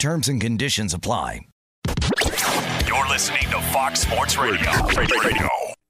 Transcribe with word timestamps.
Terms 0.00 0.28
and 0.28 0.40
conditions 0.40 0.94
apply. 0.94 1.42
You're 2.86 3.06
listening 3.10 3.42
to 3.50 3.60
Fox 3.70 4.00
Sports 4.00 4.38
Radio. 4.38 4.70
Radio. 4.96 5.48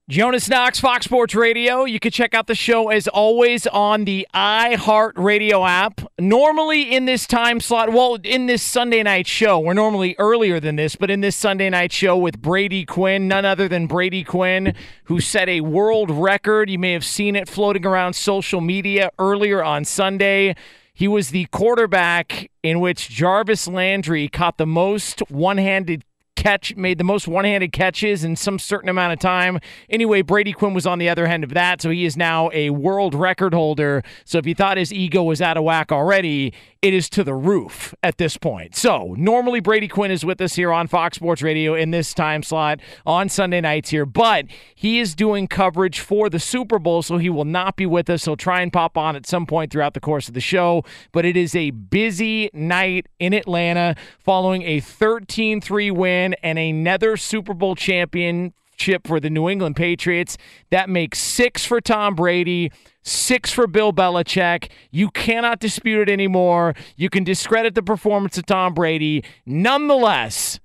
Jonas 0.08 0.48
Knox, 0.48 0.80
Fox 0.80 1.04
Sports 1.04 1.36
Radio. 1.36 1.84
You 1.84 2.00
can 2.00 2.10
check 2.10 2.34
out 2.34 2.48
the 2.48 2.56
show 2.56 2.88
as 2.88 3.06
always 3.06 3.68
on 3.68 4.06
the 4.06 4.26
iHeartRadio 4.34 5.64
app. 5.64 6.00
Normally 6.18 6.92
in 6.92 7.04
this 7.04 7.28
time 7.28 7.60
slot, 7.60 7.92
well, 7.92 8.18
in 8.24 8.46
this 8.46 8.64
Sunday 8.64 9.04
night 9.04 9.28
show, 9.28 9.60
we're 9.60 9.74
normally 9.74 10.16
earlier 10.18 10.58
than 10.58 10.74
this, 10.74 10.96
but 10.96 11.08
in 11.08 11.20
this 11.20 11.36
Sunday 11.36 11.70
night 11.70 11.92
show 11.92 12.16
with 12.16 12.42
Brady 12.42 12.84
Quinn, 12.84 13.28
none 13.28 13.44
other 13.44 13.68
than 13.68 13.86
Brady 13.86 14.24
Quinn, 14.24 14.74
who 15.04 15.20
set 15.20 15.48
a 15.48 15.60
world 15.60 16.10
record. 16.10 16.68
You 16.68 16.80
may 16.80 16.94
have 16.94 17.04
seen 17.04 17.36
it 17.36 17.48
floating 17.48 17.86
around 17.86 18.14
social 18.14 18.60
media 18.60 19.12
earlier 19.20 19.62
on 19.62 19.84
Sunday. 19.84 20.56
He 21.00 21.08
was 21.08 21.30
the 21.30 21.46
quarterback 21.46 22.50
in 22.62 22.78
which 22.78 23.08
Jarvis 23.08 23.66
Landry 23.66 24.28
caught 24.28 24.58
the 24.58 24.66
most 24.66 25.20
one 25.30 25.56
handed 25.56 26.04
catch, 26.40 26.74
made 26.74 26.98
the 26.98 27.04
most 27.04 27.28
one 27.28 27.44
handed 27.44 27.72
catches 27.72 28.24
in 28.24 28.34
some 28.34 28.58
certain 28.58 28.88
amount 28.88 29.12
of 29.12 29.18
time. 29.18 29.60
Anyway, 29.90 30.22
Brady 30.22 30.52
Quinn 30.52 30.72
was 30.72 30.86
on 30.86 30.98
the 30.98 31.08
other 31.08 31.26
end 31.26 31.44
of 31.44 31.52
that, 31.54 31.82
so 31.82 31.90
he 31.90 32.04
is 32.04 32.16
now 32.16 32.50
a 32.52 32.70
world 32.70 33.14
record 33.14 33.52
holder. 33.52 34.02
So 34.24 34.38
if 34.38 34.46
you 34.46 34.54
thought 34.54 34.78
his 34.78 34.92
ego 34.92 35.22
was 35.22 35.42
out 35.42 35.56
of 35.56 35.64
whack 35.64 35.92
already, 35.92 36.54
it 36.82 36.94
is 36.94 37.10
to 37.10 37.22
the 37.22 37.34
roof 37.34 37.94
at 38.02 38.16
this 38.16 38.38
point. 38.38 38.74
So 38.74 39.14
normally 39.18 39.60
Brady 39.60 39.86
Quinn 39.86 40.10
is 40.10 40.24
with 40.24 40.40
us 40.40 40.54
here 40.54 40.72
on 40.72 40.86
Fox 40.86 41.16
Sports 41.16 41.42
Radio 41.42 41.74
in 41.74 41.90
this 41.90 42.14
time 42.14 42.42
slot 42.42 42.80
on 43.04 43.28
Sunday 43.28 43.60
nights 43.60 43.90
here, 43.90 44.06
but 44.06 44.46
he 44.74 44.98
is 44.98 45.14
doing 45.14 45.46
coverage 45.46 46.00
for 46.00 46.30
the 46.30 46.38
Super 46.38 46.78
Bowl, 46.78 47.02
so 47.02 47.18
he 47.18 47.28
will 47.28 47.44
not 47.44 47.76
be 47.76 47.84
with 47.84 48.08
us. 48.08 48.24
He'll 48.24 48.36
try 48.36 48.62
and 48.62 48.72
pop 48.72 48.96
on 48.96 49.14
at 49.14 49.26
some 49.26 49.44
point 49.44 49.70
throughout 49.70 49.92
the 49.92 50.00
course 50.00 50.26
of 50.28 50.34
the 50.34 50.40
show, 50.40 50.84
but 51.12 51.26
it 51.26 51.36
is 51.36 51.54
a 51.54 51.70
busy 51.70 52.48
night 52.54 53.06
in 53.18 53.34
Atlanta 53.34 53.94
following 54.18 54.62
a 54.62 54.80
13 54.80 55.60
3 55.60 55.90
win 55.90 56.29
and 56.42 56.58
another 56.58 57.16
Super 57.16 57.54
Bowl 57.54 57.74
championship 57.74 59.06
for 59.06 59.20
the 59.20 59.30
New 59.30 59.48
England 59.48 59.76
Patriots. 59.76 60.36
That 60.70 60.88
makes 60.88 61.18
six 61.18 61.64
for 61.64 61.80
Tom 61.80 62.14
Brady, 62.14 62.72
six 63.02 63.52
for 63.52 63.66
Bill 63.66 63.92
Belichick. 63.92 64.70
You 64.90 65.10
cannot 65.10 65.60
dispute 65.60 66.08
it 66.08 66.12
anymore. 66.12 66.74
You 66.96 67.10
can 67.10 67.24
discredit 67.24 67.74
the 67.74 67.82
performance 67.82 68.38
of 68.38 68.46
Tom 68.46 68.74
Brady. 68.74 69.24
Nonetheless, 69.46 70.60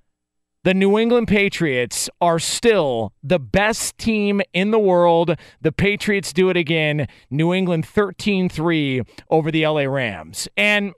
the 0.66 0.74
New 0.74 0.98
England 0.98 1.28
Patriots 1.28 2.10
are 2.20 2.40
still 2.40 3.12
the 3.22 3.38
best 3.38 3.96
team 3.98 4.42
in 4.52 4.72
the 4.72 4.80
world. 4.80 5.36
The 5.60 5.70
Patriots 5.70 6.32
do 6.32 6.50
it 6.50 6.56
again. 6.56 7.06
New 7.30 7.54
England 7.54 7.86
13 7.86 8.48
3 8.48 9.02
over 9.30 9.52
the 9.52 9.64
LA 9.64 9.82
Rams. 9.82 10.48
And 10.56 10.92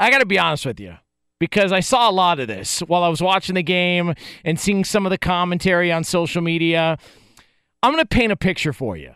I 0.00 0.10
got 0.10 0.20
to 0.20 0.26
be 0.26 0.38
honest 0.38 0.64
with 0.64 0.80
you 0.80 0.96
because 1.38 1.72
I 1.72 1.80
saw 1.80 2.08
a 2.08 2.12
lot 2.12 2.40
of 2.40 2.48
this 2.48 2.80
while 2.80 3.02
I 3.02 3.08
was 3.08 3.20
watching 3.20 3.54
the 3.54 3.62
game 3.62 4.14
and 4.44 4.58
seeing 4.58 4.84
some 4.84 5.06
of 5.06 5.10
the 5.10 5.18
commentary 5.18 5.92
on 5.92 6.04
social 6.04 6.42
media. 6.42 6.98
I'm 7.82 7.92
going 7.92 8.02
to 8.02 8.08
paint 8.08 8.32
a 8.32 8.36
picture 8.36 8.72
for 8.72 8.96
you. 8.96 9.12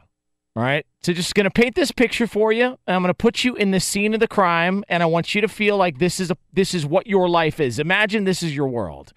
All 0.57 0.63
right. 0.63 0.85
So 1.03 1.13
just 1.13 1.35
going 1.35 1.45
to 1.45 1.51
paint 1.51 1.77
this 1.77 1.93
picture 1.93 2.27
for 2.27 2.53
you. 2.53 2.77
I'm 2.87 3.03
going 3.03 3.07
to 3.07 3.15
put 3.15 3.45
you 3.45 3.55
in 3.55 3.71
the 3.71 3.81
scene 3.81 4.15
of 4.15 4.21
the 4.21 4.29
crime 4.29 4.85
and 4.89 5.03
I 5.03 5.07
want 5.07 5.35
you 5.35 5.41
to 5.41 5.49
feel 5.49 5.77
like 5.77 5.99
this 5.99 6.21
is 6.21 6.31
a 6.31 6.37
this 6.53 6.75
is 6.75 6.85
what 6.85 7.07
your 7.07 7.29
life 7.29 7.61
is. 7.61 7.79
Imagine 7.79 8.25
this 8.25 8.43
is 8.43 8.55
your 8.55 8.69
world. 8.69 9.13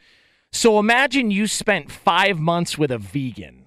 So 0.52 0.78
imagine 0.78 1.32
you 1.32 1.48
spent 1.48 1.92
5 1.92 2.40
months 2.40 2.78
with 2.78 2.92
a 2.92 3.00
vegan. 3.00 3.66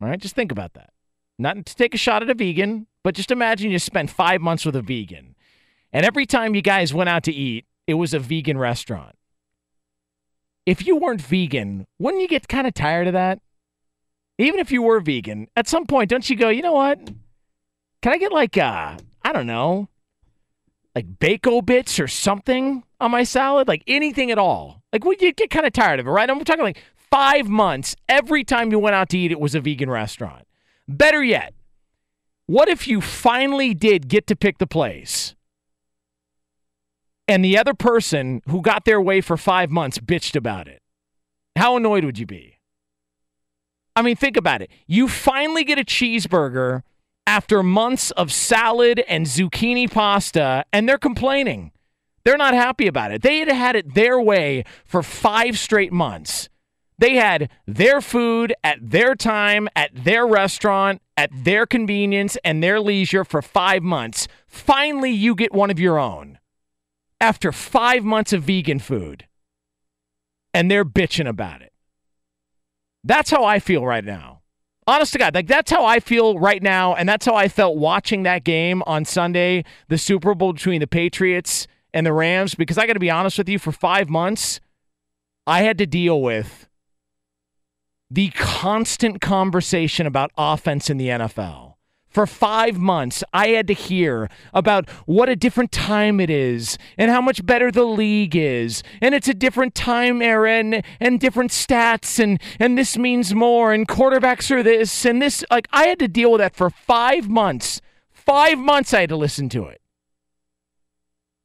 All 0.00 0.08
right? 0.08 0.20
Just 0.20 0.34
think 0.34 0.52
about 0.52 0.74
that. 0.74 0.90
Not 1.38 1.64
to 1.66 1.74
take 1.74 1.94
a 1.94 1.98
shot 1.98 2.22
at 2.22 2.30
a 2.30 2.34
vegan, 2.34 2.86
but 3.02 3.14
just 3.14 3.30
imagine 3.30 3.70
you 3.70 3.78
spent 3.78 4.10
5 4.10 4.40
months 4.42 4.66
with 4.66 4.76
a 4.76 4.82
vegan. 4.82 5.34
And 5.92 6.04
every 6.04 6.26
time 6.26 6.54
you 6.54 6.62
guys 6.62 6.92
went 6.92 7.08
out 7.08 7.22
to 7.24 7.32
eat, 7.32 7.64
it 7.86 7.94
was 7.94 8.14
a 8.14 8.18
vegan 8.18 8.58
restaurant. 8.58 9.14
If 10.66 10.86
you 10.86 10.96
weren't 10.96 11.22
vegan, 11.22 11.86
wouldn't 11.98 12.22
you 12.22 12.28
get 12.28 12.48
kind 12.48 12.66
of 12.66 12.74
tired 12.74 13.06
of 13.06 13.12
that? 13.12 13.40
Even 14.38 14.58
if 14.58 14.72
you 14.72 14.82
were 14.82 15.00
vegan, 15.00 15.46
at 15.56 15.68
some 15.68 15.86
point, 15.86 16.10
don't 16.10 16.28
you 16.28 16.36
go, 16.36 16.48
you 16.48 16.62
know 16.62 16.72
what? 16.72 16.98
Can 18.02 18.12
I 18.12 18.18
get 18.18 18.32
like, 18.32 18.58
uh, 18.58 18.96
I 19.22 19.32
don't 19.32 19.46
know, 19.46 19.88
like 20.94 21.18
bacon 21.18 21.64
bits 21.64 22.00
or 22.00 22.08
something 22.08 22.82
on 23.00 23.10
my 23.12 23.22
salad? 23.22 23.68
Like 23.68 23.84
anything 23.86 24.30
at 24.30 24.38
all. 24.38 24.82
Like, 24.92 25.04
would 25.04 25.22
you 25.22 25.32
get 25.32 25.50
kind 25.50 25.66
of 25.66 25.72
tired 25.72 26.00
of 26.00 26.06
it, 26.06 26.10
right? 26.10 26.28
I'm 26.28 26.42
talking 26.44 26.64
like 26.64 26.82
five 27.10 27.48
months. 27.48 27.94
Every 28.08 28.42
time 28.42 28.72
you 28.72 28.78
went 28.80 28.96
out 28.96 29.08
to 29.10 29.18
eat, 29.18 29.30
it 29.30 29.38
was 29.40 29.54
a 29.54 29.60
vegan 29.60 29.90
restaurant. 29.90 30.46
Better 30.88 31.22
yet, 31.22 31.54
What 32.48 32.68
if 32.68 32.86
you 32.88 33.00
finally 33.00 33.72
did 33.74 34.08
get 34.08 34.26
to 34.26 34.36
pick 34.36 34.58
the 34.58 34.66
plays? 34.66 35.35
And 37.28 37.44
the 37.44 37.58
other 37.58 37.74
person 37.74 38.42
who 38.48 38.62
got 38.62 38.84
their 38.84 39.00
way 39.00 39.20
for 39.20 39.36
five 39.36 39.70
months 39.70 39.98
bitched 39.98 40.36
about 40.36 40.68
it. 40.68 40.80
How 41.56 41.76
annoyed 41.76 42.04
would 42.04 42.18
you 42.18 42.26
be? 42.26 42.58
I 43.96 44.02
mean, 44.02 44.14
think 44.14 44.36
about 44.36 44.62
it. 44.62 44.70
You 44.86 45.08
finally 45.08 45.64
get 45.64 45.78
a 45.78 45.84
cheeseburger 45.84 46.82
after 47.26 47.62
months 47.62 48.10
of 48.12 48.32
salad 48.32 49.02
and 49.08 49.26
zucchini 49.26 49.90
pasta, 49.90 50.64
and 50.72 50.88
they're 50.88 50.98
complaining. 50.98 51.72
They're 52.24 52.36
not 52.36 52.54
happy 52.54 52.86
about 52.86 53.12
it. 53.12 53.22
They 53.22 53.38
had 53.38 53.48
had 53.48 53.76
it 53.76 53.94
their 53.94 54.20
way 54.20 54.64
for 54.84 55.02
five 55.02 55.58
straight 55.58 55.92
months. 55.92 56.48
They 56.98 57.16
had 57.16 57.50
their 57.66 58.00
food 58.00 58.54
at 58.62 58.78
their 58.80 59.14
time, 59.14 59.68
at 59.74 59.90
their 59.94 60.26
restaurant, 60.26 61.02
at 61.16 61.30
their 61.32 61.66
convenience, 61.66 62.36
and 62.44 62.62
their 62.62 62.80
leisure 62.80 63.24
for 63.24 63.42
five 63.42 63.82
months. 63.82 64.28
Finally, 64.46 65.10
you 65.10 65.34
get 65.34 65.52
one 65.52 65.70
of 65.70 65.80
your 65.80 65.98
own 65.98 66.38
after 67.20 67.52
five 67.52 68.04
months 68.04 68.32
of 68.32 68.42
vegan 68.42 68.78
food, 68.78 69.26
and 70.52 70.70
they're 70.70 70.84
bitching 70.84 71.28
about 71.28 71.62
it. 71.62 71.72
That's 73.04 73.30
how 73.30 73.44
I 73.44 73.58
feel 73.58 73.84
right 73.84 74.04
now. 74.04 74.40
Honest 74.88 75.12
to 75.12 75.18
God, 75.18 75.34
like 75.34 75.48
that's 75.48 75.70
how 75.70 75.84
I 75.84 76.00
feel 76.00 76.38
right 76.38 76.62
now, 76.62 76.94
and 76.94 77.08
that's 77.08 77.26
how 77.26 77.34
I 77.34 77.48
felt 77.48 77.76
watching 77.76 78.22
that 78.22 78.44
game 78.44 78.82
on 78.86 79.04
Sunday, 79.04 79.64
the 79.88 79.98
Super 79.98 80.34
Bowl 80.34 80.52
between 80.52 80.80
the 80.80 80.86
Patriots 80.86 81.66
and 81.92 82.06
the 82.06 82.12
Rams. 82.12 82.54
Because 82.54 82.78
I 82.78 82.86
got 82.86 82.92
to 82.92 83.00
be 83.00 83.10
honest 83.10 83.38
with 83.38 83.48
you, 83.48 83.58
for 83.58 83.72
five 83.72 84.08
months, 84.08 84.60
I 85.46 85.62
had 85.62 85.78
to 85.78 85.86
deal 85.86 86.22
with 86.22 86.68
the 88.10 88.30
constant 88.30 89.20
conversation 89.20 90.06
about 90.06 90.30
offense 90.38 90.88
in 90.88 90.96
the 90.96 91.08
NFL. 91.08 91.65
For 92.16 92.26
five 92.26 92.78
months, 92.78 93.22
I 93.34 93.48
had 93.48 93.66
to 93.66 93.74
hear 93.74 94.30
about 94.54 94.88
what 95.04 95.28
a 95.28 95.36
different 95.36 95.70
time 95.70 96.18
it 96.18 96.30
is 96.30 96.78
and 96.96 97.10
how 97.10 97.20
much 97.20 97.44
better 97.44 97.70
the 97.70 97.84
league 97.84 98.34
is. 98.34 98.82
And 99.02 99.14
it's 99.14 99.28
a 99.28 99.34
different 99.34 99.74
time 99.74 100.22
era 100.22 100.52
and, 100.52 100.82
and 100.98 101.20
different 101.20 101.50
stats, 101.50 102.18
and, 102.18 102.40
and 102.58 102.78
this 102.78 102.96
means 102.96 103.34
more, 103.34 103.70
and 103.74 103.86
quarterbacks 103.86 104.50
are 104.50 104.62
this, 104.62 105.04
and 105.04 105.20
this. 105.20 105.44
Like, 105.50 105.68
I 105.74 105.88
had 105.88 105.98
to 105.98 106.08
deal 106.08 106.32
with 106.32 106.38
that 106.38 106.56
for 106.56 106.70
five 106.70 107.28
months. 107.28 107.82
Five 108.14 108.58
months 108.58 108.94
I 108.94 109.00
had 109.00 109.10
to 109.10 109.16
listen 109.16 109.50
to 109.50 109.66
it. 109.66 109.82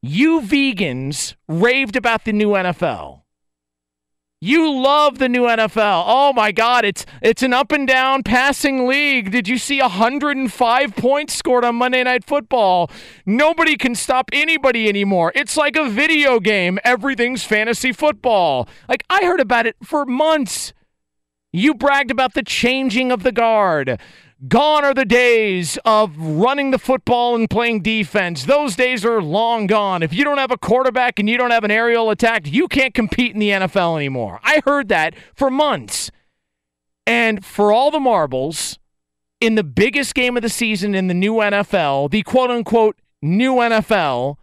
You 0.02 0.40
vegans 0.40 1.36
raved 1.50 1.98
about 1.98 2.24
the 2.24 2.32
new 2.32 2.52
NFL. 2.52 3.21
You 4.44 4.74
love 4.74 5.20
the 5.20 5.30
new 5.30 5.44
NFL. 5.44 6.04
Oh 6.08 6.34
my 6.34 6.52
God, 6.52 6.84
it's 6.84 7.06
it's 7.22 7.44
an 7.44 7.54
up 7.54 7.72
and 7.72 7.88
down 7.88 8.24
passing 8.24 8.88
league. 8.88 9.30
Did 9.30 9.48
you 9.48 9.60
see 9.60 9.80
105 9.80 10.96
points 10.96 11.36
scored 11.36 11.64
on 11.64 11.76
Monday 11.76 12.04
Night 12.04 12.24
Football? 12.24 12.90
Nobody 13.24 13.78
can 13.78 13.94
stop 13.94 14.32
anybody 14.34 14.90
anymore. 14.90 15.32
It's 15.36 15.56
like 15.58 15.76
a 15.76 15.88
video 15.88 16.40
game. 16.40 16.80
Everything's 16.84 17.44
fantasy 17.44 17.92
football. 17.92 18.68
Like 18.90 19.04
I 19.12 19.24
heard 19.26 19.42
about 19.42 19.68
it 19.68 19.76
for 19.84 20.08
months. 20.08 20.74
You 21.54 21.76
bragged 21.76 22.10
about 22.10 22.34
the 22.34 22.42
changing 22.42 23.12
of 23.12 23.22
the 23.22 23.32
guard. 23.32 24.00
Gone 24.48 24.84
are 24.84 24.96
the 24.96 25.06
days 25.06 25.78
of 25.86 26.18
running 26.18 26.72
the 26.72 26.80
football 26.80 27.36
and 27.36 27.48
playing 27.48 27.84
defense. 27.84 28.46
Those 28.46 28.76
days 28.76 29.06
are 29.06 29.22
long 29.22 29.68
gone. 29.68 30.02
If 30.02 30.16
you 30.16 30.24
don't 30.24 30.40
have 30.40 30.50
a 30.50 30.58
quarterback 30.58 31.20
and 31.20 31.30
you 31.30 31.38
don't 31.38 31.52
have 31.52 31.64
an 31.64 31.70
aerial 31.70 32.10
attack, 32.10 32.52
you 32.52 32.68
can't 32.68 32.96
compete 32.96 33.34
in 33.34 33.40
the 33.40 33.50
NFL 33.50 33.98
anymore. 33.98 34.40
I 34.44 34.64
heard 34.66 34.88
that 34.88 35.14
for 35.36 35.52
months. 35.52 36.10
And 37.06 37.46
for 37.46 37.72
all 37.72 37.92
the 37.92 38.00
marbles, 38.00 38.80
in 39.40 39.54
the 39.54 39.64
biggest 39.64 40.16
game 40.16 40.36
of 40.36 40.42
the 40.42 40.50
season 40.50 40.96
in 40.96 41.08
the 41.08 41.14
new 41.14 41.36
NFL, 41.36 42.10
the 42.10 42.24
quote 42.24 42.50
unquote 42.50 42.96
new 43.22 43.56
NFL, 43.56 44.38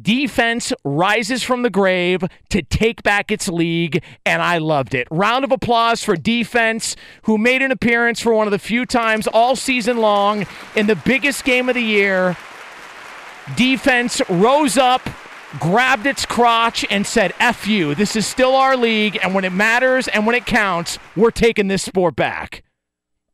Defense 0.00 0.72
rises 0.82 1.42
from 1.42 1.62
the 1.62 1.68
grave 1.68 2.24
to 2.48 2.62
take 2.62 3.02
back 3.02 3.30
its 3.30 3.48
league, 3.48 4.02
and 4.24 4.40
I 4.40 4.56
loved 4.56 4.94
it. 4.94 5.06
Round 5.10 5.44
of 5.44 5.52
applause 5.52 6.02
for 6.02 6.16
defense, 6.16 6.96
who 7.24 7.36
made 7.36 7.60
an 7.60 7.70
appearance 7.70 8.18
for 8.18 8.32
one 8.32 8.46
of 8.46 8.50
the 8.50 8.58
few 8.58 8.86
times 8.86 9.26
all 9.26 9.56
season 9.56 9.98
long 9.98 10.46
in 10.74 10.86
the 10.86 10.96
biggest 10.96 11.44
game 11.44 11.68
of 11.68 11.74
the 11.74 11.82
year. 11.82 12.34
Defense 13.56 14.22
rose 14.30 14.78
up, 14.78 15.02
grabbed 15.60 16.06
its 16.06 16.24
crotch, 16.24 16.86
and 16.88 17.06
said, 17.06 17.34
F 17.38 17.66
you. 17.66 17.94
This 17.94 18.16
is 18.16 18.26
still 18.26 18.54
our 18.54 18.78
league, 18.78 19.18
and 19.22 19.34
when 19.34 19.44
it 19.44 19.52
matters 19.52 20.08
and 20.08 20.24
when 20.26 20.34
it 20.34 20.46
counts, 20.46 20.98
we're 21.14 21.30
taking 21.30 21.68
this 21.68 21.82
sport 21.82 22.16
back. 22.16 22.62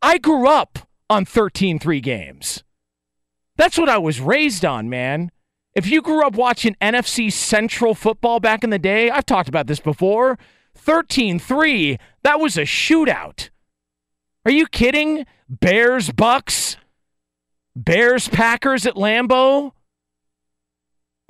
I 0.02 0.18
grew 0.18 0.48
up 0.48 0.80
on 1.08 1.24
13 1.24 1.78
3 1.78 2.00
games. 2.00 2.64
That's 3.56 3.78
what 3.78 3.88
I 3.88 3.98
was 3.98 4.20
raised 4.20 4.64
on, 4.64 4.90
man. 4.90 5.30
If 5.74 5.86
you 5.86 6.02
grew 6.02 6.26
up 6.26 6.34
watching 6.34 6.76
NFC 6.80 7.32
Central 7.32 7.94
football 7.94 8.40
back 8.40 8.64
in 8.64 8.70
the 8.70 8.78
day, 8.78 9.10
I've 9.10 9.26
talked 9.26 9.48
about 9.48 9.66
this 9.66 9.80
before. 9.80 10.38
13 10.74 11.38
3, 11.38 11.98
that 12.22 12.40
was 12.40 12.56
a 12.56 12.62
shootout. 12.62 13.50
Are 14.44 14.50
you 14.50 14.66
kidding? 14.66 15.26
Bears, 15.48 16.10
Bucks, 16.10 16.76
Bears, 17.76 18.28
Packers 18.28 18.86
at 18.86 18.94
Lambeau, 18.94 19.72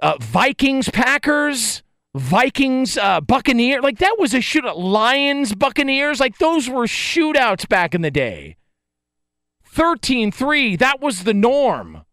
uh, 0.02 0.16
Vikings, 0.20 0.88
Packers, 0.88 1.82
Vikings, 2.14 2.96
uh, 2.96 3.20
Buccaneers. 3.20 3.82
Like 3.82 3.98
that 3.98 4.16
was 4.18 4.34
a 4.34 4.38
shootout. 4.38 4.76
Lions, 4.76 5.54
Buccaneers. 5.54 6.20
Like 6.20 6.38
those 6.38 6.68
were 6.68 6.86
shootouts 6.86 7.68
back 7.68 7.94
in 7.94 8.02
the 8.02 8.10
day. 8.10 8.56
13 9.64 10.32
3, 10.32 10.76
that 10.76 11.00
was 11.00 11.24
the 11.24 11.34
norm. 11.34 12.04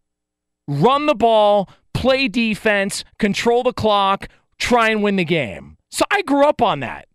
Run 0.68 1.06
the 1.06 1.14
ball, 1.14 1.68
play 1.98 2.28
defense, 2.28 3.04
control 3.18 3.64
the 3.64 3.72
clock, 3.72 4.28
try 4.56 4.88
and 4.88 5.02
win 5.02 5.16
the 5.16 5.24
game. 5.24 5.76
So 5.90 6.04
I 6.12 6.22
grew 6.22 6.46
up 6.46 6.62
on 6.62 6.78
that. 6.78 7.08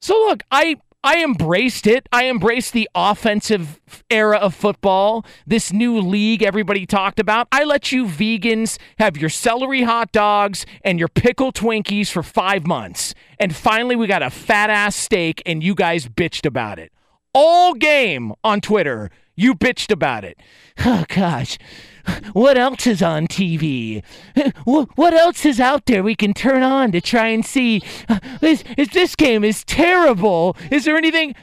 So 0.00 0.14
look, 0.14 0.42
I 0.50 0.76
I 1.04 1.22
embraced 1.22 1.86
it. 1.86 2.08
I 2.12 2.28
embraced 2.28 2.72
the 2.72 2.88
offensive 2.96 3.80
era 4.10 4.38
of 4.38 4.56
football, 4.56 5.24
this 5.46 5.72
new 5.72 6.00
league 6.00 6.42
everybody 6.42 6.84
talked 6.84 7.20
about. 7.20 7.46
I 7.52 7.62
let 7.62 7.92
you 7.92 8.06
vegans 8.06 8.76
have 8.98 9.16
your 9.16 9.30
celery 9.30 9.82
hot 9.82 10.10
dogs 10.10 10.66
and 10.82 10.98
your 10.98 11.08
pickle 11.08 11.52
Twinkies 11.52 12.10
for 12.10 12.24
five 12.24 12.66
months. 12.66 13.14
And 13.38 13.54
finally, 13.54 13.94
we 13.94 14.08
got 14.08 14.22
a 14.22 14.30
fat 14.30 14.68
ass 14.70 14.96
steak, 14.96 15.42
and 15.46 15.62
you 15.62 15.76
guys 15.76 16.08
bitched 16.08 16.46
about 16.46 16.78
it. 16.80 16.92
All 17.34 17.74
game 17.74 18.32
on 18.44 18.60
Twitter, 18.60 19.10
you 19.36 19.54
bitched 19.54 19.92
about 19.92 20.24
it. 20.24 20.38
Oh, 20.84 21.04
gosh. 21.08 21.58
What 22.32 22.56
else 22.56 22.86
is 22.86 23.02
on 23.02 23.26
TV? 23.26 24.02
What 24.64 25.14
else 25.14 25.44
is 25.44 25.60
out 25.60 25.86
there 25.86 26.02
we 26.02 26.14
can 26.14 26.34
turn 26.34 26.62
on 26.62 26.92
to 26.92 27.00
try 27.00 27.28
and 27.28 27.44
see? 27.44 27.82
This, 28.40 28.64
this 28.76 29.14
game 29.14 29.44
is 29.44 29.64
terrible. 29.64 30.56
Is 30.70 30.84
there 30.84 30.96
anything? 30.96 31.34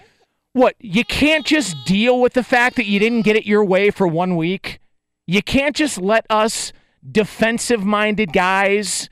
What? 0.54 0.76
You 0.80 1.06
can't 1.06 1.46
just 1.46 1.76
deal 1.86 2.20
with 2.20 2.34
the 2.34 2.44
fact 2.44 2.76
that 2.76 2.86
you 2.86 3.00
didn't 3.00 3.22
get 3.22 3.36
it 3.36 3.46
your 3.46 3.64
way 3.64 3.90
for 3.92 4.08
one 4.08 4.36
week? 4.36 4.80
You 5.28 5.42
can't 5.42 5.76
just 5.76 6.02
let 6.02 6.26
us 6.30 6.74
defensive 7.10 7.86
minded 7.86 8.34
guys 8.34 9.10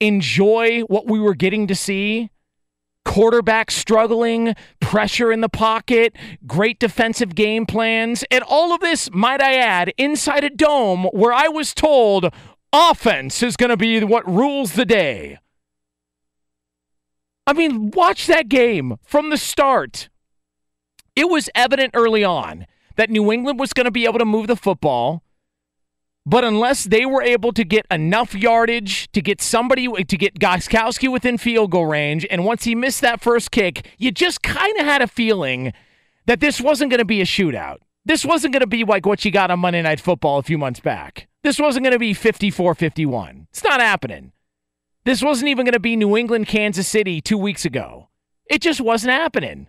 enjoy 0.00 0.80
what 0.82 1.06
we 1.06 1.20
were 1.20 1.34
getting 1.34 1.66
to 1.68 1.74
see? 1.74 2.30
Quarterback 3.04 3.70
struggling, 3.70 4.54
pressure 4.80 5.32
in 5.32 5.40
the 5.40 5.48
pocket, 5.48 6.14
great 6.46 6.78
defensive 6.78 7.34
game 7.34 7.66
plans, 7.66 8.24
and 8.30 8.44
all 8.44 8.72
of 8.72 8.80
this, 8.80 9.10
might 9.12 9.40
I 9.40 9.54
add, 9.54 9.92
inside 9.98 10.44
a 10.44 10.50
dome 10.50 11.04
where 11.12 11.32
I 11.32 11.48
was 11.48 11.74
told 11.74 12.32
offense 12.72 13.42
is 13.42 13.56
going 13.56 13.70
to 13.70 13.76
be 13.76 14.02
what 14.04 14.28
rules 14.28 14.72
the 14.72 14.84
day. 14.84 15.38
I 17.46 17.52
mean, 17.52 17.90
watch 17.90 18.26
that 18.26 18.48
game 18.48 18.96
from 19.02 19.30
the 19.30 19.36
start. 19.36 20.08
It 21.16 21.28
was 21.28 21.50
evident 21.54 21.92
early 21.94 22.22
on 22.22 22.66
that 22.96 23.10
New 23.10 23.32
England 23.32 23.58
was 23.58 23.72
going 23.72 23.86
to 23.86 23.90
be 23.90 24.04
able 24.04 24.18
to 24.18 24.24
move 24.24 24.46
the 24.46 24.56
football 24.56 25.22
but 26.26 26.44
unless 26.44 26.84
they 26.84 27.06
were 27.06 27.22
able 27.22 27.52
to 27.52 27.64
get 27.64 27.86
enough 27.90 28.34
yardage 28.34 29.10
to 29.12 29.22
get 29.22 29.40
somebody 29.40 29.88
to 29.88 30.16
get 30.16 30.38
Gostkowski 30.38 31.10
within 31.10 31.38
field 31.38 31.70
goal 31.70 31.86
range, 31.86 32.26
and 32.30 32.44
once 32.44 32.64
he 32.64 32.74
missed 32.74 33.00
that 33.00 33.20
first 33.20 33.50
kick, 33.50 33.88
you 33.98 34.10
just 34.10 34.42
kind 34.42 34.78
of 34.78 34.84
had 34.84 35.02
a 35.02 35.06
feeling 35.06 35.72
that 36.26 36.40
this 36.40 36.60
wasn't 36.60 36.90
going 36.90 36.98
to 36.98 37.04
be 37.04 37.20
a 37.20 37.24
shootout. 37.24 37.78
This 38.04 38.24
wasn't 38.24 38.52
going 38.52 38.60
to 38.60 38.66
be 38.66 38.84
like 38.84 39.06
what 39.06 39.24
you 39.24 39.30
got 39.30 39.50
on 39.50 39.60
Monday 39.60 39.82
Night 39.82 40.00
Football 40.00 40.38
a 40.38 40.42
few 40.42 40.58
months 40.58 40.80
back. 40.80 41.28
This 41.42 41.58
wasn't 41.58 41.84
going 41.84 41.92
to 41.92 41.98
be 41.98 42.14
54 42.14 42.74
51. 42.74 43.46
It's 43.50 43.64
not 43.64 43.80
happening. 43.80 44.32
This 45.04 45.22
wasn't 45.22 45.48
even 45.48 45.64
going 45.64 45.72
to 45.72 45.80
be 45.80 45.96
New 45.96 46.16
England, 46.16 46.46
Kansas 46.46 46.86
City 46.86 47.20
two 47.20 47.38
weeks 47.38 47.64
ago. 47.64 48.08
It 48.46 48.60
just 48.60 48.80
wasn't 48.80 49.12
happening. 49.12 49.68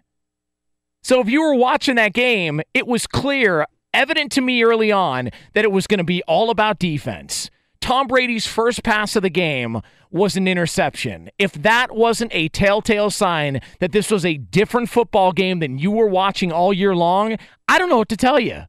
So 1.03 1.21
if 1.21 1.29
you 1.29 1.41
were 1.41 1.55
watching 1.55 1.95
that 1.95 2.13
game, 2.13 2.61
it 2.73 2.85
was 2.85 3.07
clear 3.07 3.65
evident 3.93 4.31
to 4.33 4.41
me 4.41 4.63
early 4.63 4.91
on 4.91 5.29
that 5.53 5.65
it 5.65 5.71
was 5.71 5.87
going 5.87 5.99
to 5.99 6.03
be 6.03 6.23
all 6.23 6.49
about 6.49 6.79
defense. 6.79 7.49
Tom 7.81 8.07
Brady's 8.07 8.45
first 8.45 8.83
pass 8.83 9.15
of 9.15 9.23
the 9.23 9.29
game 9.29 9.81
was 10.11 10.35
an 10.35 10.47
interception. 10.47 11.29
If 11.39 11.53
that 11.53 11.95
wasn't 11.95 12.33
a 12.33 12.49
telltale 12.49 13.09
sign 13.09 13.59
that 13.79 13.91
this 13.91 14.11
was 14.11 14.25
a 14.25 14.37
different 14.37 14.89
football 14.89 15.31
game 15.31 15.59
than 15.59 15.79
you 15.79 15.89
were 15.89 16.07
watching 16.07 16.51
all 16.51 16.71
year 16.71 16.95
long, 16.95 17.37
I 17.67 17.79
don't 17.79 17.89
know 17.89 17.97
what 17.97 18.09
to 18.09 18.17
tell 18.17 18.39
you. 18.39 18.63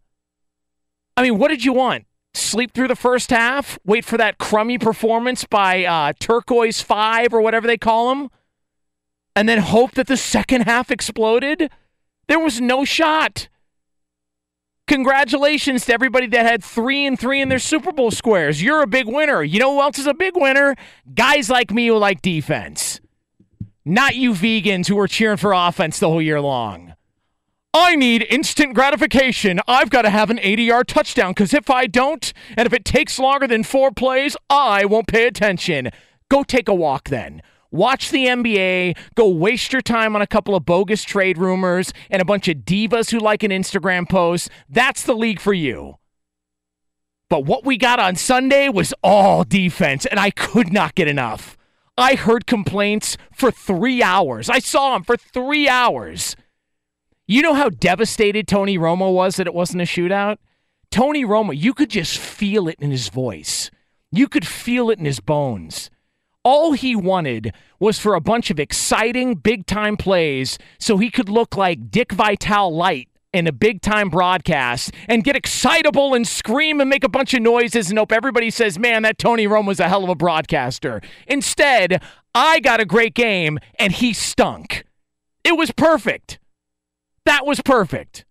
I 1.17 1.23
mean, 1.23 1.39
what 1.39 1.49
did 1.49 1.65
you 1.65 1.75
want? 1.75 2.07
Sleep 2.35 2.73
through 2.73 2.89
the 2.89 2.97
first 2.97 3.31
half? 3.31 3.79
Wait 3.85 4.05
for 4.05 4.17
that 4.17 4.39
crummy 4.39 4.79
performance 4.79 5.45
by 5.45 5.85
uh, 5.85 6.15
Turquoise 6.19 6.81
5 6.81 7.35
or 7.35 7.43
whatever 7.43 7.67
they 7.67 7.77
call 7.77 8.15
them? 8.15 8.31
And 9.37 9.49
then 9.49 9.59
hope 9.59 9.93
that 9.93 10.07
the 10.07 10.17
second 10.17 10.63
half 10.63 10.91
exploded? 10.91 11.71
There 12.29 12.39
was 12.39 12.61
no 12.61 12.85
shot. 12.87 13.49
Congratulations 14.89 15.87
to 15.87 15.95
everybody 15.95 16.27
that 16.27 16.45
had 16.45 16.63
three 16.63 17.07
and 17.07 17.19
three 17.19 17.41
in 17.41 17.49
their 17.49 17.59
Super 17.59 17.93
Bowl 17.93 18.11
squares. 18.11 18.63
You're 18.63 18.83
a 18.83 18.87
big 18.87 19.07
winner. 19.07 19.43
You 19.43 19.61
know 19.61 19.75
who 19.75 19.81
else 19.81 19.99
is 19.99 20.07
a 20.07 20.15
big 20.15 20.35
winner? 20.35 20.75
Guys 21.15 21.49
like 21.49 21.71
me 21.71 21.87
who 21.87 21.97
like 21.97 22.21
defense. 22.21 23.01
Not 23.85 24.17
you 24.17 24.33
vegans 24.33 24.89
who 24.89 24.99
are 24.99 25.09
cheering 25.09 25.37
for 25.37 25.53
offense 25.53 25.99
the 25.99 26.09
whole 26.09 26.23
year 26.23 26.41
long. 26.41 26.95
I 27.75 27.97
need 27.97 28.27
instant 28.29 28.75
gratification. 28.75 29.61
I've 29.67 29.89
got 29.89 30.03
to 30.03 30.11
have 30.11 30.29
an 30.31 30.39
80 30.41 30.63
yard 30.65 30.89
touchdown 30.89 31.31
because 31.31 31.55
if 31.55 31.71
I 31.71 31.87
don't, 31.87 32.33
and 32.57 32.67
if 32.67 32.73
it 32.73 32.85
takes 32.85 33.19
longer 33.19 33.47
than 33.47 33.65
four 33.65 33.93
plays, 33.93 34.37
I 34.51 34.85
won't 34.85 35.07
pay 35.07 35.27
attention. 35.27 35.91
Go 36.29 36.43
take 36.43 36.69
a 36.69 36.75
walk 36.75 37.09
then. 37.09 37.41
Watch 37.73 38.11
the 38.11 38.27
NBA, 38.27 38.99
go 39.15 39.31
waste 39.31 39.73
your 39.73 39.81
time 39.81 40.15
on 40.15 40.21
a 40.21 40.27
couple 40.27 40.55
of 40.55 40.67
bogus 40.67 41.05
trade 41.05 41.39
rumors 41.39 41.91
and 42.11 42.21
a 42.21 42.25
bunch 42.25 42.47
of 42.47 42.59
divas 42.59 43.11
who 43.11 43.19
like 43.19 43.43
an 43.43 43.51
Instagram 43.51 44.07
post. 44.07 44.51
That's 44.69 45.03
the 45.03 45.15
league 45.15 45.41
for 45.41 45.55
you. 45.55 45.97
But 47.31 47.47
what 47.47 47.65
we 47.65 47.79
got 47.79 47.99
on 47.99 48.17
Sunday 48.17 48.69
was 48.69 48.93
all 49.03 49.43
defense, 49.43 50.05
and 50.05 50.21
I 50.21 50.31
could 50.31 50.71
not 50.71 50.95
get 50.95 51.09
enough. 51.09 51.57
I 51.97 52.15
heard 52.15 52.47
complaints 52.47 53.17
for 53.33 53.51
three 53.51 54.03
hours. 54.03 54.51
I 54.51 54.59
saw 54.59 54.93
them 54.93 55.03
for 55.03 55.17
three 55.17 55.67
hours. 55.67 56.37
You 57.27 57.41
know 57.41 57.55
how 57.55 57.71
devastated 57.71 58.47
Tony 58.47 58.77
Romo 58.77 59.15
was 59.15 59.37
that 59.37 59.47
it 59.47 59.55
wasn't 59.55 59.81
a 59.81 59.87
shootout? 59.87 60.37
Tony 60.91 61.25
Romo, 61.25 61.57
you 61.57 61.73
could 61.73 61.89
just 61.89 62.19
feel 62.19 62.69
it 62.69 62.77
in 62.81 62.91
his 62.91 63.09
voice. 63.09 63.71
You 64.11 64.29
could 64.29 64.47
feel 64.47 64.91
it 64.91 64.99
in 64.99 65.07
his 65.07 65.21
bones. 65.21 65.89
All 66.45 66.73
he 66.73 66.97
wanted 66.97 67.55
was 67.79 67.99
for 67.99 68.15
a 68.15 68.21
bunch 68.21 68.51
of 68.51 68.59
exciting 68.59 69.35
big 69.35 69.67
time 69.67 69.97
plays 69.97 70.59
so 70.79 70.99
he 70.99 71.11
could 71.11 71.29
look 71.29 71.57
like 71.57 71.91
Dick 71.91 72.13
Vitale 72.13 72.75
light 72.75 73.09
in 73.33 73.47
a 73.47 73.53
big 73.53 73.81
time 73.81 74.09
broadcast 74.09 74.93
and 75.09 75.25
get 75.25 75.37
excitable 75.37 76.15
and 76.15 76.27
scream 76.27 76.81
and 76.81 76.91
make 76.91 77.05
a 77.05 77.09
bunch 77.09 77.33
of 77.33 77.43
noises 77.43 77.91
and 77.91 77.99
hope 77.99 78.13
everybody 78.13 78.51
says, 78.51 78.79
man, 78.79 79.03
that 79.03 79.19
Tony 79.19 79.47
Romo 79.47 79.69
was 79.69 79.81
a 79.81 79.89
hell 79.89 80.05
of 80.05 80.11
a 80.11 80.15
broadcaster. 80.15 81.01
Instead, 81.27 82.03
I 82.35 82.61
got 82.61 82.81
a 82.81 82.85
great 82.85 83.15
game 83.15 83.59
and 83.79 83.93
he 83.93 84.13
stunk. 84.13 84.85
It 85.45 85.57
was 85.57 85.71
perfect. 85.71 86.39
That 87.25 87.47
was 87.47 87.61
perfect. 87.63 88.25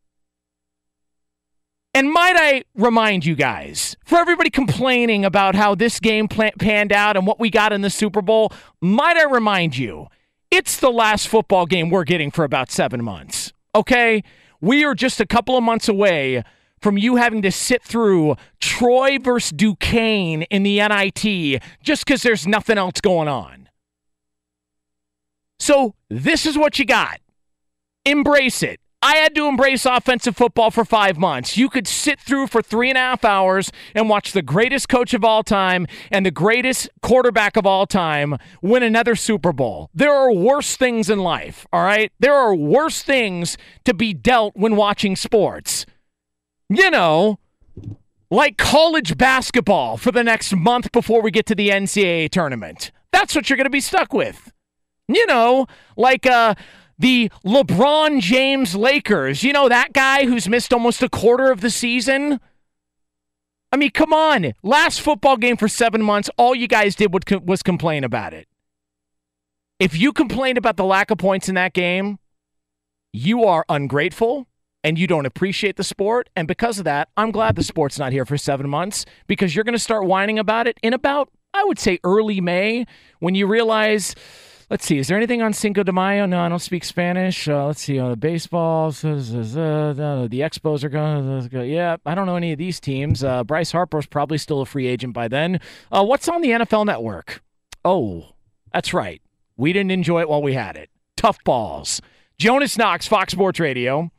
And 2.01 2.11
might 2.11 2.35
I 2.35 2.63
remind 2.73 3.27
you 3.27 3.35
guys, 3.35 3.95
for 4.05 4.17
everybody 4.17 4.49
complaining 4.49 5.23
about 5.23 5.53
how 5.53 5.75
this 5.75 5.99
game 5.99 6.27
panned 6.27 6.91
out 6.91 7.15
and 7.15 7.27
what 7.27 7.39
we 7.39 7.51
got 7.51 7.71
in 7.71 7.81
the 7.81 7.91
Super 7.91 8.23
Bowl, 8.23 8.51
might 8.81 9.17
I 9.17 9.25
remind 9.25 9.77
you, 9.77 10.07
it's 10.49 10.79
the 10.79 10.89
last 10.89 11.27
football 11.27 11.67
game 11.67 11.91
we're 11.91 12.03
getting 12.03 12.31
for 12.31 12.43
about 12.43 12.71
seven 12.71 13.03
months. 13.03 13.53
Okay? 13.75 14.23
We 14.61 14.83
are 14.83 14.95
just 14.95 15.21
a 15.21 15.27
couple 15.27 15.55
of 15.55 15.63
months 15.63 15.87
away 15.87 16.43
from 16.79 16.97
you 16.97 17.17
having 17.17 17.43
to 17.43 17.51
sit 17.51 17.83
through 17.83 18.35
Troy 18.59 19.19
versus 19.19 19.51
Duquesne 19.51 20.41
in 20.49 20.63
the 20.63 20.79
NIT 20.79 21.61
just 21.83 22.03
because 22.03 22.23
there's 22.23 22.47
nothing 22.47 22.79
else 22.79 22.99
going 22.99 23.27
on. 23.27 23.69
So, 25.59 25.93
this 26.09 26.47
is 26.47 26.57
what 26.57 26.79
you 26.79 26.85
got. 26.85 27.19
Embrace 28.05 28.63
it. 28.63 28.80
I 29.03 29.15
had 29.15 29.33
to 29.33 29.47
embrace 29.47 29.87
offensive 29.87 30.37
football 30.37 30.69
for 30.69 30.85
five 30.85 31.17
months. 31.17 31.57
You 31.57 31.69
could 31.69 31.87
sit 31.87 32.19
through 32.19 32.47
for 32.47 32.61
three 32.61 32.89
and 32.89 32.97
a 32.97 33.01
half 33.01 33.25
hours 33.25 33.71
and 33.95 34.07
watch 34.07 34.31
the 34.31 34.43
greatest 34.43 34.89
coach 34.89 35.15
of 35.15 35.25
all 35.25 35.41
time 35.41 35.87
and 36.11 36.23
the 36.23 36.31
greatest 36.31 36.87
quarterback 37.01 37.57
of 37.57 37.65
all 37.65 37.87
time 37.87 38.37
win 38.61 38.83
another 38.83 39.15
Super 39.15 39.51
Bowl. 39.51 39.89
There 39.95 40.13
are 40.13 40.31
worse 40.31 40.75
things 40.75 41.09
in 41.09 41.19
life, 41.19 41.65
all 41.73 41.83
right? 41.83 42.11
There 42.19 42.35
are 42.35 42.53
worse 42.53 43.01
things 43.01 43.57
to 43.85 43.95
be 43.95 44.13
dealt 44.13 44.55
when 44.55 44.75
watching 44.75 45.15
sports. 45.15 45.87
You 46.69 46.91
know, 46.91 47.39
like 48.29 48.57
college 48.57 49.17
basketball 49.17 49.97
for 49.97 50.11
the 50.11 50.23
next 50.23 50.55
month 50.55 50.91
before 50.91 51.23
we 51.23 51.31
get 51.31 51.47
to 51.47 51.55
the 51.55 51.69
NCAA 51.69 52.29
tournament. 52.29 52.91
That's 53.11 53.33
what 53.33 53.49
you're 53.49 53.57
going 53.57 53.65
to 53.65 53.71
be 53.71 53.81
stuck 53.81 54.13
with. 54.13 54.51
You 55.07 55.25
know, 55.25 55.65
like, 55.97 56.25
uh, 56.25 56.53
the 57.01 57.31
LeBron 57.43 58.21
James 58.21 58.75
Lakers. 58.75 59.43
You 59.43 59.53
know, 59.53 59.67
that 59.67 59.91
guy 59.91 60.25
who's 60.25 60.47
missed 60.47 60.71
almost 60.71 61.01
a 61.01 61.09
quarter 61.09 61.51
of 61.51 61.61
the 61.61 61.71
season? 61.71 62.39
I 63.71 63.77
mean, 63.77 63.89
come 63.89 64.13
on. 64.13 64.53
Last 64.61 65.01
football 65.01 65.35
game 65.35 65.57
for 65.57 65.67
seven 65.67 66.01
months, 66.01 66.29
all 66.37 66.53
you 66.53 66.67
guys 66.67 66.95
did 66.95 67.11
was 67.47 67.63
complain 67.63 68.03
about 68.03 68.33
it. 68.33 68.47
If 69.79 69.97
you 69.97 70.13
complained 70.13 70.59
about 70.59 70.77
the 70.77 70.85
lack 70.85 71.09
of 71.09 71.17
points 71.17 71.49
in 71.49 71.55
that 71.55 71.73
game, 71.73 72.19
you 73.11 73.45
are 73.45 73.65
ungrateful 73.67 74.47
and 74.83 74.99
you 74.99 75.07
don't 75.07 75.25
appreciate 75.25 75.77
the 75.77 75.83
sport. 75.83 76.29
And 76.35 76.47
because 76.47 76.77
of 76.77 76.85
that, 76.85 77.09
I'm 77.17 77.31
glad 77.31 77.55
the 77.55 77.63
sport's 77.63 77.97
not 77.97 78.11
here 78.11 78.25
for 78.25 78.37
seven 78.37 78.69
months 78.69 79.05
because 79.25 79.55
you're 79.55 79.63
going 79.63 79.73
to 79.73 79.79
start 79.79 80.05
whining 80.05 80.37
about 80.37 80.67
it 80.67 80.77
in 80.83 80.93
about, 80.93 81.29
I 81.53 81.63
would 81.63 81.79
say, 81.79 81.97
early 82.03 82.41
May 82.41 82.85
when 83.19 83.33
you 83.33 83.47
realize 83.47 84.13
Let's 84.71 84.85
see. 84.85 84.99
Is 84.99 85.09
there 85.09 85.17
anything 85.17 85.41
on 85.41 85.51
Cinco 85.51 85.83
de 85.83 85.91
Mayo? 85.91 86.25
No, 86.25 86.39
I 86.39 86.47
don't 86.47 86.59
speak 86.59 86.85
Spanish. 86.85 87.45
Uh, 87.49 87.65
let's 87.65 87.81
see. 87.81 87.99
Uh, 87.99 88.11
the 88.11 88.15
baseball. 88.15 88.89
The 88.91 89.01
Expos 89.01 90.85
are 90.85 90.89
going. 90.89 91.69
Yeah, 91.69 91.97
I 92.05 92.15
don't 92.15 92.25
know 92.25 92.37
any 92.37 92.53
of 92.53 92.57
these 92.57 92.79
teams. 92.79 93.21
Uh, 93.21 93.43
Bryce 93.43 93.73
Harper's 93.73 94.05
probably 94.05 94.37
still 94.37 94.61
a 94.61 94.65
free 94.65 94.87
agent 94.87 95.13
by 95.13 95.27
then. 95.27 95.59
Uh, 95.91 96.05
what's 96.05 96.29
on 96.29 96.39
the 96.39 96.51
NFL 96.51 96.85
Network? 96.85 97.43
Oh, 97.83 98.29
that's 98.71 98.93
right. 98.93 99.21
We 99.57 99.73
didn't 99.73 99.91
enjoy 99.91 100.21
it 100.21 100.29
while 100.29 100.41
we 100.41 100.53
had 100.53 100.77
it. 100.77 100.89
Tough 101.17 101.43
balls. 101.43 102.01
Jonas 102.37 102.77
Knox, 102.77 103.05
Fox 103.05 103.33
Sports 103.33 103.59
Radio. 103.59 104.09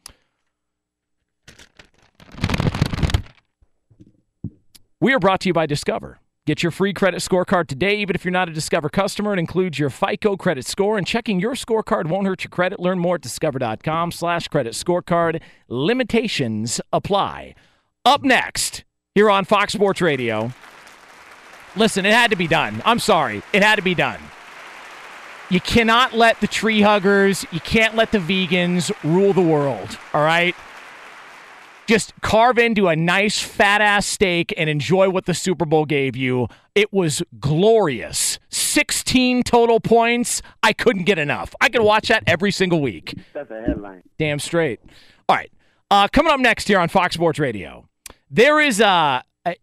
We 5.01 5.15
are 5.15 5.19
brought 5.19 5.41
to 5.41 5.49
you 5.49 5.55
by 5.55 5.65
Discover. 5.65 6.19
Get 6.45 6.61
your 6.61 6.73
free 6.73 6.93
credit 6.93 7.21
scorecard 7.21 7.69
today, 7.69 7.99
even 7.99 8.17
if 8.17 8.25
you're 8.25 8.33
not 8.33 8.49
a 8.49 8.53
Discover 8.53 8.89
customer. 8.89 9.33
It 9.33 9.39
includes 9.39 9.79
your 9.79 9.91
FICO 9.91 10.37
credit 10.37 10.67
score, 10.67 10.99
and 10.99 11.07
checking 11.07 11.39
your 11.39 11.55
scorecard 11.55 12.07
won't 12.07 12.27
hurt 12.27 12.43
your 12.43 12.49
credit. 12.49 12.81
Learn 12.81 12.99
more 12.99 13.15
at 13.15 13.21
discover.com 13.21 14.11
slash 14.11 14.49
credit 14.49 14.73
scorecard. 14.73 15.41
Limitations 15.69 16.81
apply. 16.93 17.55
Up 18.05 18.25
next, 18.25 18.83
here 19.15 19.31
on 19.31 19.45
Fox 19.45 19.73
Sports 19.73 20.01
Radio. 20.01 20.51
Listen, 21.77 22.05
it 22.05 22.13
had 22.13 22.33
to 22.33 22.37
be 22.37 22.49
done. 22.49 22.83
I'm 22.85 22.99
sorry. 22.99 23.43
It 23.53 23.63
had 23.63 23.77
to 23.77 23.83
be 23.83 23.95
done. 23.95 24.19
You 25.49 25.61
cannot 25.61 26.13
let 26.13 26.41
the 26.41 26.49
tree 26.49 26.81
huggers, 26.81 27.47
you 27.53 27.61
can't 27.61 27.95
let 27.95 28.11
the 28.11 28.19
vegans 28.19 28.91
rule 29.05 29.33
the 29.33 29.43
world, 29.43 29.97
all 30.13 30.25
right? 30.25 30.57
Just 31.87 32.13
carve 32.21 32.59
into 32.59 32.89
a 32.89 32.97
nice 32.97 33.41
fat 33.41 33.81
ass 33.81 34.07
steak 34.07 34.53
and 34.57 34.71
enjoy 34.71 35.11
what 35.11 35.27
the 35.27 35.35
Super 35.35 35.65
Bowl 35.65 35.85
gave 35.85 36.17
you. 36.17 36.49
It 36.75 36.93
was 36.93 37.23
glorious. 37.41 38.39
16 38.51 39.43
total 39.43 39.81
points. 39.81 40.43
I 40.63 40.73
couldn't 40.73 41.05
get 41.05 41.19
enough. 41.19 41.55
I 41.61 41.69
could 41.69 41.83
watch 41.83 42.09
that 42.09 42.23
every 42.27 42.51
single 42.51 42.81
week. 42.81 43.15
That's 43.33 43.51
a 43.51 43.61
headline. 43.61 44.03
Damn 44.19 44.39
straight. 44.39 44.81
All 45.29 45.37
right. 45.37 45.53
Uh, 45.91 46.09
coming 46.09 46.33
up 46.33 46.41
next 46.41 46.69
here 46.69 46.79
on 46.79 46.89
Fox 46.89 47.15
Sports 47.15 47.39
Radio, 47.39 47.87
there 48.31 48.61
is 48.61 48.81
uh, 48.81 49.21
a 49.47 49.57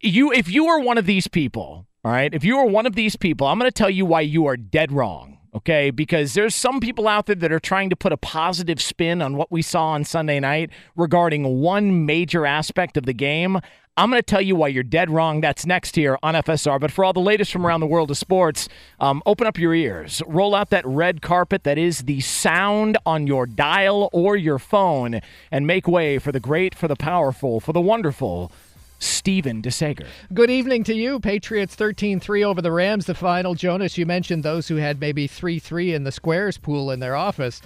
you 0.00 0.32
if 0.32 0.48
you 0.48 0.66
are 0.66 0.78
one 0.78 0.96
of 0.96 1.06
these 1.06 1.26
people, 1.26 1.86
all 2.04 2.12
right, 2.12 2.32
if 2.32 2.44
you 2.44 2.56
are 2.58 2.66
one 2.66 2.86
of 2.86 2.94
these 2.94 3.16
people, 3.16 3.48
I'm 3.48 3.58
going 3.58 3.68
to 3.68 3.74
tell 3.74 3.90
you 3.90 4.06
why 4.06 4.20
you 4.20 4.46
are 4.46 4.56
dead 4.56 4.92
wrong 4.92 5.35
okay? 5.56 5.90
Because 5.90 6.34
there's 6.34 6.54
some 6.54 6.80
people 6.80 7.08
out 7.08 7.26
there 7.26 7.34
that 7.34 7.52
are 7.52 7.60
trying 7.60 7.90
to 7.90 7.96
put 7.96 8.12
a 8.12 8.16
positive 8.16 8.80
spin 8.80 9.22
on 9.22 9.36
what 9.36 9.50
we 9.50 9.62
saw 9.62 9.88
on 9.88 10.04
Sunday 10.04 10.38
night 10.38 10.70
regarding 10.94 11.60
one 11.60 12.06
major 12.06 12.46
aspect 12.46 12.96
of 12.96 13.06
the 13.06 13.12
game. 13.12 13.60
I'm 13.98 14.10
going 14.10 14.20
to 14.20 14.26
tell 14.26 14.42
you 14.42 14.54
why 14.56 14.68
you're 14.68 14.82
dead 14.82 15.08
wrong. 15.08 15.40
That's 15.40 15.64
next 15.64 15.96
here 15.96 16.18
on 16.22 16.34
FSR. 16.34 16.78
But 16.78 16.90
for 16.90 17.02
all 17.02 17.14
the 17.14 17.20
latest 17.20 17.50
from 17.50 17.66
around 17.66 17.80
the 17.80 17.86
world 17.86 18.10
of 18.10 18.18
sports, 18.18 18.68
um, 19.00 19.22
open 19.24 19.46
up 19.46 19.58
your 19.58 19.74
ears. 19.74 20.22
Roll 20.26 20.54
out 20.54 20.68
that 20.68 20.84
red 20.84 21.22
carpet 21.22 21.64
that 21.64 21.78
is 21.78 22.00
the 22.00 22.20
sound 22.20 22.98
on 23.06 23.26
your 23.26 23.46
dial 23.46 24.10
or 24.12 24.36
your 24.36 24.58
phone 24.58 25.22
and 25.50 25.66
make 25.66 25.88
way 25.88 26.18
for 26.18 26.30
the 26.30 26.40
great, 26.40 26.74
for 26.74 26.88
the 26.88 26.96
powerful, 26.96 27.58
for 27.58 27.72
the 27.72 27.80
wonderful. 27.80 28.52
Stephen 28.98 29.60
DeSager. 29.62 30.06
Good 30.32 30.50
evening 30.50 30.84
to 30.84 30.94
you. 30.94 31.20
Patriots 31.20 31.74
13 31.74 32.20
3 32.20 32.44
over 32.44 32.62
the 32.62 32.72
Rams, 32.72 33.06
the 33.06 33.14
final. 33.14 33.54
Jonas, 33.54 33.98
you 33.98 34.06
mentioned 34.06 34.42
those 34.42 34.68
who 34.68 34.76
had 34.76 35.00
maybe 35.00 35.26
3 35.26 35.58
3 35.58 35.94
in 35.94 36.04
the 36.04 36.12
squares 36.12 36.58
pool 36.58 36.90
in 36.90 37.00
their 37.00 37.16
office. 37.16 37.60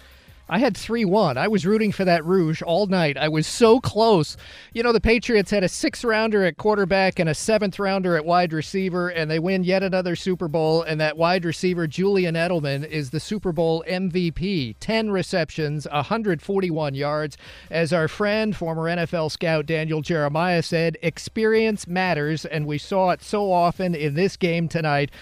I 0.53 0.59
had 0.59 0.77
3 0.77 1.05
1. 1.05 1.39
I 1.39 1.47
was 1.47 1.65
rooting 1.65 1.93
for 1.93 2.05
that 2.05 2.25
Rouge 2.25 2.61
all 2.61 2.89
night. 2.89 3.17
I 3.17 3.29
was 3.29 3.47
so 3.47 3.79
close. 3.79 4.37
You 4.73 4.83
know, 4.83 4.93
the 4.93 5.01
Patriots 5.01 5.53
had 5.53 5.63
a 5.63 5.69
sixth 5.69 6.03
rounder 6.03 6.45
at 6.45 6.57
quarterback 6.57 7.21
and 7.21 7.29
a 7.29 7.35
seventh 7.37 7.79
rounder 7.79 8.17
at 8.17 8.25
wide 8.25 8.53
receiver, 8.53 9.09
and 9.09 9.31
they 9.31 9.39
win 9.39 9.63
yet 9.63 9.85
another 9.85 10.17
Super 10.17 10.49
Bowl. 10.49 10.83
And 10.83 11.01
that 11.01 11.17
wide 11.17 11.45
receiver, 11.45 11.87
Julian 11.87 12.35
Edelman, 12.35 12.85
is 12.85 13.11
the 13.11 13.21
Super 13.21 13.53
Bowl 13.53 13.85
MVP. 13.89 14.75
10 14.81 15.11
receptions, 15.13 15.87
141 15.89 16.95
yards. 16.97 17.37
As 17.71 17.93
our 17.93 18.09
friend, 18.09 18.57
former 18.57 18.83
NFL 18.83 19.31
scout 19.31 19.67
Daniel 19.67 20.01
Jeremiah 20.01 20.65
said, 20.65 20.99
experience 21.01 21.87
matters, 21.87 22.45
and 22.45 22.67
we 22.67 22.77
saw 22.77 23.11
it 23.11 23.23
so 23.23 23.53
often 23.53 23.95
in 23.95 24.15
this 24.15 24.37
game 24.37 24.67
tonight 24.67 25.13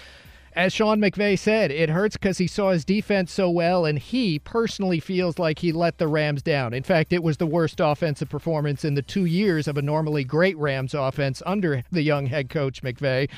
as 0.59 0.73
Sean 0.73 0.99
McVay 0.99 1.39
said, 1.39 1.71
it 1.71 1.89
hurts 1.89 2.17
because 2.17 2.37
he 2.37 2.45
saw 2.45 2.71
his 2.71 2.83
defense 2.83 3.31
so 3.31 3.49
well, 3.49 3.85
and 3.85 3.97
he 3.97 4.39
personally 4.39 4.99
feels 4.99 5.39
like 5.39 5.59
he 5.59 5.71
let 5.71 5.99
the 5.99 6.07
Rams 6.09 6.41
down. 6.41 6.73
In 6.73 6.83
fact, 6.83 7.13
it 7.13 7.23
was 7.23 7.37
the 7.37 7.45
worst 7.45 7.79
offensive 7.79 8.27
performance 8.27 8.83
in 8.83 8.95
the 8.95 9.01
two 9.01 9.23
years 9.23 9.69
of 9.69 9.77
a 9.77 9.81
normally 9.81 10.25
great 10.25 10.57
Rams 10.57 10.93
offense 10.93 11.41
under 11.45 11.85
the 11.93 12.01
young 12.01 12.25
head 12.25 12.49
coach 12.49 12.83
McVay. 12.83 13.29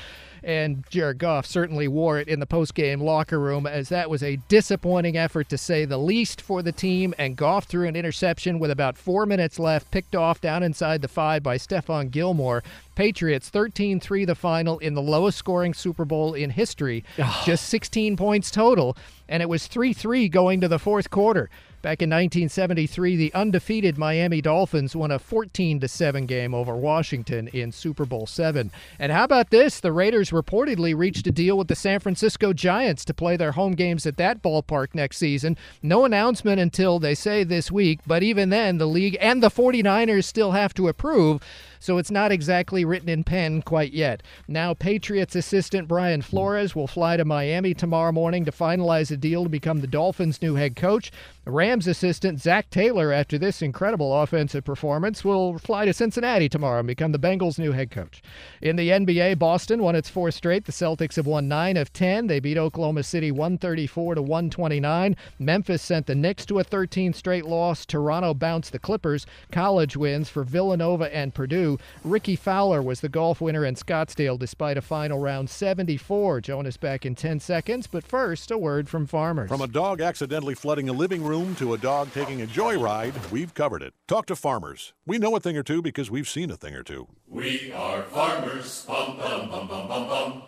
And 0.42 0.84
Jared 0.90 1.18
Goff 1.18 1.46
certainly 1.46 1.86
wore 1.86 2.18
it 2.18 2.26
in 2.26 2.40
the 2.40 2.46
postgame 2.46 3.00
locker 3.00 3.38
room 3.38 3.64
as 3.68 3.88
that 3.90 4.10
was 4.10 4.24
a 4.24 4.40
disappointing 4.48 5.16
effort 5.16 5.48
to 5.50 5.58
say 5.58 5.84
the 5.84 5.98
least 5.98 6.40
for 6.40 6.62
the 6.62 6.72
team. 6.72 7.14
And 7.18 7.36
Goff 7.36 7.66
threw 7.66 7.86
an 7.86 7.94
interception 7.94 8.58
with 8.58 8.72
about 8.72 8.98
four 8.98 9.26
minutes 9.26 9.60
left, 9.60 9.92
picked 9.92 10.16
off 10.16 10.40
down 10.40 10.64
inside 10.64 11.00
the 11.00 11.06
five 11.06 11.44
by 11.44 11.58
Stephon 11.58 12.10
Gilmore. 12.10 12.64
Patriots 12.94 13.48
13 13.48 14.00
3 14.00 14.24
the 14.24 14.34
final 14.34 14.78
in 14.78 14.94
the 14.94 15.02
lowest 15.02 15.38
scoring 15.38 15.74
Super 15.74 16.04
Bowl 16.04 16.34
in 16.34 16.50
history, 16.50 17.04
just 17.44 17.68
16 17.68 18.16
points 18.16 18.50
total. 18.50 18.96
And 19.28 19.42
it 19.42 19.48
was 19.48 19.66
3 19.66 19.92
3 19.92 20.28
going 20.28 20.60
to 20.60 20.68
the 20.68 20.78
fourth 20.78 21.10
quarter. 21.10 21.50
Back 21.82 22.00
in 22.00 22.10
1973, 22.10 23.16
the 23.16 23.34
undefeated 23.34 23.98
Miami 23.98 24.40
Dolphins 24.40 24.94
won 24.94 25.10
a 25.10 25.18
14 25.18 25.80
7 25.88 26.26
game 26.26 26.54
over 26.54 26.76
Washington 26.76 27.48
in 27.48 27.72
Super 27.72 28.04
Bowl 28.04 28.24
7. 28.24 28.70
And 29.00 29.10
how 29.10 29.24
about 29.24 29.50
this? 29.50 29.80
The 29.80 29.90
Raiders 29.90 30.30
reportedly 30.30 30.96
reached 30.96 31.26
a 31.26 31.32
deal 31.32 31.58
with 31.58 31.66
the 31.66 31.74
San 31.74 31.98
Francisco 31.98 32.52
Giants 32.52 33.04
to 33.06 33.14
play 33.14 33.36
their 33.36 33.50
home 33.50 33.72
games 33.72 34.06
at 34.06 34.16
that 34.18 34.42
ballpark 34.42 34.94
next 34.94 35.16
season. 35.16 35.56
No 35.82 36.04
announcement 36.04 36.60
until 36.60 37.00
they 37.00 37.16
say 37.16 37.42
this 37.42 37.72
week, 37.72 37.98
but 38.06 38.22
even 38.22 38.50
then, 38.50 38.78
the 38.78 38.86
league 38.86 39.16
and 39.20 39.42
the 39.42 39.50
49ers 39.50 40.24
still 40.24 40.52
have 40.52 40.74
to 40.74 40.86
approve 40.86 41.42
so 41.82 41.98
it's 41.98 42.10
not 42.10 42.30
exactly 42.30 42.84
written 42.84 43.08
in 43.08 43.24
pen 43.24 43.60
quite 43.60 43.92
yet. 43.92 44.22
Now, 44.46 44.72
Patriots 44.72 45.34
assistant 45.34 45.88
Brian 45.88 46.22
Flores 46.22 46.76
will 46.76 46.86
fly 46.86 47.16
to 47.16 47.24
Miami 47.24 47.74
tomorrow 47.74 48.12
morning 48.12 48.44
to 48.44 48.52
finalize 48.52 49.10
a 49.10 49.16
deal 49.16 49.42
to 49.42 49.50
become 49.50 49.80
the 49.80 49.88
Dolphins' 49.88 50.40
new 50.40 50.54
head 50.54 50.76
coach. 50.76 51.10
Rams 51.44 51.88
assistant 51.88 52.40
Zac 52.40 52.70
Taylor, 52.70 53.12
after 53.12 53.36
this 53.36 53.62
incredible 53.62 54.22
offensive 54.22 54.64
performance, 54.64 55.24
will 55.24 55.58
fly 55.58 55.84
to 55.84 55.92
Cincinnati 55.92 56.48
tomorrow 56.48 56.78
and 56.78 56.86
become 56.86 57.10
the 57.10 57.18
Bengals' 57.18 57.58
new 57.58 57.72
head 57.72 57.90
coach. 57.90 58.22
In 58.60 58.76
the 58.76 58.90
NBA, 58.90 59.40
Boston 59.40 59.82
won 59.82 59.96
its 59.96 60.08
fourth 60.08 60.34
straight. 60.34 60.66
The 60.66 60.72
Celtics 60.72 61.16
have 61.16 61.26
won 61.26 61.48
nine 61.48 61.76
of 61.76 61.92
ten. 61.92 62.28
They 62.28 62.38
beat 62.38 62.58
Oklahoma 62.58 63.02
City 63.02 63.32
134 63.32 64.14
to 64.14 64.22
129. 64.22 65.16
Memphis 65.40 65.82
sent 65.82 66.06
the 66.06 66.14
Knicks 66.14 66.46
to 66.46 66.60
a 66.60 66.64
13 66.64 67.12
straight 67.12 67.44
loss. 67.44 67.84
Toronto 67.84 68.34
bounced 68.34 68.70
the 68.70 68.78
Clippers. 68.78 69.26
College 69.50 69.96
wins 69.96 70.28
for 70.28 70.44
Villanova 70.44 71.12
and 71.12 71.34
Purdue. 71.34 71.71
Rickie 72.04 72.36
Fowler 72.36 72.82
was 72.82 73.00
the 73.00 73.08
golf 73.08 73.40
winner 73.40 73.64
in 73.64 73.74
Scottsdale 73.74 74.38
despite 74.38 74.76
a 74.76 74.82
final 74.82 75.18
round 75.18 75.50
74. 75.50 76.40
Jonas 76.40 76.76
back 76.76 77.04
in 77.04 77.14
10 77.14 77.40
seconds, 77.40 77.86
but 77.86 78.04
first, 78.04 78.50
a 78.50 78.58
word 78.58 78.88
from 78.88 79.06
farmers. 79.06 79.48
From 79.48 79.60
a 79.60 79.66
dog 79.66 80.00
accidentally 80.00 80.54
flooding 80.54 80.88
a 80.88 80.92
living 80.92 81.22
room 81.22 81.54
to 81.56 81.74
a 81.74 81.78
dog 81.78 82.12
taking 82.12 82.42
a 82.42 82.46
joyride, 82.46 83.30
we've 83.30 83.54
covered 83.54 83.82
it. 83.82 83.94
Talk 84.08 84.26
to 84.26 84.36
farmers. 84.36 84.92
We 85.06 85.18
know 85.18 85.34
a 85.36 85.40
thing 85.40 85.56
or 85.56 85.62
two 85.62 85.82
because 85.82 86.10
we've 86.10 86.28
seen 86.28 86.50
a 86.50 86.56
thing 86.56 86.74
or 86.74 86.82
two. 86.82 87.08
We 87.28 87.72
are 87.72 88.02
farmers. 88.02 88.84
Bum, 88.86 89.16
bum, 89.18 89.48
bum, 89.50 89.68
bum, 89.68 89.88
bum, 89.88 90.08
bum. 90.08 90.42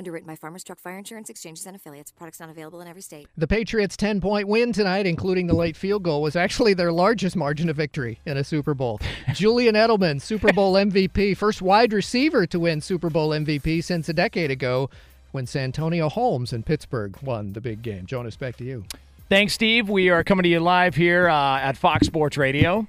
Underwritten 0.00 0.26
by 0.26 0.34
Farmers 0.34 0.64
Truck 0.64 0.78
Fire 0.78 0.96
Insurance 0.96 1.28
Exchanges 1.28 1.66
and 1.66 1.76
Affiliates. 1.76 2.10
Products 2.10 2.40
not 2.40 2.48
available 2.48 2.80
in 2.80 2.88
every 2.88 3.02
state. 3.02 3.28
The 3.36 3.46
Patriots' 3.46 3.98
10 3.98 4.22
point 4.22 4.48
win 4.48 4.72
tonight, 4.72 5.04
including 5.04 5.46
the 5.46 5.52
late 5.52 5.76
field 5.76 6.04
goal, 6.04 6.22
was 6.22 6.36
actually 6.36 6.72
their 6.72 6.90
largest 6.90 7.36
margin 7.36 7.68
of 7.68 7.76
victory 7.76 8.18
in 8.24 8.38
a 8.38 8.42
Super 8.42 8.72
Bowl. 8.72 8.98
Julian 9.34 9.74
Edelman, 9.74 10.18
Super 10.18 10.54
Bowl 10.54 10.72
MVP, 10.72 11.36
first 11.36 11.60
wide 11.60 11.92
receiver 11.92 12.46
to 12.46 12.58
win 12.58 12.80
Super 12.80 13.10
Bowl 13.10 13.28
MVP 13.28 13.84
since 13.84 14.08
a 14.08 14.14
decade 14.14 14.50
ago 14.50 14.88
when 15.32 15.46
Santonio 15.46 16.08
Holmes 16.08 16.54
in 16.54 16.62
Pittsburgh 16.62 17.14
won 17.20 17.52
the 17.52 17.60
big 17.60 17.82
game. 17.82 18.06
Jonas, 18.06 18.36
back 18.36 18.56
to 18.56 18.64
you. 18.64 18.86
Thanks, 19.28 19.52
Steve. 19.52 19.90
We 19.90 20.08
are 20.08 20.24
coming 20.24 20.44
to 20.44 20.48
you 20.48 20.60
live 20.60 20.94
here 20.94 21.28
uh, 21.28 21.58
at 21.58 21.76
Fox 21.76 22.06
Sports 22.06 22.38
Radio. 22.38 22.86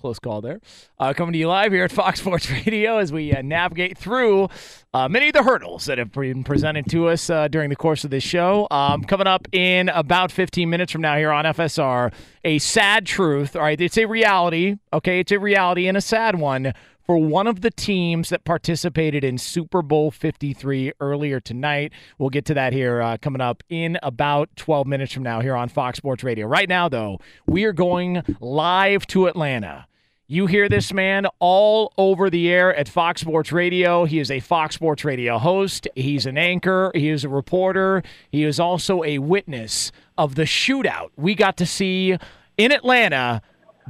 Close 0.00 0.18
call 0.18 0.40
there. 0.40 0.60
Uh, 0.98 1.12
coming 1.12 1.34
to 1.34 1.38
you 1.38 1.46
live 1.46 1.72
here 1.72 1.84
at 1.84 1.92
Fox 1.92 2.20
Sports 2.20 2.50
Radio 2.66 2.96
as 2.96 3.12
we 3.12 3.34
uh, 3.34 3.42
navigate 3.42 3.98
through 3.98 4.48
uh, 4.94 5.10
many 5.10 5.28
of 5.28 5.34
the 5.34 5.42
hurdles 5.42 5.84
that 5.84 5.98
have 5.98 6.10
been 6.10 6.42
presented 6.42 6.88
to 6.88 7.08
us 7.08 7.28
uh, 7.28 7.48
during 7.48 7.68
the 7.68 7.76
course 7.76 8.02
of 8.02 8.10
this 8.10 8.24
show. 8.24 8.66
Um, 8.70 9.04
coming 9.04 9.26
up 9.26 9.46
in 9.52 9.90
about 9.90 10.32
15 10.32 10.70
minutes 10.70 10.90
from 10.90 11.02
now 11.02 11.18
here 11.18 11.30
on 11.30 11.44
FSR, 11.44 12.14
a 12.44 12.58
sad 12.60 13.04
truth. 13.04 13.54
All 13.54 13.60
right, 13.60 13.78
it's 13.78 13.98
a 13.98 14.06
reality. 14.06 14.76
Okay, 14.90 15.20
it's 15.20 15.32
a 15.32 15.38
reality 15.38 15.86
and 15.86 15.98
a 15.98 16.00
sad 16.00 16.36
one 16.36 16.72
for 17.10 17.18
one 17.18 17.48
of 17.48 17.60
the 17.60 17.72
teams 17.72 18.28
that 18.28 18.44
participated 18.44 19.24
in 19.24 19.36
Super 19.36 19.82
Bowl 19.82 20.12
53 20.12 20.92
earlier 21.00 21.40
tonight. 21.40 21.92
We'll 22.18 22.30
get 22.30 22.44
to 22.44 22.54
that 22.54 22.72
here 22.72 23.02
uh, 23.02 23.16
coming 23.20 23.40
up 23.40 23.64
in 23.68 23.98
about 24.00 24.48
12 24.54 24.86
minutes 24.86 25.12
from 25.12 25.24
now 25.24 25.40
here 25.40 25.56
on 25.56 25.68
Fox 25.68 25.98
Sports 25.98 26.22
Radio. 26.22 26.46
Right 26.46 26.68
now, 26.68 26.88
though, 26.88 27.18
we 27.46 27.64
are 27.64 27.72
going 27.72 28.22
live 28.40 29.08
to 29.08 29.26
Atlanta. 29.26 29.88
You 30.32 30.46
hear 30.46 30.68
this 30.68 30.92
man 30.92 31.26
all 31.40 31.92
over 31.98 32.30
the 32.30 32.52
air 32.52 32.72
at 32.72 32.88
Fox 32.88 33.20
Sports 33.20 33.50
Radio. 33.50 34.04
He 34.04 34.20
is 34.20 34.30
a 34.30 34.38
Fox 34.38 34.76
Sports 34.76 35.04
Radio 35.04 35.38
host. 35.38 35.88
He's 35.96 36.24
an 36.24 36.38
anchor. 36.38 36.92
He 36.94 37.08
is 37.08 37.24
a 37.24 37.28
reporter. 37.28 38.04
He 38.30 38.44
is 38.44 38.60
also 38.60 39.02
a 39.02 39.18
witness 39.18 39.90
of 40.16 40.36
the 40.36 40.44
shootout 40.44 41.08
we 41.16 41.34
got 41.34 41.56
to 41.56 41.66
see 41.66 42.16
in 42.56 42.70
Atlanta. 42.70 43.42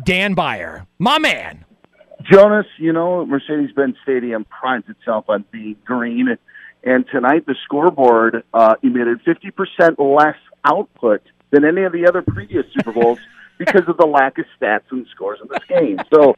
Dan 0.02 0.32
Beyer, 0.32 0.86
my 0.98 1.18
man. 1.18 1.66
Jonas, 2.22 2.64
you 2.78 2.94
know, 2.94 3.26
Mercedes 3.26 3.72
Benz 3.76 3.96
Stadium 4.02 4.46
prides 4.46 4.88
itself 4.88 5.26
on 5.28 5.44
being 5.52 5.76
green. 5.84 6.38
And 6.82 7.04
tonight, 7.12 7.44
the 7.44 7.54
scoreboard 7.64 8.44
uh, 8.54 8.76
emitted 8.82 9.22
50% 9.24 9.98
less 9.98 10.38
output 10.64 11.20
than 11.50 11.66
any 11.66 11.82
of 11.82 11.92
the 11.92 12.08
other 12.08 12.22
previous 12.22 12.64
Super 12.72 12.92
Bowls 12.92 13.18
because 13.60 13.86
of 13.88 13.98
the 13.98 14.06
lack 14.06 14.38
of 14.38 14.46
stats 14.58 14.90
and 14.90 15.06
scores 15.14 15.38
in 15.42 15.48
this 15.48 15.62
game. 15.68 15.98
So, 16.12 16.34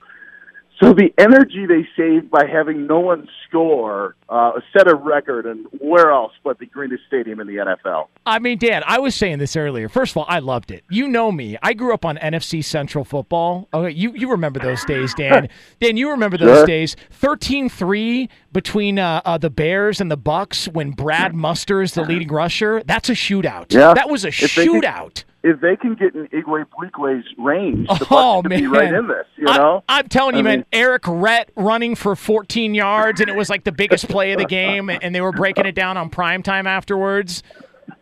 so 0.80 0.92
the 0.92 1.14
energy 1.16 1.66
they 1.66 1.86
saved 1.96 2.32
by 2.32 2.46
having 2.46 2.88
no 2.88 2.98
one 2.98 3.28
score 3.46 4.16
uh, 4.28 4.54
set 4.76 4.88
a 4.88 4.94
record, 4.96 5.46
and 5.46 5.66
where 5.78 6.10
else 6.10 6.32
but 6.42 6.58
the 6.58 6.66
greenest 6.66 7.04
stadium 7.06 7.38
in 7.38 7.46
the 7.46 7.54
NFL? 7.54 8.08
I 8.26 8.40
mean, 8.40 8.58
Dan, 8.58 8.82
I 8.84 8.98
was 8.98 9.14
saying 9.14 9.38
this 9.38 9.54
earlier. 9.54 9.88
First 9.88 10.14
of 10.14 10.16
all, 10.16 10.26
I 10.28 10.40
loved 10.40 10.72
it. 10.72 10.82
You 10.90 11.06
know 11.06 11.30
me. 11.30 11.56
I 11.62 11.74
grew 11.74 11.94
up 11.94 12.04
on 12.04 12.16
NFC 12.16 12.64
Central 12.64 13.04
football. 13.04 13.68
Okay, 13.72 13.94
you, 13.94 14.12
you 14.14 14.28
remember 14.28 14.58
those 14.58 14.84
days, 14.84 15.14
Dan. 15.14 15.48
Dan, 15.80 15.96
you 15.96 16.10
remember 16.10 16.36
those 16.36 16.58
sure. 16.58 16.66
days. 16.66 16.96
13-3 17.20 18.28
between 18.52 18.98
uh, 18.98 19.22
uh, 19.24 19.38
the 19.38 19.50
Bears 19.50 20.00
and 20.00 20.10
the 20.10 20.16
Bucks 20.16 20.66
when 20.66 20.90
Brad 20.90 21.36
Muster 21.36 21.82
is 21.82 21.94
the 21.94 22.02
leading 22.02 22.28
rusher. 22.28 22.82
That's 22.84 23.08
a 23.08 23.14
shootout. 23.14 23.72
Yeah. 23.72 23.94
That 23.94 24.10
was 24.10 24.24
a 24.24 24.28
if 24.28 24.34
shootout 24.34 25.22
if 25.42 25.60
they 25.60 25.76
can 25.76 25.94
get 25.94 26.14
in 26.14 26.28
Igwe 26.28 26.64
Buikwe's 26.66 27.26
range, 27.36 27.88
the 27.88 28.06
oh, 28.10 28.42
man. 28.42 28.60
be 28.60 28.66
right 28.66 28.92
in 28.92 29.08
this. 29.08 29.26
You 29.36 29.44
know, 29.44 29.82
I, 29.88 30.00
am 30.00 30.08
telling 30.08 30.36
you, 30.36 30.40
I 30.40 30.42
man. 30.42 30.66
Errict 30.72 31.06
Rhett 31.06 31.50
running 31.56 31.96
for 31.96 32.14
14 32.14 32.74
yards, 32.74 33.20
and 33.20 33.28
it 33.28 33.36
was 33.36 33.50
like 33.50 33.64
the 33.64 33.72
biggest 33.72 34.08
play 34.08 34.32
of 34.32 34.38
the 34.38 34.46
game, 34.46 34.88
and 35.02 35.14
they 35.14 35.20
were 35.20 35.32
breaking 35.32 35.66
it 35.66 35.74
down 35.74 35.96
on 35.96 36.10
prime 36.10 36.42
time 36.42 36.66
afterwards. 36.66 37.42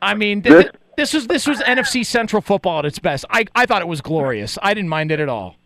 I 0.03 0.15
mean, 0.15 0.43
th- 0.43 0.67
this, 0.67 0.73
this 0.97 1.15
was 1.15 1.27
this 1.29 1.47
was 1.47 1.61
NFC 1.61 2.05
Central 2.05 2.43
football 2.43 2.81
at 2.81 2.85
its 2.85 2.99
best. 2.99 3.25
I 3.31 3.47
I 3.55 3.67
thought 3.67 3.81
it 3.81 3.89
was 3.89 4.01
glorious. 4.01 4.59
I 4.63 4.75
didn't 4.75 4.91
mind 4.91 5.11
it 5.11 5.21
at 5.21 5.29
all. 5.29 5.57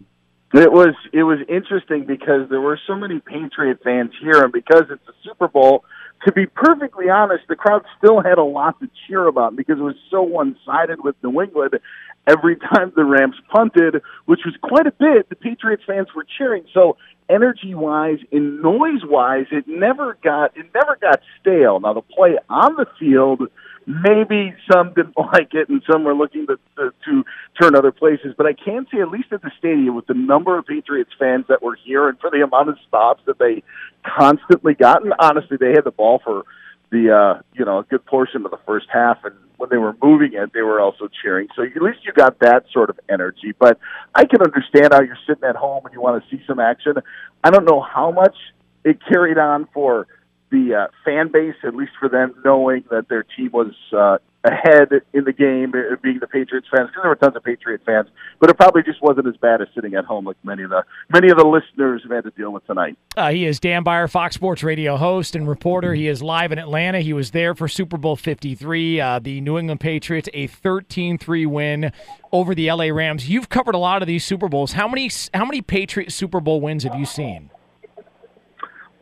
It 0.53 0.71
was 0.71 0.95
it 1.13 1.25
was 1.25 1.39
interesting 1.49 2.05
because 2.07 2.49
there 2.49 2.61
were 2.61 2.79
so 2.87 2.95
many 2.95 3.19
Patriot 3.19 3.81
fans 3.83 4.13
here, 4.21 4.45
and 4.45 4.53
because 4.53 4.85
it's 4.91 5.03
a 5.09 5.13
Super 5.25 5.49
Bowl 5.49 5.85
to 6.25 6.33
be 6.33 6.47
perfectly 6.47 7.09
honest, 7.11 7.45
the 7.49 7.57
crowd 7.57 7.83
still 7.99 8.23
had 8.23 8.39
a 8.39 8.45
lot 8.45 8.79
to 8.81 8.89
cheer 9.07 9.27
about 9.27 9.57
because 9.57 9.79
it 9.79 9.83
was 9.83 9.97
so 10.11 10.23
one 10.23 10.57
sided 10.65 11.03
with 11.05 11.17
New 11.23 11.41
England. 11.43 11.79
Every 12.27 12.57
time 12.57 12.93
the 12.97 13.05
Rams 13.05 13.37
punted, 13.51 14.01
which 14.25 14.41
was 14.47 14.55
quite 14.63 14.87
a 14.87 14.93
bit, 14.93 15.29
the 15.29 15.37
Patriots 15.37 15.83
fans 15.87 16.09
were 16.17 16.25
cheering. 16.39 16.65
So 16.73 16.97
energy 17.29 17.75
wise 17.75 18.19
and 18.33 18.63
noise 18.63 19.05
wise, 19.05 19.47
it 19.51 19.65
never 19.69 20.17
got 20.23 20.57
it 20.57 20.67
never 20.75 20.97
got 21.01 21.21
stale. 21.41 21.81
Now 21.81 21.93
the 21.93 22.03
play 22.03 22.39
on 22.49 22.77
the 22.77 22.87
field 22.99 23.43
maybe 23.87 24.55
some 24.70 24.92
didn't 24.94 25.16
like 25.33 25.55
it 25.55 25.68
and 25.68 25.83
some 25.90 26.05
were 26.05 26.14
looking 26.14 26.47
to, 26.47 26.59
to, 26.77 26.92
to 27.05 27.25
turn 27.61 27.77
other 27.77 27.92
places. 27.92 28.35
But 28.37 28.47
I 28.47 28.53
can 28.53 28.87
say, 28.92 29.01
at 29.01 29.09
least 29.09 29.33
at 29.33 29.42
the 29.42 29.51
stadium, 29.59 29.94
with 29.94 30.07
the 30.07 30.14
number 30.14 30.59
of 30.59 30.66
Patriots 30.66 31.11
fans 31.18 31.47
that 31.49 31.62
were 31.62 31.77
here 31.85 32.09
and 32.09 32.18
for 32.18 32.31
the 32.31 32.42
amount 32.42 32.68
of 32.70 32.79
stops 32.87 33.23
that 33.27 33.38
they 33.38 33.62
constantly 34.05 34.75
got, 34.75 35.05
and 35.05 35.14
honestly, 35.18 35.57
they 35.59 35.70
had 35.70 35.85
the 35.85 35.90
ball 35.90 36.20
for 36.23 36.44
the 36.90 37.11
uh, 37.11 37.42
you 37.55 37.64
know 37.64 37.79
a 37.79 37.83
good 37.85 38.05
portion 38.07 38.44
of 38.44 38.51
the 38.51 38.61
first 38.66 38.87
half, 38.92 39.18
and 39.25 39.35
when 39.57 39.70
they 39.70 39.77
were 39.77 39.97
moving 40.03 40.33
it, 40.35 40.53
they 40.53 40.62
were 40.62 40.81
also 40.81 41.09
cheering. 41.23 41.49
So 41.57 41.62
at 41.62 41.83
least 41.83 41.99
you 42.05 42.12
got 42.12 42.38
that 42.40 42.64
sort 42.73 42.90
of 42.90 42.99
energy. 43.09 43.53
But 43.59 43.79
I 44.14 44.25
can 44.25 44.42
understand 44.42 44.92
how 44.92 45.03
you're 45.03 45.18
sitting 45.27 45.44
at 45.44 45.57
home 45.57 45.85
and 45.87 45.94
you 45.94 46.01
want 46.01 46.23
to 46.23 46.31
see 46.37 46.42
some 46.47 46.61
action. 46.61 46.94
I 47.42 47.51
don't 47.51 47.64
know 47.64 47.81
how 47.81 48.11
much 48.11 48.37
it 48.85 48.99
carried 49.07 49.38
on 49.38 49.68
for 49.73 50.07
the 50.50 50.74
uh, 50.74 50.87
fan 51.04 51.30
base, 51.33 51.57
at 51.64 51.74
least 51.74 51.92
for 51.98 52.09
them 52.09 52.35
knowing 52.44 52.85
that 52.90 53.09
their 53.09 53.24
team 53.24 53.50
was 53.52 53.72
uh, 53.92 54.18
ahead 54.44 54.90
in 55.12 55.24
the 55.24 55.33
game, 55.33 55.72
uh, 55.74 55.96
being 56.02 56.18
the 56.20 56.26
Patriots 56.26 56.68
fans, 56.70 56.88
because 56.88 57.02
there 57.02 57.09
were 57.09 57.16
tons 57.16 57.35
of 57.35 57.42
Patriot 57.42 57.80
fans. 57.85 58.09
But 58.40 58.50
it 58.50 58.59
probably 58.59 58.83
just 58.83 59.02
wasn't 59.02 59.26
as 59.26 59.37
bad 59.37 59.62
as 59.62 59.68
sitting 59.74 59.94
at 59.94 60.04
home 60.04 60.26
like 60.26 60.37
many 60.44 60.62
of 60.62 60.70
the 60.70 60.85
many 61.09 61.30
of 61.30 61.38
the 61.38 61.46
listeners 61.46 62.02
have 62.02 62.12
had 62.12 62.24
to 62.24 62.30
deal 62.30 62.52
with 62.52 62.66
tonight. 62.66 62.96
Uh, 63.16 63.30
he 63.30 63.46
is 63.46 63.59
Dan 63.59 63.83
Beyer, 63.83 64.07
Fox 64.07 64.35
Sports 64.35 64.62
Radio 64.62 64.96
host 64.96 65.35
and 65.35 65.48
reporter. 65.48 65.94
He 65.94 66.09
is 66.09 66.22
live 66.22 66.52
in 66.52 66.59
Atlanta. 66.59 67.00
He 67.00 67.12
was 67.12 67.30
there 67.30 67.54
for 67.54 67.68
Super 67.68 67.96
Bowl 67.96 68.16
53. 68.16 69.00
Uh, 69.00 69.18
the 69.18 69.40
New 69.40 69.59
England 69.59 69.80
Patriots 69.80 70.28
a 70.35 70.48
13-3 70.48 71.46
win 71.46 71.92
over 72.33 72.54
the 72.54 72.70
LA 72.70 72.87
Rams. 72.87 73.28
You've 73.28 73.48
covered 73.48 73.74
a 73.74 73.78
lot 73.78 74.02
of 74.02 74.09
these 74.09 74.24
Super 74.24 74.48
Bowls. 74.48 74.72
How 74.72 74.88
many 74.88 75.11
how 75.33 75.44
many 75.44 75.62
Patriot 75.62 76.12
Super 76.12 76.40
Bowl 76.40 76.61
wins 76.61 76.85
have 76.85 76.94
you 76.94 77.07
seen? 77.07 77.50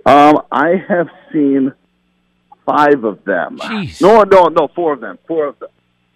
Um, 0.04 0.42
I 0.50 0.74
have 0.88 1.08
seen 1.32 1.72
five 2.66 3.04
of 3.04 3.24
them. 3.24 3.58
Jeez. 3.58 4.00
No, 4.00 4.22
no, 4.22 4.48
no, 4.48 4.68
four 4.74 4.92
of 4.92 5.00
them. 5.00 5.18
Four 5.26 5.46
of 5.46 5.58
them. 5.58 5.68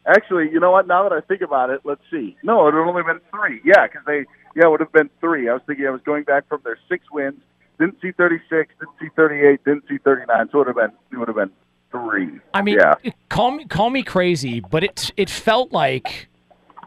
Actually, 0.06 0.50
you 0.52 0.60
know 0.60 0.70
what? 0.70 0.86
Now 0.86 1.08
that 1.08 1.12
I 1.12 1.20
think 1.20 1.40
about 1.40 1.70
it, 1.70 1.80
let's 1.84 2.00
see. 2.10 2.36
No, 2.42 2.62
it 2.62 2.74
would 2.74 2.74
have 2.74 2.88
only 2.88 3.02
been 3.02 3.20
three. 3.30 3.60
Yeah, 3.64 3.86
because 3.86 4.02
they, 4.06 4.24
yeah, 4.54 4.66
it 4.66 4.70
would 4.70 4.80
have 4.80 4.92
been 4.92 5.10
three. 5.20 5.48
I 5.48 5.54
was 5.54 5.62
thinking 5.66 5.86
I 5.86 5.90
was 5.90 6.00
going 6.02 6.24
back 6.24 6.48
from 6.48 6.60
their 6.64 6.78
six 6.88 7.04
wins. 7.10 7.40
Didn't 7.78 8.00
see 8.00 8.12
36, 8.12 8.72
didn't 8.78 8.94
see 9.00 9.08
38, 9.14 9.64
didn't 9.64 9.84
see 9.88 9.98
39. 9.98 10.48
So 10.50 10.60
it 10.60 10.66
would 10.66 10.66
have 10.68 10.76
been, 10.76 10.96
it 11.12 11.18
would 11.18 11.28
have 11.28 11.36
been 11.36 11.50
three. 11.90 12.40
I 12.54 12.62
mean, 12.62 12.78
yeah. 12.78 12.94
call 13.28 13.50
me 13.50 13.64
call 13.66 13.90
me 13.90 14.02
crazy, 14.02 14.60
but 14.60 14.82
it 14.82 15.10
it 15.16 15.30
felt 15.30 15.72
like 15.72 16.28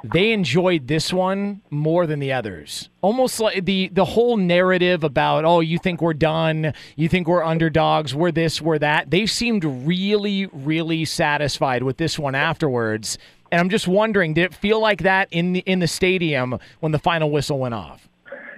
they 0.03 0.31
enjoyed 0.31 0.87
this 0.87 1.11
one 1.11 1.61
more 1.69 2.07
than 2.07 2.19
the 2.19 2.31
others. 2.33 2.89
Almost 3.01 3.39
like 3.39 3.65
the 3.65 3.89
the 3.89 4.05
whole 4.05 4.37
narrative 4.37 5.03
about 5.03 5.45
oh 5.45 5.59
you 5.59 5.77
think 5.77 6.01
we're 6.01 6.13
done, 6.13 6.73
you 6.95 7.09
think 7.09 7.27
we're 7.27 7.43
underdogs, 7.43 8.15
we're 8.15 8.31
this, 8.31 8.61
we're 8.61 8.79
that. 8.79 9.11
They 9.11 9.25
seemed 9.25 9.63
really 9.63 10.47
really 10.47 11.05
satisfied 11.05 11.83
with 11.83 11.97
this 11.97 12.17
one 12.17 12.35
afterwards. 12.35 13.17
And 13.51 13.59
I'm 13.59 13.69
just 13.69 13.87
wondering, 13.87 14.35
did 14.35 14.45
it 14.45 14.53
feel 14.53 14.79
like 14.79 15.01
that 15.03 15.27
in 15.31 15.53
the 15.53 15.59
in 15.61 15.79
the 15.79 15.87
stadium 15.87 16.59
when 16.79 16.91
the 16.91 16.99
final 16.99 17.31
whistle 17.31 17.59
went 17.59 17.73
off? 17.73 18.07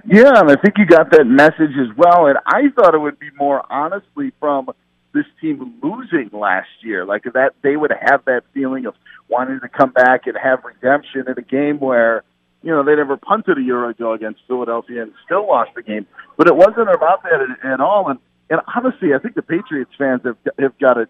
Yeah, 0.06 0.40
and 0.40 0.50
I 0.50 0.56
think 0.56 0.78
you 0.78 0.86
got 0.86 1.12
that 1.12 1.26
message 1.26 1.78
as 1.80 1.96
well. 1.96 2.26
And 2.26 2.38
I 2.48 2.70
thought 2.76 2.96
it 2.96 3.00
would 3.00 3.20
be 3.20 3.30
more 3.38 3.64
honestly 3.72 4.32
from 4.40 4.70
this 5.14 5.26
team 5.40 5.76
losing 5.82 6.30
last 6.32 6.70
year, 6.82 7.06
like 7.06 7.24
that 7.34 7.52
they 7.62 7.76
would 7.76 7.92
have 7.92 8.26
that 8.26 8.44
feeling 8.54 8.86
of 8.86 8.96
wanting 9.28 9.60
to 9.60 9.70
come 9.70 9.92
back 9.92 10.28
and 10.28 10.38
have 10.42 10.60
redemption 10.64 11.26
in 11.28 11.38
a 11.38 11.42
game 11.42 11.80
where 11.80 12.24
you 12.62 12.72
know 12.72 12.84
they 12.84 12.96
never 12.96 13.18
punted 13.18 13.58
a 13.58 13.62
year 13.62 13.90
ago 13.90 14.14
against 14.14 14.42
Philadelphia 14.48 15.04
and 15.04 15.14
still 15.26 15.48
lost 15.48 15.72
the 15.76 15.84
game. 15.84 16.06
But 16.38 16.48
it 16.48 16.56
wasn't 16.56 16.90
about 16.90 17.24
that 17.24 17.42
at, 17.42 17.74
at 17.74 17.80
all. 17.82 18.10
And 18.10 18.20
and 18.50 18.62
honestly, 18.76 19.14
I 19.14 19.20
think 19.20 19.36
the 19.36 19.42
Patriots 19.42 19.92
fans 19.98 20.22
have 20.24 20.38
have 20.60 20.78
got 20.80 20.98
it 20.98 21.10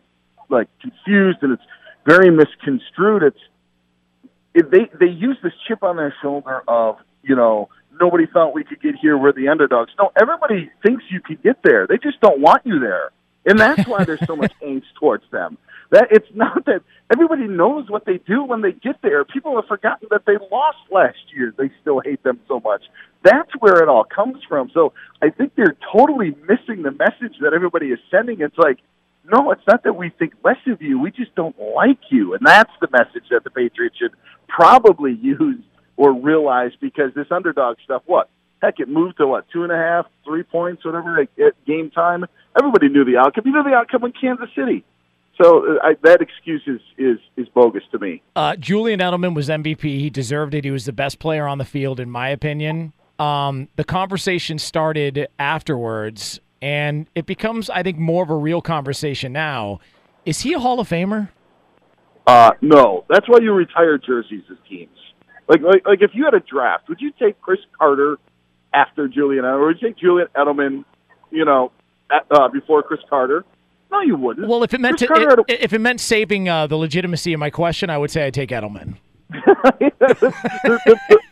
like 0.50 0.68
confused 0.82 1.40
and 1.42 1.54
it's 1.54 1.64
very 2.06 2.32
misconstrued. 2.32 3.24
It's 3.24 3.40
it, 4.54 4.72
they 4.72 4.90
they 5.00 5.12
use 5.12 5.38
this 5.44 5.54
chip 5.68 5.84
on 5.84 5.98
their 5.98 6.14
shoulder 6.22 6.62
of 6.68 6.98
you 7.24 7.36
know 7.36 7.70
nobody 8.00 8.26
thought 8.26 8.54
we 8.54 8.64
could 8.64 8.82
get 8.82 8.96
here. 8.96 9.18
We're 9.18 9.34
the 9.34 9.48
underdogs. 9.48 9.92
No, 10.00 10.12
everybody 10.20 10.72
thinks 10.86 11.04
you 11.10 11.22
could 11.22 11.42
get 11.44 11.58
there. 11.64 11.88
They 11.88 11.98
just 11.98 12.20
don't 12.22 12.40
want 12.40 12.66
you 12.66 12.80
there, 12.80 13.12
and 13.46 13.60
that's 13.60 13.88
why 13.88 14.04
there's 14.04 14.26
so 14.26 14.36
much 14.36 14.54
angst 14.64 14.94
towards 15.00 15.24
them. 15.32 15.58
That 15.92 16.08
it's 16.12 16.28
not 16.34 16.66
that 16.66 16.84
everybody 17.12 17.48
knows 17.48 17.90
what 17.90 18.06
they 18.06 18.18
do 18.18 18.44
when 18.44 18.62
they 18.62 18.72
get 18.72 19.02
there. 19.02 19.26
People 19.26 19.56
have 19.56 19.68
forgotten 19.68 20.08
that 20.12 20.26
they 20.26 20.38
lost 20.52 20.78
last 20.90 21.18
year. 21.36 21.54
They 21.58 21.70
still 21.82 22.00
hate 22.00 22.24
them 22.24 22.40
so 22.48 22.62
much. 22.62 22.84
That's 23.24 23.52
where 23.60 23.84
it 23.84 23.90
all 23.90 24.06
comes 24.06 24.38
from. 24.48 24.72
So 24.74 24.94
I 25.22 25.30
think 25.30 25.54
they're 25.56 25.76
totally 25.92 26.34
missing 26.48 26.84
the 26.84 26.92
message 26.92 27.38
that 27.42 27.54
everybody 27.54 27.88
is 27.88 28.00
sending. 28.10 28.40
It's 28.40 28.58
like, 28.58 28.78
no, 29.26 29.52
it's 29.52 29.62
not 29.68 29.84
that 29.84 29.94
we 29.94 30.10
think 30.18 30.34
less 30.44 30.58
of 30.68 30.82
you. 30.82 31.00
We 31.00 31.12
just 31.12 31.36
don't 31.36 31.60
like 31.60 32.00
you, 32.10 32.34
and 32.34 32.46
that's 32.46 32.72
the 32.80 32.88
message 32.92 33.26
that 33.30 33.44
the 33.44 33.50
Patriots 33.50 33.98
should 33.98 34.14
probably 34.48 35.14
use 35.22 35.62
or 35.98 36.14
realize 36.14 36.72
because 36.80 37.14
this 37.16 37.28
underdog 37.32 37.78
stuff. 37.84 38.02
What? 38.06 38.30
Heck, 38.62 38.80
it 38.80 38.88
moved 38.88 39.18
to 39.18 39.28
what 39.28 39.46
two 39.52 39.64
and 39.64 39.72
a 39.72 39.76
half, 39.76 40.06
three 40.24 40.44
points, 40.44 40.86
whatever 40.86 41.20
at 41.20 41.66
game 41.66 41.90
time. 41.90 42.26
Everybody 42.58 42.90
knew 42.90 43.04
the 43.04 43.18
outcome. 43.18 43.44
You 43.46 43.54
knew 43.54 43.64
the 43.64 43.76
outcome 43.76 44.04
in 44.04 44.14
Kansas 44.14 44.50
City. 44.56 44.84
So 45.42 45.66
uh, 45.66 45.80
I, 45.84 45.94
that 46.04 46.22
excuse 46.22 46.62
is, 46.68 46.82
is 46.98 47.18
is 47.38 47.48
bogus 47.50 47.84
to 47.92 48.00
me. 48.00 48.22
Uh, 48.36 48.56
Julian 48.58 49.00
Edelman 49.00 49.34
was 49.34 49.50
MVP. 49.50 49.82
He 49.82 50.10
deserved 50.10 50.54
it. 50.54 50.64
He 50.64 50.72
was 50.72 50.86
the 50.86 50.94
best 50.94 51.20
player 51.20 51.48
on 51.48 51.58
the 51.58 51.66
field, 51.66 52.00
in 52.00 52.10
my 52.10 52.30
opinion. 52.30 52.94
Um, 53.18 53.68
the 53.76 53.84
conversation 53.84 54.60
started 54.60 55.28
afterwards, 55.40 56.40
and 56.62 57.08
it 57.16 57.26
becomes, 57.26 57.70
I 57.70 57.84
think, 57.84 57.98
more 57.98 58.24
of 58.24 58.30
a 58.30 58.36
real 58.36 58.62
conversation 58.62 59.34
now. 59.34 59.80
Is 60.26 60.42
he 60.42 60.54
a 60.54 60.60
Hall 60.60 60.80
of 60.80 60.90
Famer? 60.90 61.30
Uh, 62.28 62.52
no. 62.62 63.06
That's 63.10 63.28
why 63.28 63.40
you 63.42 63.54
retire 63.54 63.98
jerseys 63.98 64.44
as 64.52 64.58
teams. 64.70 64.98
Like, 65.48 65.62
like, 65.62 65.86
like 65.86 66.02
if 66.02 66.12
you 66.14 66.26
had 66.26 66.34
a 66.34 66.40
draft, 66.40 66.88
would 66.90 67.02
you 67.02 67.12
take 67.20 67.40
Cris 67.42 67.60
Carter 67.78 68.18
after 68.74 69.08
Julian 69.08 69.44
Edelman, 69.44 69.60
or 69.60 69.66
would 69.68 69.82
you 69.82 69.90
take 69.90 69.98
Julian 69.98 70.28
Edelman, 70.36 70.86
you 71.30 71.46
know, 71.46 71.72
at, 72.12 72.26
uh, 72.32 72.48
before 72.50 72.84
Cris 72.84 73.00
Carter? 73.10 73.44
No, 73.92 74.02
you 74.02 74.16
wouldn't. 74.16 74.48
Well, 74.48 74.64
if 74.64 74.74
it 74.74 74.80
meant 74.80 75.00
to, 75.00 75.44
it, 75.48 75.62
if 75.62 75.74
it 75.74 75.80
meant 75.80 76.00
saving 76.00 76.48
uh, 76.48 76.68
the 76.68 76.78
legitimacy 76.78 77.34
of 77.34 77.40
my 77.40 77.50
question, 77.50 77.90
I 77.90 77.98
would 77.98 78.10
say 78.10 78.26
I'd 78.26 78.34
take 78.34 78.50
Edelman. 78.50 78.96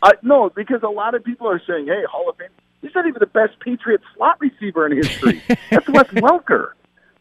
I, 0.02 0.12
no, 0.22 0.50
because 0.50 0.82
a 0.82 0.88
lot 0.88 1.14
of 1.14 1.24
people 1.24 1.48
are 1.48 1.60
saying, 1.66 1.86
"Hey, 1.86 2.02
Hall 2.10 2.28
of 2.28 2.36
Fame." 2.36 2.48
He's 2.82 2.94
not 2.94 3.06
even 3.06 3.18
the 3.20 3.26
best 3.26 3.58
Patriot 3.60 4.00
slot 4.16 4.38
receiver 4.40 4.86
in 4.86 4.96
history. 4.96 5.42
That's 5.70 5.88
Wes 5.88 6.06
Welker. 6.08 6.72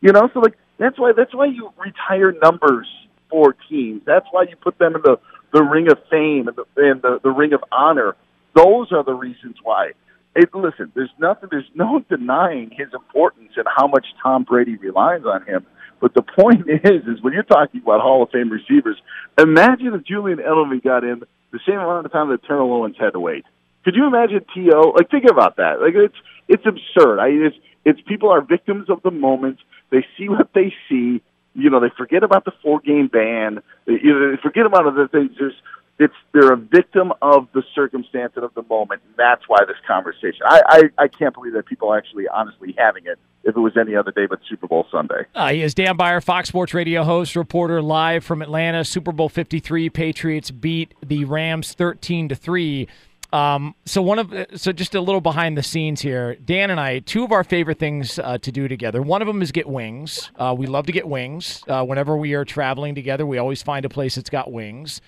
You 0.01 0.13
know, 0.13 0.29
so 0.33 0.39
like 0.39 0.57
that's 0.77 0.97
why 0.97 1.11
that's 1.15 1.33
why 1.33 1.47
you 1.47 1.71
retire 1.77 2.33
numbers 2.41 2.87
for 3.29 3.55
teams. 3.69 4.01
That's 4.05 4.25
why 4.31 4.43
you 4.43 4.55
put 4.55 4.77
them 4.77 4.95
in 4.95 5.01
the 5.01 5.19
the 5.51 5.63
ring 5.63 5.91
of 5.91 5.97
fame 6.09 6.47
and 6.47 6.55
the 6.57 6.65
and 6.77 7.01
the, 7.01 7.19
the 7.21 7.31
ring 7.31 7.53
of 7.53 7.63
honor. 7.71 8.15
Those 8.55 8.91
are 8.91 9.03
the 9.03 9.13
reasons 9.13 9.57
why. 9.61 9.91
It, 10.39 10.55
listen, 10.55 10.89
there's 10.95 11.11
nothing, 11.19 11.49
there's 11.51 11.69
no 11.75 11.99
denying 12.09 12.71
his 12.71 12.87
importance 12.93 13.51
and 13.57 13.65
how 13.75 13.87
much 13.87 14.05
Tom 14.23 14.43
Brady 14.43 14.77
relies 14.77 15.21
on 15.25 15.45
him. 15.45 15.65
But 15.99 16.13
the 16.13 16.21
point 16.21 16.61
is, 16.69 17.01
is 17.07 17.21
when 17.21 17.33
you're 17.33 17.43
talking 17.43 17.81
about 17.81 17.99
Hall 17.99 18.23
of 18.23 18.29
Fame 18.31 18.49
receivers, 18.49 18.97
imagine 19.37 19.93
if 19.93 20.05
Julian 20.05 20.39
Edelman 20.39 20.81
got 20.81 21.03
in 21.03 21.23
the 21.51 21.59
same 21.67 21.79
amount 21.79 22.05
of 22.05 22.11
time 22.13 22.29
that 22.29 22.43
Terrell 22.43 22.71
Owens 22.71 22.95
had 22.97 23.11
to 23.11 23.19
wait. 23.19 23.43
Could 23.83 23.95
you 23.95 24.07
imagine 24.07 24.45
T.O.? 24.53 24.93
Like, 24.95 25.09
think 25.09 25.25
about 25.29 25.57
that. 25.57 25.81
Like, 25.81 25.95
it's 25.95 26.15
it's 26.47 26.63
absurd. 26.65 27.19
I 27.19 27.27
it's 27.29 27.55
it's 27.85 27.99
people 28.07 28.29
are 28.29 28.41
victims 28.41 28.89
of 28.89 29.01
the 29.03 29.11
moment. 29.11 29.59
They 29.89 30.05
see 30.17 30.29
what 30.29 30.49
they 30.53 30.73
see. 30.87 31.21
You 31.55 31.69
know, 31.69 31.79
they 31.79 31.91
forget 31.97 32.23
about 32.23 32.45
the 32.45 32.51
four 32.61 32.79
game 32.79 33.07
ban. 33.07 33.61
They, 33.85 33.93
you 34.03 34.13
know, 34.13 34.31
they 34.31 34.41
forget 34.41 34.65
about 34.65 34.85
other 34.85 35.07
things. 35.07 35.31
There's 35.39 35.55
it's 35.99 36.13
they're 36.33 36.53
a 36.53 36.57
victim 36.57 37.11
of 37.21 37.47
the 37.53 37.61
circumstance 37.75 38.33
and 38.35 38.45
of 38.45 38.53
the 38.53 38.63
moment. 38.63 39.01
And 39.05 39.13
that's 39.17 39.43
why 39.47 39.59
this 39.67 39.77
conversation. 39.85 40.41
I, 40.45 40.61
I 40.67 41.03
I 41.03 41.07
can't 41.07 41.33
believe 41.33 41.53
that 41.53 41.65
people 41.65 41.91
are 41.91 41.97
actually 41.97 42.27
honestly 42.27 42.73
having 42.77 43.05
it. 43.05 43.19
If 43.43 43.55
it 43.55 43.59
was 43.59 43.77
any 43.77 43.95
other 43.95 44.11
day 44.11 44.25
but 44.25 44.39
Super 44.49 44.67
Bowl 44.67 44.85
Sunday. 44.91 45.25
Uh, 45.33 45.49
he 45.49 45.61
is 45.61 45.73
Dan 45.73 45.95
Beyer, 45.95 46.19
Fox 46.21 46.49
Sports 46.49 46.73
Radio 46.73 47.03
host, 47.03 47.35
reporter 47.35 47.81
live 47.81 48.23
from 48.23 48.41
Atlanta. 48.41 48.83
Super 48.83 49.13
Bowl 49.13 49.29
53, 49.29 49.89
Patriots 49.89 50.51
beat 50.51 50.93
the 51.05 51.23
Rams 51.25 51.73
13 51.73 52.29
to 52.29 52.35
3. 52.35 52.87
Um, 53.31 53.75
so 53.85 54.01
one 54.01 54.19
of 54.19 54.33
so 54.55 54.71
just 54.71 54.95
a 54.95 55.01
little 55.01 55.21
behind 55.21 55.57
the 55.57 55.63
scenes 55.63 56.01
here. 56.01 56.35
Dan 56.35 56.69
and 56.69 56.79
I, 56.79 56.99
two 56.99 57.23
of 57.23 57.31
our 57.31 57.43
favorite 57.43 57.79
things 57.79 58.19
uh, 58.19 58.39
to 58.39 58.51
do 58.51 58.67
together. 58.67 59.01
One 59.01 59.21
of 59.21 59.27
them 59.27 59.41
is 59.41 59.51
get 59.51 59.67
wings. 59.67 60.31
Uh, 60.35 60.55
we 60.57 60.65
love 60.65 60.85
to 60.87 60.91
get 60.91 61.07
wings. 61.07 61.63
Uh, 61.67 61.85
whenever 61.85 62.17
we 62.17 62.33
are 62.33 62.43
traveling 62.43 62.95
together, 62.95 63.25
we 63.25 63.37
always 63.37 63.61
find 63.61 63.85
a 63.85 63.89
place 63.89 64.15
that's 64.15 64.29
got 64.29 64.51
wings. 64.51 64.99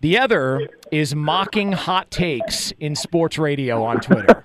The 0.00 0.18
other 0.18 0.66
is 0.90 1.14
mocking 1.14 1.72
hot 1.72 2.10
takes 2.10 2.72
in 2.80 2.96
sports 2.96 3.36
radio 3.38 3.84
on 3.84 4.00
Twitter. 4.00 4.40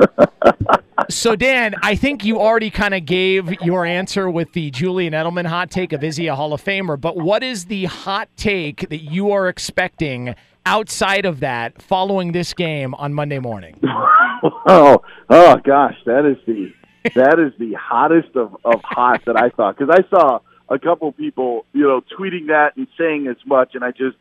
so, 1.10 1.38
Dan, 1.38 1.76
I 1.82 1.96
think 1.96 2.26
you 2.26 2.41
already 2.41 2.70
kind 2.70 2.94
of 2.94 3.06
gave 3.06 3.50
your 3.62 3.86
answer 3.86 4.30
with 4.30 4.52
the 4.52 4.70
Julian 4.72 5.13
Edelman 5.13 5.46
hot 5.46 5.72
take 5.72 5.94
of 5.94 6.04
is 6.04 6.18
he 6.18 6.28
a 6.28 6.36
Hall 6.36 6.52
of 6.52 6.62
Famer? 6.62 7.00
But 7.00 7.15
what 7.15 7.41
is 7.41 7.65
the 7.65 7.86
hot 7.86 8.28
take 8.36 8.89
that 8.89 9.04
you 9.04 9.32
are 9.32 9.48
expecting 9.48 10.36
outside 10.65 11.26
of 11.26 11.39
that 11.39 11.82
following 11.82 12.34
this 12.34 12.54
game 12.54 12.94
on 12.96 13.13
Monday 13.13 13.39
morning? 13.39 13.80
oh, 14.68 15.02
oh 15.30 15.56
gosh, 15.63 15.96
that 16.06 16.26
is 16.26 16.38
the 16.46 16.74
that 17.13 17.39
is 17.39 17.54
the 17.60 17.78
hottest 17.80 18.36
of, 18.36 18.58
of 18.65 18.82
hot 18.84 19.22
that 19.26 19.38
I 19.38 19.52
thought 19.52 19.78
because 19.78 19.96
I 19.96 20.10
saw 20.10 20.39
a 20.70 20.80
couple 20.80 21.12
people, 21.12 21.65
you 21.74 21.84
know, 21.84 22.02
tweeting 22.18 22.48
that 22.48 22.76
and 22.76 22.88
saying 22.98 23.28
as 23.28 23.38
much, 23.46 23.76
and 23.76 23.84
I 23.84 23.91
just, 23.91 24.18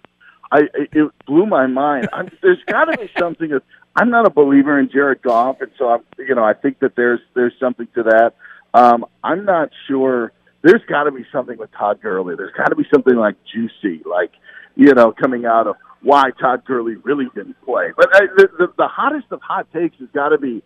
I 0.52 0.62
it 0.74 1.11
blew 1.26 1.46
my 1.46 1.66
mind. 1.66 2.09
I'm, 2.12 2.30
there's 2.42 2.62
got 2.66 2.87
to 2.87 2.98
be 2.98 3.11
something. 3.18 3.50
That, 3.50 3.62
I'm 3.96 4.11
not 4.11 4.26
a 4.26 4.30
believer 4.30 4.78
in 4.78 4.90
Jared 4.90 5.22
Goff, 5.22 5.61
and 5.61 5.70
so 5.78 5.88
I'm, 5.88 6.00
you 6.18 6.35
know, 6.35 6.44
I 6.44 6.54
think 6.54 6.80
that 6.80 6.96
there's 6.96 7.20
there's 7.35 7.54
something 7.61 7.88
to 7.94 8.04
that. 8.04 8.35
Um, 8.72 9.07
I'm 9.22 9.44
not 9.44 9.70
sure 9.87 10.33
there's 10.62 10.83
got 10.88 11.04
to 11.04 11.12
be 11.12 11.24
something 11.33 11.59
with 11.59 11.70
Todd 11.72 12.00
Gurley. 12.02 12.35
There's 12.37 12.52
got 12.57 12.68
to 12.68 12.76
be 12.76 12.85
something 12.92 13.14
like 13.14 13.37
juicy, 13.52 14.02
like 14.04 14.33
you 14.76 14.92
know, 14.94 15.12
coming 15.12 15.46
out 15.46 15.66
of 15.66 15.76
why 16.02 16.30
Todd 16.40 16.64
Gurley 16.64 16.96
really 16.96 17.26
didn't 17.35 17.61
play. 17.64 17.92
But 17.96 18.14
uh, 18.14 18.20
the, 18.37 18.48
the 18.59 18.72
the 18.78 18.88
hottest 18.88 19.26
of 19.30 19.40
hot 19.40 19.72
takes 19.72 19.98
has 19.98 20.09
got 20.12 20.30
to 20.30 20.38
be 20.38 20.62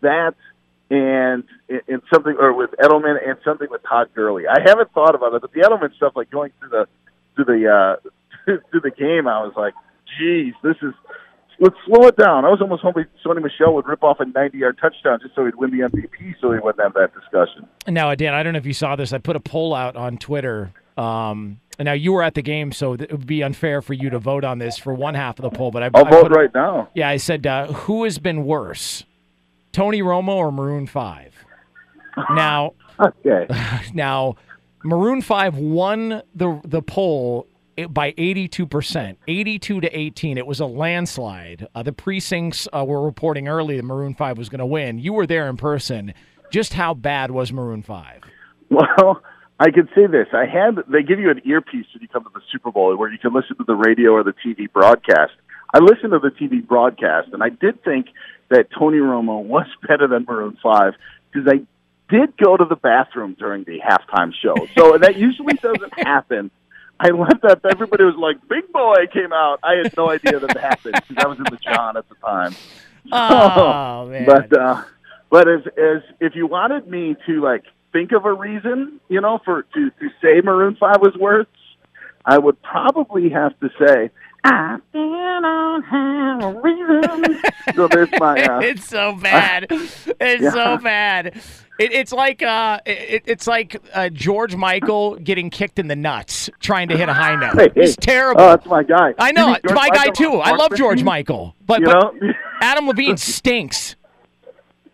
that 0.00 0.34
and 0.90 1.44
and 1.68 2.02
something 2.12 2.36
or 2.38 2.52
with 2.52 2.70
Edelman 2.78 3.16
and 3.26 3.38
something 3.44 3.68
with 3.70 3.82
Todd 3.88 4.08
Gurley. 4.14 4.44
I 4.46 4.60
haven't 4.64 4.92
thought 4.92 5.14
about 5.14 5.34
it, 5.34 5.40
but 5.40 5.52
the 5.52 5.60
Edelman 5.60 5.94
stuff, 5.96 6.12
like 6.14 6.30
going 6.30 6.52
through 6.58 6.68
the 6.68 6.86
through 7.34 7.44
the 7.46 7.68
uh, 7.68 8.08
through 8.70 8.80
the 8.80 8.90
game, 8.90 9.26
I 9.26 9.42
was 9.42 9.52
like, 9.56 9.74
geez, 10.18 10.54
this 10.62 10.76
is 10.82 10.94
let's 11.62 11.76
slow 11.86 12.06
it 12.08 12.16
down. 12.16 12.44
I 12.44 12.48
was 12.48 12.60
almost 12.60 12.82
hoping 12.82 13.04
Sony 13.24 13.42
Michel 13.42 13.74
would 13.74 13.86
rip 13.86 14.02
off 14.02 14.20
a 14.20 14.24
90 14.24 14.58
yard 14.58 14.78
touchdown 14.80 15.20
just 15.22 15.34
so 15.34 15.44
he'd 15.44 15.54
win 15.54 15.70
the 15.70 15.88
MVP 15.88 16.34
so 16.40 16.52
he 16.52 16.58
wouldn't 16.58 16.82
have 16.82 16.94
that 16.94 17.12
discussion. 17.14 17.66
Now, 17.86 18.14
Dan, 18.14 18.34
I 18.34 18.42
don't 18.42 18.52
know 18.52 18.58
if 18.58 18.66
you 18.66 18.74
saw 18.74 18.96
this. 18.96 19.12
I 19.12 19.18
put 19.18 19.36
a 19.36 19.40
poll 19.40 19.74
out 19.74 19.96
on 19.96 20.18
Twitter. 20.18 20.72
Um, 20.96 21.60
now 21.78 21.92
you 21.92 22.12
were 22.12 22.22
at 22.22 22.34
the 22.34 22.42
game, 22.42 22.72
so 22.72 22.94
it 22.94 23.10
would 23.10 23.26
be 23.26 23.42
unfair 23.42 23.80
for 23.80 23.94
you 23.94 24.10
to 24.10 24.18
vote 24.18 24.44
on 24.44 24.58
this 24.58 24.76
for 24.76 24.92
one 24.92 25.14
half 25.14 25.38
of 25.38 25.44
the 25.44 25.56
poll. 25.56 25.70
But 25.70 25.84
I, 25.84 25.90
I'll 25.94 26.06
I 26.06 26.10
vote 26.10 26.28
put, 26.28 26.36
right 26.36 26.54
now. 26.54 26.90
Yeah, 26.94 27.08
I 27.08 27.16
said 27.16 27.46
uh, 27.46 27.68
who 27.72 28.04
has 28.04 28.18
been 28.18 28.44
worse, 28.44 29.04
Tony 29.72 30.02
Romo 30.02 30.36
or 30.36 30.52
Maroon 30.52 30.86
Five? 30.86 31.34
Now, 32.34 32.74
okay. 33.00 33.46
Now, 33.94 34.36
Maroon 34.84 35.22
Five 35.22 35.56
won 35.56 36.22
the 36.34 36.60
the 36.62 36.82
poll 36.82 37.46
by 37.88 38.12
82%, 38.12 39.16
82 39.26 39.80
to 39.80 39.98
18. 39.98 40.38
It 40.38 40.46
was 40.46 40.60
a 40.60 40.66
landslide. 40.66 41.66
Uh, 41.74 41.82
the 41.82 41.92
precincts 41.92 42.68
uh, 42.72 42.84
were 42.84 43.04
reporting 43.04 43.48
early 43.48 43.76
that 43.76 43.84
Maroon 43.84 44.14
5 44.14 44.38
was 44.38 44.48
going 44.48 44.58
to 44.58 44.66
win. 44.66 44.98
You 44.98 45.12
were 45.12 45.26
there 45.26 45.48
in 45.48 45.56
person. 45.56 46.14
Just 46.50 46.74
how 46.74 46.94
bad 46.94 47.30
was 47.30 47.52
Maroon 47.52 47.82
5? 47.82 48.22
Well, 48.72 49.22
I 49.60 49.70
could 49.70 49.90
say 49.94 50.06
this. 50.06 50.28
I 50.32 50.46
had 50.46 50.76
they 50.88 51.02
give 51.02 51.20
you 51.20 51.30
an 51.30 51.42
earpiece 51.44 51.84
when 51.92 52.00
you 52.00 52.08
come 52.08 52.24
to 52.24 52.30
the 52.32 52.40
Super 52.50 52.72
Bowl 52.72 52.96
where 52.96 53.12
you 53.12 53.18
can 53.18 53.34
listen 53.34 53.58
to 53.58 53.64
the 53.64 53.74
radio 53.74 54.12
or 54.12 54.24
the 54.24 54.32
TV 54.32 54.72
broadcast. 54.72 55.32
I 55.74 55.78
listened 55.78 56.12
to 56.12 56.18
the 56.18 56.30
TV 56.30 56.66
broadcast 56.66 57.28
and 57.34 57.42
I 57.42 57.50
did 57.50 57.84
think 57.84 58.06
that 58.48 58.68
Tony 58.76 58.96
Romo 58.96 59.44
was 59.44 59.66
better 59.86 60.08
than 60.08 60.24
Maroon 60.24 60.56
5 60.62 60.94
because 61.30 61.52
I 61.52 61.66
did 62.08 62.34
go 62.42 62.56
to 62.56 62.64
the 62.64 62.76
bathroom 62.76 63.36
during 63.38 63.64
the 63.64 63.78
halftime 63.80 64.32
show. 64.34 64.54
So 64.74 64.96
that 64.96 65.16
usually 65.16 65.54
doesn't 65.54 65.98
happen 65.98 66.50
I 67.02 67.08
left 67.08 67.42
that. 67.42 67.60
Everybody 67.64 68.04
was 68.04 68.14
like, 68.16 68.36
"Big 68.48 68.70
Boi" 68.72 69.06
came 69.12 69.32
out. 69.32 69.58
I 69.64 69.74
had 69.74 69.96
no 69.96 70.08
idea 70.08 70.38
that 70.38 70.56
happened 70.56 70.94
because 71.08 71.24
I 71.24 71.26
was 71.26 71.36
in 71.36 71.44
the 71.44 71.58
John 71.62 71.96
at 71.96 72.08
the 72.08 72.14
time. 72.16 72.54
Oh 73.10 74.06
man! 74.10 74.24
But 74.24 74.56
uh, 74.56 74.84
but 75.28 75.48
as 75.48 75.62
as 75.66 76.02
if 76.20 76.36
you 76.36 76.46
wanted 76.46 76.86
me 76.86 77.16
to 77.26 77.42
like 77.42 77.64
think 77.92 78.12
of 78.12 78.24
a 78.24 78.32
reason, 78.32 79.00
you 79.08 79.20
know, 79.20 79.40
for 79.44 79.64
to 79.74 79.90
to 79.90 80.08
say 80.22 80.40
Maroon 80.40 80.76
Five 80.76 81.00
was 81.00 81.16
worse, 81.18 81.48
I 82.24 82.38
would 82.38 82.62
probably 82.62 83.28
have 83.30 83.58
to 83.58 83.70
say 83.76 84.10
I 84.44 84.78
don't 84.92 85.82
have 85.84 86.42
a 86.42 86.60
reason. 86.60 87.40
so 87.76 87.88
there's 87.88 88.08
my. 88.18 88.42
Uh, 88.42 88.60
it's 88.62 88.86
so 88.86 89.14
bad. 89.16 89.66
It's 90.24 90.42
Yeah. 90.42 90.50
so 90.50 90.78
bad. 90.78 91.26
It, 91.78 91.92
it's 91.92 92.12
like 92.12 92.42
uh, 92.42 92.78
it, 92.86 93.22
it's 93.26 93.46
like 93.46 93.80
uh, 93.92 94.08
George 94.08 94.54
Michael 94.54 95.16
getting 95.16 95.50
kicked 95.50 95.78
in 95.80 95.88
the 95.88 95.96
nuts 95.96 96.48
trying 96.60 96.88
to 96.88 96.96
hit 96.96 97.08
a 97.08 97.12
high 97.14 97.34
note. 97.34 97.54
Hey, 97.56 97.70
hey. 97.74 97.82
It's 97.82 97.96
terrible. 97.96 98.40
Oh, 98.42 98.48
that's 98.50 98.66
my 98.66 98.82
guy. 98.84 99.14
I 99.18 99.32
know 99.32 99.52
it's 99.54 99.62
George 99.62 99.74
my 99.74 99.88
guy 99.90 100.08
too. 100.10 100.34
I 100.34 100.52
love 100.52 100.74
George 100.76 101.02
Michael, 101.02 101.56
but, 101.66 101.80
You 101.80 101.86
but 101.86 102.14
know? 102.22 102.32
Adam 102.60 102.86
Levine 102.86 103.16
stinks. 103.16 103.96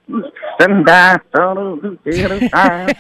And 0.09 0.89
I 0.89 1.19
don't 1.35 1.55
know 1.57 1.77
who 1.77 1.99
did 2.11 2.31
it. 2.31 2.51
I- 2.55 2.95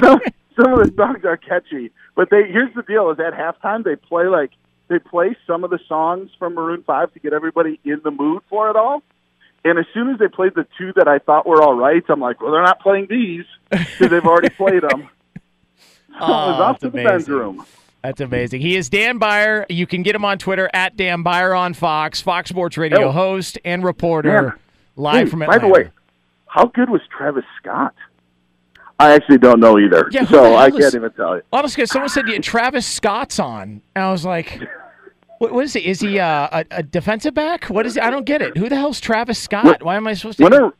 some, 0.00 0.20
some 0.60 0.72
of 0.72 0.78
the 0.80 0.92
songs 0.96 1.24
are 1.24 1.36
catchy, 1.36 1.92
but 2.16 2.30
they 2.30 2.44
here's 2.50 2.74
the 2.74 2.82
deal: 2.82 3.10
is 3.10 3.18
at 3.20 3.32
halftime 3.34 3.84
they 3.84 3.94
play 3.96 4.26
like 4.26 4.50
they 4.88 4.98
play 4.98 5.36
some 5.46 5.64
of 5.64 5.70
the 5.70 5.78
songs 5.88 6.30
from 6.38 6.54
Maroon 6.54 6.82
Five 6.86 7.12
to 7.14 7.20
get 7.20 7.32
everybody 7.32 7.78
in 7.84 8.00
the 8.04 8.10
mood 8.10 8.42
for 8.48 8.70
it 8.70 8.76
all. 8.76 9.02
And 9.64 9.78
as 9.78 9.86
soon 9.92 10.08
as 10.10 10.18
they 10.18 10.28
played 10.28 10.54
the 10.54 10.66
two 10.78 10.92
that 10.96 11.08
I 11.08 11.18
thought 11.18 11.46
were 11.46 11.62
all 11.62 11.74
right, 11.74 12.02
I'm 12.08 12.20
like, 12.20 12.40
well, 12.40 12.52
they're 12.52 12.62
not 12.62 12.80
playing 12.80 13.08
these 13.10 13.44
because 13.70 14.10
they've 14.10 14.24
already 14.24 14.50
played 14.50 14.82
them. 14.82 15.08
So 16.18 16.24
Oh, 16.24 16.32
off 16.32 16.80
that's 16.80 16.80
to 16.80 16.90
the 16.90 16.98
amazing. 17.00 17.10
men's 17.12 17.28
room. 17.28 17.66
That's 18.02 18.20
amazing. 18.20 18.60
He 18.60 18.74
is 18.76 18.88
Dan 18.88 19.18
Beyer. 19.18 19.66
You 19.68 19.86
can 19.86 20.02
get 20.02 20.14
him 20.16 20.24
on 20.24 20.38
Twitter 20.38 20.68
at 20.72 20.96
Dan 20.96 21.22
Beyer 21.22 21.54
on 21.54 21.74
Fox, 21.74 22.20
Fox 22.20 22.48
Sports 22.48 22.76
Radio 22.78 23.10
host 23.12 23.58
and 23.64 23.84
reporter, 23.84 24.42
Man. 24.42 24.52
live 24.96 25.26
Hey, 25.26 25.30
from 25.30 25.42
Atlanta. 25.42 25.60
by 25.60 25.66
the 25.66 25.72
way, 25.72 25.90
how 26.46 26.64
good 26.66 26.88
was 26.90 27.02
Travis 27.16 27.44
Scott? 27.60 27.94
I 28.98 29.12
actually 29.12 29.38
don't 29.38 29.60
know 29.60 29.78
either, 29.78 30.08
Yeah, 30.10 30.24
so 30.24 30.54
I 30.54 30.68
is- 30.68 30.76
can't 30.76 30.94
even 30.96 31.12
tell 31.12 31.36
you. 31.36 31.42
Honestly, 31.52 31.86
someone 31.86 32.08
said 32.08 32.26
yeah, 32.28 32.38
Travis 32.38 32.84
Scott's 32.86 33.38
on, 33.38 33.80
and 33.94 34.04
I 34.04 34.10
was 34.10 34.24
like, 34.24 34.60
"What, 35.38 35.52
what 35.52 35.64
is 35.64 35.72
he? 35.72 35.86
Is 35.86 36.00
he 36.00 36.18
uh, 36.18 36.48
a, 36.52 36.64
a 36.70 36.82
defensive 36.82 37.34
back? 37.34 37.64
What 37.66 37.86
is 37.86 37.94
he? 37.94 38.00
I 38.00 38.10
don't 38.10 38.24
get 38.26 38.42
it. 38.42 38.56
Who 38.56 38.68
the 38.68 38.76
hell's 38.76 39.00
Travis 39.00 39.38
Scott? 39.38 39.64
What- 39.64 39.82
Why 39.82 39.96
am 39.96 40.06
I 40.06 40.14
supposed 40.14 40.38
to?" 40.38 40.44
When 40.44 40.54
are 40.54 40.72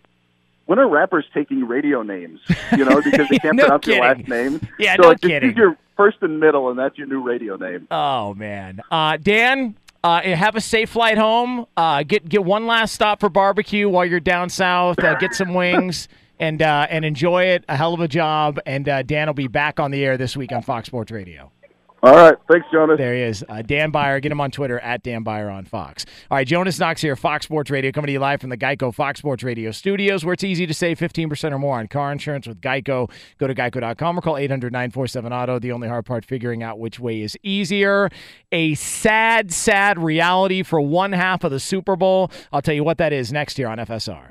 when 0.66 0.78
are 0.78 0.88
rappers 0.88 1.24
taking 1.32 1.66
radio 1.66 2.02
names? 2.02 2.40
You 2.76 2.84
know, 2.84 3.00
because 3.02 3.28
they 3.30 3.38
can't 3.42 3.56
No 3.56 3.64
pronounce 3.64 3.86
your 3.86 4.00
last 4.00 4.16
kidding. 4.18 4.30
name. 4.52 4.68
Yeah, 4.78 4.96
so 4.96 5.02
no 5.02 5.08
like, 5.08 5.20
just 5.20 5.30
kidding. 5.30 5.48
use 5.50 5.56
your 5.56 5.76
first 5.96 6.18
and 6.20 6.38
middle, 6.40 6.68
and 6.70 6.78
that's 6.78 6.98
your 6.98 7.06
new 7.06 7.22
radio 7.22 7.56
name. 7.56 7.86
Oh 7.90 8.34
man, 8.34 8.80
uh, 8.90 9.16
Dan, 9.16 9.76
uh, 10.04 10.20
have 10.22 10.56
a 10.56 10.60
safe 10.60 10.90
flight 10.90 11.16
home. 11.18 11.66
Uh, 11.76 12.02
get 12.02 12.28
get 12.28 12.44
one 12.44 12.66
last 12.66 12.92
stop 12.94 13.20
for 13.20 13.28
barbecue 13.30 13.88
while 13.88 14.04
you're 14.04 14.20
down 14.20 14.50
south. 14.50 14.98
Uh, 15.02 15.14
get 15.16 15.32
some 15.34 15.54
wings 15.54 16.06
and 16.38 16.60
uh, 16.60 16.86
and 16.90 17.04
enjoy 17.04 17.44
it. 17.44 17.64
A 17.68 17.76
hell 17.76 17.94
of 17.94 18.00
a 18.00 18.08
job. 18.08 18.60
And 18.66 18.88
uh, 18.88 19.02
Dan 19.02 19.26
will 19.26 19.34
be 19.34 19.48
back 19.48 19.80
on 19.80 19.90
the 19.90 20.04
air 20.04 20.16
this 20.18 20.36
week 20.36 20.52
on 20.52 20.60
Fox 20.62 20.86
Sports 20.88 21.10
Radio. 21.10 21.50
All 22.00 22.14
right, 22.14 22.36
thanks, 22.48 22.66
Jonas. 22.72 22.96
There 22.96 23.12
he 23.12 23.22
is, 23.22 23.44
uh, 23.48 23.60
Dan 23.62 23.90
Beyer. 23.90 24.20
Get 24.20 24.30
him 24.30 24.40
on 24.40 24.52
Twitter 24.52 24.78
at 24.78 25.02
Dan 25.02 25.24
Beyer 25.24 25.50
on 25.50 25.64
Fox. 25.64 26.06
All 26.30 26.36
right, 26.36 26.46
Jonas 26.46 26.78
Knox 26.78 27.02
here, 27.02 27.16
Fox 27.16 27.46
Sports 27.46 27.72
Radio, 27.72 27.90
coming 27.90 28.06
to 28.06 28.12
you 28.12 28.20
live 28.20 28.40
from 28.40 28.50
the 28.50 28.56
Geico 28.56 28.94
Fox 28.94 29.18
Sports 29.18 29.42
Radio 29.42 29.72
studios, 29.72 30.24
where 30.24 30.32
it's 30.32 30.44
easy 30.44 30.64
to 30.64 30.74
save 30.74 30.98
15% 31.00 31.52
or 31.52 31.58
more 31.58 31.76
on 31.78 31.88
car 31.88 32.12
insurance 32.12 32.46
with 32.46 32.60
Geico. 32.60 33.10
Go 33.38 33.48
to 33.48 33.54
geico.com 33.54 34.16
or 34.16 34.20
call 34.22 34.36
800 34.36 34.72
947 34.72 35.32
Auto. 35.32 35.58
The 35.58 35.72
only 35.72 35.88
hard 35.88 36.06
part, 36.06 36.24
figuring 36.24 36.62
out 36.62 36.78
which 36.78 37.00
way 37.00 37.20
is 37.20 37.36
easier. 37.42 38.10
A 38.52 38.74
sad, 38.74 39.52
sad 39.52 39.98
reality 39.98 40.62
for 40.62 40.80
one 40.80 41.12
half 41.12 41.42
of 41.42 41.50
the 41.50 41.60
Super 41.60 41.96
Bowl. 41.96 42.30
I'll 42.52 42.62
tell 42.62 42.74
you 42.74 42.84
what 42.84 42.98
that 42.98 43.12
is 43.12 43.32
next 43.32 43.58
year 43.58 43.66
on 43.66 43.78
FSR. 43.78 44.30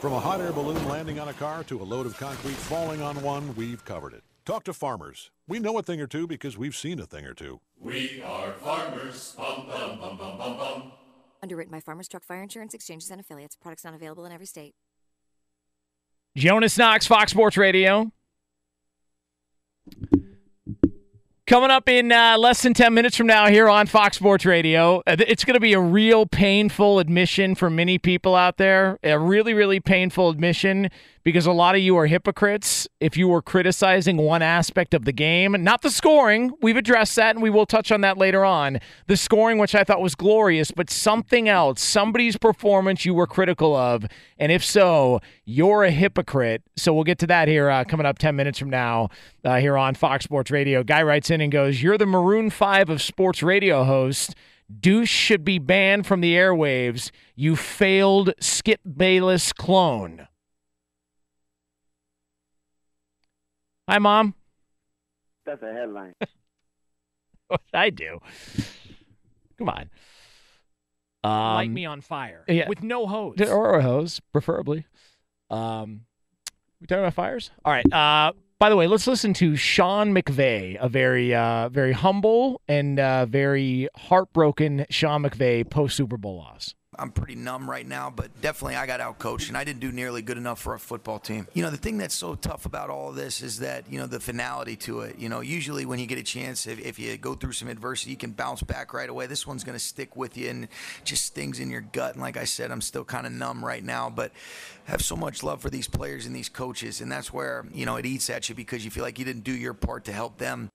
From 0.00 0.12
a 0.12 0.20
hot 0.20 0.40
air 0.40 0.52
balloon 0.52 0.86
landing 0.86 1.18
on 1.18 1.28
a 1.28 1.32
car 1.32 1.64
to 1.64 1.82
a 1.82 1.82
load 1.82 2.06
of 2.06 2.16
concrete 2.16 2.54
falling 2.54 3.02
on 3.02 3.20
one, 3.20 3.52
we've 3.56 3.84
covered 3.84 4.12
it. 4.12 4.22
Talk 4.44 4.62
to 4.64 4.72
farmers. 4.72 5.32
We 5.48 5.58
know 5.58 5.76
a 5.76 5.82
thing 5.82 6.00
or 6.00 6.06
two 6.06 6.28
because 6.28 6.56
we've 6.56 6.76
seen 6.76 7.00
a 7.00 7.06
thing 7.06 7.26
or 7.26 7.34
two. 7.34 7.60
We 7.80 8.22
are 8.22 8.52
farmers. 8.52 9.34
Bum, 9.36 9.66
bum, 9.66 9.98
bum, 9.98 10.16
bum, 10.16 10.38
bum, 10.38 10.56
bum. 10.56 10.92
Underwritten 11.42 11.72
by 11.72 11.80
Farmers 11.80 12.06
Truck 12.06 12.22
Fire 12.24 12.42
Insurance 12.42 12.74
Exchanges 12.74 13.10
and 13.10 13.20
Affiliates. 13.20 13.56
Products 13.56 13.84
not 13.84 13.94
available 13.94 14.24
in 14.24 14.30
every 14.30 14.46
state. 14.46 14.74
Jonas 16.36 16.78
Knox, 16.78 17.06
Fox 17.06 17.32
Sports 17.32 17.56
Radio. 17.56 18.12
Coming 21.48 21.70
up 21.70 21.88
in 21.88 22.12
uh, 22.12 22.36
less 22.36 22.62
than 22.62 22.74
10 22.74 22.92
minutes 22.92 23.16
from 23.16 23.26
now 23.26 23.46
here 23.46 23.70
on 23.70 23.86
Fox 23.86 24.18
Sports 24.18 24.44
Radio, 24.44 24.98
uh, 25.06 25.16
it's 25.18 25.46
going 25.46 25.54
to 25.54 25.60
be 25.60 25.72
a 25.72 25.80
real 25.80 26.26
painful 26.26 26.98
admission 26.98 27.54
for 27.54 27.70
many 27.70 27.96
people 27.96 28.34
out 28.34 28.58
there. 28.58 28.98
A 29.02 29.18
really, 29.18 29.54
really 29.54 29.80
painful 29.80 30.28
admission 30.28 30.90
because 31.28 31.44
a 31.44 31.52
lot 31.52 31.74
of 31.74 31.82
you 31.82 31.94
are 31.94 32.06
hypocrites 32.06 32.88
if 33.00 33.14
you 33.14 33.28
were 33.28 33.42
criticizing 33.42 34.16
one 34.16 34.40
aspect 34.40 34.94
of 34.94 35.04
the 35.04 35.12
game, 35.12 35.54
not 35.62 35.82
the 35.82 35.90
scoring. 35.90 36.52
We've 36.62 36.78
addressed 36.78 37.16
that 37.16 37.36
and 37.36 37.42
we 37.42 37.50
will 37.50 37.66
touch 37.66 37.92
on 37.92 38.00
that 38.00 38.16
later 38.16 38.46
on. 38.46 38.80
The 39.08 39.16
scoring, 39.18 39.58
which 39.58 39.74
I 39.74 39.84
thought 39.84 40.00
was 40.00 40.14
glorious, 40.14 40.70
but 40.70 40.88
something 40.88 41.46
else, 41.46 41.82
somebody's 41.82 42.38
performance 42.38 43.04
you 43.04 43.12
were 43.12 43.26
critical 43.26 43.76
of. 43.76 44.06
And 44.38 44.50
if 44.50 44.64
so, 44.64 45.20
you're 45.44 45.84
a 45.84 45.90
hypocrite. 45.90 46.62
So 46.76 46.94
we'll 46.94 47.04
get 47.04 47.18
to 47.18 47.26
that 47.26 47.46
here 47.46 47.68
uh, 47.68 47.84
coming 47.84 48.06
up 48.06 48.16
10 48.16 48.34
minutes 48.34 48.58
from 48.58 48.70
now 48.70 49.10
uh, 49.44 49.56
here 49.56 49.76
on 49.76 49.96
Fox 49.96 50.24
Sports 50.24 50.50
Radio. 50.50 50.82
Guy 50.82 51.02
writes 51.02 51.28
in 51.28 51.42
and 51.42 51.52
goes, 51.52 51.82
You're 51.82 51.98
the 51.98 52.06
Maroon 52.06 52.48
5 52.48 52.88
of 52.88 53.02
sports 53.02 53.42
radio 53.42 53.84
hosts. 53.84 54.34
Douche 54.80 55.10
should 55.10 55.44
be 55.44 55.58
banned 55.58 56.06
from 56.06 56.22
the 56.22 56.32
airwaves. 56.32 57.10
You 57.36 57.54
failed 57.54 58.32
Skip 58.40 58.80
Bayless 58.96 59.52
clone. 59.52 60.27
Hi, 63.88 63.98
Mom. 63.98 64.34
That's 65.46 65.62
a 65.62 65.72
headline. 65.72 66.12
what 67.48 67.62
I 67.72 67.88
do? 67.88 68.18
Come 69.56 69.70
on. 69.70 69.90
Um, 71.24 71.54
Light 71.54 71.70
me 71.70 71.86
on 71.86 72.02
fire 72.02 72.44
yeah. 72.48 72.68
with 72.68 72.82
no 72.82 73.06
hose. 73.06 73.40
Or 73.40 73.78
a 73.78 73.82
hose, 73.82 74.20
preferably. 74.30 74.84
Um, 75.48 76.02
we 76.82 76.86
talking 76.86 77.02
about 77.02 77.14
fires? 77.14 77.50
All 77.64 77.72
right. 77.72 77.90
Uh, 77.90 78.34
by 78.58 78.68
the 78.68 78.76
way, 78.76 78.86
let's 78.86 79.06
listen 79.06 79.32
to 79.34 79.56
Sean 79.56 80.14
McVay, 80.14 80.76
a 80.78 80.90
very, 80.90 81.34
uh, 81.34 81.70
very 81.70 81.92
humble 81.92 82.60
and 82.68 83.00
uh, 83.00 83.24
very 83.24 83.88
heartbroken 83.96 84.84
Sean 84.90 85.22
McVay 85.22 85.68
post 85.68 85.96
Super 85.96 86.18
Bowl 86.18 86.36
loss. 86.36 86.74
I'm 86.98 87.10
pretty 87.10 87.34
numb 87.34 87.70
right 87.70 87.86
now, 87.86 88.10
but 88.10 88.40
definitely 88.40 88.76
I 88.76 88.86
got 88.86 89.00
out 89.00 89.18
coached 89.18 89.48
and 89.48 89.56
I 89.56 89.64
didn't 89.64 89.80
do 89.80 89.92
nearly 89.92 90.22
good 90.22 90.36
enough 90.36 90.60
for 90.60 90.74
a 90.74 90.78
football 90.78 91.18
team. 91.18 91.46
You 91.54 91.62
know, 91.62 91.70
the 91.70 91.76
thing 91.76 91.98
that's 91.98 92.14
so 92.14 92.34
tough 92.34 92.66
about 92.66 92.90
all 92.90 93.12
this 93.12 93.42
is 93.42 93.60
that, 93.60 93.90
you 93.90 93.98
know, 93.98 94.06
the 94.06 94.20
finality 94.20 94.76
to 94.76 95.00
it. 95.00 95.18
You 95.18 95.28
know, 95.28 95.40
usually 95.40 95.86
when 95.86 95.98
you 95.98 96.06
get 96.06 96.18
a 96.18 96.22
chance, 96.22 96.66
if, 96.66 96.80
if 96.80 96.98
you 96.98 97.16
go 97.16 97.34
through 97.34 97.52
some 97.52 97.68
adversity, 97.68 98.10
you 98.10 98.16
can 98.16 98.32
bounce 98.32 98.62
back 98.62 98.92
right 98.92 99.08
away. 99.08 99.26
This 99.26 99.46
one's 99.46 99.64
going 99.64 99.78
to 99.78 99.84
stick 99.84 100.16
with 100.16 100.36
you 100.36 100.50
and 100.50 100.68
just 101.04 101.24
stings 101.24 101.60
in 101.60 101.70
your 101.70 101.82
gut. 101.82 102.14
And 102.14 102.22
like 102.22 102.36
I 102.36 102.44
said, 102.44 102.70
I'm 102.70 102.80
still 102.80 103.04
kind 103.04 103.26
of 103.26 103.32
numb 103.32 103.64
right 103.64 103.84
now, 103.84 104.10
but 104.10 104.32
have 104.84 105.02
so 105.02 105.16
much 105.16 105.42
love 105.42 105.62
for 105.62 105.70
these 105.70 105.86
players 105.86 106.26
and 106.26 106.34
these 106.34 106.48
coaches. 106.48 107.00
And 107.00 107.12
that's 107.12 107.32
where, 107.32 107.66
you 107.72 107.86
know, 107.86 107.96
it 107.96 108.06
eats 108.06 108.28
at 108.30 108.48
you 108.48 108.54
because 108.54 108.84
you 108.84 108.90
feel 108.90 109.04
like 109.04 109.18
you 109.18 109.24
didn't 109.24 109.44
do 109.44 109.56
your 109.56 109.74
part 109.74 110.04
to 110.06 110.12
help 110.12 110.38
them. 110.38 110.70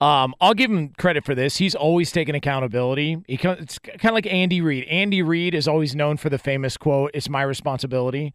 Um, 0.00 0.34
I'll 0.40 0.54
give 0.54 0.70
him 0.70 0.90
credit 0.90 1.24
for 1.24 1.34
this. 1.34 1.56
He's 1.56 1.74
always 1.74 2.12
taken 2.12 2.34
accountability. 2.34 3.18
He, 3.26 3.34
it's 3.42 3.78
kind 3.80 4.04
of 4.04 4.12
like 4.12 4.32
Andy 4.32 4.60
Reid. 4.60 4.84
Andy 4.84 5.22
Reid 5.22 5.54
is 5.54 5.66
always 5.66 5.96
known 5.96 6.16
for 6.16 6.30
the 6.30 6.38
famous 6.38 6.76
quote, 6.76 7.10
"It's 7.14 7.28
my 7.28 7.42
responsibility." 7.42 8.32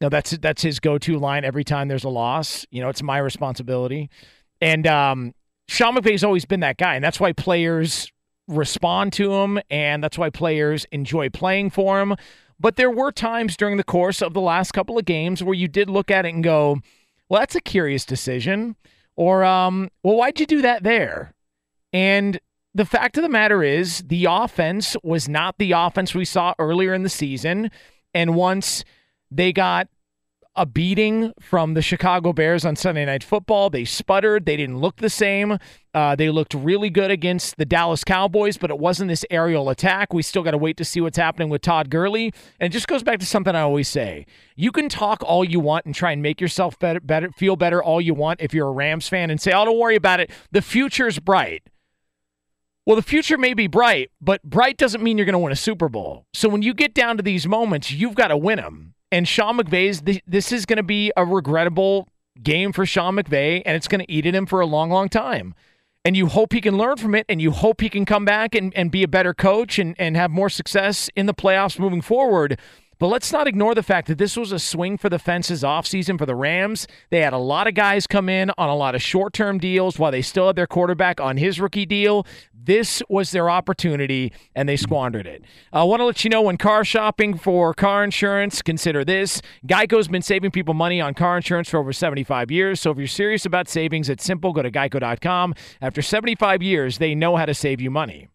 Now 0.00 0.08
that's 0.08 0.32
that's 0.38 0.62
his 0.62 0.80
go-to 0.80 1.18
line 1.18 1.44
every 1.44 1.64
time 1.64 1.88
there's 1.88 2.04
a 2.04 2.08
loss. 2.08 2.64
You 2.70 2.80
know, 2.80 2.88
it's 2.88 3.02
my 3.02 3.18
responsibility. 3.18 4.08
And 4.60 4.86
um, 4.86 5.34
Sean 5.66 5.96
McVay's 5.96 6.22
always 6.22 6.44
been 6.44 6.60
that 6.60 6.76
guy, 6.76 6.94
and 6.94 7.04
that's 7.04 7.18
why 7.18 7.32
players 7.32 8.12
respond 8.46 9.12
to 9.14 9.32
him, 9.32 9.58
and 9.70 10.04
that's 10.04 10.18
why 10.18 10.30
players 10.30 10.86
enjoy 10.92 11.28
playing 11.28 11.70
for 11.70 12.00
him. 12.00 12.14
But 12.60 12.76
there 12.76 12.90
were 12.90 13.10
times 13.10 13.56
during 13.56 13.78
the 13.78 13.84
course 13.84 14.22
of 14.22 14.32
the 14.32 14.40
last 14.40 14.72
couple 14.72 14.96
of 14.96 15.04
games 15.06 15.42
where 15.42 15.54
you 15.54 15.66
did 15.66 15.90
look 15.90 16.10
at 16.10 16.24
it 16.24 16.34
and 16.34 16.44
go, 16.44 16.78
"Well, 17.28 17.40
that's 17.40 17.56
a 17.56 17.60
curious 17.60 18.04
decision." 18.04 18.76
Or, 19.16 19.44
um, 19.44 19.90
well, 20.02 20.16
why'd 20.16 20.40
you 20.40 20.46
do 20.46 20.62
that 20.62 20.82
there? 20.82 21.34
And 21.92 22.40
the 22.74 22.84
fact 22.84 23.16
of 23.16 23.22
the 23.22 23.28
matter 23.28 23.62
is, 23.62 24.02
the 24.06 24.26
offense 24.28 24.96
was 25.02 25.28
not 25.28 25.58
the 25.58 25.72
offense 25.72 26.14
we 26.14 26.24
saw 26.24 26.54
earlier 26.58 26.92
in 26.92 27.04
the 27.04 27.08
season. 27.08 27.70
And 28.12 28.34
once 28.34 28.84
they 29.30 29.52
got 29.52 29.88
a 30.56 30.64
beating 30.64 31.32
from 31.40 31.74
the 31.74 31.82
Chicago 31.82 32.32
Bears 32.32 32.64
on 32.64 32.76
Sunday 32.76 33.04
Night 33.04 33.24
Football. 33.24 33.70
They 33.70 33.84
sputtered. 33.84 34.46
They 34.46 34.56
didn't 34.56 34.78
look 34.78 34.96
the 34.96 35.10
same. 35.10 35.58
Uh, 35.92 36.14
they 36.14 36.30
looked 36.30 36.54
really 36.54 36.90
good 36.90 37.10
against 37.10 37.56
the 37.56 37.64
Dallas 37.64 38.04
Cowboys, 38.04 38.56
but 38.56 38.70
it 38.70 38.78
wasn't 38.78 39.08
this 39.08 39.24
aerial 39.30 39.68
attack. 39.68 40.12
We 40.12 40.22
still 40.22 40.42
got 40.42 40.52
to 40.52 40.58
wait 40.58 40.76
to 40.76 40.84
see 40.84 41.00
what's 41.00 41.18
happening 41.18 41.48
with 41.48 41.62
Todd 41.62 41.90
Gurley. 41.90 42.32
And 42.60 42.70
it 42.70 42.72
just 42.72 42.86
goes 42.86 43.02
back 43.02 43.18
to 43.20 43.26
something 43.26 43.54
I 43.54 43.62
always 43.62 43.88
say: 43.88 44.26
you 44.54 44.70
can 44.70 44.88
talk 44.88 45.22
all 45.22 45.44
you 45.44 45.60
want 45.60 45.86
and 45.86 45.94
try 45.94 46.12
and 46.12 46.22
make 46.22 46.40
yourself 46.40 46.78
better, 46.78 47.00
better, 47.00 47.30
feel 47.32 47.56
better 47.56 47.82
all 47.82 48.00
you 48.00 48.14
want 48.14 48.40
if 48.40 48.54
you're 48.54 48.68
a 48.68 48.72
Rams 48.72 49.08
fan, 49.08 49.30
and 49.30 49.40
say, 49.40 49.52
"Oh, 49.52 49.64
don't 49.64 49.78
worry 49.78 49.96
about 49.96 50.20
it. 50.20 50.30
The 50.52 50.62
future's 50.62 51.18
bright." 51.18 51.64
Well, 52.86 52.96
the 52.96 53.02
future 53.02 53.38
may 53.38 53.54
be 53.54 53.66
bright, 53.66 54.10
but 54.20 54.42
bright 54.42 54.76
doesn't 54.76 55.02
mean 55.02 55.16
you're 55.16 55.24
going 55.24 55.32
to 55.32 55.38
win 55.38 55.52
a 55.52 55.56
Super 55.56 55.88
Bowl. 55.88 56.26
So 56.34 56.50
when 56.50 56.60
you 56.60 56.74
get 56.74 56.92
down 56.92 57.16
to 57.16 57.22
these 57.22 57.46
moments, 57.46 57.90
you've 57.90 58.14
got 58.14 58.28
to 58.28 58.36
win 58.36 58.58
them. 58.58 58.93
And 59.14 59.28
Sean 59.28 59.56
McVay's 59.56 60.02
this 60.26 60.50
is 60.50 60.66
going 60.66 60.78
to 60.78 60.82
be 60.82 61.12
a 61.16 61.24
regrettable 61.24 62.08
game 62.42 62.72
for 62.72 62.84
Sean 62.84 63.14
McVay, 63.14 63.62
and 63.64 63.76
it's 63.76 63.86
going 63.86 64.00
to 64.00 64.10
eat 64.10 64.26
at 64.26 64.34
him 64.34 64.44
for 64.44 64.60
a 64.60 64.66
long, 64.66 64.90
long 64.90 65.08
time. 65.08 65.54
And 66.04 66.16
you 66.16 66.26
hope 66.26 66.52
he 66.52 66.60
can 66.60 66.76
learn 66.76 66.96
from 66.96 67.14
it, 67.14 67.24
and 67.28 67.40
you 67.40 67.52
hope 67.52 67.80
he 67.80 67.88
can 67.88 68.04
come 68.04 68.24
back 68.24 68.56
and, 68.56 68.74
and 68.74 68.90
be 68.90 69.04
a 69.04 69.08
better 69.08 69.32
coach 69.32 69.78
and, 69.78 69.94
and 70.00 70.16
have 70.16 70.32
more 70.32 70.50
success 70.50 71.10
in 71.14 71.26
the 71.26 71.32
playoffs 71.32 71.78
moving 71.78 72.00
forward. 72.00 72.58
But 73.04 73.10
let's 73.10 73.34
not 73.34 73.46
ignore 73.46 73.74
the 73.74 73.82
fact 73.82 74.08
that 74.08 74.16
this 74.16 74.34
was 74.34 74.50
a 74.50 74.58
swing 74.58 74.96
for 74.96 75.10
the 75.10 75.18
fences 75.18 75.62
offseason 75.62 76.16
for 76.16 76.24
the 76.24 76.34
Rams. 76.34 76.86
They 77.10 77.20
had 77.20 77.34
a 77.34 77.38
lot 77.38 77.66
of 77.66 77.74
guys 77.74 78.06
come 78.06 78.30
in 78.30 78.50
on 78.56 78.70
a 78.70 78.74
lot 78.74 78.94
of 78.94 79.02
short 79.02 79.34
term 79.34 79.58
deals 79.58 79.98
while 79.98 80.10
they 80.10 80.22
still 80.22 80.46
had 80.46 80.56
their 80.56 80.66
quarterback 80.66 81.20
on 81.20 81.36
his 81.36 81.60
rookie 81.60 81.84
deal. 81.84 82.26
This 82.54 83.02
was 83.10 83.30
their 83.30 83.50
opportunity, 83.50 84.32
and 84.54 84.66
they 84.66 84.76
squandered 84.76 85.26
it. 85.26 85.44
I 85.70 85.84
want 85.84 86.00
to 86.00 86.06
let 86.06 86.24
you 86.24 86.30
know 86.30 86.40
when 86.40 86.56
car 86.56 86.82
shopping 86.82 87.36
for 87.36 87.74
car 87.74 88.02
insurance, 88.04 88.62
consider 88.62 89.04
this. 89.04 89.42
Geico's 89.66 90.08
been 90.08 90.22
saving 90.22 90.52
people 90.52 90.72
money 90.72 90.98
on 90.98 91.12
car 91.12 91.36
insurance 91.36 91.68
for 91.68 91.76
over 91.76 91.92
75 91.92 92.50
years. 92.50 92.80
So 92.80 92.90
if 92.90 92.96
you're 92.96 93.06
serious 93.06 93.44
about 93.44 93.68
savings, 93.68 94.08
it's 94.08 94.24
simple. 94.24 94.54
Go 94.54 94.62
to 94.62 94.70
geico.com. 94.70 95.54
After 95.82 96.00
75 96.00 96.62
years, 96.62 96.96
they 96.96 97.14
know 97.14 97.36
how 97.36 97.44
to 97.44 97.52
save 97.52 97.82
you 97.82 97.90
money. 97.90 98.28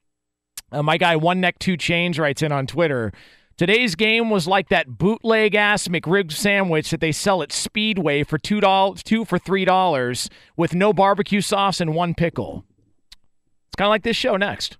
Uh, 0.71 0.83
my 0.83 0.97
guy, 0.97 1.15
One 1.15 1.41
Neck 1.41 1.57
Two 1.57 1.75
Chains, 1.75 2.19
writes 2.19 2.43
in 2.43 2.51
on 2.51 2.67
Twitter. 2.67 3.11
Today's 3.59 3.95
game 3.95 4.29
was 4.29 4.47
like 4.47 4.69
that 4.69 4.97
bootleg 4.97 5.53
ass 5.53 5.89
McRib 5.89 6.31
sandwich 6.31 6.91
that 6.91 7.01
they 7.01 7.11
sell 7.11 7.43
at 7.43 7.51
Speedway 7.51 8.23
for 8.23 8.37
two 8.37 8.61
dollars, 8.61 9.03
two 9.03 9.25
for 9.25 9.37
three 9.37 9.65
dollars, 9.65 10.29
with 10.55 10.73
no 10.73 10.93
barbecue 10.93 11.41
sauce 11.41 11.81
and 11.81 11.93
one 11.93 12.13
pickle. 12.13 12.63
It's 13.11 13.75
kind 13.75 13.87
of 13.87 13.89
like 13.89 14.03
this 14.03 14.15
show 14.15 14.37
next. 14.37 14.77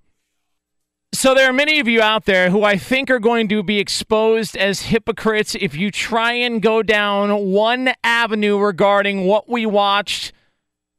So 1.11 1.35
there 1.35 1.49
are 1.49 1.53
many 1.53 1.81
of 1.81 1.89
you 1.89 2.01
out 2.01 2.23
there 2.23 2.51
who 2.51 2.63
I 2.63 2.77
think 2.77 3.09
are 3.11 3.19
going 3.19 3.49
to 3.49 3.61
be 3.63 3.79
exposed 3.79 4.55
as 4.55 4.83
hypocrites 4.83 5.55
if 5.55 5.75
you 5.75 5.91
try 5.91 6.31
and 6.31 6.61
go 6.61 6.81
down 6.81 7.51
one 7.51 7.91
avenue 8.01 8.57
regarding 8.57 9.25
what 9.27 9.49
we 9.49 9.65
watched 9.65 10.31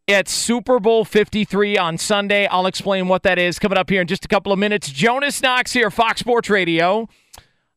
at 0.07 0.29
Super 0.29 0.81
Bowl 0.81 1.07
53 1.07 1.79
on 1.79 1.97
Sunday. 1.97 2.47
I'll 2.49 2.67
explain 2.67 3.09
what 3.09 3.23
that 3.23 3.39
is 3.39 3.59
coming 3.59 3.79
up 3.79 3.89
here 3.89 4.03
in 4.03 4.07
just 4.07 4.27
a 4.27 4.29
couple 4.29 4.53
of 4.53 4.59
minutes. 4.59 4.91
Jonas 4.91 5.41
Knox 5.41 5.73
here, 5.73 5.91
Fox 5.91 6.21
Sports 6.21 6.51
Radio. 6.51 7.09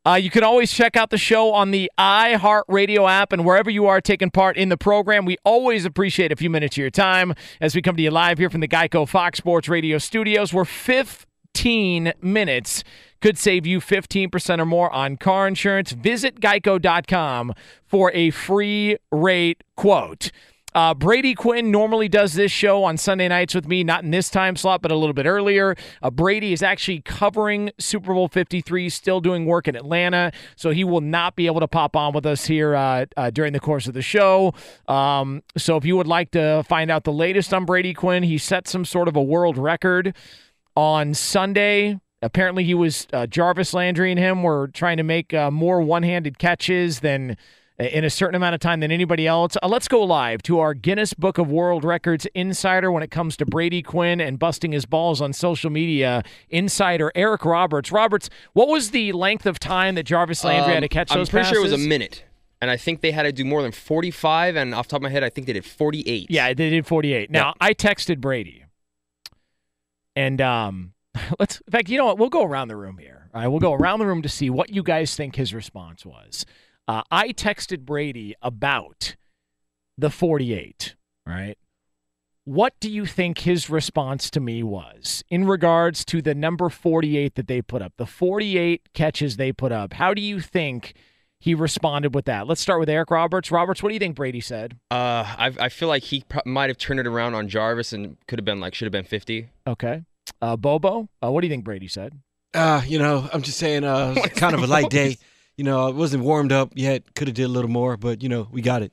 Uh, 0.06 0.16
you 0.16 0.30
can 0.30 0.44
always 0.44 0.72
check 0.72 0.98
out 0.98 1.10
the 1.10 1.18
show 1.18 1.54
on 1.54 1.72
the 1.72 1.90
iHeartRadio 1.98 3.10
app 3.10 3.32
and 3.32 3.46
wherever 3.46 3.70
you 3.70 3.86
are 3.86 4.02
taking 4.02 4.30
part 4.30 4.58
in 4.58 4.70
the 4.70 4.78
program. 4.78 5.24
We 5.26 5.38
always 5.46 5.86
appreciate 5.86 6.32
a 6.32 6.36
few 6.36 6.50
minutes 6.50 6.76
of 6.76 6.82
your 6.82 6.90
time 6.90 7.34
as 7.62 7.74
we 7.74 7.82
come 7.82 7.96
to 7.96 8.04
you 8.04 8.12
live 8.12 8.38
here 8.38 8.50
from 8.50 8.62
the 8.62 8.68
Geico 8.68 9.08
Fox 9.08 9.38
Sports 9.38 9.70
Radio 9.70 9.98
studios. 9.98 10.54
We're 10.54 10.66
15 10.66 12.14
minutes 12.22 12.84
could 13.24 13.38
save 13.38 13.66
you 13.66 13.80
15% 13.80 14.60
or 14.60 14.66
more 14.66 14.92
on 14.92 15.16
car 15.16 15.48
insurance. 15.48 15.94
Visit 15.94 16.42
geico.com 16.42 17.54
for 17.86 18.12
a 18.12 18.32
free 18.32 18.98
rate 19.14 19.64
quote. 19.78 20.30
Uh, 20.76 20.94
Brady 20.94 21.36
Quinn 21.36 21.72
normally 21.72 22.10
does 22.10 22.34
this 22.34 22.52
show 22.52 22.84
on 22.84 22.98
Sunday 22.98 23.28
nights 23.28 23.54
with 23.54 23.68
me, 23.68 23.84
not 23.84 24.04
in 24.04 24.12
this 24.12 24.30
time 24.30 24.56
slot, 24.56 24.82
but 24.82 24.92
a 24.92 24.96
little 24.96 25.14
bit 25.14 25.26
earlier. 25.26 25.76
Uh, 26.02 26.10
Brady 26.10 26.54
is 26.54 26.64
actually 26.64 27.02
covering 27.02 27.72
Super 27.78 28.14
Bowl 28.14 28.28
53, 28.28 28.90
still 28.90 29.22
doing 29.22 29.46
work 29.46 29.68
in 29.68 29.76
Atlanta, 29.76 30.32
so 30.56 30.72
he 30.72 30.84
will 30.84 31.02
not 31.02 31.36
be 31.36 31.46
able 31.46 31.60
to 31.60 31.68
pop 31.68 31.96
on 31.96 32.14
with 32.14 32.26
us 32.26 32.46
here 32.46 32.76
uh, 32.76 33.06
uh, 33.18 33.30
during 33.30 33.54
the 33.54 33.60
course 33.60 33.88
of 33.88 33.94
the 33.94 34.02
show. 34.02 34.54
Um, 34.88 35.44
so 35.58 35.78
if 35.78 35.86
you 35.86 35.96
would 35.96 36.08
like 36.08 36.32
to 36.32 36.64
find 36.64 36.90
out 36.90 37.04
the 37.04 37.14
latest 37.14 37.54
on 37.54 37.66
Brady 37.66 37.94
Quinn, 37.94 38.24
he 38.24 38.38
set 38.38 38.68
some 38.68 38.86
sort 38.86 39.08
of 39.08 39.16
a 39.16 39.24
world 39.24 39.58
record 39.58 40.16
on 40.76 41.14
Sunday. 41.14 42.00
Apparently, 42.22 42.64
he 42.64 42.74
was 42.74 43.06
uh, 43.12 43.28
Jarvis 43.28 43.74
Landry 43.74 44.10
and 44.10 44.20
him 44.20 44.44
were 44.44 44.70
trying 44.70 44.98
to 44.98 45.04
make 45.04 45.34
uh, 45.34 45.52
more 45.52 45.82
one-handed 45.82 46.40
catches 46.40 47.02
than 47.02 47.36
in 47.80 48.04
a 48.04 48.10
certain 48.10 48.36
amount 48.36 48.54
of 48.54 48.62
time 48.62 48.80
than 48.82 48.92
anybody 48.92 49.26
else. 49.26 49.58
Uh, 49.62 49.68
let's 49.68 49.88
go 49.88 50.04
live 50.04 50.44
to 50.44 50.60
our 50.60 50.74
Guinness 50.74 51.14
Book 51.14 51.38
of 51.38 51.50
World 51.52 51.84
Records 51.84 52.28
insider 52.36 52.92
when 52.92 53.02
it 53.02 53.10
comes 53.12 53.36
to 53.38 53.46
Brady 53.46 53.82
Quinn 53.82 54.22
and 54.22 54.38
busting 54.38 54.72
his 54.72 54.86
balls 54.86 55.22
on 55.22 55.34
social 55.34 55.70
media. 55.70 56.24
Insider 56.50 57.12
Eric 57.16 57.46
Roberts. 57.46 57.92
Roberts, 57.92 58.30
what 58.54 58.68
was 58.68 58.92
the 58.92 59.12
length 59.12 59.46
of 59.46 59.58
time 59.60 59.96
that 59.96 60.04
Jarvis 60.04 60.44
Landry 60.44 60.72
Um, 60.72 60.74
had 60.76 60.80
to 60.82 60.88
catch 60.88 61.12
I'm 61.12 61.18
those 61.20 61.30
pretty 61.30 61.50
sure 61.50 61.60
it 61.60 61.64
was 61.64 61.74
a 61.74 61.78
minute. 61.78 62.24
And 62.62 62.70
I 62.72 62.78
think 62.78 63.02
they 63.02 63.12
had 63.12 63.24
to 63.24 63.32
do 63.32 63.44
more 63.44 63.62
than 63.62 63.72
45. 63.72 64.56
And 64.56 64.74
off 64.74 64.88
the 64.88 64.92
top 64.92 65.00
of 65.00 65.04
my 65.04 65.10
head, 65.10 65.24
I 65.24 65.30
think 65.30 65.48
they 65.48 65.54
did 65.54 65.66
48. 65.66 66.28
Yeah, 66.30 66.54
they 66.54 66.70
did 66.70 66.86
48. 66.88 67.30
Now, 67.30 67.54
I 67.60 67.74
texted 67.74 68.20
Brady. 68.22 68.64
And 70.16 70.40
um 70.42 70.94
let's 71.40 71.60
in 71.68 71.72
fact, 71.72 71.90
you 71.90 71.98
know 71.98 72.06
what? 72.06 72.18
We'll 72.18 72.30
go 72.30 72.44
around 72.44 72.68
the 72.68 72.76
room 72.76 72.98
here. 72.98 73.30
All 73.34 73.42
right, 73.42 73.48
we'll 73.48 73.60
go 73.60 73.74
around 73.74 74.00
the 74.00 74.06
room 74.06 74.22
to 74.22 74.30
see 74.30 74.50
what 74.50 74.70
you 74.70 74.84
guys 74.84 75.16
think 75.16 75.36
his 75.36 75.54
response 75.54 76.06
was. 76.06 76.46
Uh, 76.88 77.04
I 77.12 77.30
texted 77.30 77.82
Brady 77.82 78.36
about 78.42 79.16
the 79.98 80.10
48, 80.10 80.96
right? 81.26 81.58
What 82.46 82.74
do 82.82 82.90
you 82.90 83.06
think 83.06 83.40
his 83.40 83.70
response 83.70 84.30
to 84.32 84.42
me 84.42 84.64
was 84.64 85.24
in 85.30 85.46
regards 85.46 86.04
to 86.06 86.22
the 86.22 86.36
number 86.36 86.68
48 86.68 87.36
that 87.36 87.48
they 87.48 87.62
put 87.62 87.82
up, 87.82 87.94
the 87.98 88.06
48 88.06 88.82
catches 88.94 89.38
they 89.38 89.54
put 89.54 89.72
up? 89.72 89.94
How 89.94 90.14
do 90.14 90.22
you 90.22 90.42
think 90.42 90.94
he 91.40 91.56
responded 91.56 92.14
with 92.14 92.26
that? 92.26 92.46
Let's 92.46 92.60
start 92.60 92.82
with 92.82 92.90
Eric 92.90 93.12
Roberts. 93.12 93.50
Roberts, 93.50 93.82
what 93.82 93.90
do 93.90 93.94
you 93.94 94.00
think 94.00 94.18
Brady 94.18 94.42
said? 94.42 94.78
Uh, 94.92 95.24
I, 95.26 95.54
I 95.58 95.70
feel 95.70 95.88
like 95.88 96.04
he 96.04 96.26
pro- 96.28 96.42
might 96.46 96.70
have 96.70 96.78
turned 96.78 97.00
it 97.00 97.08
around 97.08 97.34
on 97.34 97.48
Jarvis 97.48 97.94
and 97.94 98.18
could 98.28 98.40
have 98.40 98.46
been 98.46 98.60
like, 98.60 98.76
should 98.76 98.88
have 98.88 98.92
been 98.92 99.06
50. 99.06 99.48
Okay. 99.66 100.02
Uh, 100.42 100.58
Bobo, 100.58 101.08
uh, 101.24 101.32
what 101.32 101.42
do 101.42 101.48
you 101.48 101.52
think 101.52 101.64
Brady 101.64 101.88
said? 101.88 102.20
Uh, 102.54 102.82
you 102.86 103.00
know, 103.00 103.30
I'm 103.32 103.42
just 103.42 103.58
saying, 103.58 103.86
uh, 103.86 104.16
it's 104.18 104.38
kind 104.40 104.54
of 104.54 104.64
a 104.64 104.68
light 104.68 104.90
day. 104.90 105.18
You 105.58 105.64
know, 105.64 105.88
it 105.88 105.96
wasn't 105.96 106.24
warmed 106.24 106.52
up 106.52 106.72
yet. 106.76 107.14
Could 107.16 107.28
have 107.28 107.36
did 107.36 107.44
a 107.44 107.48
little 107.48 107.70
more, 107.70 107.96
but 107.98 108.24
you 108.24 108.30
know, 108.30 108.48
we 108.52 108.62
got 108.62 108.82
it. 108.82 108.92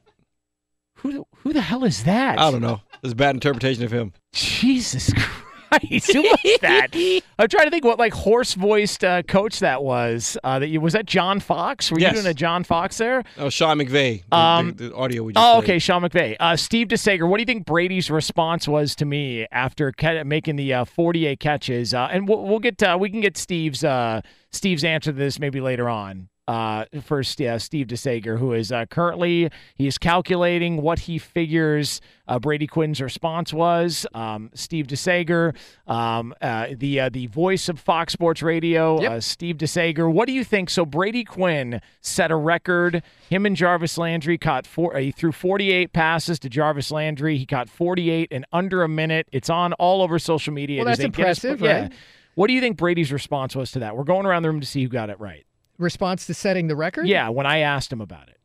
Who 0.97 1.13
the, 1.13 1.23
who 1.37 1.53
the 1.55 1.63
hell 1.63 1.85
is 1.85 2.05
that? 2.05 2.39
I 2.39 2.51
don't 2.51 2.61
know. 2.61 2.81
It's 3.03 3.15
a 3.15 3.17
bad 3.17 3.35
interpretation 3.35 3.85
of 3.85 3.91
him. 3.91 4.13
Jesus 4.35 5.11
Christ, 5.71 6.13
who 6.13 6.21
was 6.23 6.59
that? 6.61 6.89
I'm 7.39 7.49
trying 7.49 7.65
to 7.65 7.71
think 7.71 7.85
what 7.85 7.99
like 7.99 8.13
hoarse 8.13 8.53
voiced 8.55 9.03
uh, 9.05 9.23
coach 9.23 9.61
that 9.61 9.83
was. 9.83 10.37
Uh, 10.45 10.59
that 10.59 10.67
you 10.69 10.81
was 10.83 10.93
that 10.93 11.07
John 11.07 11.41
Fox? 11.41 11.91
Were 11.91 11.99
Yes. 11.99 12.11
you 12.17 12.21
doing 12.23 12.31
a 12.31 12.35
John 12.35 12.65
Fox 12.65 12.99
there? 12.99 13.23
Oh, 13.39 13.49
Sean 13.49 13.79
McVay. 13.79 14.25
The, 14.31 14.37
Um, 14.37 14.73
the, 14.75 14.89
the 14.91 14.95
audio 14.95 15.23
we 15.23 15.33
just 15.33 15.43
Oh, 15.43 15.61
played. 15.61 15.65
okay, 15.71 15.79
Sean 15.79 16.03
McVay. 16.03 16.37
Uh, 16.39 16.57
Steve 16.57 16.89
DeSager, 16.89 17.27
what 17.27 17.39
do 17.39 17.43
you 17.43 17.47
think 17.47 17.65
Brady's 17.65 18.11
response 18.11 18.69
was 18.69 18.95
to 18.97 19.07
me 19.07 19.47
after 19.53 19.93
ca- 19.93 20.25
making 20.25 20.57
the 20.57 20.75
uh, 20.75 20.85
48 20.85 21.41
catches? 21.41 21.95
Uh, 21.95 22.09
and 22.11 22.29
we'll, 22.29 22.43
we'll 22.43 22.59
get 22.59 22.83
uh, 22.83 22.99
we 23.01 23.09
can 23.09 23.21
get 23.23 23.39
Steve's 23.39 23.83
uh, 23.83 24.21
Steve's 24.51 24.85
answer 24.85 25.13
to 25.13 25.17
this 25.17 25.39
maybe 25.39 25.61
later 25.63 25.89
on. 25.89 26.29
Uh, 26.51 26.85
first, 27.05 27.39
yeah, 27.39 27.59
Steve 27.59 27.87
DeSager, 27.87 28.37
who 28.37 28.53
is 28.55 28.73
uh, 28.73 28.85
currently 28.87 29.49
he 29.77 29.87
is 29.87 29.99
calculating 29.99 30.83
what 30.83 30.99
he 30.99 31.17
figures 31.17 32.01
uh, 32.27 32.41
Brady 32.41 32.67
Quinn's 32.67 33.01
response 33.01 33.53
was. 33.53 34.05
Um, 34.15 34.51
Steve 34.53 34.89
DeSager, 34.89 35.55
um, 35.87 36.35
uh, 36.43 36.67
the 36.77 37.03
uh, 37.03 37.09
the 37.09 37.29
voice 37.29 37.69
of 37.69 37.79
Fox 37.79 38.15
Sports 38.15 38.43
Radio, 38.43 38.97
uh, 38.97 39.21
Steve 39.21 39.59
DeSager. 39.59 40.13
What 40.13 40.27
do 40.27 40.33
you 40.33 40.43
think? 40.43 40.71
So 40.71 40.85
Brady 40.85 41.23
Quinn 41.23 41.81
set 42.01 42.33
a 42.33 42.37
record. 42.37 43.05
Him 43.29 43.47
and 43.47 43.55
Jarvis 43.55 43.97
Landry 43.97 44.37
caught 44.37 44.67
four. 44.67 44.97
Uh, 44.97 45.01
he 45.03 45.13
threw 45.13 45.31
48 45.31 45.93
passes 45.93 46.41
to 46.41 46.49
Jarvis 46.49 46.91
Landry. 46.91 47.39
He 47.39 47.47
caught 47.47 47.71
48 47.71 48.33
in 48.33 48.45
under 48.53 48.83
a 48.83 48.89
minute. 48.89 49.29
It's 49.31 49.51
on 49.51 49.73
all 49.75 50.03
over 50.03 50.19
social 50.19 50.53
media. 50.53 50.79
Well, 50.79 50.87
that's 50.87 50.99
Guinness 50.99 51.17
impressive, 51.17 51.59
Book- 51.61 51.69
yeah. 51.69 51.89
What 52.35 52.49
do 52.49 52.55
you 52.55 52.61
think 52.61 52.77
Brady's 52.77 53.13
response 53.13 53.55
was 53.55 53.71
to 53.73 53.79
that? 53.81 53.97
We're 53.97 54.03
going 54.03 54.27
around 54.27 54.43
the 54.43 54.49
room 54.51 54.61
to 54.61 54.67
see 54.67 54.83
who 54.83 54.89
got 54.89 55.11
it 55.11 55.21
right. 55.21 55.45
Response 55.81 56.27
to 56.27 56.35
setting 56.35 56.67
the 56.69 56.77
record? 56.77 57.07
Yeah, 57.09 57.29
when 57.31 57.47
I 57.47 57.59
asked 57.59 57.93
him 57.93 58.01
about 58.01 58.29
it. 58.29 58.37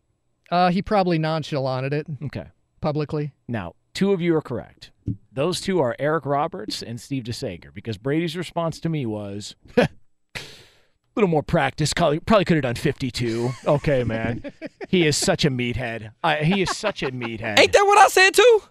Uh, 0.50 0.70
he 0.70 0.82
probably 0.82 1.20
nonchalanted 1.20 1.92
it. 1.92 2.08
Okay. 2.24 2.46
Publicly. 2.82 3.34
Now, 3.48 3.74
two 3.94 4.14
of 4.14 4.22
you 4.22 4.36
are 4.36 4.42
correct. 4.42 4.92
Those 5.32 5.60
two 5.60 5.80
are 5.80 5.96
Eric 6.00 6.26
Roberts 6.26 6.82
and 6.82 7.00
Steve 7.00 7.24
DeSager 7.24 7.74
because 7.74 7.98
Brady's 7.98 8.38
response 8.38 8.80
to 8.80 8.90
me 8.90 9.06
was 9.06 9.56
a 9.78 9.90
little 11.16 11.30
more 11.30 11.44
practice. 11.44 11.94
Probably, 11.94 12.20
probably 12.20 12.46
could 12.46 12.56
have 12.58 12.64
done 12.64 12.76
52. 12.76 13.50
Okay, 13.66 14.04
man. 14.04 14.44
he 14.90 15.06
is 15.06 15.18
such 15.18 15.46
a 15.46 15.50
meathead. 15.50 16.12
I, 16.24 16.38
he 16.38 16.62
is 16.62 16.76
such 16.76 17.04
a 17.04 17.12
meathead. 17.12 17.60
Ain't 17.60 17.74
that 17.74 17.84
what 17.86 17.98
I 17.98 18.08
said 18.08 18.34
too? 18.34 18.62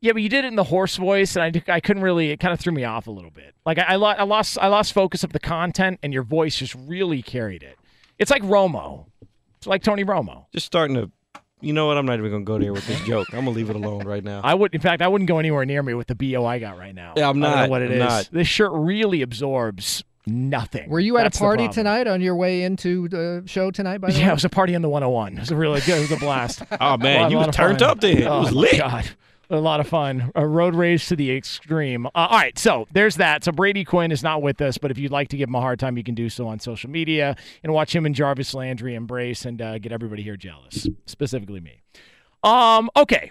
Yeah, 0.00 0.12
but 0.12 0.20
you 0.20 0.28
did 0.28 0.44
it 0.44 0.48
in 0.48 0.56
the 0.56 0.64
hoarse 0.64 0.96
voice, 0.96 1.34
and 1.34 1.62
I, 1.66 1.72
I 1.72 1.80
couldn't 1.80 2.02
really. 2.02 2.30
It 2.30 2.38
kind 2.38 2.52
of 2.52 2.60
threw 2.60 2.72
me 2.74 2.84
off 2.84 3.06
a 3.06 3.10
little 3.10 3.30
bit. 3.30 3.54
Like 3.64 3.78
I, 3.78 3.82
I, 3.82 3.96
lo- 3.96 4.08
I 4.08 4.24
lost 4.24 4.58
I 4.60 4.66
lost 4.66 4.92
focus 4.92 5.24
of 5.24 5.32
the 5.32 5.40
content, 5.40 5.98
and 6.02 6.12
your 6.12 6.24
voice 6.24 6.56
just 6.56 6.74
really 6.74 7.22
carried 7.22 7.62
it. 7.62 7.78
It's 8.24 8.30
like 8.30 8.42
Romo. 8.42 9.06
It's 9.58 9.66
like 9.66 9.82
Tony 9.82 10.04
Romo. 10.04 10.46
Just 10.52 10.66
starting 10.66 10.96
to. 10.96 11.10
You 11.60 11.72
know 11.72 11.86
what? 11.86 11.96
I'm 11.96 12.04
not 12.04 12.18
even 12.18 12.30
gonna 12.30 12.44
go 12.44 12.58
there 12.58 12.72
with 12.72 12.86
this 12.86 13.00
joke. 13.02 13.28
I'm 13.32 13.40
gonna 13.40 13.50
leave 13.52 13.70
it 13.70 13.76
alone 13.76 14.06
right 14.06 14.22
now. 14.24 14.40
I 14.42 14.52
would, 14.54 14.74
in 14.74 14.80
fact, 14.80 15.00
I 15.02 15.08
wouldn't 15.08 15.28
go 15.28 15.38
anywhere 15.38 15.64
near 15.64 15.82
me 15.82 15.94
with 15.94 16.06
the 16.08 16.14
bo 16.14 16.44
I 16.44 16.58
got 16.58 16.76
right 16.78 16.94
now. 16.94 17.14
Yeah, 17.16 17.28
I'm 17.30 17.42
I 17.42 17.48
don't 17.48 17.56
know 17.64 17.68
what 17.70 17.82
it 17.82 17.86
I'm 17.86 17.92
is. 17.92 17.98
not. 18.00 18.28
This 18.32 18.46
shirt 18.48 18.70
really 18.72 19.22
absorbs 19.22 20.04
nothing. 20.26 20.90
Were 20.90 21.00
you 21.00 21.16
at 21.18 21.22
That's 21.24 21.36
a 21.38 21.40
party 21.40 21.68
tonight 21.68 22.06
on 22.06 22.20
your 22.20 22.36
way 22.36 22.62
into 22.64 23.08
the 23.08 23.42
show 23.46 23.70
tonight, 23.70 23.98
by 24.02 24.08
the 24.10 24.18
Yeah, 24.18 24.26
way? 24.26 24.30
it 24.30 24.34
was 24.34 24.44
a 24.44 24.48
party 24.50 24.74
on 24.74 24.82
the 24.82 24.88
101. 24.90 25.34
It 25.36 25.40
was 25.40 25.50
a 25.50 25.56
really 25.56 25.80
good. 25.82 25.98
It 25.98 26.10
was 26.10 26.12
a 26.12 26.16
blast. 26.16 26.62
Oh, 26.80 26.96
man, 26.98 27.30
you 27.30 27.38
was 27.38 27.48
of 27.48 27.54
fun. 27.54 27.66
turned 27.68 27.82
up 27.82 28.00
then. 28.00 28.18
It 28.18 28.26
Oh, 28.26 28.40
was 28.40 28.52
my 28.52 28.60
lit. 28.60 28.78
God. 28.78 29.10
A 29.50 29.56
lot 29.58 29.78
of 29.80 29.86
fun. 29.86 30.32
A 30.34 30.46
road 30.46 30.74
rage 30.74 31.06
to 31.08 31.16
the 31.16 31.30
extreme. 31.36 32.06
Uh, 32.06 32.10
all 32.14 32.38
right, 32.38 32.58
so 32.58 32.86
there's 32.92 33.16
that. 33.16 33.44
So 33.44 33.52
Brady 33.52 33.84
Quinn 33.84 34.10
is 34.10 34.22
not 34.22 34.40
with 34.42 34.60
us, 34.62 34.78
but 34.78 34.90
if 34.90 34.98
you'd 34.98 35.12
like 35.12 35.28
to 35.28 35.36
give 35.36 35.48
him 35.48 35.54
a 35.54 35.60
hard 35.60 35.78
time, 35.78 35.96
you 35.98 36.02
can 36.04 36.14
do 36.14 36.28
so 36.30 36.46
on 36.48 36.58
social 36.60 36.88
media 36.90 37.36
and 37.62 37.72
watch 37.72 37.94
him 37.94 38.06
and 38.06 38.14
Jarvis 38.14 38.54
Landry 38.54 38.94
embrace 38.94 39.44
and 39.44 39.60
uh, 39.60 39.78
get 39.78 39.92
everybody 39.92 40.22
here 40.22 40.36
jealous, 40.36 40.86
specifically 41.06 41.60
me. 41.60 41.82
Um. 42.42 42.90
Okay. 42.96 43.30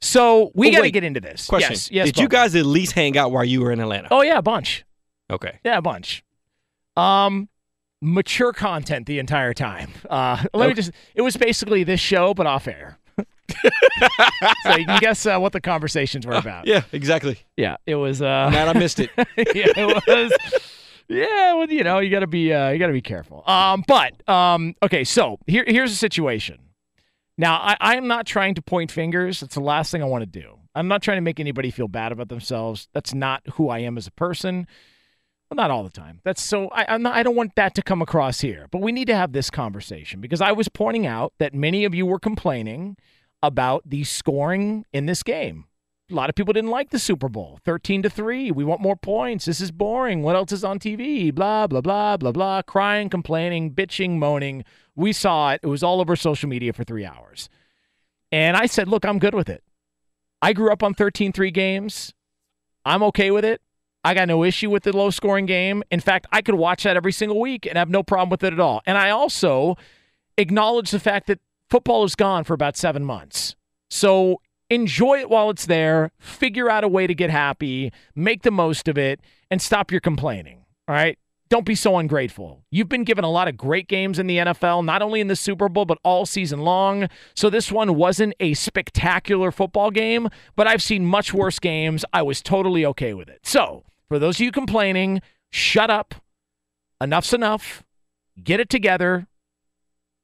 So 0.00 0.50
we 0.54 0.68
Oh, 0.68 0.72
got 0.72 0.82
to 0.82 0.90
get 0.90 1.04
into 1.04 1.20
this. 1.20 1.46
Question: 1.46 1.72
Yes. 1.72 1.90
Yes. 1.90 2.06
Did 2.06 2.18
you 2.18 2.28
guys 2.28 2.54
at 2.54 2.66
least 2.66 2.92
hang 2.92 3.16
out 3.16 3.32
while 3.32 3.44
you 3.44 3.60
were 3.62 3.72
in 3.72 3.80
Atlanta? 3.80 4.08
Oh 4.10 4.22
yeah, 4.22 4.38
a 4.38 4.42
bunch. 4.42 4.84
Okay. 5.30 5.58
Yeah, 5.64 5.78
a 5.78 5.82
bunch. 5.82 6.22
Um, 6.96 7.48
mature 8.00 8.52
content 8.52 9.06
the 9.06 9.18
entire 9.18 9.52
time. 9.54 9.90
Uh, 10.08 10.42
let 10.54 10.68
me 10.68 10.74
just. 10.74 10.90
It 11.14 11.22
was 11.22 11.36
basically 11.36 11.84
this 11.84 12.00
show, 12.00 12.34
but 12.34 12.46
off 12.46 12.68
air. 12.68 12.98
so 14.62 14.76
you 14.76 14.86
can 14.86 15.00
guess 15.00 15.26
uh, 15.26 15.38
what 15.38 15.52
the 15.52 15.60
conversations 15.60 16.26
were 16.26 16.34
about. 16.34 16.66
Yeah, 16.66 16.82
exactly. 16.92 17.38
Yeah, 17.56 17.76
it 17.86 17.94
was. 17.94 18.22
Uh, 18.22 18.48
Man, 18.52 18.68
I 18.68 18.72
missed 18.72 19.00
it. 19.00 19.10
yeah, 19.16 19.24
it 19.36 20.04
was. 20.06 20.32
Yeah, 21.08 21.54
well, 21.54 21.70
you 21.70 21.84
know, 21.84 22.00
you 22.00 22.10
got 22.10 22.20
to 22.20 22.26
be, 22.26 22.52
uh, 22.52 22.70
you 22.70 22.78
got 22.78 22.88
to 22.88 22.92
be 22.92 23.02
careful. 23.02 23.48
Um, 23.48 23.84
but 23.86 24.28
um, 24.28 24.74
okay, 24.82 25.04
so 25.04 25.38
here, 25.46 25.64
here's 25.66 25.90
the 25.90 25.96
situation. 25.96 26.58
Now, 27.38 27.56
I, 27.56 27.76
I 27.80 27.96
am 27.96 28.06
not 28.06 28.26
trying 28.26 28.54
to 28.54 28.62
point 28.62 28.90
fingers. 28.90 29.42
It's 29.42 29.54
the 29.54 29.60
last 29.60 29.92
thing 29.92 30.02
I 30.02 30.06
want 30.06 30.22
to 30.22 30.26
do. 30.26 30.58
I'm 30.74 30.88
not 30.88 31.02
trying 31.02 31.18
to 31.18 31.22
make 31.22 31.38
anybody 31.38 31.70
feel 31.70 31.88
bad 31.88 32.12
about 32.12 32.28
themselves. 32.28 32.88
That's 32.92 33.14
not 33.14 33.42
who 33.54 33.68
I 33.68 33.78
am 33.80 33.96
as 33.96 34.06
a 34.06 34.10
person. 34.12 34.66
Well, 35.50 35.56
not 35.56 35.70
all 35.70 35.84
the 35.84 35.90
time. 35.90 36.20
That's 36.24 36.42
so. 36.42 36.68
I, 36.68 36.86
I'm 36.88 37.02
not, 37.02 37.14
I 37.14 37.22
don't 37.22 37.36
want 37.36 37.54
that 37.54 37.74
to 37.76 37.82
come 37.82 38.02
across 38.02 38.40
here. 38.40 38.66
But 38.70 38.82
we 38.82 38.90
need 38.90 39.06
to 39.06 39.14
have 39.14 39.32
this 39.32 39.48
conversation 39.48 40.20
because 40.20 40.40
I 40.40 40.52
was 40.52 40.68
pointing 40.68 41.06
out 41.06 41.34
that 41.38 41.54
many 41.54 41.84
of 41.84 41.94
you 41.94 42.04
were 42.04 42.18
complaining 42.18 42.96
about 43.46 43.82
the 43.88 44.04
scoring 44.04 44.84
in 44.92 45.06
this 45.06 45.22
game. 45.22 45.66
a 46.10 46.14
lot 46.14 46.28
of 46.28 46.36
people 46.36 46.52
didn't 46.52 46.70
like 46.70 46.90
the 46.90 46.98
Super 46.98 47.28
Bowl. 47.28 47.58
13 47.64 48.02
to 48.02 48.10
3. 48.10 48.50
We 48.50 48.64
want 48.64 48.80
more 48.80 48.96
points. 48.96 49.44
This 49.44 49.60
is 49.60 49.72
boring. 49.72 50.22
What 50.22 50.36
else 50.36 50.52
is 50.52 50.64
on 50.64 50.78
TV? 50.78 51.34
Blah, 51.34 51.66
blah, 51.66 51.80
blah, 51.80 52.16
blah, 52.16 52.32
blah. 52.32 52.62
Crying, 52.62 53.08
complaining, 53.08 53.72
bitching, 53.72 54.18
moaning. 54.18 54.64
We 54.94 55.12
saw 55.12 55.52
it. 55.52 55.60
It 55.62 55.68
was 55.68 55.82
all 55.82 56.00
over 56.00 56.14
social 56.16 56.48
media 56.48 56.72
for 56.72 56.84
three 56.84 57.04
hours. 57.04 57.48
And 58.30 58.56
I 58.56 58.66
said, 58.66 58.88
look, 58.88 59.04
I'm 59.04 59.18
good 59.18 59.34
with 59.34 59.48
it. 59.48 59.62
I 60.42 60.52
grew 60.52 60.70
up 60.70 60.82
on 60.82 60.94
13 60.94 61.32
3 61.32 61.50
games. 61.50 62.14
I'm 62.84 63.02
okay 63.04 63.30
with 63.30 63.44
it. 63.44 63.60
I 64.04 64.14
got 64.14 64.28
no 64.28 64.44
issue 64.44 64.70
with 64.70 64.84
the 64.84 64.96
low 64.96 65.10
scoring 65.10 65.46
game. 65.46 65.82
In 65.90 65.98
fact, 65.98 66.28
I 66.30 66.40
could 66.40 66.54
watch 66.54 66.84
that 66.84 66.96
every 66.96 67.10
single 67.10 67.40
week 67.40 67.66
and 67.66 67.76
have 67.76 67.90
no 67.90 68.04
problem 68.04 68.30
with 68.30 68.44
it 68.44 68.52
at 68.52 68.60
all. 68.60 68.80
And 68.86 68.96
I 68.96 69.10
also 69.10 69.76
acknowledge 70.38 70.92
the 70.92 71.00
fact 71.00 71.26
that 71.26 71.40
football 71.68 72.04
is 72.04 72.14
gone 72.14 72.44
for 72.44 72.54
about 72.54 72.76
seven 72.76 73.04
months. 73.04 73.56
So 73.90 74.40
enjoy 74.70 75.20
it 75.20 75.30
while 75.30 75.50
it's 75.50 75.66
there, 75.66 76.10
figure 76.18 76.70
out 76.70 76.84
a 76.84 76.88
way 76.88 77.06
to 77.06 77.14
get 77.14 77.30
happy, 77.30 77.92
make 78.14 78.42
the 78.42 78.50
most 78.50 78.88
of 78.88 78.98
it, 78.98 79.20
and 79.50 79.60
stop 79.62 79.90
your 79.90 80.00
complaining. 80.00 80.64
All 80.88 80.94
right. 80.94 81.18
Don't 81.48 81.64
be 81.64 81.76
so 81.76 81.96
ungrateful. 81.96 82.64
You've 82.72 82.88
been 82.88 83.04
given 83.04 83.22
a 83.22 83.30
lot 83.30 83.46
of 83.46 83.56
great 83.56 83.86
games 83.86 84.18
in 84.18 84.26
the 84.26 84.38
NFL, 84.38 84.84
not 84.84 85.00
only 85.00 85.20
in 85.20 85.28
the 85.28 85.36
Super 85.36 85.68
Bowl, 85.68 85.84
but 85.84 85.98
all 86.02 86.26
season 86.26 86.62
long. 86.62 87.08
So 87.36 87.48
this 87.48 87.70
one 87.70 87.94
wasn't 87.94 88.34
a 88.40 88.54
spectacular 88.54 89.52
football 89.52 89.92
game, 89.92 90.28
but 90.56 90.66
I've 90.66 90.82
seen 90.82 91.06
much 91.06 91.32
worse 91.32 91.60
games. 91.60 92.04
I 92.12 92.22
was 92.22 92.42
totally 92.42 92.84
okay 92.86 93.14
with 93.14 93.28
it. 93.28 93.40
So 93.44 93.84
for 94.08 94.18
those 94.18 94.40
of 94.40 94.44
you 94.44 94.50
complaining, 94.50 95.22
shut 95.52 95.88
up. 95.88 96.16
Enough's 97.00 97.32
enough. 97.32 97.84
Get 98.42 98.58
it 98.58 98.68
together. 98.68 99.28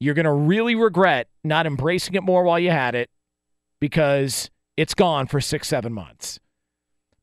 You're 0.03 0.15
going 0.15 0.25
to 0.25 0.33
really 0.33 0.75
regret 0.75 1.29
not 1.45 1.65
embracing 1.65 2.15
it 2.15 2.25
more 2.25 2.43
while 2.43 2.59
you 2.59 2.73
had 2.73 2.97
it 2.97 3.09
because 3.81 4.51
it's 4.77 4.95
gone 4.95 5.29
for 5.29 5.41
six, 5.41 5.69
seven 5.69 5.93
months. 5.93 6.41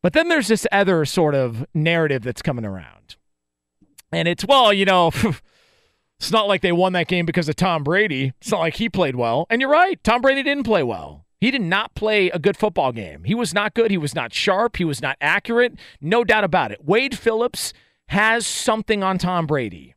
But 0.01 0.13
then 0.13 0.29
there's 0.29 0.47
this 0.47 0.65
other 0.71 1.03
sort 1.03 1.35
of 1.35 1.65
narrative 1.73 2.23
that's 2.23 2.41
coming 2.41 2.63
around. 2.63 3.17
And 4.13 4.29
it's, 4.29 4.45
well, 4.45 4.71
you 4.71 4.85
know, 4.85 5.11
it's 6.19 6.31
not 6.31 6.47
like 6.47 6.61
they 6.61 6.71
won 6.71 6.93
that 6.93 7.09
game 7.09 7.25
because 7.25 7.49
of 7.49 7.57
Tom 7.57 7.83
Brady. 7.83 8.31
It's 8.39 8.51
not 8.51 8.61
like 8.61 8.75
he 8.75 8.87
played 8.87 9.17
well. 9.17 9.45
And 9.49 9.59
you're 9.59 9.69
right, 9.69 10.01
Tom 10.01 10.21
Brady 10.21 10.41
didn't 10.41 10.63
play 10.63 10.83
well. 10.83 11.25
He 11.41 11.51
did 11.51 11.61
not 11.61 11.95
play 11.95 12.29
a 12.29 12.39
good 12.39 12.55
football 12.55 12.93
game. 12.93 13.25
He 13.25 13.35
was 13.35 13.53
not 13.53 13.73
good. 13.73 13.91
He 13.91 13.97
was 13.97 14.15
not 14.15 14.33
sharp. 14.33 14.77
He 14.77 14.85
was 14.85 15.01
not 15.01 15.17
accurate. 15.19 15.73
No 15.99 16.23
doubt 16.23 16.45
about 16.45 16.71
it. 16.71 16.85
Wade 16.85 17.17
Phillips 17.17 17.73
has 18.07 18.47
something 18.47 19.03
on 19.03 19.17
Tom 19.17 19.47
Brady. 19.47 19.95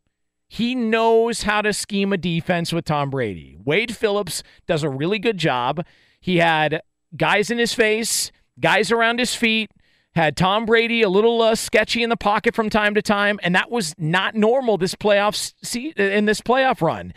He 0.53 0.75
knows 0.75 1.45
how 1.45 1.63
to 1.63 1.73
scheme 1.73 2.13
a 2.13 2.19
defense 2.19 2.75
with 2.75 2.85
Tom 2.85 3.09
Brady. 3.09 3.57
Wade 3.65 3.97
Phillips 3.97 4.43
does 4.67 4.83
a 4.83 4.91
really 4.91 5.19
good 5.19 5.39
job. 5.39 5.83
He 6.21 6.37
had 6.37 6.83
guys 7.17 7.51
in 7.51 7.57
his 7.57 7.73
face, 7.73 8.31
guys 8.61 8.93
around 8.93 9.19
his 9.19 9.35
feet, 9.35 9.71
had 10.15 10.37
Tom 10.37 10.67
Brady 10.67 11.01
a 11.01 11.09
little 11.09 11.41
uh, 11.41 11.55
sketchy 11.55 12.03
in 12.03 12.11
the 12.11 12.19
pocket 12.19 12.55
from 12.55 12.69
time 12.69 12.95
to 12.97 13.01
time, 13.01 13.41
and 13.43 13.55
that 13.55 13.71
was 13.71 13.95
not 13.97 14.35
normal 14.35 14.77
this 14.77 14.95
playoff 14.95 15.55
in 15.97 16.27
this 16.27 16.43
playoff 16.43 16.83
run. 16.83 17.15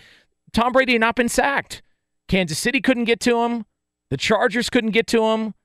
Tom 0.54 0.72
Brady 0.72 0.94
had 0.94 1.02
not 1.02 1.18
been 1.18 1.28
sacked. 1.28 1.82
Kansas 2.30 2.58
City 2.58 2.80
couldn't 2.80 3.04
get 3.04 3.20
to 3.20 3.40
him. 3.42 3.66
The 4.12 4.18
Chargers 4.18 4.70
couldn't 4.70 4.92
get 4.92 5.08
to 5.08 5.26
him. 5.26 5.56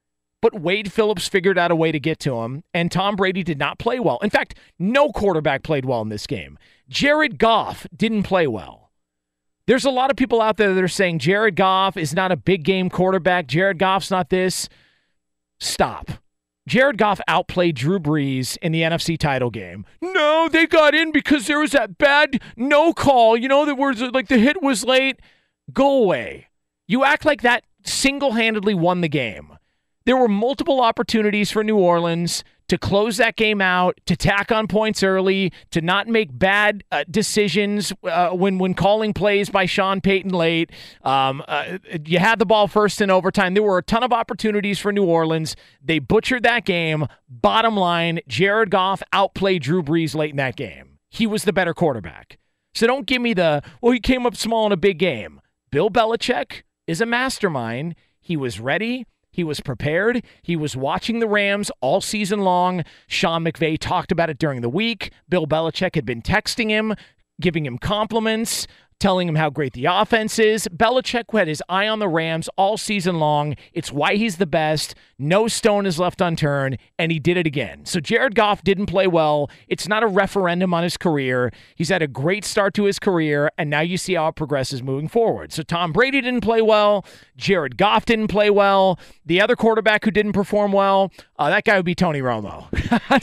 But 0.42 0.60
Wade 0.60 0.92
Phillips 0.92 1.28
figured 1.28 1.58
out 1.58 1.70
a 1.70 1.76
way 1.76 1.92
to 1.92 2.00
get 2.00 2.18
to 2.20 2.40
him, 2.40 2.64
and 2.72 2.90
Tom 2.90 3.16
Brady 3.16 3.42
did 3.42 3.58
not 3.58 3.78
play 3.78 4.00
well. 4.00 4.18
In 4.22 4.30
fact, 4.30 4.54
no 4.78 5.10
quarterback 5.10 5.62
played 5.62 5.84
well 5.84 6.00
in 6.00 6.08
this 6.08 6.26
game. 6.26 6.58
Jared 6.88 7.38
Goff 7.38 7.86
didn't 7.94 8.22
play 8.22 8.46
well. 8.46 8.90
There's 9.66 9.84
a 9.84 9.90
lot 9.90 10.10
of 10.10 10.16
people 10.16 10.40
out 10.40 10.56
there 10.56 10.74
that 10.74 10.82
are 10.82 10.88
saying 10.88 11.20
Jared 11.20 11.56
Goff 11.56 11.96
is 11.96 12.14
not 12.14 12.32
a 12.32 12.36
big 12.36 12.64
game 12.64 12.90
quarterback. 12.90 13.46
Jared 13.46 13.78
Goff's 13.78 14.10
not 14.10 14.30
this. 14.30 14.68
Stop. 15.60 16.10
Jared 16.66 16.98
Goff 16.98 17.20
outplayed 17.28 17.76
Drew 17.76 17.98
Brees 17.98 18.56
in 18.62 18.72
the 18.72 18.82
NFC 18.82 19.18
title 19.18 19.50
game. 19.50 19.84
No, 20.00 20.48
they 20.50 20.66
got 20.66 20.94
in 20.94 21.12
because 21.12 21.46
there 21.46 21.58
was 21.58 21.72
that 21.72 21.98
bad 21.98 22.40
no 22.56 22.92
call. 22.92 23.36
You 23.36 23.48
know, 23.48 23.64
that 23.66 23.76
was 23.76 24.00
like 24.00 24.28
the 24.28 24.38
hit 24.38 24.62
was 24.62 24.84
late. 24.84 25.20
Go 25.72 26.02
away. 26.02 26.48
You 26.86 27.04
act 27.04 27.24
like 27.24 27.42
that 27.42 27.64
single 27.84 28.32
handedly 28.32 28.74
won 28.74 29.00
the 29.00 29.08
game. 29.08 29.52
There 30.10 30.16
were 30.16 30.26
multiple 30.26 30.80
opportunities 30.80 31.52
for 31.52 31.62
New 31.62 31.76
Orleans 31.76 32.42
to 32.66 32.76
close 32.76 33.16
that 33.18 33.36
game 33.36 33.60
out, 33.60 33.96
to 34.06 34.16
tack 34.16 34.50
on 34.50 34.66
points 34.66 35.04
early, 35.04 35.52
to 35.70 35.80
not 35.80 36.08
make 36.08 36.36
bad 36.36 36.82
uh, 36.90 37.04
decisions 37.08 37.92
uh, 38.02 38.30
when 38.30 38.58
when 38.58 38.74
calling 38.74 39.12
plays 39.12 39.50
by 39.50 39.66
Sean 39.66 40.00
Payton 40.00 40.32
late. 40.32 40.72
Um, 41.04 41.44
uh, 41.46 41.78
you 42.04 42.18
had 42.18 42.40
the 42.40 42.44
ball 42.44 42.66
first 42.66 43.00
in 43.00 43.08
overtime. 43.08 43.54
There 43.54 43.62
were 43.62 43.78
a 43.78 43.84
ton 43.84 44.02
of 44.02 44.12
opportunities 44.12 44.80
for 44.80 44.90
New 44.90 45.04
Orleans. 45.04 45.54
They 45.80 46.00
butchered 46.00 46.42
that 46.42 46.64
game. 46.64 47.06
Bottom 47.28 47.76
line, 47.76 48.18
Jared 48.26 48.72
Goff 48.72 49.04
outplayed 49.12 49.62
Drew 49.62 49.80
Brees 49.80 50.16
late 50.16 50.30
in 50.30 50.38
that 50.38 50.56
game. 50.56 50.98
He 51.08 51.24
was 51.24 51.44
the 51.44 51.52
better 51.52 51.72
quarterback. 51.72 52.36
So 52.74 52.88
don't 52.88 53.06
give 53.06 53.22
me 53.22 53.32
the 53.32 53.62
well. 53.80 53.92
He 53.92 54.00
came 54.00 54.26
up 54.26 54.34
small 54.34 54.66
in 54.66 54.72
a 54.72 54.76
big 54.76 54.98
game. 54.98 55.40
Bill 55.70 55.88
Belichick 55.88 56.62
is 56.88 57.00
a 57.00 57.06
mastermind. 57.06 57.94
He 58.18 58.36
was 58.36 58.58
ready. 58.58 59.06
He 59.30 59.44
was 59.44 59.60
prepared. 59.60 60.24
He 60.42 60.56
was 60.56 60.76
watching 60.76 61.20
the 61.20 61.28
Rams 61.28 61.70
all 61.80 62.00
season 62.00 62.40
long. 62.40 62.84
Sean 63.06 63.44
McVay 63.44 63.78
talked 63.78 64.10
about 64.12 64.30
it 64.30 64.38
during 64.38 64.60
the 64.60 64.68
week. 64.68 65.12
Bill 65.28 65.46
Belichick 65.46 65.94
had 65.94 66.04
been 66.04 66.22
texting 66.22 66.68
him, 66.68 66.94
giving 67.40 67.64
him 67.64 67.78
compliments 67.78 68.66
telling 69.00 69.28
him 69.28 69.34
how 69.34 69.50
great 69.50 69.72
the 69.72 69.86
offense 69.86 70.38
is. 70.38 70.68
Belichick 70.68 71.36
had 71.36 71.48
his 71.48 71.62
eye 71.68 71.88
on 71.88 71.98
the 71.98 72.08
Rams 72.08 72.48
all 72.56 72.76
season 72.76 73.18
long. 73.18 73.56
It's 73.72 73.90
why 73.90 74.14
he's 74.14 74.36
the 74.36 74.46
best. 74.46 74.94
No 75.18 75.48
stone 75.48 75.86
is 75.86 75.98
left 75.98 76.20
unturned, 76.20 76.78
and 76.98 77.10
he 77.10 77.18
did 77.18 77.36
it 77.36 77.46
again. 77.46 77.84
So 77.84 78.00
Jared 78.00 78.34
Goff 78.34 78.62
didn't 78.62 78.86
play 78.86 79.06
well. 79.06 79.50
It's 79.68 79.88
not 79.88 80.02
a 80.02 80.06
referendum 80.06 80.72
on 80.72 80.82
his 80.82 80.96
career. 80.96 81.52
He's 81.74 81.88
had 81.88 82.02
a 82.02 82.06
great 82.06 82.44
start 82.44 82.74
to 82.74 82.84
his 82.84 82.98
career, 82.98 83.50
and 83.58 83.68
now 83.68 83.80
you 83.80 83.96
see 83.96 84.14
how 84.14 84.28
it 84.28 84.36
progresses 84.36 84.82
moving 84.82 85.08
forward. 85.08 85.52
So 85.52 85.62
Tom 85.62 85.92
Brady 85.92 86.20
didn't 86.20 86.42
play 86.42 86.62
well. 86.62 87.04
Jared 87.36 87.76
Goff 87.76 88.04
didn't 88.04 88.28
play 88.28 88.50
well. 88.50 88.98
The 89.26 89.40
other 89.40 89.56
quarterback 89.56 90.04
who 90.04 90.10
didn't 90.10 90.32
perform 90.32 90.72
well, 90.72 91.10
uh, 91.38 91.50
that 91.50 91.64
guy 91.64 91.76
would 91.76 91.84
be 91.86 91.94
Tony 91.94 92.20
Romo. 92.20 92.66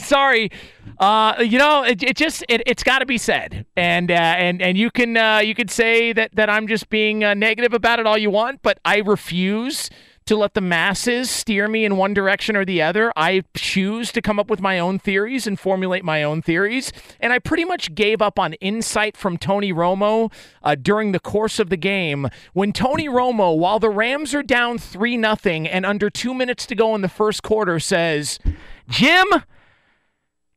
Sorry. 0.00 0.50
Uh, 0.98 1.34
you 1.40 1.58
know, 1.58 1.84
it, 1.84 2.02
it 2.02 2.16
just 2.16 2.44
it, 2.48 2.66
has 2.66 2.82
got 2.82 2.98
to 2.98 3.06
be 3.06 3.18
said, 3.18 3.66
and 3.76 4.10
uh, 4.10 4.14
and 4.14 4.60
and 4.60 4.76
you 4.76 4.90
can 4.90 5.16
uh, 5.16 5.38
you 5.38 5.54
can 5.54 5.67
say 5.70 6.12
that 6.12 6.34
that 6.34 6.50
I'm 6.50 6.66
just 6.66 6.88
being 6.88 7.24
uh, 7.24 7.34
negative 7.34 7.72
about 7.72 7.98
it 7.98 8.06
all 8.06 8.18
you 8.18 8.30
want, 8.30 8.62
but 8.62 8.78
I 8.84 8.98
refuse 8.98 9.90
to 10.28 10.36
let 10.36 10.52
the 10.52 10.60
masses 10.60 11.30
steer 11.30 11.68
me 11.68 11.86
in 11.86 11.96
one 11.96 12.12
direction 12.12 12.54
or 12.54 12.62
the 12.62 12.82
other. 12.82 13.10
I 13.16 13.44
choose 13.56 14.12
to 14.12 14.20
come 14.20 14.38
up 14.38 14.50
with 14.50 14.60
my 14.60 14.78
own 14.78 14.98
theories 14.98 15.46
and 15.46 15.58
formulate 15.58 16.04
my 16.04 16.22
own 16.22 16.42
theories. 16.42 16.92
And 17.18 17.32
I 17.32 17.38
pretty 17.38 17.64
much 17.64 17.94
gave 17.94 18.20
up 18.20 18.38
on 18.38 18.52
insight 18.54 19.16
from 19.16 19.38
Tony 19.38 19.72
Romo 19.72 20.30
uh, 20.62 20.74
during 20.74 21.12
the 21.12 21.18
course 21.18 21.58
of 21.58 21.70
the 21.70 21.78
game 21.78 22.28
when 22.52 22.74
Tony 22.74 23.08
Romo, 23.08 23.56
while 23.56 23.78
the 23.78 23.88
Rams 23.88 24.34
are 24.34 24.42
down 24.42 24.76
3 24.76 25.16
nothing 25.16 25.66
and 25.66 25.86
under 25.86 26.10
two 26.10 26.34
minutes 26.34 26.66
to 26.66 26.74
go 26.74 26.94
in 26.94 27.00
the 27.00 27.08
first 27.08 27.42
quarter, 27.42 27.80
says, 27.80 28.38
Jim, 28.86 29.26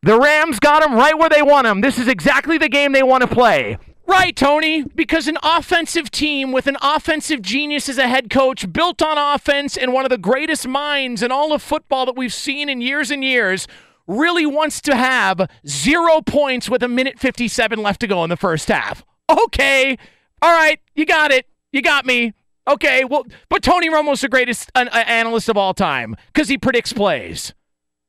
the 0.01 0.19
Rams 0.19 0.59
got 0.59 0.83
him 0.83 0.95
right 0.95 1.17
where 1.17 1.29
they 1.29 1.41
want 1.41 1.67
him. 1.67 1.79
This 1.79 1.97
is 1.97 2.09
exactly 2.09 2.57
the 2.57 2.67
game 2.67 2.91
they 2.91 3.03
want 3.03 3.21
to 3.21 3.27
play. 3.27 3.77
Right, 4.07 4.35
Tony, 4.35 4.83
because 4.83 5.27
an 5.27 5.37
offensive 5.41 6.11
team 6.11 6.51
with 6.51 6.67
an 6.67 6.77
offensive 6.81 7.41
genius 7.41 7.87
as 7.87 7.97
a 7.97 8.07
head 8.07 8.29
coach, 8.29 8.71
built 8.71 9.01
on 9.01 9.17
offense 9.17 9.77
and 9.77 9.93
one 9.93 10.05
of 10.05 10.09
the 10.09 10.17
greatest 10.17 10.67
minds 10.67 11.23
in 11.23 11.31
all 11.31 11.53
of 11.53 11.61
football 11.61 12.05
that 12.07 12.17
we've 12.17 12.33
seen 12.33 12.67
in 12.67 12.81
years 12.81 13.09
and 13.11 13.23
years, 13.23 13.67
really 14.07 14.45
wants 14.45 14.81
to 14.81 14.95
have 14.95 15.49
zero 15.65 16.21
points 16.21 16.69
with 16.69 16.83
a 16.83 16.87
minute 16.87 17.19
57 17.19 17.81
left 17.81 18.01
to 18.01 18.07
go 18.07 18.23
in 18.23 18.29
the 18.29 18.37
first 18.37 18.67
half. 18.67 19.03
Okay. 19.29 19.97
All 20.41 20.51
right. 20.51 20.79
You 20.95 21.05
got 21.05 21.31
it. 21.31 21.47
You 21.71 21.81
got 21.81 22.05
me. 22.05 22.33
Okay. 22.67 23.05
Well, 23.05 23.25
but 23.49 23.63
Tony 23.63 23.89
Romo's 23.89 24.21
the 24.21 24.29
greatest 24.29 24.71
uh, 24.75 24.85
analyst 24.89 25.47
of 25.47 25.55
all 25.57 25.73
time 25.73 26.15
because 26.33 26.49
he 26.49 26.57
predicts 26.57 26.91
plays. 26.91 27.53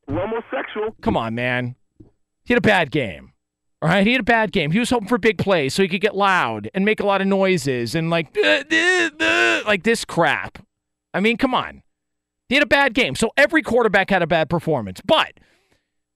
Homosexual. 0.08 0.96
Come 1.00 1.16
on, 1.16 1.34
man. 1.34 1.76
He 2.44 2.54
had 2.54 2.58
a 2.58 2.66
bad 2.66 2.90
game. 2.90 3.31
All 3.82 3.88
right, 3.88 4.06
he 4.06 4.12
had 4.12 4.20
a 4.20 4.24
bad 4.24 4.52
game. 4.52 4.70
He 4.70 4.78
was 4.78 4.90
hoping 4.90 5.08
for 5.08 5.18
big 5.18 5.38
plays 5.38 5.74
so 5.74 5.82
he 5.82 5.88
could 5.88 6.00
get 6.00 6.14
loud 6.14 6.70
and 6.72 6.84
make 6.84 7.00
a 7.00 7.06
lot 7.06 7.20
of 7.20 7.26
noises 7.26 7.96
and 7.96 8.10
like 8.10 8.28
like 9.66 9.82
this 9.82 10.04
crap. 10.04 10.64
I 11.12 11.18
mean, 11.18 11.36
come 11.36 11.52
on. 11.52 11.82
He 12.48 12.54
had 12.54 12.62
a 12.62 12.66
bad 12.66 12.94
game. 12.94 13.16
So 13.16 13.32
every 13.36 13.60
quarterback 13.60 14.10
had 14.10 14.22
a 14.22 14.26
bad 14.26 14.48
performance. 14.48 15.00
But 15.04 15.32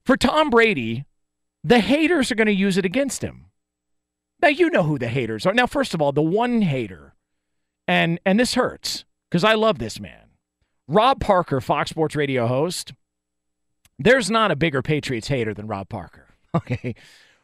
for 0.05 0.15
Tom 0.15 0.49
Brady, 0.49 1.03
the 1.61 1.79
haters 1.81 2.31
are 2.31 2.35
going 2.35 2.47
to 2.47 2.53
use 2.53 2.77
it 2.77 2.85
against 2.85 3.21
him. 3.21 3.47
Now 4.41 4.47
you 4.47 4.69
know 4.69 4.83
who 4.83 4.97
the 4.97 5.09
haters 5.09 5.45
are. 5.45 5.53
Now, 5.53 5.67
first 5.67 5.93
of 5.93 6.01
all, 6.01 6.13
the 6.13 6.21
one 6.21 6.61
hater, 6.61 7.15
and 7.85 8.17
and 8.25 8.39
this 8.39 8.53
hurts 8.53 9.03
because 9.29 9.43
I 9.43 9.55
love 9.55 9.79
this 9.79 9.99
man, 9.99 10.29
Rob 10.87 11.19
Parker, 11.19 11.59
Fox 11.59 11.89
Sports 11.89 12.15
Radio 12.15 12.47
host. 12.47 12.93
There's 13.99 14.31
not 14.31 14.51
a 14.51 14.55
bigger 14.55 14.81
Patriots 14.81 15.27
hater 15.27 15.53
than 15.53 15.67
Rob 15.67 15.89
Parker. 15.89 16.23
Okay. 16.55 16.95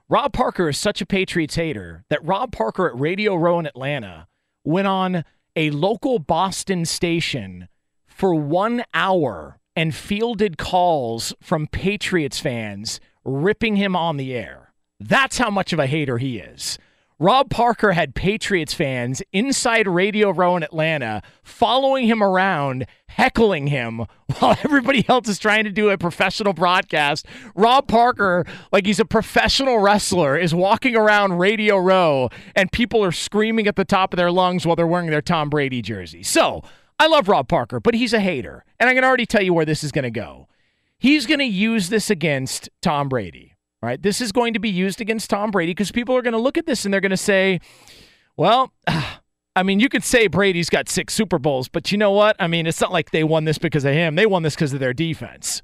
Rob 0.09 0.33
Parker 0.33 0.69
is 0.69 0.77
such 0.77 1.01
a 1.01 1.05
Patriots 1.05 1.55
hater 1.55 2.03
that 2.09 2.23
Rob 2.25 2.51
Parker 2.51 2.87
at 2.87 2.99
Radio 2.99 3.35
Row 3.35 3.57
in 3.59 3.65
Atlanta 3.65 4.27
went 4.65 4.87
on 4.87 5.23
a 5.55 5.69
local 5.69 6.19
Boston 6.19 6.83
station 6.85 7.69
for 8.05 8.35
one 8.35 8.83
hour 8.93 9.59
and 9.77 9.95
fielded 9.95 10.57
calls 10.57 11.33
from 11.41 11.67
Patriots 11.67 12.39
fans 12.39 12.99
ripping 13.23 13.77
him 13.77 13.95
on 13.95 14.17
the 14.17 14.33
air. 14.33 14.73
That's 14.99 15.37
how 15.37 15.49
much 15.49 15.71
of 15.71 15.79
a 15.79 15.87
hater 15.87 16.17
he 16.17 16.37
is. 16.37 16.77
Rob 17.23 17.49
Parker 17.49 17.93
had 17.93 18.15
Patriots 18.15 18.73
fans 18.73 19.23
inside 19.31 19.87
Radio 19.87 20.29
Row 20.29 20.57
in 20.57 20.63
Atlanta 20.63 21.21
following 21.41 22.05
him 22.05 22.21
around, 22.21 22.85
heckling 23.07 23.67
him 23.67 23.99
while 24.39 24.57
everybody 24.61 25.07
else 25.07 25.29
is 25.29 25.39
trying 25.39 25.63
to 25.63 25.69
do 25.69 25.89
a 25.89 25.97
professional 25.97 26.51
broadcast. 26.51 27.25
Rob 27.55 27.87
Parker, 27.87 28.45
like 28.73 28.85
he's 28.85 28.99
a 28.99 29.05
professional 29.05 29.77
wrestler, 29.77 30.37
is 30.37 30.53
walking 30.53 30.97
around 30.97 31.39
Radio 31.39 31.77
Row 31.77 32.27
and 32.57 32.69
people 32.73 33.01
are 33.05 33.13
screaming 33.13 33.67
at 33.67 33.77
the 33.77 33.85
top 33.85 34.11
of 34.11 34.17
their 34.17 34.29
lungs 34.29 34.65
while 34.65 34.75
they're 34.75 34.85
wearing 34.85 35.09
their 35.09 35.21
Tom 35.21 35.49
Brady 35.49 35.81
jersey. 35.81 36.23
So 36.23 36.61
I 36.99 37.07
love 37.07 37.29
Rob 37.29 37.47
Parker, 37.47 37.79
but 37.79 37.93
he's 37.93 38.11
a 38.11 38.19
hater. 38.19 38.65
And 38.81 38.89
I 38.89 38.93
can 38.93 39.05
already 39.05 39.25
tell 39.25 39.43
you 39.43 39.53
where 39.53 39.63
this 39.63 39.81
is 39.81 39.93
going 39.93 40.03
to 40.03 40.11
go. 40.11 40.49
He's 40.97 41.25
going 41.25 41.39
to 41.39 41.45
use 41.45 41.87
this 41.87 42.09
against 42.09 42.67
Tom 42.81 43.07
Brady. 43.07 43.52
Right? 43.83 44.01
This 44.01 44.21
is 44.21 44.31
going 44.31 44.53
to 44.53 44.61
be 44.61 44.69
used 44.69 45.01
against 45.01 45.29
Tom 45.29 45.51
Brady 45.51 45.71
because 45.71 45.91
people 45.91 46.15
are 46.15 46.21
going 46.21 46.31
to 46.31 46.39
look 46.39 46.57
at 46.57 46.65
this 46.65 46.85
and 46.85 46.93
they're 46.93 47.01
going 47.01 47.09
to 47.09 47.17
say, 47.17 47.59
well, 48.37 48.71
I 49.57 49.61
mean, 49.61 49.81
you 49.81 49.89
could 49.89 50.05
say 50.05 50.27
Brady's 50.27 50.69
got 50.69 50.87
six 50.87 51.13
Super 51.13 51.37
Bowls, 51.37 51.67
but 51.67 51.91
you 51.91 51.97
know 51.97 52.11
what? 52.11 52.37
I 52.39 52.47
mean, 52.47 52.65
it's 52.65 52.79
not 52.79 52.93
like 52.93 53.11
they 53.11 53.25
won 53.25 53.43
this 53.43 53.57
because 53.57 53.83
of 53.83 53.93
him. 53.93 54.15
They 54.15 54.25
won 54.25 54.41
this 54.41 54.55
because 54.55 54.71
of 54.71 54.79
their 54.79 54.93
defense. 54.93 55.61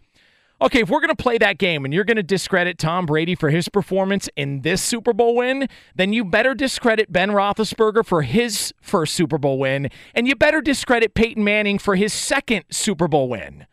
Okay, 0.62 0.82
if 0.82 0.90
we're 0.90 1.00
going 1.00 1.16
to 1.16 1.16
play 1.16 1.38
that 1.38 1.60
game 1.60 1.86
and 1.86 1.94
you're 1.94 2.04
going 2.04 2.18
to 2.18 2.24
discredit 2.24 2.78
Tom 2.78 3.06
Brady 3.06 3.36
for 3.36 3.52
his 3.52 3.70
performance 3.70 4.28
in 4.36 4.64
this 4.64 4.82
Super 4.82 5.14
Bowl 5.14 5.34
win, 5.38 5.70
then 5.96 6.12
you 6.12 6.26
better 6.26 6.54
discredit 6.54 7.14
Ben 7.14 7.30
Roethlisberger 7.30 8.06
for 8.06 8.24
his 8.24 8.74
first 8.82 9.16
Super 9.16 9.38
Bowl 9.38 9.58
win, 9.58 9.90
and 10.14 10.28
you 10.28 10.36
better 10.36 10.60
discredit 10.60 11.14
Peyton 11.14 11.46
Manning 11.46 11.80
for 11.80 11.96
his 11.96 12.12
second 12.12 12.66
Super 12.70 13.08
Bowl 13.08 13.30
win 13.30 13.66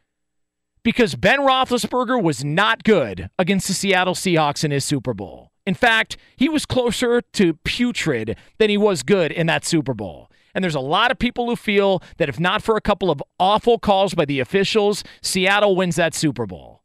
because 0.86 1.16
Ben 1.16 1.40
Roethlisberger 1.40 2.22
was 2.22 2.44
not 2.44 2.84
good 2.84 3.28
against 3.40 3.66
the 3.66 3.74
Seattle 3.74 4.14
Seahawks 4.14 4.62
in 4.62 4.70
his 4.70 4.84
Super 4.84 5.14
Bowl. 5.14 5.50
In 5.66 5.74
fact, 5.74 6.16
he 6.36 6.48
was 6.48 6.64
closer 6.64 7.20
to 7.32 7.54
putrid 7.64 8.36
than 8.58 8.70
he 8.70 8.78
was 8.78 9.02
good 9.02 9.32
in 9.32 9.48
that 9.48 9.64
Super 9.64 9.94
Bowl. 9.94 10.30
And 10.54 10.62
there's 10.62 10.76
a 10.76 10.80
lot 10.80 11.10
of 11.10 11.18
people 11.18 11.46
who 11.46 11.56
feel 11.56 12.04
that 12.18 12.28
if 12.28 12.38
not 12.38 12.62
for 12.62 12.76
a 12.76 12.80
couple 12.80 13.10
of 13.10 13.20
awful 13.40 13.80
calls 13.80 14.14
by 14.14 14.26
the 14.26 14.38
officials, 14.38 15.02
Seattle 15.22 15.74
wins 15.74 15.96
that 15.96 16.14
Super 16.14 16.46
Bowl. 16.46 16.84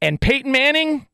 And 0.00 0.18
Peyton 0.18 0.50
Manning, 0.50 1.08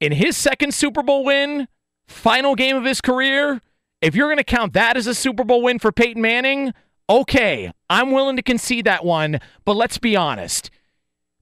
in 0.00 0.10
his 0.10 0.36
second 0.36 0.74
Super 0.74 1.04
Bowl 1.04 1.24
win, 1.24 1.68
final 2.08 2.56
game 2.56 2.76
of 2.76 2.84
his 2.84 3.00
career, 3.00 3.62
if 4.02 4.16
you're 4.16 4.26
going 4.26 4.38
to 4.38 4.44
count 4.44 4.72
that 4.72 4.96
as 4.96 5.06
a 5.06 5.14
Super 5.14 5.44
Bowl 5.44 5.62
win 5.62 5.78
for 5.78 5.92
Peyton 5.92 6.20
Manning, 6.20 6.74
okay, 7.10 7.72
I'm 7.90 8.12
willing 8.12 8.36
to 8.36 8.42
concede 8.42 8.86
that 8.86 9.04
one, 9.04 9.40
but 9.64 9.76
let's 9.76 9.98
be 9.98 10.16
honest. 10.16 10.70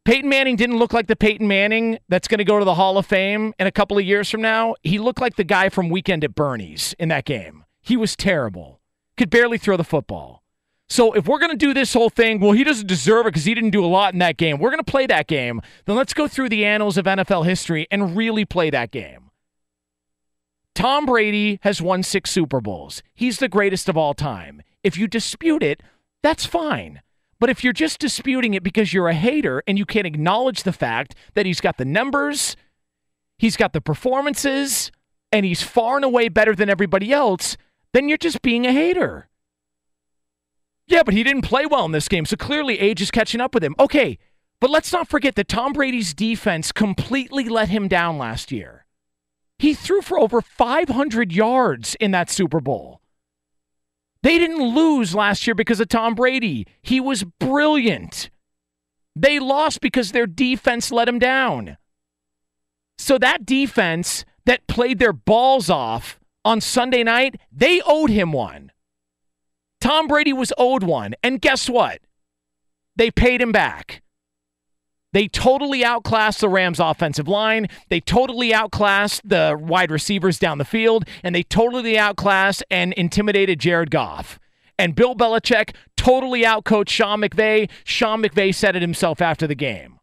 Peyton 0.04 0.30
Manning 0.30 0.56
didn't 0.56 0.78
look 0.78 0.94
like 0.94 1.06
the 1.06 1.16
Peyton 1.16 1.46
Manning 1.46 1.98
that's 2.08 2.28
going 2.28 2.38
to 2.38 2.44
go 2.44 2.58
to 2.58 2.64
the 2.64 2.76
Hall 2.76 2.96
of 2.96 3.04
Fame 3.04 3.52
in 3.58 3.66
a 3.66 3.70
couple 3.70 3.98
of 3.98 4.04
years 4.04 4.30
from 4.30 4.40
now. 4.40 4.74
He 4.82 4.98
looked 4.98 5.20
like 5.20 5.36
the 5.36 5.44
guy 5.44 5.68
from 5.68 5.90
Weekend 5.90 6.24
at 6.24 6.34
Bernie's 6.34 6.94
in 6.98 7.10
that 7.10 7.26
game. 7.26 7.64
He 7.82 7.94
was 7.96 8.16
terrible, 8.16 8.80
could 9.18 9.28
barely 9.28 9.58
throw 9.58 9.76
the 9.76 9.84
football. 9.84 10.42
So 10.88 11.12
if 11.12 11.28
we're 11.28 11.38
going 11.38 11.50
to 11.50 11.56
do 11.56 11.74
this 11.74 11.92
whole 11.92 12.08
thing, 12.08 12.40
well, 12.40 12.52
he 12.52 12.64
doesn't 12.64 12.86
deserve 12.86 13.26
it 13.26 13.30
because 13.30 13.44
he 13.44 13.52
didn't 13.52 13.70
do 13.70 13.84
a 13.84 13.86
lot 13.86 14.14
in 14.14 14.18
that 14.20 14.38
game. 14.38 14.58
We're 14.58 14.70
going 14.70 14.82
to 14.82 14.90
play 14.90 15.06
that 15.06 15.26
game. 15.26 15.60
Then 15.84 15.96
let's 15.96 16.14
go 16.14 16.26
through 16.26 16.48
the 16.48 16.64
annals 16.64 16.96
of 16.96 17.04
NFL 17.04 17.44
history 17.44 17.86
and 17.90 18.16
really 18.16 18.46
play 18.46 18.70
that 18.70 18.90
game. 18.90 19.30
Tom 20.74 21.04
Brady 21.04 21.58
has 21.62 21.82
won 21.82 22.02
six 22.02 22.30
Super 22.30 22.62
Bowls. 22.62 23.02
He's 23.14 23.38
the 23.38 23.48
greatest 23.48 23.88
of 23.90 23.98
all 23.98 24.14
time. 24.14 24.62
If 24.82 24.96
you 24.96 25.06
dispute 25.06 25.62
it, 25.62 25.82
that's 26.22 26.46
fine. 26.46 27.02
But 27.40 27.50
if 27.50 27.62
you're 27.62 27.72
just 27.72 28.00
disputing 28.00 28.54
it 28.54 28.62
because 28.62 28.92
you're 28.92 29.08
a 29.08 29.14
hater 29.14 29.62
and 29.66 29.78
you 29.78 29.86
can't 29.86 30.06
acknowledge 30.06 30.62
the 30.62 30.72
fact 30.72 31.14
that 31.34 31.46
he's 31.46 31.60
got 31.60 31.76
the 31.76 31.84
numbers, 31.84 32.56
he's 33.38 33.56
got 33.56 33.72
the 33.72 33.80
performances, 33.80 34.90
and 35.30 35.44
he's 35.44 35.62
far 35.62 35.96
and 35.96 36.04
away 36.04 36.28
better 36.28 36.54
than 36.54 36.70
everybody 36.70 37.12
else, 37.12 37.56
then 37.92 38.08
you're 38.08 38.18
just 38.18 38.42
being 38.42 38.66
a 38.66 38.72
hater. 38.72 39.28
Yeah, 40.86 41.02
but 41.02 41.14
he 41.14 41.22
didn't 41.22 41.42
play 41.42 41.66
well 41.66 41.84
in 41.84 41.92
this 41.92 42.08
game, 42.08 42.24
so 42.24 42.36
clearly 42.36 42.80
age 42.80 43.02
is 43.02 43.10
catching 43.10 43.40
up 43.40 43.54
with 43.54 43.62
him. 43.62 43.76
Okay, 43.78 44.18
but 44.60 44.70
let's 44.70 44.92
not 44.92 45.08
forget 45.08 45.34
that 45.36 45.48
Tom 45.48 45.72
Brady's 45.72 46.14
defense 46.14 46.72
completely 46.72 47.48
let 47.48 47.68
him 47.68 47.88
down 47.88 48.18
last 48.18 48.50
year. 48.50 48.86
He 49.58 49.74
threw 49.74 50.02
for 50.02 50.18
over 50.18 50.40
500 50.40 51.32
yards 51.32 51.94
in 52.00 52.10
that 52.12 52.30
Super 52.30 52.60
Bowl. 52.60 53.00
They 54.22 54.38
didn't 54.38 54.74
lose 54.74 55.14
last 55.14 55.46
year 55.46 55.54
because 55.54 55.80
of 55.80 55.88
Tom 55.88 56.14
Brady. 56.14 56.66
He 56.82 57.00
was 57.00 57.24
brilliant. 57.24 58.30
They 59.14 59.38
lost 59.38 59.80
because 59.80 60.12
their 60.12 60.26
defense 60.26 60.90
let 60.90 61.06
them 61.06 61.18
down. 61.18 61.76
So 62.98 63.16
that 63.18 63.46
defense 63.46 64.24
that 64.44 64.66
played 64.66 64.98
their 64.98 65.12
balls 65.12 65.70
off 65.70 66.18
on 66.44 66.60
Sunday 66.60 67.04
night, 67.04 67.40
they 67.52 67.80
owed 67.86 68.10
him 68.10 68.32
one. 68.32 68.72
Tom 69.80 70.08
Brady 70.08 70.32
was 70.32 70.52
owed 70.58 70.82
one. 70.82 71.14
And 71.22 71.40
guess 71.40 71.68
what? 71.68 72.00
They 72.96 73.10
paid 73.10 73.40
him 73.40 73.52
back. 73.52 74.02
They 75.12 75.26
totally 75.26 75.84
outclassed 75.84 76.40
the 76.40 76.48
Rams' 76.48 76.80
offensive 76.80 77.28
line. 77.28 77.68
They 77.88 78.00
totally 78.00 78.52
outclassed 78.52 79.22
the 79.24 79.56
wide 79.58 79.90
receivers 79.90 80.38
down 80.38 80.58
the 80.58 80.64
field, 80.64 81.04
and 81.22 81.34
they 81.34 81.42
totally 81.42 81.96
outclassed 81.98 82.62
and 82.70 82.92
intimidated 82.92 83.58
Jared 83.58 83.90
Goff. 83.90 84.38
And 84.78 84.94
Bill 84.94 85.14
Belichick 85.14 85.74
totally 85.96 86.42
outcoached 86.42 86.90
Sean 86.90 87.20
McVay. 87.20 87.70
Sean 87.84 88.22
McVay 88.22 88.54
said 88.54 88.76
it 88.76 88.82
himself 88.82 89.20
after 89.20 89.46
the 89.46 89.54
game. 89.54 89.98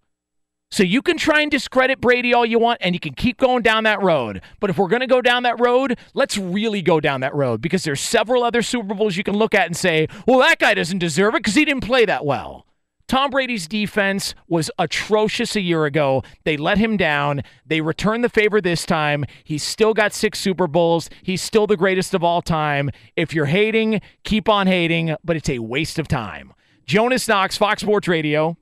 So 0.71 0.83
you 0.83 1.01
can 1.01 1.17
try 1.17 1.41
and 1.41 1.51
discredit 1.51 2.01
Brady 2.01 2.33
all 2.33 2.45
you 2.45 2.59
want, 2.59 2.79
and 2.81 2.95
you 2.95 2.99
can 2.99 3.13
keep 3.13 3.37
going 3.37 3.61
down 3.61 3.83
that 3.85 4.01
road. 4.01 4.41
But 4.59 4.71
if 4.71 4.77
we're 4.77 4.89
going 4.89 5.01
to 5.01 5.07
go 5.07 5.21
down 5.21 5.43
that 5.43 5.59
road, 5.59 5.97
let's 6.13 6.37
really 6.37 6.81
go 6.81 6.99
down 6.99 7.21
that 7.21 7.33
road 7.33 7.61
because 7.61 7.83
there's 7.83 8.01
several 8.01 8.43
other 8.43 8.61
Super 8.61 8.95
Bowls 8.95 9.15
you 9.15 9.23
can 9.23 9.37
look 9.37 9.53
at 9.55 9.67
and 9.67 9.77
say, 9.77 10.07
well, 10.27 10.39
that 10.39 10.59
guy 10.59 10.73
doesn't 10.73 10.97
deserve 10.97 11.35
it 11.35 11.43
because 11.43 11.55
he 11.55 11.63
didn't 11.63 11.85
play 11.85 12.05
that 12.05 12.25
well. 12.25 12.65
Tom 13.07 13.29
Brady's 13.29 13.67
defense 13.67 14.33
was 14.47 14.71
atrocious 14.79 15.55
a 15.55 15.61
year 15.61 15.85
ago. 15.85 16.23
They 16.43 16.57
let 16.57 16.77
him 16.77 16.97
down. 16.97 17.41
They 17.65 17.81
returned 17.81 18.23
the 18.23 18.29
favor 18.29 18.59
this 18.61 18.85
time. 18.85 19.25
He's 19.43 19.63
still 19.63 19.93
got 19.93 20.13
six 20.13 20.39
Super 20.39 20.67
Bowls. 20.67 21.09
He's 21.21 21.41
still 21.41 21.67
the 21.67 21.77
greatest 21.77 22.13
of 22.13 22.23
all 22.23 22.41
time. 22.41 22.89
If 23.15 23.33
you're 23.33 23.45
hating, 23.45 24.01
keep 24.23 24.49
on 24.49 24.67
hating, 24.67 25.15
but 25.23 25.35
it's 25.35 25.49
a 25.49 25.59
waste 25.59 25.99
of 25.99 26.07
time. 26.07 26.53
Jonas 26.85 27.27
Knox, 27.27 27.57
Fox 27.57 27.81
Sports 27.81 28.07
Radio. 28.07 28.57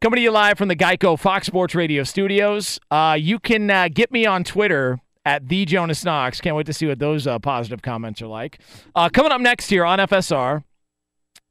Coming 0.00 0.18
to 0.18 0.22
you 0.22 0.30
live 0.30 0.56
from 0.56 0.68
the 0.68 0.76
Geico 0.76 1.18
Fox 1.18 1.48
Sports 1.48 1.74
Radio 1.74 2.04
studios. 2.04 2.78
Uh, 2.88 3.16
you 3.18 3.40
can 3.40 3.68
uh, 3.68 3.88
get 3.88 4.12
me 4.12 4.26
on 4.26 4.44
Twitter 4.44 5.00
at 5.24 5.48
the 5.48 5.64
Jonas 5.64 6.04
Knox. 6.04 6.40
Can't 6.40 6.54
wait 6.54 6.66
to 6.66 6.72
see 6.72 6.86
what 6.86 7.00
those 7.00 7.26
uh, 7.26 7.40
positive 7.40 7.82
comments 7.82 8.22
are 8.22 8.28
like. 8.28 8.60
Uh, 8.94 9.08
coming 9.08 9.32
up 9.32 9.40
next 9.40 9.68
here 9.68 9.84
on 9.84 9.98
FSR, 9.98 10.62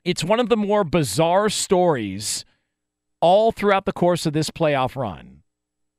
it's 0.08 0.24
one 0.24 0.40
of 0.40 0.48
the 0.48 0.56
more 0.56 0.86
bizarre 0.86 1.50
stories 1.50 2.46
all 3.20 3.52
throughout 3.52 3.84
the 3.84 3.92
course 3.92 4.26
of 4.26 4.32
this 4.32 4.50
playoff 4.50 4.96
run. 4.96 5.44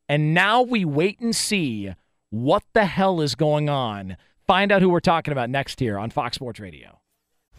And 0.09 0.33
now 0.33 0.63
we 0.63 0.87
wait 0.87 1.21
and 1.21 1.37
see 1.37 1.93
what 2.31 2.63
the 2.73 2.87
hell 2.87 3.21
is 3.21 3.35
going 3.35 3.69
on. 3.69 4.17
Find 4.47 4.73
out 4.73 4.81
who 4.81 4.89
we're 4.89 5.01
talking 5.01 5.33
about 5.33 5.51
next 5.51 5.79
here 5.79 5.99
on 5.99 6.09
Fox 6.09 6.37
Sports 6.37 6.59
Radio. 6.59 6.98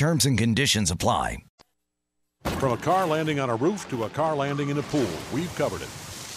Terms 0.00 0.24
and 0.24 0.38
conditions 0.38 0.90
apply. 0.90 1.44
From 2.56 2.72
a 2.72 2.78
car 2.78 3.06
landing 3.06 3.38
on 3.38 3.50
a 3.50 3.54
roof 3.54 3.86
to 3.90 4.04
a 4.04 4.08
car 4.08 4.34
landing 4.34 4.70
in 4.70 4.78
a 4.78 4.82
pool, 4.84 5.10
we've 5.30 5.54
covered 5.56 5.82
it. 5.82 5.90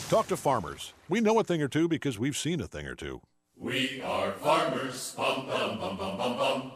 Talk 0.10 0.28
to 0.28 0.36
farmers. 0.36 0.92
We 1.08 1.22
know 1.22 1.40
a 1.40 1.46
thing 1.46 1.62
or 1.62 1.70
two 1.70 1.88
because 1.88 2.20
we've 2.20 2.36
seen 2.36 2.60
a 2.60 2.68
thing 2.68 2.86
or 2.86 2.94
two. 2.94 3.22
We 3.56 4.02
are 4.02 4.34
farmers. 4.34 5.14
Bum, 5.16 5.48
bum, 5.48 5.80
bum, 5.80 5.96
bum, 5.96 6.18
bum, 6.18 6.38
bum. 6.38 6.72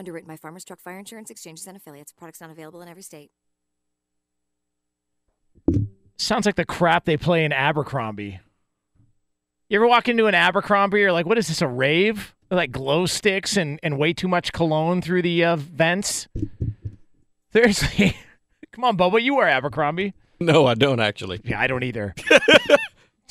Underwritten 0.00 0.26
by 0.26 0.36
Farmers 0.36 0.64
Truck 0.64 0.80
Fire 0.80 0.98
Insurance 0.98 1.30
Exchanges 1.30 1.68
and 1.68 1.76
Affiliates. 1.76 2.12
Products 2.12 2.40
not 2.40 2.50
available 2.50 2.82
in 2.82 2.88
every 2.88 3.04
state. 3.04 3.30
Sounds 6.18 6.44
like 6.44 6.56
the 6.56 6.64
crap 6.64 7.04
they 7.04 7.16
play 7.16 7.44
in 7.44 7.52
Abercrombie. 7.52 8.40
You 9.68 9.78
ever 9.78 9.86
walk 9.86 10.08
into 10.08 10.26
an 10.26 10.34
Abercrombie? 10.34 10.98
You're 10.98 11.12
like, 11.12 11.26
what 11.26 11.38
is 11.38 11.46
this, 11.46 11.62
a 11.62 11.68
rave? 11.68 12.34
Like 12.50 12.70
glow 12.70 13.06
sticks 13.06 13.56
and, 13.56 13.80
and 13.82 13.98
way 13.98 14.12
too 14.12 14.28
much 14.28 14.52
cologne 14.52 15.02
through 15.02 15.22
the 15.22 15.44
uh, 15.44 15.56
vents? 15.56 16.28
Seriously. 17.52 18.16
Come 18.72 18.84
on, 18.84 18.96
Bubba. 18.96 19.20
You 19.22 19.34
wear 19.36 19.48
Abercrombie. 19.48 20.14
No, 20.38 20.66
I 20.66 20.74
don't 20.74 21.00
actually. 21.00 21.40
Yeah, 21.44 21.60
I 21.60 21.66
don't 21.66 21.82
either. 21.82 22.14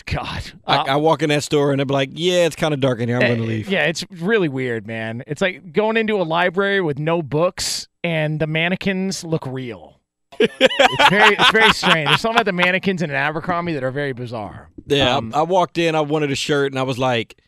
God. 0.07 0.43
I, 0.67 0.77
I 0.77 0.95
walk 0.97 1.23
in 1.23 1.29
that 1.29 1.43
store 1.43 1.71
and 1.71 1.79
they're 1.79 1.85
like, 1.87 2.09
"Yeah, 2.13 2.45
it's 2.45 2.55
kind 2.55 2.75
of 2.75 2.79
dark 2.79 2.99
in 2.99 3.09
here. 3.09 3.17
I'm 3.17 3.23
going 3.23 3.37
to 3.37 3.43
Uh, 3.43 3.47
leave." 3.47 3.69
Yeah, 3.69 3.85
it's 3.85 4.05
really 4.11 4.49
weird, 4.49 4.85
man. 4.85 5.23
It's 5.25 5.41
like 5.41 5.73
going 5.73 5.97
into 5.97 6.15
a 6.17 6.23
library 6.23 6.79
with 6.81 6.99
no 6.99 7.23
books 7.23 7.87
and 8.03 8.39
the 8.39 8.45
mannequins 8.45 9.23
look 9.23 9.45
real. 9.47 9.99
it's 10.39 11.09
very 11.09 11.35
it's 11.35 11.49
very 11.51 11.71
strange. 11.71 12.07
There's 12.07 12.21
something 12.21 12.35
about 12.35 12.45
the 12.45 12.51
mannequins 12.51 13.01
in 13.01 13.09
an 13.09 13.15
Abercrombie 13.15 13.73
that 13.73 13.83
are 13.83 13.89
very 13.91 14.13
bizarre. 14.13 14.69
Yeah, 14.85 15.15
Um, 15.17 15.31
I, 15.33 15.39
I 15.39 15.41
walked 15.43 15.77
in. 15.79 15.95
I 15.95 16.01
wanted 16.01 16.29
a 16.29 16.35
shirt, 16.35 16.71
and 16.71 16.77
I 16.77 16.83
was 16.83 16.99
like, 16.99 17.41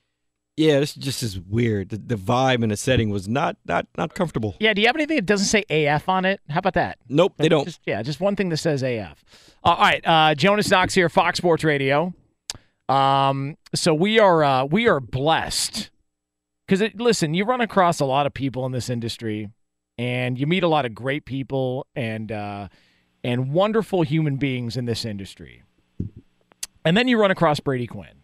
"Yeah, 0.57 0.79
this 0.79 0.93
just 0.93 1.23
is 1.23 1.39
weird." 1.39 1.89
The, 1.89 1.97
the 1.97 2.15
vibe 2.15 2.63
and 2.63 2.71
the 2.71 2.77
setting 2.77 3.09
was 3.09 3.27
not 3.27 3.57
not 3.65 3.87
not 3.97 4.13
comfortable. 4.13 4.55
Yeah, 4.59 4.73
do 4.73 4.81
you 4.81 4.87
have 4.87 4.95
anything 4.95 5.15
that 5.15 5.25
doesn't 5.25 5.47
say 5.47 5.63
AF 5.69 6.09
on 6.09 6.25
it? 6.25 6.41
How 6.49 6.59
about 6.59 6.73
that? 6.73 6.97
Nope, 7.07 7.35
they 7.37 7.47
don't. 7.47 7.65
Just, 7.65 7.81
yeah, 7.85 8.01
just 8.01 8.19
one 8.19 8.35
thing 8.35 8.49
that 8.49 8.57
says 8.57 8.83
AF. 8.83 9.23
Uh, 9.63 9.69
all 9.69 9.77
right, 9.77 10.05
uh, 10.05 10.35
Jonas 10.35 10.69
Knox 10.69 10.93
here, 10.93 11.09
Fox 11.09 11.37
Sports 11.37 11.63
Radio. 11.63 12.13
Um, 12.89 13.57
so 13.75 13.93
we 13.93 14.19
are 14.19 14.43
uh, 14.43 14.65
we 14.65 14.87
are 14.87 14.99
blessed 14.99 15.89
because 16.67 16.93
listen, 16.95 17.33
you 17.33 17.45
run 17.45 17.61
across 17.61 17.99
a 17.99 18.05
lot 18.05 18.25
of 18.25 18.33
people 18.33 18.65
in 18.65 18.71
this 18.71 18.89
industry, 18.89 19.49
and 19.97 20.39
you 20.39 20.47
meet 20.47 20.63
a 20.63 20.67
lot 20.67 20.85
of 20.85 20.93
great 20.93 21.25
people 21.25 21.85
and 21.95 22.31
uh, 22.31 22.67
and 23.23 23.51
wonderful 23.51 24.03
human 24.03 24.37
beings 24.37 24.77
in 24.77 24.85
this 24.85 25.05
industry, 25.05 25.63
and 26.85 26.95
then 26.95 27.07
you 27.07 27.19
run 27.19 27.31
across 27.31 27.59
Brady 27.59 27.87
Quinn. 27.87 28.16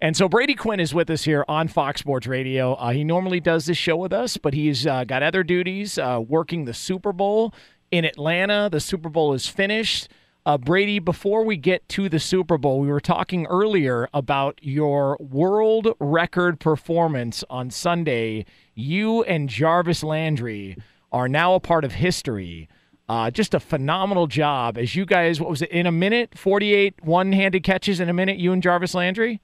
And 0.00 0.16
so 0.16 0.28
Brady 0.28 0.54
Quinn 0.54 0.78
is 0.78 0.94
with 0.94 1.10
us 1.10 1.24
here 1.24 1.44
on 1.48 1.66
Fox 1.66 2.00
Sports 2.00 2.28
Radio. 2.28 2.74
Uh, 2.74 2.90
he 2.90 3.02
normally 3.02 3.40
does 3.40 3.66
this 3.66 3.76
show 3.76 3.96
with 3.96 4.12
us, 4.12 4.36
but 4.36 4.54
he's 4.54 4.86
uh, 4.86 5.02
got 5.02 5.24
other 5.24 5.42
duties, 5.42 5.98
uh, 5.98 6.22
working 6.26 6.64
the 6.64 6.74
Super 6.74 7.12
Bowl 7.12 7.52
in 7.90 8.04
Atlanta. 8.04 8.68
The 8.70 8.78
Super 8.78 9.08
Bowl 9.08 9.34
is 9.34 9.48
finished. 9.48 10.08
Uh, 10.46 10.56
Brady, 10.56 11.00
before 11.00 11.44
we 11.44 11.56
get 11.56 11.86
to 11.90 12.08
the 12.08 12.20
Super 12.20 12.56
Bowl, 12.56 12.78
we 12.78 12.88
were 12.88 13.00
talking 13.00 13.44
earlier 13.46 14.08
about 14.14 14.60
your 14.62 15.16
world 15.20 15.88
record 15.98 16.60
performance 16.60 17.42
on 17.50 17.68
Sunday. 17.68 18.46
You 18.74 19.24
and 19.24 19.48
Jarvis 19.48 20.04
Landry 20.04 20.76
are 21.10 21.28
now 21.28 21.54
a 21.54 21.60
part 21.60 21.84
of 21.84 21.92
history. 21.94 22.68
Uh, 23.08 23.32
just 23.32 23.52
a 23.52 23.60
phenomenal 23.60 24.28
job 24.28 24.78
as 24.78 24.94
you 24.94 25.04
guys, 25.04 25.40
what 25.40 25.50
was 25.50 25.62
it, 25.62 25.70
in 25.70 25.86
a 25.86 25.92
minute? 25.92 26.38
48 26.38 27.04
one 27.04 27.32
handed 27.32 27.64
catches 27.64 27.98
in 27.98 28.08
a 28.08 28.12
minute, 28.12 28.38
you 28.38 28.52
and 28.52 28.62
Jarvis 28.62 28.94
Landry? 28.94 29.40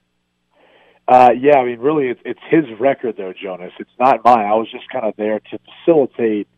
Uh, 1.06 1.30
yeah, 1.38 1.58
I 1.58 1.64
mean, 1.64 1.80
really, 1.80 2.08
it's 2.08 2.20
it's 2.24 2.40
his 2.50 2.64
record 2.80 3.16
though, 3.18 3.32
Jonas. 3.32 3.72
It's 3.78 3.90
not 4.00 4.24
mine. 4.24 4.46
I 4.46 4.54
was 4.54 4.70
just 4.70 4.88
kind 4.90 5.04
of 5.04 5.14
there 5.16 5.38
to 5.38 5.58
facilitate 5.84 6.48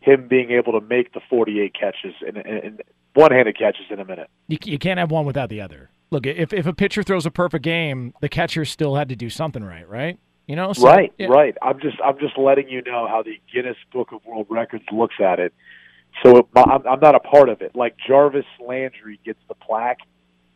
him 0.00 0.28
being 0.28 0.52
able 0.52 0.78
to 0.78 0.86
make 0.86 1.12
the 1.12 1.20
48 1.28 1.74
catches 1.74 2.14
and, 2.24 2.36
and 2.36 2.82
one-handed 3.14 3.58
catches 3.58 3.86
in 3.90 3.98
a 3.98 4.04
minute. 4.04 4.30
You, 4.46 4.58
you 4.62 4.78
can't 4.78 5.00
have 5.00 5.10
one 5.10 5.26
without 5.26 5.48
the 5.48 5.60
other. 5.60 5.90
Look, 6.12 6.26
if, 6.26 6.52
if 6.52 6.66
a 6.66 6.72
pitcher 6.72 7.02
throws 7.02 7.26
a 7.26 7.30
perfect 7.32 7.64
game, 7.64 8.14
the 8.20 8.28
catcher 8.28 8.64
still 8.64 8.94
had 8.94 9.08
to 9.08 9.16
do 9.16 9.28
something 9.28 9.64
right, 9.64 9.88
right? 9.88 10.20
You 10.46 10.54
know, 10.54 10.72
So- 10.72 10.86
right, 10.86 11.12
yeah. 11.18 11.26
right. 11.26 11.56
I'm 11.60 11.80
just 11.80 11.96
I'm 12.04 12.18
just 12.20 12.38
letting 12.38 12.68
you 12.68 12.82
know 12.82 13.08
how 13.08 13.24
the 13.24 13.40
Guinness 13.52 13.76
Book 13.92 14.12
of 14.12 14.24
World 14.24 14.46
Records 14.48 14.84
looks 14.92 15.16
at 15.20 15.40
it. 15.40 15.52
So 16.22 16.38
it, 16.38 16.46
I'm, 16.54 16.86
I'm 16.86 17.00
not 17.00 17.16
a 17.16 17.20
part 17.20 17.48
of 17.48 17.60
it. 17.62 17.74
Like 17.74 17.96
Jarvis 18.06 18.46
Landry 18.64 19.18
gets 19.24 19.40
the 19.48 19.54
plaque, 19.56 19.98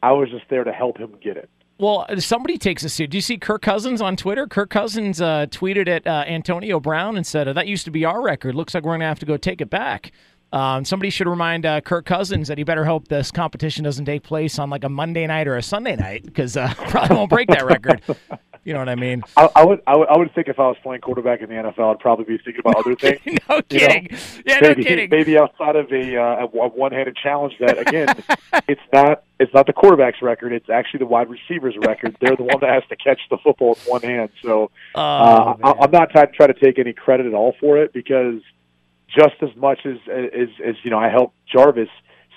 I 0.01 0.13
was 0.13 0.31
just 0.31 0.45
there 0.49 0.63
to 0.63 0.73
help 0.73 0.97
him 0.97 1.17
get 1.21 1.37
it. 1.37 1.51
Well, 1.81 2.05
somebody 2.19 2.59
takes 2.59 2.85
a 2.85 2.91
seat. 2.91 3.09
Do 3.09 3.17
you 3.17 3.23
see 3.23 3.39
Kirk 3.39 3.63
Cousins 3.63 4.03
on 4.03 4.15
Twitter? 4.15 4.47
Kirk 4.47 4.69
Cousins 4.69 5.19
uh, 5.19 5.47
tweeted 5.47 5.89
at 5.89 6.07
uh, 6.07 6.25
Antonio 6.27 6.79
Brown 6.79 7.17
and 7.17 7.27
said, 7.27 7.49
"That 7.49 7.67
used 7.67 7.87
to 7.87 7.91
be 7.91 8.05
our 8.05 8.21
record. 8.21 8.55
Looks 8.55 8.75
like 8.75 8.85
we're 8.85 8.91
going 8.91 9.01
to 9.01 9.07
have 9.07 9.19
to 9.21 9.27
go 9.27 9.39
take 9.39 9.63
it 9.63 9.71
back." 9.71 10.13
Um, 10.53 10.85
somebody 10.85 11.09
should 11.09 11.27
remind 11.27 11.65
uh, 11.65 11.81
Kirk 11.81 12.05
Cousins 12.05 12.49
that 12.49 12.59
he 12.59 12.65
better 12.65 12.85
hope 12.85 13.09
this 13.09 13.31
competition 13.31 13.83
doesn't 13.83 14.05
take 14.05 14.25
place 14.25 14.59
on 14.59 14.69
like 14.69 14.85
a 14.85 14.91
Monday 14.91 15.27
night 15.27 15.49
or 15.49 15.57
a 15.57 15.63
Sunday 15.63 15.97
night 15.97 16.23
because 16.27 16.55
uh, 16.55 16.71
probably 16.89 17.17
won't 17.17 17.31
break 17.31 17.49
that 17.49 17.65
record. 17.65 18.03
You 18.63 18.75
know 18.75 18.81
what 18.81 18.91
I 18.91 18.95
mean? 18.95 19.23
I, 19.39 19.49
I 19.57 19.65
would 19.65 19.81
I 19.87 19.97
would 19.97 20.09
I 20.09 20.19
would 20.19 20.35
think 20.35 20.49
if 20.49 20.59
I 20.59 20.69
was 20.69 20.77
playing 20.83 21.01
quarterback 21.01 21.41
in 21.41 21.49
the 21.49 21.55
NFL, 21.55 21.95
I'd 21.95 21.99
probably 21.99 22.27
be 22.27 22.37
thinking 22.37 22.61
about 22.61 22.77
other 22.77 22.95
things. 22.95 23.21
no 23.49 23.63
kidding. 23.63 24.09
know? 24.11 24.19
Yeah, 24.45 24.61
no 24.61 24.75
kidding. 24.75 25.09
Maybe 25.09 25.39
outside 25.39 25.77
of 25.77 25.91
a, 25.91 26.17
uh, 26.17 26.45
a 26.45 26.47
one-handed 26.47 27.17
challenge 27.17 27.55
that 27.61 27.79
again, 27.79 28.09
it's 28.69 28.81
not 28.93 29.25
it's 29.39 29.53
not 29.55 29.67
the 29.67 29.73
quarterback's 29.73 30.21
record. 30.21 30.53
It's 30.53 30.69
actually 30.69 30.99
the 30.99 31.07
wide 31.07 31.31
receiver's 31.31 31.77
record. 31.79 32.17
They're 32.21 32.37
the 32.37 32.43
one 32.43 32.61
that 32.61 32.69
has 32.69 32.83
to 32.91 32.97
catch 32.97 33.21
the 33.31 33.39
football 33.39 33.71
with 33.71 33.87
one 33.87 34.03
hand. 34.03 34.29
So 34.43 34.71
Oh, 34.95 35.01
uh, 35.01 35.57
I, 35.63 35.73
I'm 35.81 35.91
not 35.91 36.11
trying 36.11 36.27
to 36.27 36.33
try 36.33 36.47
to 36.47 36.55
take 36.55 36.79
any 36.79 36.93
credit 36.93 37.27
at 37.27 37.33
all 37.33 37.55
for 37.61 37.79
it 37.79 37.95
because 37.95 38.43
just 39.09 39.37
as 39.41 39.57
much 39.57 39.87
as 39.87 39.97
as, 40.07 40.49
as 40.65 40.75
you 40.83 40.91
know, 40.91 40.99
I 40.99 41.09
helped 41.09 41.35
Jarvis. 41.47 41.89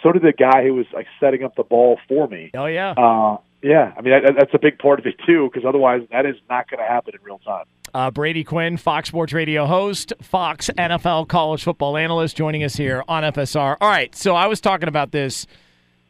So 0.01 0.11
did 0.13 0.21
the 0.21 0.33
guy 0.33 0.63
who 0.63 0.75
was 0.75 0.85
like 0.93 1.07
setting 1.19 1.43
up 1.43 1.55
the 1.55 1.63
ball 1.63 1.99
for 2.07 2.27
me. 2.27 2.51
Oh 2.53 2.65
yeah. 2.65 2.91
Uh, 2.91 3.37
yeah, 3.63 3.93
I 3.97 4.01
mean 4.01 4.11
that, 4.11 4.33
that's 4.37 4.53
a 4.53 4.59
big 4.59 4.77
part 4.77 4.99
of 4.99 5.05
it 5.05 5.15
too, 5.25 5.49
because 5.51 5.65
otherwise 5.67 6.01
that 6.11 6.25
is 6.25 6.35
not 6.49 6.69
going 6.69 6.79
to 6.79 6.85
happen 6.85 7.15
in 7.15 7.23
real 7.23 7.39
time. 7.39 7.65
Uh, 7.93 8.11
Brady 8.11 8.43
Quinn, 8.43 8.75
Fox 8.77 9.07
Sports 9.07 9.33
Radio 9.33 9.65
host, 9.65 10.13
Fox 10.21 10.69
NFL 10.77 11.27
college 11.29 11.63
football 11.63 11.95
analyst, 11.95 12.35
joining 12.35 12.63
us 12.63 12.75
here 12.75 13.03
on 13.07 13.23
FSR. 13.23 13.77
All 13.79 13.89
right, 13.89 14.13
so 14.15 14.35
I 14.35 14.47
was 14.47 14.59
talking 14.59 14.89
about 14.89 15.11
this. 15.11 15.47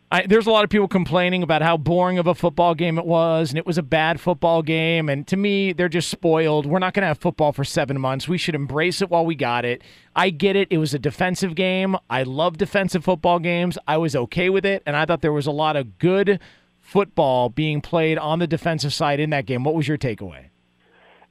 I, 0.09 0.27
there's 0.27 0.45
a 0.45 0.51
lot 0.51 0.63
of 0.63 0.69
people 0.69 0.87
complaining 0.87 1.41
about 1.41 1.63
how 1.63 1.75
boring 1.75 2.19
of 2.19 2.27
a 2.27 2.35
football 2.35 2.75
game 2.75 2.99
it 2.99 3.05
was, 3.05 3.49
and 3.49 3.57
it 3.57 3.65
was 3.65 3.79
a 3.79 3.83
bad 3.83 4.19
football 4.19 4.61
game. 4.61 5.09
And 5.09 5.25
to 5.27 5.35
me, 5.35 5.73
they're 5.73 5.89
just 5.89 6.09
spoiled. 6.09 6.67
We're 6.67 6.77
not 6.77 6.93
going 6.93 7.01
to 7.01 7.07
have 7.07 7.17
football 7.17 7.51
for 7.51 7.63
seven 7.63 7.99
months. 7.99 8.27
We 8.27 8.37
should 8.37 8.53
embrace 8.53 9.01
it 9.01 9.09
while 9.09 9.25
we 9.25 9.33
got 9.33 9.65
it. 9.65 9.81
I 10.15 10.29
get 10.29 10.55
it. 10.55 10.67
It 10.69 10.77
was 10.77 10.93
a 10.93 10.99
defensive 10.99 11.55
game. 11.55 11.97
I 12.11 12.23
love 12.23 12.57
defensive 12.57 13.03
football 13.03 13.39
games. 13.39 13.77
I 13.87 13.97
was 13.97 14.15
okay 14.15 14.51
with 14.51 14.65
it, 14.65 14.83
and 14.85 14.95
I 14.95 15.05
thought 15.05 15.21
there 15.21 15.33
was 15.33 15.47
a 15.47 15.51
lot 15.51 15.75
of 15.75 15.97
good 15.97 16.39
football 16.83 17.49
being 17.49 17.81
played 17.81 18.19
on 18.19 18.37
the 18.37 18.45
defensive 18.45 18.93
side 18.93 19.19
in 19.19 19.31
that 19.31 19.47
game. 19.47 19.63
What 19.63 19.73
was 19.73 19.87
your 19.87 19.97
takeaway? 19.97 20.49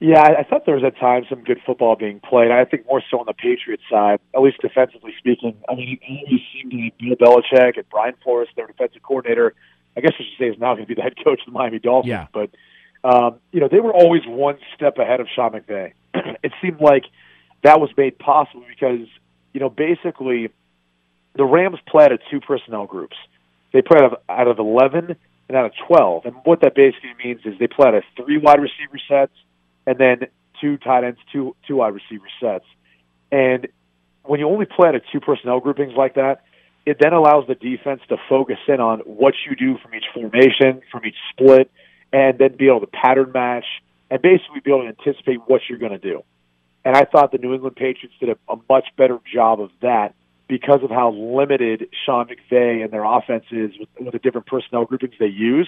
Yeah, 0.01 0.21
I, 0.21 0.43
thought 0.43 0.67
there 0.67 0.75
was 0.75 0.83
at 0.83 0.99
times 0.99 1.27
some 1.31 1.45
good 1.45 1.61
football 1.65 1.95
being 1.95 2.19
played. 2.19 2.51
I 2.51 2.65
think 2.65 2.87
more 2.87 3.01
so 3.09 3.21
on 3.21 3.27
the 3.27 3.35
Patriots 3.35 3.85
side, 3.89 4.19
at 4.35 4.43
least 4.43 4.61
defensively 4.61 5.15
speaking. 5.17 5.55
I 5.69 5.77
mean, 5.77 5.97
it 6.03 6.25
always 6.27 6.41
seemed 6.53 6.73
like 6.75 6.99
Bill 6.99 7.41
Belichick 7.55 7.77
and 7.77 7.89
Brian 7.89 8.15
Flores, 8.25 8.49
their 8.57 8.67
defensive 8.67 9.03
coordinator, 9.05 9.55
I 9.97 10.01
guess 10.01 10.13
I 10.19 10.25
should 10.25 10.39
say 10.41 10.47
is 10.47 10.59
now 10.59 10.75
going 10.75 10.87
to 10.87 10.89
be 10.89 10.95
the 10.95 11.03
head 11.03 11.15
coach 11.23 11.39
of 11.41 11.47
the 11.47 11.53
Miami 11.53 11.79
Dolphins. 11.79 12.09
Yeah. 12.09 12.27
But 12.33 12.51
um, 13.05 13.39
you 13.53 13.61
know, 13.61 13.69
they 13.71 13.79
were 13.79 13.93
always 13.93 14.23
one 14.27 14.59
step 14.75 14.99
ahead 14.99 15.21
of 15.21 15.29
Sean 15.33 15.53
McVay. 15.53 15.93
it 16.43 16.53
seemed 16.61 16.81
like 16.81 17.05
that 17.63 17.79
was 17.79 17.91
made 17.97 18.19
possible 18.19 18.65
because 18.69 19.07
you 19.53 19.61
know 19.61 19.71
basically 19.71 20.51
the 21.37 21.45
Rams 21.45 21.79
played 21.87 22.11
of 22.11 22.19
two 22.29 22.41
personnel 22.41 22.87
groups. 22.87 23.17
They 23.73 23.83
played 23.83 24.03
out 24.03 24.15
of, 24.15 24.19
out 24.29 24.49
of 24.49 24.59
eleven 24.59 25.17
and 25.53 25.59
out 25.59 25.67
of 25.67 25.73
twelve, 25.87 26.25
and 26.25 26.35
what 26.45 26.63
that 26.63 26.75
basically 26.75 27.13
means 27.23 27.41
is 27.45 27.59
they 27.59 27.67
play 27.67 27.89
out 27.89 27.95
of 27.95 28.05
three 28.17 28.39
wide 28.39 28.59
receiver 28.59 28.99
sets 29.07 29.35
and 29.87 29.99
then 29.99 30.29
two 30.61 30.79
tight 30.79 31.05
ends, 31.05 31.19
two 31.31 31.55
two 31.69 31.77
wide 31.77 31.93
receiver 31.93 32.25
sets. 32.41 32.65
And 33.31 33.69
when 34.25 34.41
you 34.41 34.49
only 34.49 34.65
play 34.65 34.89
out 34.89 34.95
of 34.95 35.03
two 35.13 35.21
personnel 35.21 35.61
groupings 35.61 35.93
like 35.95 36.15
that, 36.15 36.43
it 36.87 36.97
then 37.01 37.13
allows 37.13 37.47
the 37.49 37.55
defense 37.55 38.01
to 38.09 38.17
focus 38.31 38.57
in 38.67 38.81
on 38.81 39.01
what 39.01 39.35
you 39.47 39.55
do 39.55 39.77
from 39.83 39.95
each 39.95 40.07
formation, 40.15 40.81
from 40.91 41.05
each 41.05 41.17
split, 41.31 41.71
and 42.13 42.39
then 42.39 42.57
be 42.57 42.69
able 42.69 42.81
to 42.81 42.87
pattern 42.87 43.33
match 43.33 43.67
and 44.11 44.23
basically 44.23 44.61
be 44.65 44.71
able 44.71 44.83
to 44.83 44.89
anticipate 44.89 45.39
what 45.47 45.61
you're 45.69 45.79
going 45.79 45.93
to 45.93 45.99
do. 45.99 46.23
And 46.85 46.97
I 46.97 47.05
thought 47.05 47.31
the 47.31 47.39
New 47.39 47.53
England 47.53 47.77
Patriots 47.77 48.15
did 48.19 48.31
a, 48.31 48.37
a 48.53 48.57
much 48.69 48.87
better 48.97 49.19
job 49.33 49.61
of 49.61 49.71
that 49.83 50.15
because 50.53 50.81
of 50.83 50.91
how 50.91 51.11
limited 51.13 51.89
Sean 52.05 52.27
McVay 52.27 52.85
and 52.85 52.93
their 52.93 53.05
offense 53.05 53.45
is 53.51 53.71
with, 53.81 53.89
with 53.99 54.13
the 54.13 54.19
different 54.19 54.47
personnel 54.47 54.85
groupings 54.85 55.15
they 55.19 55.25
use. 55.25 55.67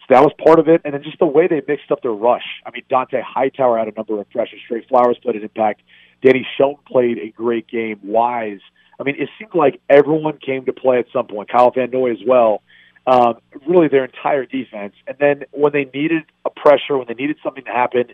So 0.00 0.06
that 0.14 0.22
was 0.22 0.32
part 0.42 0.58
of 0.58 0.66
it, 0.66 0.80
and 0.82 0.94
then 0.94 1.02
just 1.02 1.18
the 1.18 1.26
way 1.26 1.46
they 1.46 1.60
mixed 1.68 1.90
up 1.90 2.00
their 2.00 2.10
rush. 2.10 2.46
I 2.64 2.70
mean, 2.70 2.84
Dont'a 2.90 3.22
Hightower 3.22 3.76
had 3.76 3.86
a 3.86 3.92
number 3.92 4.18
of 4.18 4.30
pressures. 4.30 4.60
Trey 4.66 4.82
Flowers 4.88 5.18
played 5.22 5.36
an 5.36 5.42
impact. 5.42 5.82
Danny 6.22 6.46
Shelton 6.56 6.82
played 6.86 7.18
a 7.18 7.28
great 7.32 7.68
game. 7.68 8.00
Wise. 8.02 8.60
I 8.98 9.02
mean, 9.02 9.16
it 9.18 9.28
seemed 9.38 9.54
like 9.54 9.78
everyone 9.90 10.38
came 10.38 10.64
to 10.64 10.72
play 10.72 11.00
at 11.00 11.06
some 11.12 11.26
point. 11.26 11.50
Kyle 11.50 11.70
Van 11.70 11.90
Noy 11.90 12.12
as 12.12 12.22
well. 12.26 12.62
Um, 13.06 13.40
really, 13.66 13.88
their 13.88 14.06
entire 14.06 14.46
defense. 14.46 14.94
And 15.06 15.18
then 15.20 15.44
when 15.50 15.72
they 15.72 15.84
needed 15.84 16.22
a 16.46 16.50
pressure, 16.50 16.96
when 16.96 17.08
they 17.08 17.14
needed 17.14 17.36
something 17.42 17.64
to 17.64 17.70
happen, 17.70 18.04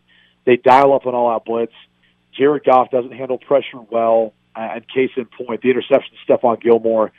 they 0.45 0.57
dial 0.57 0.93
up 0.93 1.07
an 1.07 1.15
all-out 1.15 1.45
blitz. 1.45 1.73
Jared 2.37 2.65
Goff 2.65 2.91
doesn't 2.91 3.13
handle 3.13 3.39
pressure 3.39 3.81
well. 3.89 4.33
Uh, 4.57 4.75
and 4.75 4.89
case 4.89 5.11
in 5.17 5.27
point, 5.27 5.63
the 5.63 5.71
interception 5.71 6.13
to 6.13 6.33
Stephon 6.33 6.61
Gilmore 6.61 7.13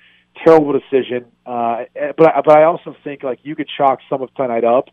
terrible 0.43 0.73
decision. 0.73 1.25
Uh, 1.45 1.83
but 2.17 2.33
but 2.45 2.57
I 2.57 2.63
also 2.63 2.95
think 3.03 3.23
like 3.23 3.39
you 3.43 3.55
could 3.55 3.69
chalk 3.77 3.99
some 4.09 4.21
of 4.21 4.33
tonight 4.35 4.63
up, 4.63 4.89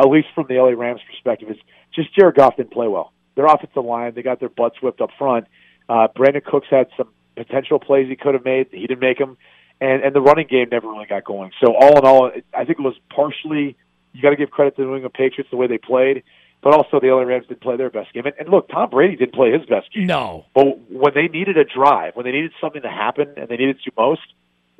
at 0.00 0.08
least 0.08 0.28
from 0.34 0.46
the 0.48 0.54
LA 0.54 0.70
Rams 0.70 1.00
perspective, 1.10 1.50
is 1.50 1.56
just 1.94 2.14
Jared 2.14 2.36
Goff 2.36 2.56
didn't 2.56 2.72
play 2.72 2.88
well. 2.88 3.12
Their 3.34 3.46
offensive 3.46 3.84
line, 3.84 4.14
they 4.14 4.22
got 4.22 4.40
their 4.40 4.48
butts 4.48 4.80
whipped 4.80 5.00
up 5.00 5.10
front. 5.18 5.46
Uh, 5.88 6.08
Brandin 6.16 6.44
Cooks 6.44 6.68
had 6.70 6.88
some 6.96 7.08
potential 7.36 7.78
plays 7.78 8.08
he 8.08 8.16
could 8.16 8.34
have 8.34 8.44
made, 8.44 8.68
he 8.70 8.86
didn't 8.86 9.00
make 9.00 9.18
them, 9.18 9.36
and 9.80 10.02
and 10.02 10.14
the 10.14 10.20
running 10.20 10.46
game 10.46 10.68
never 10.70 10.88
really 10.88 11.06
got 11.06 11.24
going. 11.24 11.50
So 11.62 11.74
all 11.74 11.98
in 11.98 12.04
all, 12.04 12.30
I 12.52 12.64
think 12.64 12.78
it 12.78 12.82
was 12.82 12.96
partially 13.14 13.76
you 14.12 14.22
got 14.22 14.30
to 14.30 14.36
give 14.36 14.50
credit 14.50 14.76
to 14.76 14.82
the 14.82 14.88
New 14.88 14.94
England 14.94 15.14
Patriots 15.14 15.50
the 15.50 15.56
way 15.56 15.66
they 15.66 15.78
played. 15.78 16.22
But 16.64 16.72
also, 16.72 16.98
the 16.98 17.08
LA 17.08 17.20
Rams 17.20 17.46
didn't 17.46 17.60
play 17.60 17.76
their 17.76 17.90
best 17.90 18.14
game. 18.14 18.24
And, 18.24 18.34
and 18.38 18.48
look, 18.48 18.70
Tom 18.70 18.88
Brady 18.88 19.16
didn't 19.16 19.34
play 19.34 19.52
his 19.52 19.66
best 19.66 19.92
game. 19.92 20.06
No. 20.06 20.46
But 20.54 20.90
when 20.90 21.12
they 21.14 21.28
needed 21.28 21.58
a 21.58 21.64
drive, 21.64 22.16
when 22.16 22.24
they 22.24 22.32
needed 22.32 22.52
something 22.58 22.80
to 22.80 22.88
happen, 22.88 23.34
and 23.36 23.50
they 23.50 23.58
needed 23.58 23.80
to 23.84 23.92
most, 23.98 24.22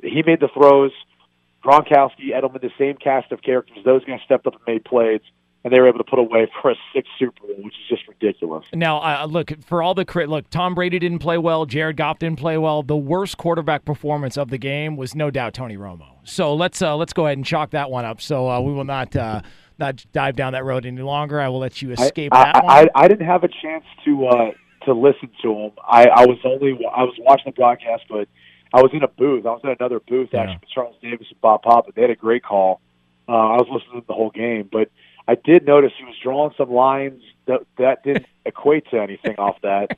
he 0.01 0.23
made 0.25 0.39
the 0.39 0.49
throws. 0.51 0.91
Gronkowski, 1.63 2.31
Edelman, 2.33 2.61
the 2.61 2.71
same 2.79 2.95
cast 2.95 3.31
of 3.31 3.43
characters. 3.43 3.77
Those 3.85 4.03
guys 4.03 4.19
stepped 4.25 4.47
up 4.47 4.55
and 4.55 4.63
made 4.67 4.83
plays, 4.83 5.21
and 5.63 5.71
they 5.71 5.79
were 5.79 5.87
able 5.87 5.99
to 5.99 6.03
put 6.03 6.17
away 6.17 6.51
for 6.59 6.71
a 6.71 6.75
sixth 6.91 7.11
Super 7.19 7.39
Bowl, 7.41 7.55
which 7.57 7.75
is 7.75 7.87
just 7.87 8.07
ridiculous. 8.07 8.65
Now, 8.73 8.97
uh, 9.01 9.25
look 9.25 9.51
for 9.63 9.83
all 9.83 9.93
the 9.93 10.05
crit. 10.05 10.27
Look, 10.27 10.49
Tom 10.49 10.73
Brady 10.73 10.97
didn't 10.97 11.19
play 11.19 11.37
well. 11.37 11.67
Jared 11.67 11.97
Goff 11.97 12.17
didn't 12.17 12.39
play 12.39 12.57
well. 12.57 12.81
The 12.81 12.97
worst 12.97 13.37
quarterback 13.37 13.85
performance 13.85 14.37
of 14.37 14.49
the 14.49 14.57
game 14.57 14.95
was 14.95 15.13
no 15.13 15.29
doubt 15.29 15.53
Tony 15.53 15.77
Romo. 15.77 16.17
So 16.23 16.55
let's 16.55 16.81
uh, 16.81 16.95
let's 16.95 17.13
go 17.13 17.27
ahead 17.27 17.37
and 17.37 17.45
chalk 17.45 17.71
that 17.71 17.91
one 17.91 18.05
up. 18.05 18.21
So 18.21 18.49
uh, 18.49 18.59
we 18.59 18.73
will 18.73 18.83
not 18.83 19.15
uh, 19.15 19.41
not 19.77 20.05
dive 20.11 20.35
down 20.35 20.53
that 20.53 20.63
road 20.65 20.85
any 20.85 21.01
longer. 21.01 21.39
I 21.39 21.49
will 21.49 21.59
let 21.59 21.81
you 21.81 21.91
escape 21.91 22.33
I, 22.33 22.43
that 22.43 22.55
I, 22.55 22.63
one. 22.63 22.89
I, 22.95 23.03
I 23.03 23.07
didn't 23.07 23.25
have 23.27 23.43
a 23.43 23.49
chance 23.49 23.83
to 24.05 24.27
uh, 24.27 24.51
to 24.85 24.93
listen 24.93 25.29
to 25.41 25.53
him. 25.53 25.71
I, 25.87 26.07
I 26.07 26.25
was 26.25 26.37
only 26.45 26.71
I 26.85 27.03
was 27.03 27.15
watching 27.19 27.45
the 27.47 27.51
broadcast, 27.55 28.03
but 28.09 28.27
I 28.73 28.81
was 28.81 28.91
in 28.93 29.03
a 29.03 29.07
booth. 29.07 29.45
I 29.45 29.49
was 29.51 29.61
in 29.63 29.75
another 29.79 29.99
booth 29.99 30.29
Yeah. 30.31 30.41
actually 30.41 30.57
with 30.61 30.69
Charles 30.69 30.95
Davis 31.01 31.27
and 31.29 31.41
Bob 31.41 31.63
Papa. 31.63 31.91
They 31.95 32.01
had 32.01 32.11
a 32.11 32.15
great 32.15 32.43
call. 32.43 32.81
Uh, 33.27 33.31
I 33.31 33.55
was 33.57 33.67
listening 33.71 34.01
to 34.01 34.07
the 34.07 34.13
whole 34.13 34.29
game, 34.29 34.69
but 34.71 34.89
I 35.27 35.35
did 35.35 35.65
notice 35.65 35.91
he 35.97 36.03
was 36.03 36.15
drawing 36.21 36.53
some 36.57 36.71
lines 36.71 37.21
that 37.47 37.61
that 37.77 38.03
didn't 38.03 38.27
equate 38.45 38.89
to 38.91 39.01
anything 39.01 39.35
off 39.37 39.57
that. 39.61 39.97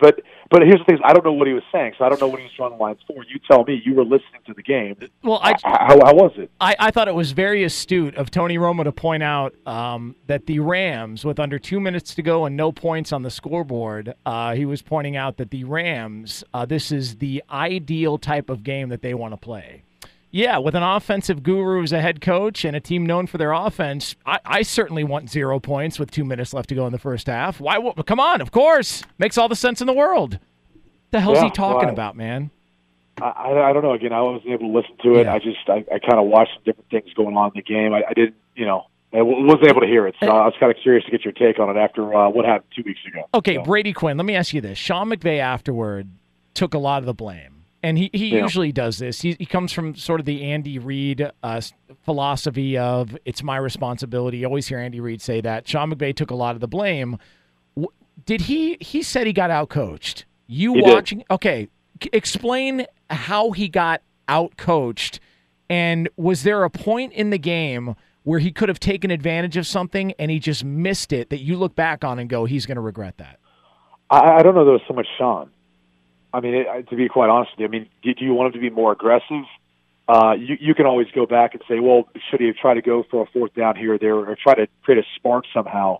But 0.00 0.20
but 0.50 0.62
here's 0.62 0.78
the 0.78 0.84
thing: 0.86 0.98
I 1.04 1.12
don't 1.12 1.24
know 1.24 1.32
what 1.32 1.46
he 1.46 1.52
was 1.52 1.62
saying, 1.70 1.92
so 1.98 2.04
I 2.04 2.08
don't 2.08 2.20
know 2.20 2.26
what 2.28 2.38
he 2.40 2.44
was 2.44 2.52
drawing 2.56 2.76
the 2.78 2.82
lines 2.82 3.00
for. 3.06 3.22
You 3.24 3.38
tell 3.50 3.64
me. 3.64 3.80
You 3.84 3.94
were 3.94 4.04
listening 4.04 4.40
to 4.46 4.54
the 4.54 4.62
game. 4.62 4.96
Well, 5.22 5.40
I- 5.42 5.54
how, 5.62 5.98
how 6.04 6.14
was 6.14 6.32
it? 6.36 6.50
I, 6.60 6.74
I 6.78 6.90
thought 6.90 7.08
it 7.08 7.14
was 7.14 7.32
very 7.32 7.64
astute 7.64 8.14
of 8.16 8.30
Tony 8.30 8.56
Romo 8.56 8.84
to 8.84 8.92
point 8.92 9.22
out 9.22 9.54
um, 9.66 10.16
that 10.26 10.46
the 10.46 10.60
Rams, 10.60 11.24
with 11.24 11.38
under 11.38 11.58
two 11.58 11.80
minutes 11.80 12.14
to 12.14 12.22
go 12.22 12.46
and 12.46 12.56
no 12.56 12.72
points 12.72 13.12
on 13.12 13.22
the 13.22 13.30
scoreboard, 13.30 14.14
uh, 14.24 14.54
he 14.54 14.64
was 14.64 14.80
pointing 14.82 15.16
out 15.16 15.36
that 15.36 15.50
the 15.50 15.64
Rams, 15.64 16.42
uh, 16.54 16.64
this 16.64 16.90
is 16.90 17.16
the 17.16 17.42
ideal 17.50 18.16
type 18.18 18.48
of 18.50 18.62
game 18.64 18.88
that 18.88 19.02
they 19.02 19.14
want 19.14 19.32
to 19.32 19.36
play. 19.36 19.82
Yeah, 20.34 20.58
with 20.58 20.74
an 20.74 20.82
offensive 20.82 21.44
guru 21.44 21.84
as 21.84 21.92
a 21.92 22.00
head 22.00 22.20
coach 22.20 22.64
and 22.64 22.74
a 22.74 22.80
team 22.80 23.06
known 23.06 23.28
for 23.28 23.38
their 23.38 23.52
offense, 23.52 24.16
I, 24.26 24.40
I 24.44 24.62
certainly 24.62 25.04
want 25.04 25.30
zero 25.30 25.60
points 25.60 25.96
with 25.96 26.10
two 26.10 26.24
minutes 26.24 26.52
left 26.52 26.70
to 26.70 26.74
go 26.74 26.86
in 26.86 26.92
the 26.92 26.98
first 26.98 27.28
half. 27.28 27.60
Why? 27.60 27.78
Come 28.04 28.18
on, 28.18 28.40
of 28.40 28.50
course, 28.50 29.04
makes 29.16 29.38
all 29.38 29.48
the 29.48 29.54
sense 29.54 29.80
in 29.80 29.86
the 29.86 29.92
world. 29.92 30.40
The 31.12 31.20
hell's 31.20 31.36
Yeah, 31.36 31.44
he 31.44 31.50
talking 31.50 31.78
well, 31.82 31.88
I- 31.90 31.92
about, 31.92 32.16
man? 32.16 32.50
I, 33.22 33.52
I 33.52 33.72
don't 33.72 33.84
know. 33.84 33.92
Again, 33.92 34.12
I 34.12 34.22
wasn't 34.22 34.50
able 34.50 34.72
to 34.72 34.76
listen 34.76 34.96
to 35.04 35.20
it. 35.20 35.28
I 35.28 35.38
just 35.38 35.68
I, 35.68 35.84
I 35.94 36.00
kind 36.00 36.18
of 36.18 36.26
watched 36.26 36.54
some 36.54 36.64
different 36.64 36.90
things 36.90 37.14
going 37.14 37.36
on 37.36 37.52
in 37.54 37.54
the 37.54 37.62
game. 37.62 37.94
I, 37.94 38.02
I 38.10 38.12
didn't, 38.12 38.34
you 38.56 38.66
know, 38.66 38.86
I 39.12 39.22
wasn't 39.22 39.68
able 39.68 39.82
to 39.82 39.86
hear 39.86 40.08
it. 40.08 40.16
So 40.18 40.26
I 40.26 40.46
was 40.46 40.54
kind 40.58 40.72
of 40.72 40.78
curious 40.82 41.04
to 41.04 41.12
get 41.12 41.22
your 41.24 41.32
take 41.32 41.60
on 41.60 41.70
it 41.70 41.78
after 41.78 42.12
uh, 42.12 42.28
what 42.28 42.44
happened 42.44 42.72
two 42.74 42.82
weeks 42.84 42.98
ago. 43.06 43.28
Okay, 43.34 43.58
Brady 43.58 43.92
Quinn, 43.92 44.16
let 44.16 44.26
me 44.26 44.34
ask 44.34 44.52
you 44.52 44.60
this. 44.60 44.78
Sean 44.78 45.10
McVay 45.10 45.38
afterward 45.38 46.08
took 46.54 46.74
a 46.74 46.78
lot 46.78 46.98
of 47.04 47.06
the 47.06 47.14
blame. 47.14 47.53
And 47.84 47.98
he, 47.98 48.08
he 48.14 48.28
Yeah. 48.30 48.42
usually 48.44 48.72
does 48.72 48.96
this. 48.96 49.20
He, 49.20 49.36
he 49.38 49.44
comes 49.44 49.70
from 49.70 49.94
sort 49.94 50.18
of 50.18 50.24
the 50.24 50.42
Andy 50.42 50.78
Reid 50.78 51.30
uh, 51.42 51.60
philosophy 52.02 52.78
of 52.78 53.14
it's 53.26 53.42
my 53.42 53.58
responsibility. 53.58 54.38
You 54.38 54.46
always 54.46 54.66
hear 54.66 54.78
Andy 54.78 55.00
Reid 55.00 55.20
say 55.20 55.42
that. 55.42 55.68
Sean 55.68 55.92
McVay 55.92 56.16
took 56.16 56.30
a 56.30 56.34
lot 56.34 56.54
of 56.54 56.62
the 56.62 56.66
blame. 56.66 57.18
Did 58.24 58.42
he? 58.42 58.78
He 58.80 59.02
said 59.02 59.26
he 59.26 59.34
got 59.34 59.50
outcoached. 59.50 60.24
You 60.46 60.72
He 60.72 60.80
did. 60.80 60.92
watching? 60.94 61.24
Okay, 61.30 61.68
explain 62.10 62.86
how 63.10 63.50
he 63.50 63.68
got 63.68 64.00
outcoached, 64.30 65.18
and 65.68 66.08
was 66.16 66.42
there 66.42 66.64
a 66.64 66.70
point 66.70 67.12
in 67.12 67.28
the 67.28 67.38
game 67.38 67.96
where 68.22 68.38
he 68.38 68.50
could 68.50 68.70
have 68.70 68.80
taken 68.80 69.10
advantage 69.10 69.58
of 69.58 69.66
something 69.66 70.12
and 70.18 70.30
he 70.30 70.38
just 70.38 70.64
missed 70.64 71.12
it 71.12 71.28
that 71.28 71.40
you 71.40 71.56
look 71.58 71.74
back 71.74 72.02
on 72.02 72.18
and 72.18 72.30
go, 72.30 72.46
he's 72.46 72.64
going 72.64 72.76
to 72.76 72.80
regret 72.80 73.18
that? 73.18 73.38
I, 74.08 74.36
I 74.36 74.42
don't 74.42 74.54
know. 74.54 74.64
There 74.64 74.72
was 74.72 74.80
so 74.88 74.94
much 74.94 75.06
Sean. 75.18 75.50
I 76.34 76.40
mean, 76.40 76.54
it, 76.54 76.88
to 76.90 76.96
be 76.96 77.08
quite 77.08 77.30
honest 77.30 77.52
with 77.52 77.60
you, 77.60 77.66
I 77.66 77.68
mean, 77.68 77.88
do, 78.02 78.12
do 78.12 78.24
you 78.24 78.34
want 78.34 78.48
him 78.48 78.60
to 78.60 78.68
be 78.68 78.74
more 78.74 78.90
aggressive? 78.90 79.44
Uh, 80.08 80.34
you, 80.36 80.56
you 80.60 80.74
can 80.74 80.84
always 80.84 81.06
go 81.14 81.26
back 81.26 81.54
and 81.54 81.62
say, 81.68 81.78
well, 81.78 82.08
should 82.28 82.40
he 82.40 82.48
have 82.48 82.56
tried 82.56 82.74
to 82.74 82.82
go 82.82 83.04
for 83.08 83.22
a 83.22 83.26
fourth 83.26 83.54
down 83.54 83.76
here 83.76 83.94
or 83.94 83.98
there, 83.98 84.16
or 84.16 84.36
try 84.42 84.54
to 84.54 84.66
create 84.82 84.98
a 84.98 85.06
spark 85.14 85.44
somehow? 85.54 85.98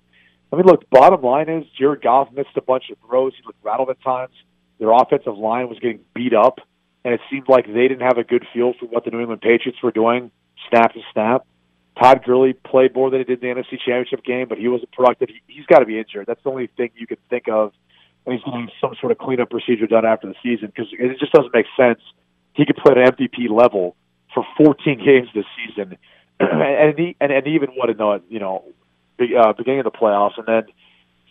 I 0.52 0.56
mean, 0.56 0.66
look, 0.66 0.90
bottom 0.90 1.22
line 1.22 1.48
is 1.48 1.64
Jared 1.78 2.02
Goff 2.02 2.32
missed 2.32 2.56
a 2.56 2.62
bunch 2.62 2.90
of 2.90 2.98
throws. 3.06 3.32
He 3.36 3.42
looked 3.46 3.64
rattled 3.64 3.90
at 3.90 4.02
times. 4.02 4.34
Their 4.80 4.90
offensive 4.90 5.38
line 5.38 5.68
was 5.68 5.78
getting 5.78 6.00
beat 6.14 6.34
up, 6.34 6.58
and 7.04 7.14
it 7.14 7.20
seemed 7.30 7.48
like 7.48 7.66
they 7.66 7.86
didn't 7.86 8.02
have 8.02 8.18
a 8.18 8.24
good 8.24 8.44
feel 8.52 8.72
for 8.78 8.86
what 8.86 9.04
the 9.04 9.12
New 9.12 9.20
England 9.20 9.40
Patriots 9.40 9.78
were 9.84 9.92
doing, 9.92 10.32
snap 10.68 10.94
to 10.94 11.00
snap. 11.12 11.46
Todd 11.96 12.24
Gurley 12.24 12.54
played 12.54 12.92
more 12.92 13.08
than 13.08 13.20
he 13.20 13.24
did 13.24 13.42
in 13.42 13.54
the 13.54 13.62
NFC 13.62 13.78
Championship 13.78 14.24
game, 14.24 14.48
but 14.48 14.58
he 14.58 14.66
wasn't 14.66 14.90
productive. 14.90 15.28
He, 15.28 15.40
he's 15.46 15.66
got 15.66 15.78
to 15.78 15.86
be 15.86 15.96
injured. 15.96 16.26
That's 16.26 16.42
the 16.42 16.50
only 16.50 16.66
thing 16.66 16.90
you 16.96 17.06
can 17.06 17.18
think 17.30 17.48
of 17.48 17.72
when 18.24 18.36
he's 18.36 18.44
getting 18.44 18.68
some 18.80 18.94
sort 19.00 19.12
of 19.12 19.18
cleanup 19.18 19.50
procedure 19.50 19.86
done 19.86 20.04
after 20.04 20.26
the 20.26 20.34
season 20.42 20.72
because 20.74 20.92
it 20.92 21.18
just 21.18 21.32
doesn't 21.32 21.54
make 21.54 21.66
sense. 21.76 22.00
He 22.54 22.66
could 22.66 22.76
play 22.76 22.94
at 23.02 23.16
MVP 23.16 23.50
level 23.50 23.96
for 24.32 24.44
14 24.56 25.04
games 25.04 25.28
this 25.34 25.44
season, 25.56 25.96
and 26.40 26.98
he, 26.98 27.16
and, 27.20 27.32
and 27.32 27.46
even 27.46 27.70
what 27.70 27.90
in 27.90 27.96
the 27.96 28.22
you 28.28 28.40
know 28.40 28.64
uh, 29.20 29.52
beginning 29.52 29.80
of 29.80 29.84
the 29.84 29.90
playoffs, 29.90 30.38
and 30.38 30.46
then 30.46 30.64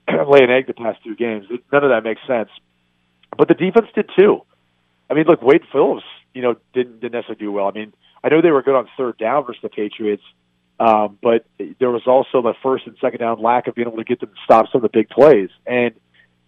lay 0.27 0.43
an 0.43 0.49
egg 0.49 0.67
the 0.67 0.73
past 0.73 1.03
two 1.03 1.15
games. 1.15 1.45
None 1.71 1.83
of 1.83 1.89
that 1.89 2.03
makes 2.03 2.21
sense. 2.27 2.49
But 3.37 3.47
the 3.47 3.55
defense 3.55 3.87
did 3.95 4.09
too. 4.17 4.41
I 5.09 5.15
mean, 5.15 5.25
look, 5.25 5.41
Wade 5.41 5.63
Phillips, 5.71 6.05
you 6.33 6.41
know, 6.41 6.55
didn't 6.73 7.01
didn't 7.01 7.13
necessarily 7.13 7.39
do 7.39 7.51
well. 7.51 7.67
I 7.67 7.71
mean, 7.71 7.93
I 8.23 8.29
know 8.29 8.41
they 8.41 8.51
were 8.51 8.61
good 8.61 8.75
on 8.75 8.87
third 8.97 9.17
down 9.17 9.45
versus 9.45 9.61
the 9.61 9.69
Patriots, 9.69 10.23
um, 10.79 11.17
but 11.21 11.45
there 11.79 11.91
was 11.91 12.03
also 12.07 12.41
the 12.41 12.53
first 12.61 12.87
and 12.87 12.95
second 13.01 13.19
down 13.19 13.41
lack 13.41 13.67
of 13.67 13.75
being 13.75 13.87
able 13.87 13.97
to 13.97 14.03
get 14.03 14.19
them 14.19 14.29
to 14.29 14.35
stop 14.43 14.67
some 14.71 14.83
of 14.83 14.91
the 14.91 14.97
big 14.97 15.09
plays. 15.09 15.49
And 15.65 15.93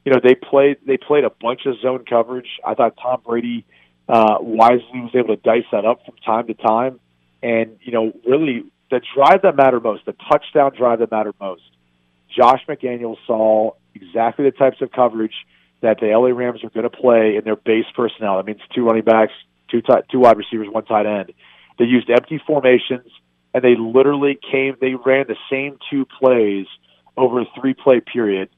you 0.05 0.11
know 0.11 0.19
they 0.23 0.35
played 0.35 0.77
they 0.85 0.97
played 0.97 1.23
a 1.23 1.31
bunch 1.41 1.61
of 1.65 1.75
zone 1.81 2.05
coverage. 2.07 2.47
I 2.65 2.75
thought 2.75 2.95
Tom 3.01 3.21
Brady 3.25 3.65
uh, 4.07 4.37
wisely 4.39 5.01
was 5.01 5.11
able 5.15 5.35
to 5.35 5.41
dice 5.41 5.65
that 5.71 5.83
up 5.83 6.05
from 6.05 6.15
time 6.25 6.47
to 6.47 6.53
time, 6.53 6.99
and 7.43 7.77
you 7.81 7.91
know 7.91 8.13
really 8.25 8.63
the 8.91 9.01
drive 9.15 9.41
that 9.41 9.55
mattered 9.55 9.83
most, 9.83 10.05
the 10.05 10.15
touchdown 10.31 10.71
drive 10.77 10.99
that 10.99 11.11
mattered 11.11 11.35
most. 11.41 11.63
Josh 12.37 12.61
McDaniels 12.67 13.17
saw 13.25 13.71
exactly 13.95 14.45
the 14.45 14.51
types 14.51 14.81
of 14.81 14.91
coverage 14.91 15.33
that 15.81 15.99
the 15.99 16.07
LA 16.07 16.29
Rams 16.29 16.63
are 16.63 16.69
going 16.69 16.89
to 16.89 16.95
play 16.95 17.35
in 17.35 17.43
their 17.43 17.55
base 17.55 17.85
personnel. 17.95 18.37
That 18.37 18.45
means 18.45 18.61
two 18.73 18.85
running 18.85 19.03
backs, 19.03 19.33
two 19.69 19.81
tight, 19.81 20.03
two 20.11 20.19
wide 20.19 20.37
receivers, 20.37 20.67
one 20.69 20.85
tight 20.85 21.05
end. 21.05 21.33
They 21.79 21.85
used 21.85 22.09
empty 22.09 22.39
formations, 22.45 23.09
and 23.53 23.63
they 23.63 23.75
literally 23.75 24.37
came. 24.51 24.75
They 24.79 24.95
ran 24.95 25.25
the 25.27 25.35
same 25.49 25.77
two 25.89 26.05
plays 26.05 26.67
over 27.17 27.41
a 27.41 27.45
three 27.59 27.73
play 27.73 28.01
period. 28.01 28.49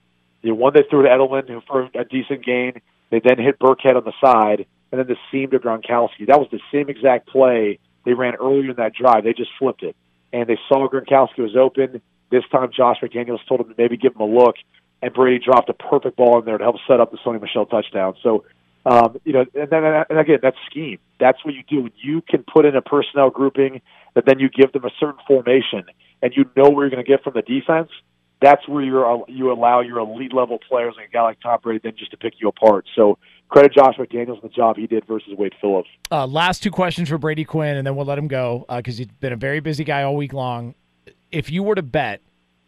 The 0.48 0.56
one 0.56 0.72
they 0.74 0.84
threw 0.90 1.04
to 1.04 1.10
Edelman 1.10 1.50
who 1.50 1.60
for 1.68 1.90
a 1.94 2.06
decent 2.06 2.46
gain. 2.46 2.80
They 3.10 3.20
then 3.20 3.38
hit 3.38 3.60
Burkhead 3.60 3.98
on 3.98 4.06
the 4.06 4.14
side, 4.24 4.66
and 4.92 5.00
then 5.00 5.08
the 5.08 5.18
seam 5.30 5.50
to 5.50 5.60
Gronkowski. 5.60 6.26
That 6.28 6.40
was 6.40 6.48
the 6.52 6.62
same 6.72 6.90
exact 6.90 7.28
play 7.28 7.80
they 8.06 8.14
ran 8.14 8.36
earlier 8.36 8.70
in 8.70 8.78
that 8.78 8.94
drive. 8.94 9.26
They 9.26 9.34
just 9.34 9.52
flipped 9.60 9.84
it, 9.84 9.98
and 10.32 10.48
they 10.48 10.58
saw 10.70 10.88
Gronkowski 10.88 11.40
was 11.40 11.58
open. 11.58 12.02
This 12.32 12.46
time, 12.50 12.72
Josh 12.72 12.96
McDaniels 13.04 13.46
told 13.46 13.60
him 13.60 13.68
to 13.68 13.76
maybe 13.78 13.98
give 13.98 14.16
him 14.16 14.22
a 14.22 14.26
look, 14.26 14.56
and 15.02 15.14
Brady 15.14 15.44
dropped 15.44 15.70
a 15.70 15.74
perfect 15.74 16.16
ball 16.16 16.40
in 16.40 16.46
there 16.46 16.58
to 16.58 16.64
help 16.64 16.78
set 16.88 17.02
up 17.02 17.12
the 17.12 17.18
Sony 17.18 17.42
Michel 17.42 17.66
touchdown. 17.66 18.16
So, 18.24 18.46
um, 18.86 19.20
you 19.26 19.34
know, 19.34 19.46
and 19.54 19.70
then 19.70 19.84
and 19.84 20.18
again, 20.18 20.40
that's 20.42 20.58
scheme. 20.72 21.00
That's 21.20 21.44
what 21.44 21.56
you 21.56 21.64
do. 21.68 21.90
You 22.02 22.22
can 22.22 22.44
put 22.44 22.66
in 22.66 22.74
a 22.78 22.82
personnel 22.82 23.32
grouping 23.32 23.82
that 24.14 24.26
then 24.26 24.40
you 24.40 24.48
give 24.48 24.72
them 24.72 24.86
a 24.86 24.92
certain 24.98 25.20
formation, 25.28 25.84
and 26.22 26.34
you 26.38 26.46
know 26.56 26.70
where 26.70 26.86
you're 26.86 26.96
going 26.96 27.04
to 27.04 27.10
get 27.10 27.22
from 27.22 27.34
the 27.34 27.42
defense. 27.42 27.90
That's 28.42 28.68
where 28.68 28.84
you're 28.84 29.24
you 29.28 29.52
allow 29.52 29.82
your 29.82 30.00
elite 30.00 30.34
level 30.34 30.60
players 30.60 30.96
like 30.98 31.10
a 31.10 31.12
guy 31.12 31.24
like 31.24 31.40
Tom 31.40 31.60
Brady 31.62 31.80
then 31.84 31.94
just 31.98 32.12
to 32.12 32.18
pick 32.18 32.36
you 32.40 32.48
apart. 32.48 32.86
So 32.96 33.18
credit 33.50 33.74
Josh 33.74 33.96
McDaniels 33.98 34.36
on 34.36 34.40
the 34.44 34.50
job 34.50 34.78
he 34.78 34.88
did 34.88 35.06
versus 35.06 35.34
Wade 35.38 35.54
Phillips. 35.60 35.90
Uh, 36.12 36.28
last 36.28 36.62
two 36.62 36.72
questions 36.72 37.10
for 37.10 37.18
Brady 37.18 37.44
Quinn, 37.46 37.78
and 37.78 37.88
then 37.88 37.96
we'll 37.96 38.06
let 38.06 38.18
him 38.18 38.28
go 38.28 38.66
because 38.70 38.96
uh, 38.96 38.98
he's 39.00 39.08
been 39.20 39.34
a 39.34 39.38
very 39.38 39.60
busy 39.60 39.84
guy 39.84 40.04
all 40.04 40.16
week 40.16 40.34
long. 40.34 40.76
If 41.32 41.50
you 41.50 41.64
were 41.64 41.76
to 41.76 41.82
bet 41.82 42.22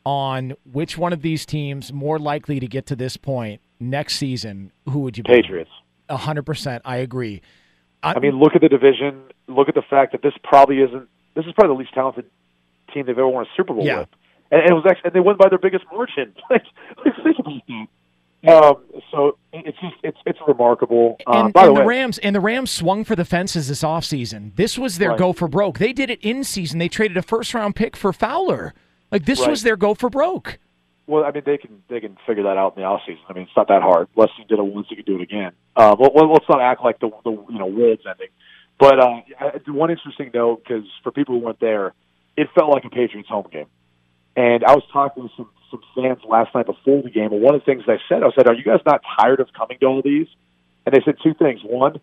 on 0.05 0.53
which 0.71 0.97
one 0.97 1.13
of 1.13 1.21
these 1.21 1.45
teams 1.45 1.93
more 1.93 2.17
likely 2.17 2.59
to 2.59 2.67
get 2.67 2.87
to 2.87 2.95
this 2.95 3.15
point 3.17 3.61
next 3.79 4.17
season, 4.17 4.71
who 4.85 4.99
would 4.99 5.17
you 5.17 5.23
bet? 5.23 5.43
Patriots. 5.43 5.71
A 6.09 6.17
hundred 6.17 6.43
percent, 6.43 6.81
I 6.85 6.97
agree. 6.97 7.41
I, 8.01 8.13
I 8.13 8.19
mean, 8.19 8.39
look 8.39 8.55
at 8.55 8.61
the 8.61 8.69
division. 8.69 9.21
Look 9.47 9.69
at 9.69 9.75
the 9.75 9.83
fact 9.83 10.13
that 10.13 10.21
this 10.21 10.33
probably 10.43 10.79
isn't. 10.79 11.07
This 11.35 11.45
is 11.45 11.53
probably 11.53 11.75
the 11.75 11.79
least 11.79 11.93
talented 11.93 12.25
team 12.93 13.05
they've 13.05 13.17
ever 13.17 13.27
won 13.27 13.45
a 13.45 13.49
Super 13.55 13.73
Bowl 13.73 13.85
yeah. 13.85 13.99
with, 13.99 14.09
and, 14.51 14.61
and 14.61 14.69
it 14.71 14.73
was 14.73 14.85
actually 14.87 15.07
and 15.09 15.13
they 15.13 15.19
won 15.19 15.37
by 15.37 15.49
their 15.49 15.59
biggest 15.59 15.85
margin. 15.91 16.33
like, 16.49 16.63
like 17.05 17.15
think 17.23 17.39
about 17.39 17.61
that. 17.67 17.87
Um, 18.47 18.75
so 19.11 19.37
it's 19.51 19.77
just 19.79 19.95
it's 20.01 20.17
it's 20.25 20.39
remarkable. 20.47 21.17
Um, 21.27 21.47
and, 21.47 21.53
by 21.53 21.65
and 21.65 21.71
the, 21.71 21.73
the, 21.73 21.79
way, 21.81 21.97
Rams 21.97 22.17
and 22.19 22.35
the 22.35 22.39
Rams 22.39 22.71
swung 22.71 23.03
for 23.03 23.15
the 23.15 23.25
fences 23.25 23.67
this 23.67 23.83
offseason. 23.83 24.55
This 24.55 24.77
was 24.77 24.97
their 24.97 25.09
Right. 25.09 25.19
go 25.19 25.33
for 25.33 25.49
broke. 25.49 25.77
They 25.77 25.91
did 25.91 26.09
it 26.09 26.21
in 26.21 26.43
season. 26.45 26.79
They 26.79 26.87
traded 26.87 27.17
a 27.17 27.21
first 27.21 27.53
round 27.53 27.75
pick 27.75 27.97
for 27.97 28.13
Fowler. 28.13 28.73
Like 29.11 29.25
this 29.25 29.41
Right. 29.41 29.49
was 29.49 29.63
their 29.63 29.75
go 29.75 29.93
for 29.93 30.09
broke. 30.09 30.57
Well, 31.05 31.25
I 31.25 31.31
mean, 31.31 31.43
they 31.45 31.57
can 31.57 31.83
they 31.89 31.99
can 31.99 32.17
figure 32.25 32.43
that 32.43 32.55
out 32.55 32.77
in 32.77 32.81
the 32.81 32.87
off 32.87 33.01
season. 33.05 33.21
I 33.27 33.33
mean, 33.33 33.43
it's 33.43 33.57
not 33.57 33.67
that 33.67 33.81
hard. 33.81 34.07
Leslie 34.15 34.45
did 34.47 34.59
it 34.59 34.63
once; 34.63 34.87
he 34.89 34.95
could 34.95 35.05
do 35.05 35.15
it 35.15 35.21
again. 35.21 35.51
Uh, 35.75 35.95
well, 35.99 36.11
well, 36.13 36.31
let's 36.31 36.45
not 36.47 36.61
act 36.61 36.81
like 36.81 36.99
the 36.99 37.09
the 37.25 37.31
you 37.31 37.59
know 37.59 37.65
world's 37.65 38.03
ending. 38.07 38.29
But 38.77 38.99
uh, 38.99 39.21
one 39.67 39.91
interesting 39.91 40.31
note, 40.33 40.63
because 40.63 40.85
for 41.03 41.11
people 41.11 41.37
who 41.37 41.45
weren't 41.45 41.59
there, 41.59 41.93
it 42.37 42.47
felt 42.55 42.71
like 42.71 42.85
a 42.85 42.89
Patriots 42.89 43.27
home 43.27 43.47
game. 43.51 43.65
And 44.35 44.63
I 44.63 44.73
was 44.73 44.83
talking 44.91 45.23
with 45.23 45.31
some 45.35 45.49
some 45.71 45.81
fans 45.95 46.19
last 46.27 46.53
night 46.55 46.65
before 46.65 47.03
the 47.03 47.11
game, 47.11 47.31
and 47.31 47.41
one 47.41 47.53
of 47.53 47.61
the 47.61 47.65
things 47.65 47.83
I 47.87 47.97
said, 48.07 48.23
I 48.23 48.29
said, 48.35 48.47
"Are 48.47 48.55
you 48.55 48.63
guys 48.63 48.79
not 48.85 49.01
tired 49.19 49.39
of 49.39 49.49
coming 49.53 49.77
to 49.79 49.85
all 49.85 50.01
these?" 50.01 50.27
And 50.85 50.95
they 50.95 51.01
said 51.03 51.15
two 51.21 51.33
things. 51.35 51.61
One, 51.63 51.99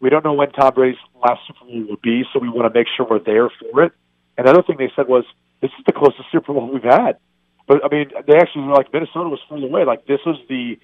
we 0.00 0.10
don't 0.10 0.24
know 0.24 0.34
when 0.34 0.50
Tom 0.52 0.74
Brady's 0.74 0.98
last 1.22 1.40
Super 1.46 1.64
Bowl 1.64 1.86
will 1.88 1.96
be, 2.02 2.24
so 2.32 2.38
we 2.38 2.48
want 2.48 2.72
to 2.72 2.78
make 2.78 2.86
sure 2.96 3.06
we're 3.08 3.18
there 3.18 3.50
for 3.50 3.82
it. 3.82 3.92
And 4.36 4.46
the 4.46 4.50
other 4.52 4.62
thing 4.62 4.76
they 4.78 4.92
said 4.94 5.08
was, 5.08 5.24
"This 5.60 5.70
is 5.78 5.84
the 5.86 5.92
closest 5.92 6.30
Super 6.30 6.52
Bowl 6.52 6.70
we've 6.72 6.82
had." 6.82 7.18
But 7.66 7.84
I 7.84 7.88
mean, 7.88 8.10
they 8.26 8.36
actually 8.36 8.64
were 8.64 8.74
like 8.74 8.92
Minnesota 8.92 9.28
was 9.28 9.40
further 9.48 9.66
away. 9.66 9.84
Like 9.84 10.06
this 10.06 10.20
was 10.24 10.38
the 10.48 10.78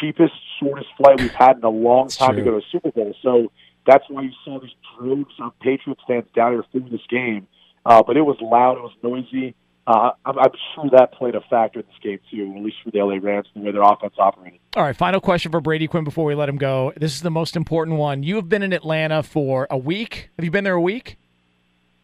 cheapest, 0.00 0.34
shortest 0.58 0.88
flight 0.96 1.20
we've 1.20 1.30
had 1.30 1.58
in 1.58 1.64
a 1.64 1.68
long 1.68 2.08
time 2.08 2.36
to 2.36 2.42
go 2.42 2.52
to 2.52 2.56
a 2.56 2.62
Super 2.72 2.90
Bowl. 2.90 3.14
So 3.22 3.52
that's 3.86 4.04
why 4.08 4.22
you 4.22 4.32
saw 4.44 4.60
these 4.60 4.74
droves 4.98 5.34
of 5.40 5.58
Patriots 5.60 6.02
fans 6.06 6.26
down 6.34 6.52
here 6.52 6.64
for 6.72 6.90
this 6.90 7.06
game. 7.08 7.46
Uh, 7.86 8.02
but 8.02 8.16
it 8.16 8.22
was 8.22 8.36
loud, 8.40 8.78
it 8.78 8.82
was 8.82 8.92
noisy. 9.02 9.54
Uh, 9.86 10.12
I'm, 10.24 10.38
I'm 10.38 10.50
sure 10.74 10.88
that 10.92 11.12
played 11.12 11.34
a 11.34 11.42
factor 11.42 11.80
in 11.80 11.86
this 11.86 11.94
game 12.02 12.18
too, 12.30 12.54
at 12.56 12.62
least 12.62 12.76
for 12.82 12.90
the 12.90 12.98
LA 13.02 13.16
Rams 13.20 13.48
and 13.54 13.62
the 13.62 13.66
way 13.66 13.72
their 13.72 13.82
offense 13.82 14.14
operated. 14.18 14.58
All 14.76 14.82
right, 14.82 14.96
final 14.96 15.20
question 15.20 15.52
for 15.52 15.60
Brady 15.60 15.86
Quinn 15.86 16.04
before 16.04 16.24
we 16.24 16.34
let 16.34 16.48
him 16.48 16.56
go. 16.56 16.92
This 16.96 17.14
is 17.14 17.20
the 17.22 17.30
most 17.30 17.54
important 17.54 17.98
one. 17.98 18.22
You 18.22 18.36
have 18.36 18.48
been 18.48 18.62
in 18.62 18.72
Atlanta 18.72 19.22
for 19.22 19.66
a 19.70 19.76
week. 19.76 20.30
Have 20.38 20.44
you 20.44 20.50
been 20.50 20.64
there 20.64 20.74
a 20.74 20.80
week? 20.80 21.18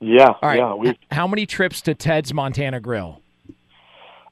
Yeah, 0.00 0.28
All 0.28 0.36
right. 0.42 0.58
yeah. 0.58 0.74
We, 0.74 0.88
H- 0.90 0.98
How 1.10 1.26
many 1.26 1.46
trips 1.46 1.80
to 1.82 1.94
Ted's 1.94 2.32
Montana 2.34 2.80
Grill? 2.80 3.20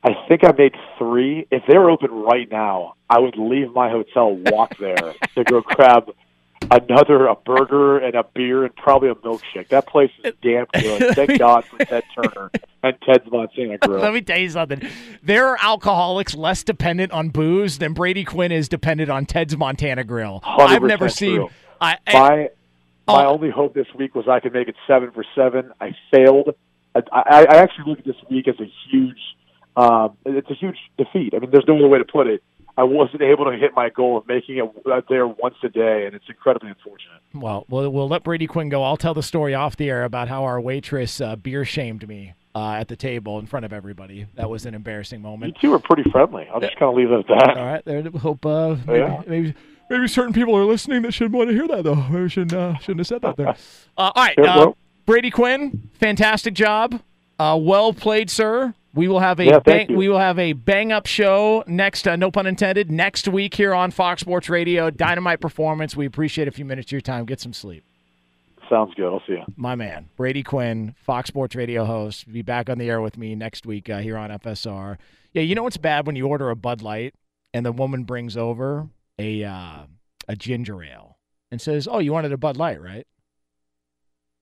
I 0.05 0.11
think 0.28 0.44
I 0.44 0.53
made 0.57 0.74
three. 0.99 1.46
If 1.51 1.62
they 1.68 1.76
were 1.76 1.90
open 1.90 2.11
right 2.11 2.51
now, 2.51 2.94
I 3.11 3.18
would 3.18 3.36
leave 3.36 3.72
my 3.72 3.90
hotel, 3.90 4.34
walk 4.34 4.76
there 4.78 5.14
to 5.34 5.44
go 5.44 5.61
grab 5.64 6.11
another 6.71 7.27
a 7.27 7.35
burger 7.35 7.99
and 7.99 8.14
a 8.14 8.25
beer 8.35 8.64
and 8.64 8.75
probably 8.77 9.09
a 9.09 9.14
milkshake. 9.14 9.69
That 9.69 9.87
place 9.87 10.11
is 10.25 10.35
damn 10.43 10.66
good. 10.75 11.14
Thank 11.14 11.39
God 11.39 11.64
for 11.64 11.79
Ted 11.85 12.05
Turner 12.14 12.51
and 12.83 12.97
Ted's 13.03 13.31
Montana 13.31 13.79
Grill. 13.79 14.01
Let 14.03 14.12
me 14.14 14.21
tell 14.21 14.39
you 14.39 14.51
something. 14.51 14.83
There 15.23 15.47
are 15.49 15.59
alcoholics 15.61 16.35
less 16.35 16.62
dependent 16.62 17.12
on 17.12 17.31
booze 17.31 17.79
than 17.79 17.93
Brady 17.93 18.25
Quinn 18.25 18.53
is 18.53 18.69
dependent 18.69 19.11
on 19.11 19.27
Ted's 19.27 19.57
Montana 19.57 20.05
Grill. 20.05 20.41
I've 20.45 20.83
never 20.83 21.09
seen. 21.09 21.37
true. 21.37 21.51
I, 21.81 21.97
I- 22.07 22.12
my 22.12 22.49
my 23.07 23.25
Oh. 23.25 23.29
only 23.35 23.49
hope 23.49 23.73
this 23.73 23.87
week 23.97 24.14
was 24.14 24.29
I 24.29 24.39
could 24.39 24.53
make 24.53 24.69
it 24.69 24.75
seven 24.87 25.11
for 25.12 25.25
seven. 25.35 25.73
I 25.81 25.97
failed. 26.14 26.55
I, 26.95 27.01
I, 27.11 27.47
I 27.47 27.57
actually 27.57 27.85
look 27.87 28.01
at 28.01 28.05
this 28.05 28.16
week 28.31 28.47
as 28.49 28.57
a 28.61 28.71
huge. 28.91 29.16
Um, 29.79 30.16
it's 30.27 30.51
a 30.51 30.55
huge 30.55 30.77
defeat. 30.99 31.33
I 31.35 31.39
mean, 31.39 31.51
there's 31.51 31.64
no 31.66 31.77
other 31.79 31.89
way 31.89 31.99
to 31.99 32.05
put 32.05 32.27
it. 32.27 32.43
I 32.79 32.85
wasn't 32.85 33.22
able 33.22 33.45
to 33.47 33.57
hit 33.57 33.74
my 33.74 33.91
goal 33.91 34.16
of 34.16 34.26
making 34.29 34.57
it 34.59 34.89
out 34.91 35.07
there 35.09 35.26
once 35.26 35.57
a 35.64 35.68
day, 35.68 36.07
and 36.07 36.14
it's 36.14 36.24
incredibly 36.29 36.68
unfortunate. 36.70 37.20
well, 37.35 37.66
we'll 37.68 37.91
we'll 37.91 38.09
let 38.09 38.22
Brady 38.22 38.47
Quinn 38.47 38.68
go. 38.68 38.83
I'll 38.85 38.97
tell 38.97 39.14
the 39.14 39.22
story 39.22 39.53
off 39.55 39.76
the 39.76 39.91
air 39.91 40.05
about 40.05 40.29
how 40.29 40.45
our 40.45 40.61
waitress 40.61 41.20
uh, 41.20 41.35
beer 41.37 41.64
shamed 41.64 42.07
me 42.09 42.35
uh, 42.55 42.74
at 42.74 42.87
the 42.89 42.95
table 42.97 43.39
in 43.41 43.47
front 43.47 43.64
of 43.66 43.72
everybody. 43.72 44.26
That 44.37 44.49
was 44.49 44.64
an 44.64 44.74
embarrassing 44.74 45.20
moment. 45.20 45.57
You 45.57 45.61
two 45.70 45.74
are 45.74 45.81
pretty 45.81 46.09
friendly. 46.11 46.47
I'll 46.55 46.61
just 46.61 46.76
kind 46.79 46.89
of 46.91 46.95
leave 46.95 47.11
it 47.11 47.18
at 47.18 47.26
that. 47.26 47.57
All 47.59 47.66
right, 47.66 47.85
there. 47.85 48.03
Hope 48.20 48.47
uh, 48.47 48.76
maybe, 48.87 48.99
Yeah. 49.01 49.22
maybe 49.26 49.55
maybe 49.91 50.07
certain 50.09 50.33
people 50.33 50.57
are 50.57 50.64
listening 50.64 51.03
that 51.03 51.12
shouldn't 51.12 51.35
want 51.35 51.51
to 51.51 51.55
hear 51.55 51.66
that 51.66 51.83
though. 51.83 51.97
Maybe 51.97 52.29
shouldn't 52.29 52.53
uh, 52.53 52.79
shouldn't 52.79 53.01
have 53.01 53.07
said 53.09 53.22
that 53.22 53.37
there. 53.37 53.55
Uh, 53.99 54.12
all 54.14 54.24
right, 54.24 54.39
uh, 54.39 54.70
Brady 55.07 55.29
Quinn, 55.33 55.91
fantastic 55.95 56.55
job. 56.55 57.01
Uh, 57.41 57.59
well 57.61 57.93
played, 57.93 58.31
sir. 58.31 58.72
We 58.95 59.07
will 59.07 59.20
have 59.20 59.39
a 59.39 59.45
Yeah, 59.45 59.59
bang, 59.59 59.95
we 59.95 60.09
will 60.09 60.18
have 60.18 60.39
a 60.39 60.55
bang 60.55 60.93
up 60.93 61.07
show 61.07 61.62
next. 61.66 62.09
Uh, 62.09 62.16
no 62.16 62.30
pun 62.30 62.47
intended. 62.47 62.91
Next 62.91 63.28
week 63.28 63.55
here 63.55 63.74
on 63.74 63.91
Fox 63.91 64.22
Sports 64.22 64.49
Radio, 64.49 64.91
Dynamite 64.91 65.41
Performance. 65.41 65.95
We 65.97 66.07
appreciate 66.07 66.49
a 66.49 66.51
few 66.51 66.64
minutes 66.64 66.89
of 66.89 66.93
your 66.93 67.01
time. 67.01 67.26
Get 67.26 67.41
some 67.41 67.53
sleep. 67.53 67.84
Sounds 68.68 68.93
good. 68.95 69.07
I'll 69.07 69.22
see 69.26 69.32
you. 69.32 69.45
My 69.57 69.74
man, 69.74 70.09
Brady 70.16 70.43
Quinn, 70.43 70.95
Fox 70.99 71.28
Sports 71.28 71.55
Radio 71.55 71.84
host, 71.84 72.30
be 72.30 72.43
back 72.43 72.68
on 72.68 72.78
the 72.78 72.89
air 72.89 73.01
with 73.01 73.16
me 73.16 73.34
next 73.34 73.64
week 73.64 73.89
uh, 73.89 73.99
here 73.99 74.16
on 74.16 74.30
FSR. 74.30 74.99
Yeah, 75.32 75.43
you 75.43 75.55
know 75.55 75.62
what's 75.62 75.76
bad 75.76 76.07
when 76.07 76.16
you 76.16 76.26
order 76.26 76.51
a 76.51 76.57
Bud 76.57 76.82
Light 76.82 77.14
and 77.55 77.64
the 77.64 77.72
woman 77.72 78.05
brings 78.05 78.36
over 78.36 78.89
a 79.18 79.45
uh, 79.45 79.82
a 80.26 80.36
ginger 80.36 80.82
ale 80.82 81.18
and 81.51 81.61
says, 81.61 81.89
"Oh, 81.91 81.99
you 81.99 82.12
wanted 82.12 82.32
a 82.32 82.36
Bud 82.36 82.57
Light, 82.57 82.80
right?" 82.80 83.07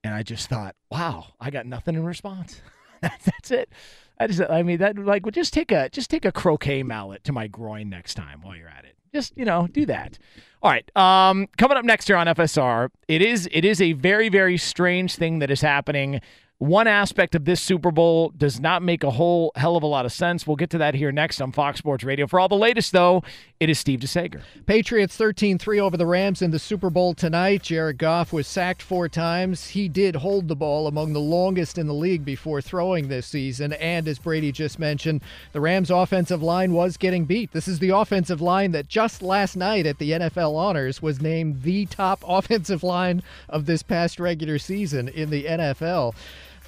And 0.03 0.15
I 0.15 0.23
just 0.23 0.49
thought, 0.49 0.75
"Wow, 0.91 1.27
I 1.41 1.51
got 1.51 1.67
nothing 1.67 1.95
in 1.95 2.05
response." 2.05 2.61
That's 3.01 3.51
it. 3.51 3.71
I 4.19 4.27
just, 4.27 4.41
I 4.41 4.63
mean, 4.63 4.79
that 4.79 4.99
like, 4.99 5.25
well, 5.25 5.33
just 5.33 5.53
take 5.53 5.71
a 5.73 5.89
just 5.91 6.11
take 6.11 6.25
a 6.25 6.33
croquet 6.33 6.83
mallet 6.83 7.25
to 7.25 7.33
my 7.33 7.47
groin 7.47 7.89
next 7.89 8.15
time 8.15 8.41
while 8.43 8.57
you're 8.57 8.69
at 8.69 8.85
it. 8.85 8.97
Just 9.13 9.37
you 9.37 9.45
know, 9.45 9.67
do 9.67 9.87
that. 9.87 10.19
All 10.63 10.71
right. 10.71 10.91
Um, 10.97 11.49
coming 11.59 11.77
up 11.77 11.85
next 11.85 12.07
here 12.07 12.17
on 12.17 12.27
FSR, 12.27 12.91
it 13.09 13.23
is 13.23 13.49
it 13.53 13.65
is 13.65 13.81
a 13.81 13.93
very 13.93 14.29
very 14.29 14.57
strange 14.57 15.17
thing 15.17 15.39
that 15.41 15.51
is 15.51 15.61
happening 15.61 16.21
one 16.59 16.87
aspect 16.87 17.35
of 17.35 17.45
this 17.45 17.61
Super 17.61 17.91
Bowl 17.91 18.31
does 18.31 18.59
not 18.59 18.83
make 18.83 19.05
a 19.05 19.11
whole 19.11 19.53
hell 19.57 19.77
of 19.77 19.83
a 19.83 19.87
lot 19.87 20.07
of 20.07 20.13
sense. 20.13 20.47
We'll 20.47 20.57
get 20.57 20.71
to 20.71 20.79
that 20.79 20.95
here 20.95 21.13
next 21.13 21.43
on 21.43 21.53
Fox 21.53 21.79
Sports 21.79 22.03
Radio. 22.03 22.27
For 22.27 22.41
all 22.41 22.49
the 22.49 22.57
latest, 22.57 22.93
though, 22.93 23.23
it 23.61 23.69
is 23.69 23.79
Steve 23.79 24.01
DeSager. 24.01 24.41
Patriots 24.65 25.17
13 25.17 25.59
3 25.59 25.79
over 25.81 25.99
the 25.99 26.07
Rams 26.07 26.41
in 26.41 26.53
the 26.53 26.59
Super 26.59 26.89
Bowl 26.89 27.13
tonight. 27.13 27.63
Jared 27.63 27.99
Goff 27.99 28.33
was 28.33 28.47
sacked 28.47 28.81
four 28.81 29.07
times. 29.07 29.69
He 29.69 29.87
did 29.87 30.17
hold 30.17 30.49
the 30.49 30.57
ball 30.57 30.87
among 30.87 31.13
the 31.13 31.21
longest 31.21 31.77
in 31.77 31.87
the 31.87 31.95
league 31.95 32.25
before 32.25 32.63
throwing 32.63 33.09
this 33.09 33.27
season. 33.27 33.75
And 33.75 34.09
as 34.09 34.19
Brady 34.19 34.51
just 34.51 34.79
mentioned, 34.79 35.21
the 35.53 35.61
Rams' 35.61 35.91
offensive 35.91 36.43
line 36.43 36.73
was 36.73 36.97
getting 36.97 37.27
beat. 37.27 37.53
This 37.53 37.69
is 37.69 37.81
the 37.81 37.91
offensive 37.91 38.41
line 38.41 38.73
that 38.73 38.89
just 38.89 39.21
last 39.21 39.57
night 39.57 39.85
at 39.85 39.99
the 39.99 40.13
NFL 40.13 40.55
Honors 40.55 41.03
was 41.03 41.21
named 41.21 41.65
the 41.65 41.85
top 41.85 42.25
offensive 42.27 42.83
line 42.83 43.23
of 43.51 43.67
this 43.67 43.83
past 43.83 44.19
regular 44.19 44.59
season 44.59 45.09
in 45.09 45.29
the 45.29 45.45
NFL. 45.45 46.15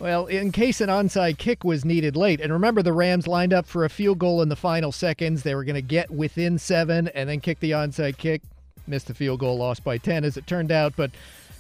Well, 0.01 0.26
in 0.26 0.53
case 0.53 0.80
an 0.80 0.90
onside 0.90 1.38
kick 1.38 1.64
was 1.64 1.84
needed 1.84 2.16
late, 2.16 2.40
and 2.40 2.53
remember 2.53 2.82
the 2.82 2.92
Rams 2.92 3.26
lined 3.26 3.53
up 3.53 3.66
for 3.66 3.84
a 3.84 3.88
field 3.88 4.20
goal 4.20 4.42
in 4.42 4.49
the 4.49 4.55
final 4.55 4.92
seconds. 4.92 5.42
They 5.42 5.57
were 5.57 5.64
going 5.64 5.74
to 5.74 5.82
get 5.82 6.09
within 6.09 6.57
seven 6.59 7.09
and 7.09 7.28
then 7.28 7.40
kick 7.40 7.59
the 7.59 7.72
onside 7.72 8.16
kick. 8.16 8.42
Missed 8.86 9.09
the 9.09 9.14
field 9.14 9.40
goal, 9.40 9.59
lost 9.59 9.82
by 9.82 9.99
10 9.99 10.24
as 10.24 10.36
it 10.36 10.46
turned 10.46 10.70
out. 10.70 10.94
But 10.96 11.11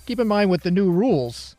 keep 0.06 0.20
in 0.20 0.28
mind 0.28 0.50
with 0.50 0.62
the 0.62 0.70
new 0.70 0.90
rules 0.90 1.56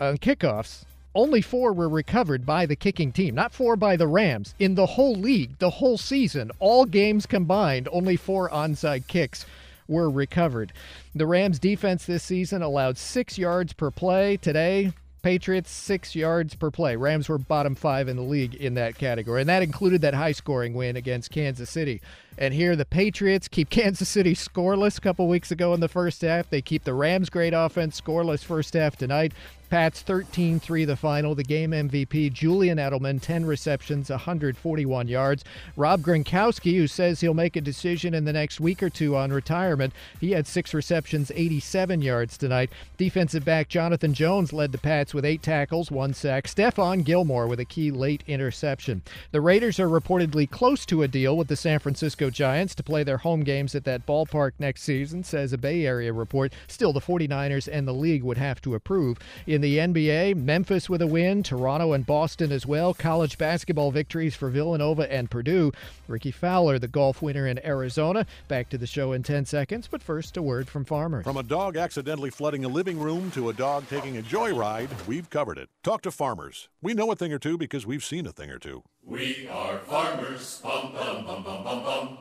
on 0.00 0.16
kickoffs, 0.16 0.84
only 1.14 1.42
four 1.42 1.74
were 1.74 1.88
recovered 1.88 2.46
by 2.46 2.64
the 2.64 2.76
kicking 2.76 3.12
team, 3.12 3.34
not 3.34 3.52
four 3.52 3.76
by 3.76 3.96
the 3.96 4.06
Rams. 4.06 4.54
In 4.58 4.74
the 4.74 4.86
whole 4.86 5.14
league, 5.14 5.58
the 5.58 5.68
whole 5.68 5.98
season, 5.98 6.50
all 6.58 6.86
games 6.86 7.26
combined, 7.26 7.88
only 7.92 8.16
four 8.16 8.48
onside 8.48 9.06
kicks 9.06 9.44
were 9.86 10.08
recovered. 10.08 10.72
The 11.14 11.26
Rams 11.26 11.58
defense 11.58 12.06
this 12.06 12.22
season 12.22 12.62
allowed 12.62 12.96
six 12.96 13.36
yards 13.36 13.74
per 13.74 13.90
play. 13.90 14.38
Today, 14.38 14.92
Patriots 15.22 15.70
six 15.70 16.14
yards 16.14 16.54
per 16.54 16.70
play. 16.70 16.96
Rams 16.96 17.28
were 17.28 17.38
bottom 17.38 17.74
five 17.74 18.08
in 18.08 18.16
the 18.16 18.22
league 18.22 18.54
in 18.54 18.74
that 18.74 18.96
category, 18.98 19.40
and 19.40 19.48
that 19.48 19.62
included 19.62 20.00
that 20.02 20.14
high 20.14 20.32
scoring 20.32 20.74
win 20.74 20.96
against 20.96 21.30
Kansas 21.30 21.70
City. 21.70 22.00
And 22.36 22.52
here 22.52 22.74
the 22.76 22.84
Patriots 22.84 23.48
keep 23.48 23.70
Kansas 23.70 24.08
City 24.08 24.34
scoreless 24.34 24.98
a 24.98 25.00
couple 25.00 25.28
weeks 25.28 25.50
ago 25.50 25.72
in 25.74 25.80
the 25.80 25.88
first 25.88 26.22
half. 26.22 26.50
They 26.50 26.62
keep 26.62 26.84
the 26.84 26.94
Rams' 26.94 27.30
great 27.30 27.54
offense 27.54 28.00
scoreless 28.00 28.44
first 28.44 28.74
half 28.74 28.96
tonight. 28.96 29.32
Pats 29.72 30.02
13 30.02 30.60
3 30.60 30.84
the 30.84 30.96
final. 30.96 31.34
The 31.34 31.42
game 31.42 31.70
MVP, 31.70 32.30
Julian 32.30 32.76
Edelman, 32.76 33.22
10 33.22 33.46
receptions, 33.46 34.10
141 34.10 35.08
yards. 35.08 35.44
Rob 35.76 36.02
Gronkowski, 36.02 36.76
who 36.76 36.86
says 36.86 37.22
he'll 37.22 37.32
make 37.32 37.56
a 37.56 37.60
decision 37.62 38.12
in 38.12 38.26
the 38.26 38.34
next 38.34 38.60
week 38.60 38.82
or 38.82 38.90
two 38.90 39.16
on 39.16 39.32
retirement, 39.32 39.94
he 40.20 40.32
had 40.32 40.46
six 40.46 40.74
receptions, 40.74 41.32
87 41.34 42.02
yards 42.02 42.36
tonight. 42.36 42.68
Defensive 42.98 43.46
back 43.46 43.70
Jonathan 43.70 44.12
Jones 44.12 44.52
led 44.52 44.72
the 44.72 44.78
Pats 44.78 45.14
with 45.14 45.24
eight 45.24 45.42
tackles, 45.42 45.90
one 45.90 46.12
sack. 46.12 46.44
Stephon 46.44 47.02
Gilmore 47.02 47.46
with 47.46 47.58
a 47.58 47.64
key 47.64 47.90
late 47.90 48.22
interception. 48.26 49.00
The 49.30 49.40
Raiders 49.40 49.80
are 49.80 49.88
reportedly 49.88 50.50
close 50.50 50.84
to 50.84 51.02
a 51.02 51.08
deal 51.08 51.34
with 51.34 51.48
the 51.48 51.56
San 51.56 51.78
Francisco 51.78 52.28
Giants 52.28 52.74
to 52.74 52.82
play 52.82 53.04
their 53.04 53.16
home 53.16 53.42
games 53.42 53.74
at 53.74 53.84
that 53.84 54.04
ballpark 54.04 54.52
next 54.58 54.82
season, 54.82 55.24
says 55.24 55.54
a 55.54 55.56
Bay 55.56 55.86
Area 55.86 56.12
report. 56.12 56.52
Still, 56.66 56.92
the 56.92 57.00
49ers 57.00 57.70
and 57.72 57.88
the 57.88 57.94
league 57.94 58.22
would 58.22 58.36
have 58.36 58.60
to 58.60 58.74
approve. 58.74 59.18
In 59.46 59.61
the 59.62 59.78
NBA, 59.78 60.36
Memphis 60.36 60.90
with 60.90 61.00
a 61.00 61.06
win, 61.06 61.42
Toronto 61.42 61.92
and 61.92 62.04
Boston 62.04 62.52
as 62.52 62.66
well. 62.66 62.92
College 62.92 63.38
basketball 63.38 63.90
victories 63.90 64.34
for 64.34 64.50
Villanova 64.50 65.10
and 65.10 65.30
Purdue. 65.30 65.72
Rickie 66.08 66.30
Fowler, 66.30 66.78
the 66.78 66.88
golf 66.88 67.22
winner 67.22 67.46
in 67.46 67.64
Arizona. 67.64 68.26
Back 68.48 68.68
to 68.70 68.78
the 68.78 68.86
show 68.86 69.12
in 69.12 69.22
10 69.22 69.46
seconds, 69.46 69.88
but 69.90 70.02
first, 70.02 70.36
a 70.36 70.42
word 70.42 70.68
from 70.68 70.84
farmers. 70.84 71.24
From 71.24 71.36
a 71.36 71.42
dog 71.42 71.76
accidentally 71.76 72.30
flooding 72.30 72.64
a 72.64 72.68
living 72.68 72.98
room 72.98 73.30
to 73.30 73.48
a 73.48 73.52
dog 73.52 73.88
taking 73.88 74.18
a 74.18 74.22
joyride, 74.22 74.90
we've 75.06 75.30
covered 75.30 75.58
it. 75.58 75.70
Talk 75.82 76.02
to 76.02 76.10
farmers. 76.10 76.68
We 76.82 76.92
know 76.92 77.10
a 77.10 77.16
thing 77.16 77.32
or 77.32 77.38
two 77.38 77.56
because 77.56 77.86
we've 77.86 78.04
seen 78.04 78.26
a 78.26 78.32
thing 78.32 78.50
or 78.50 78.58
two. 78.58 78.82
We 79.04 79.48
are 79.48 79.78
farmers. 79.78 80.60
Bum, 80.62 80.92
bum, 80.92 81.24
bum, 81.24 81.42
bum, 81.42 81.64
bum, 81.64 81.82
bum. 81.84 82.18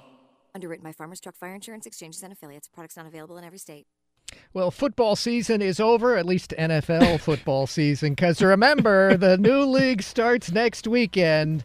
Underwritten 0.53 0.83
by 0.83 0.91
Farmers 0.91 1.19
Truck 1.19 1.35
Fire 1.35 1.55
Insurance 1.55 1.85
Exchanges 1.85 2.21
and 2.23 2.31
Affiliates. 2.31 2.67
Products 2.67 2.97
not 2.97 3.07
available 3.07 3.37
in 3.37 3.43
every 3.43 3.57
state. 3.57 3.87
Well, 4.53 4.71
football 4.71 5.15
season 5.15 5.61
is 5.61 5.79
over, 5.79 6.17
at 6.17 6.25
least 6.25 6.53
NFL 6.57 7.19
football 7.21 7.67
season, 7.67 8.11
because 8.15 8.41
remember, 8.41 9.15
the 9.17 9.37
new 9.37 9.63
league 9.63 10.01
starts 10.01 10.51
next 10.51 10.87
weekend. 10.87 11.63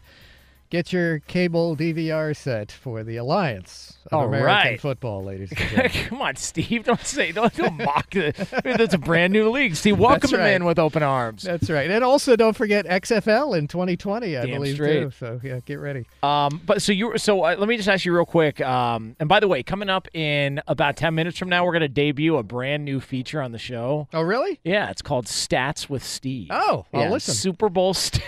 Get 0.69 0.91
your 0.91 1.19
cable 1.19 1.77
DVR 1.77 2.35
set 2.35 2.73
for 2.73 3.01
the 3.01 3.15
Alliance 3.15 3.99
of 4.07 4.13
All 4.13 4.27
American 4.27 4.71
right. 4.71 4.81
Football, 4.81 5.23
ladies 5.23 5.49
and 5.51 5.59
gentlemen. 5.69 5.91
Come 6.09 6.21
on, 6.21 6.35
Steve. 6.35 6.83
Don't 6.83 6.99
say, 6.99 7.31
don't, 7.31 7.53
don't 7.55 7.77
mock 7.77 8.13
it. 8.17 8.35
That's 8.65 8.93
a 8.93 8.97
brand 8.97 9.31
new 9.31 9.49
league. 9.49 9.77
Steve, 9.77 9.97
welcome 9.99 10.33
right. 10.33 10.49
in 10.49 10.65
with 10.65 10.77
open 10.77 11.03
arms. 11.03 11.43
That's 11.43 11.69
right. 11.69 11.89
And 11.89 12.03
also, 12.03 12.35
don't 12.35 12.55
forget 12.55 12.85
XFL 12.85 13.57
in 13.57 13.69
2020, 13.69 14.35
I 14.35 14.45
Damn 14.45 14.55
believe, 14.55 14.73
straight. 14.75 15.03
too. 15.03 15.11
So, 15.11 15.39
yeah, 15.41 15.61
get 15.65 15.75
ready. 15.75 16.05
Um, 16.21 16.61
but 16.65 16.81
so 16.81 16.91
you 16.91 17.17
so 17.17 17.45
uh, 17.45 17.55
let 17.57 17.69
me 17.69 17.77
just 17.77 17.87
ask 17.87 18.03
you 18.03 18.13
real 18.13 18.25
quick. 18.25 18.59
Um, 18.59 19.15
and 19.21 19.29
by 19.29 19.39
the 19.39 19.47
way, 19.47 19.63
coming 19.63 19.89
up 19.89 20.09
in 20.13 20.61
about 20.67 20.97
ten 20.97 21.15
minutes 21.15 21.37
from 21.37 21.47
now, 21.47 21.63
we're 21.63 21.73
gonna 21.73 21.87
debut 21.87 22.35
a 22.35 22.43
brand 22.43 22.83
new 22.83 22.99
feature 22.99 23.41
on 23.41 23.53
the 23.53 23.57
show. 23.57 24.09
Oh, 24.13 24.21
really? 24.21 24.59
Yeah, 24.65 24.89
it's 24.89 25.01
called 25.01 25.27
Stats 25.27 25.89
with 25.89 26.03
Steve. 26.03 26.49
Oh, 26.51 26.85
I'll 26.93 27.03
yeah, 27.03 27.09
listen. 27.09 27.35
Super 27.35 27.69
Bowl. 27.69 27.93
St- 27.93 28.21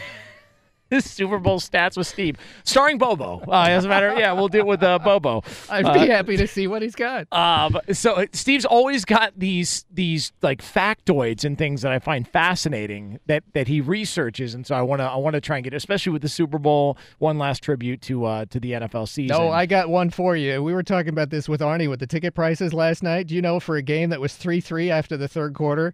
Super 0.99 1.37
Bowl 1.37 1.59
stats 1.59 1.95
with 1.97 2.07
Steve, 2.07 2.35
starring 2.63 2.97
Bobo. 2.97 3.41
Uh, 3.47 3.65
as 3.69 3.85
a 3.85 3.87
matter, 3.87 4.13
yeah, 4.17 4.31
we'll 4.33 4.47
do 4.47 4.59
it 4.59 4.65
with 4.65 4.81
uh, 4.83 4.97
Bobo. 4.99 5.43
I'd 5.69 5.85
Uh, 5.85 5.93
be 5.93 6.07
happy 6.07 6.35
to 6.37 6.47
see 6.47 6.65
what 6.67 6.81
he's 6.81 6.95
got. 6.95 7.31
um, 7.31 7.77
so 7.93 8.13
uh, 8.13 8.25
Steve's 8.33 8.65
always 8.65 9.05
got 9.05 9.33
these 9.37 9.85
these 9.93 10.31
like 10.41 10.61
factoids 10.63 11.45
and 11.45 11.57
things 11.57 11.81
that 11.83 11.91
I 11.91 11.99
find 11.99 12.27
fascinating 12.27 13.19
that 13.27 13.43
that 13.53 13.67
he 13.67 13.81
researches, 13.81 14.53
and 14.55 14.65
so 14.65 14.75
I 14.75 14.81
want 14.81 14.99
to 14.99 15.05
I 15.05 15.15
want 15.17 15.35
to 15.35 15.41
try 15.41 15.57
and 15.57 15.63
get, 15.63 15.73
especially 15.73 16.11
with 16.11 16.21
the 16.21 16.29
Super 16.29 16.57
Bowl, 16.57 16.97
one 17.19 17.37
last 17.37 17.61
tribute 17.63 18.01
to 18.03 18.25
uh 18.25 18.45
to 18.49 18.59
the 18.59 18.71
NFL 18.73 19.07
season. 19.07 19.37
No, 19.37 19.49
I 19.49 19.65
got 19.65 19.89
one 19.89 20.09
for 20.09 20.35
you. 20.35 20.61
We 20.63 20.73
were 20.73 20.83
talking 20.83 21.09
about 21.09 21.29
this 21.29 21.47
with 21.47 21.61
Arnie 21.61 21.89
with 21.89 21.99
the 21.99 22.07
ticket 22.07 22.33
prices 22.33 22.73
last 22.73 23.03
night. 23.03 23.27
Do 23.27 23.35
you 23.35 23.41
know 23.41 23.59
for 23.59 23.75
a 23.77 23.81
game 23.81 24.09
that 24.09 24.19
was 24.19 24.33
3 24.35 24.59
3 24.59 24.89
after 24.91 25.17
the 25.17 25.27
third 25.27 25.53
quarter, 25.53 25.93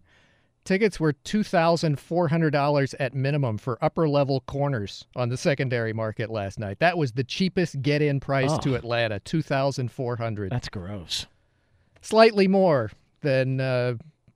tickets 0.66 1.00
were 1.00 1.14
$2,400 1.14 2.96
at 3.00 3.14
minimum 3.14 3.58
for 3.58 3.78
upper 3.82 4.08
level 4.10 4.42
corners 4.42 5.06
on 5.16 5.30
the 5.30 5.38
secondary 5.38 5.94
market 5.94 6.30
last 6.30 6.60
night. 6.60 6.80
That 6.80 6.98
was 6.98 7.14
the 7.14 7.24
cheapest 7.24 7.82
get 7.82 8.02
in 8.02 8.20
price 8.20 8.52
Oh. 8.52 8.58
to 8.60 8.76
Atlanta 8.76 9.20
2400 9.20 10.52
That's 10.52 10.70
gross. 10.70 11.26
Slightly 12.02 12.48
more 12.48 12.92
than 13.22 13.60
uh, 13.60 13.96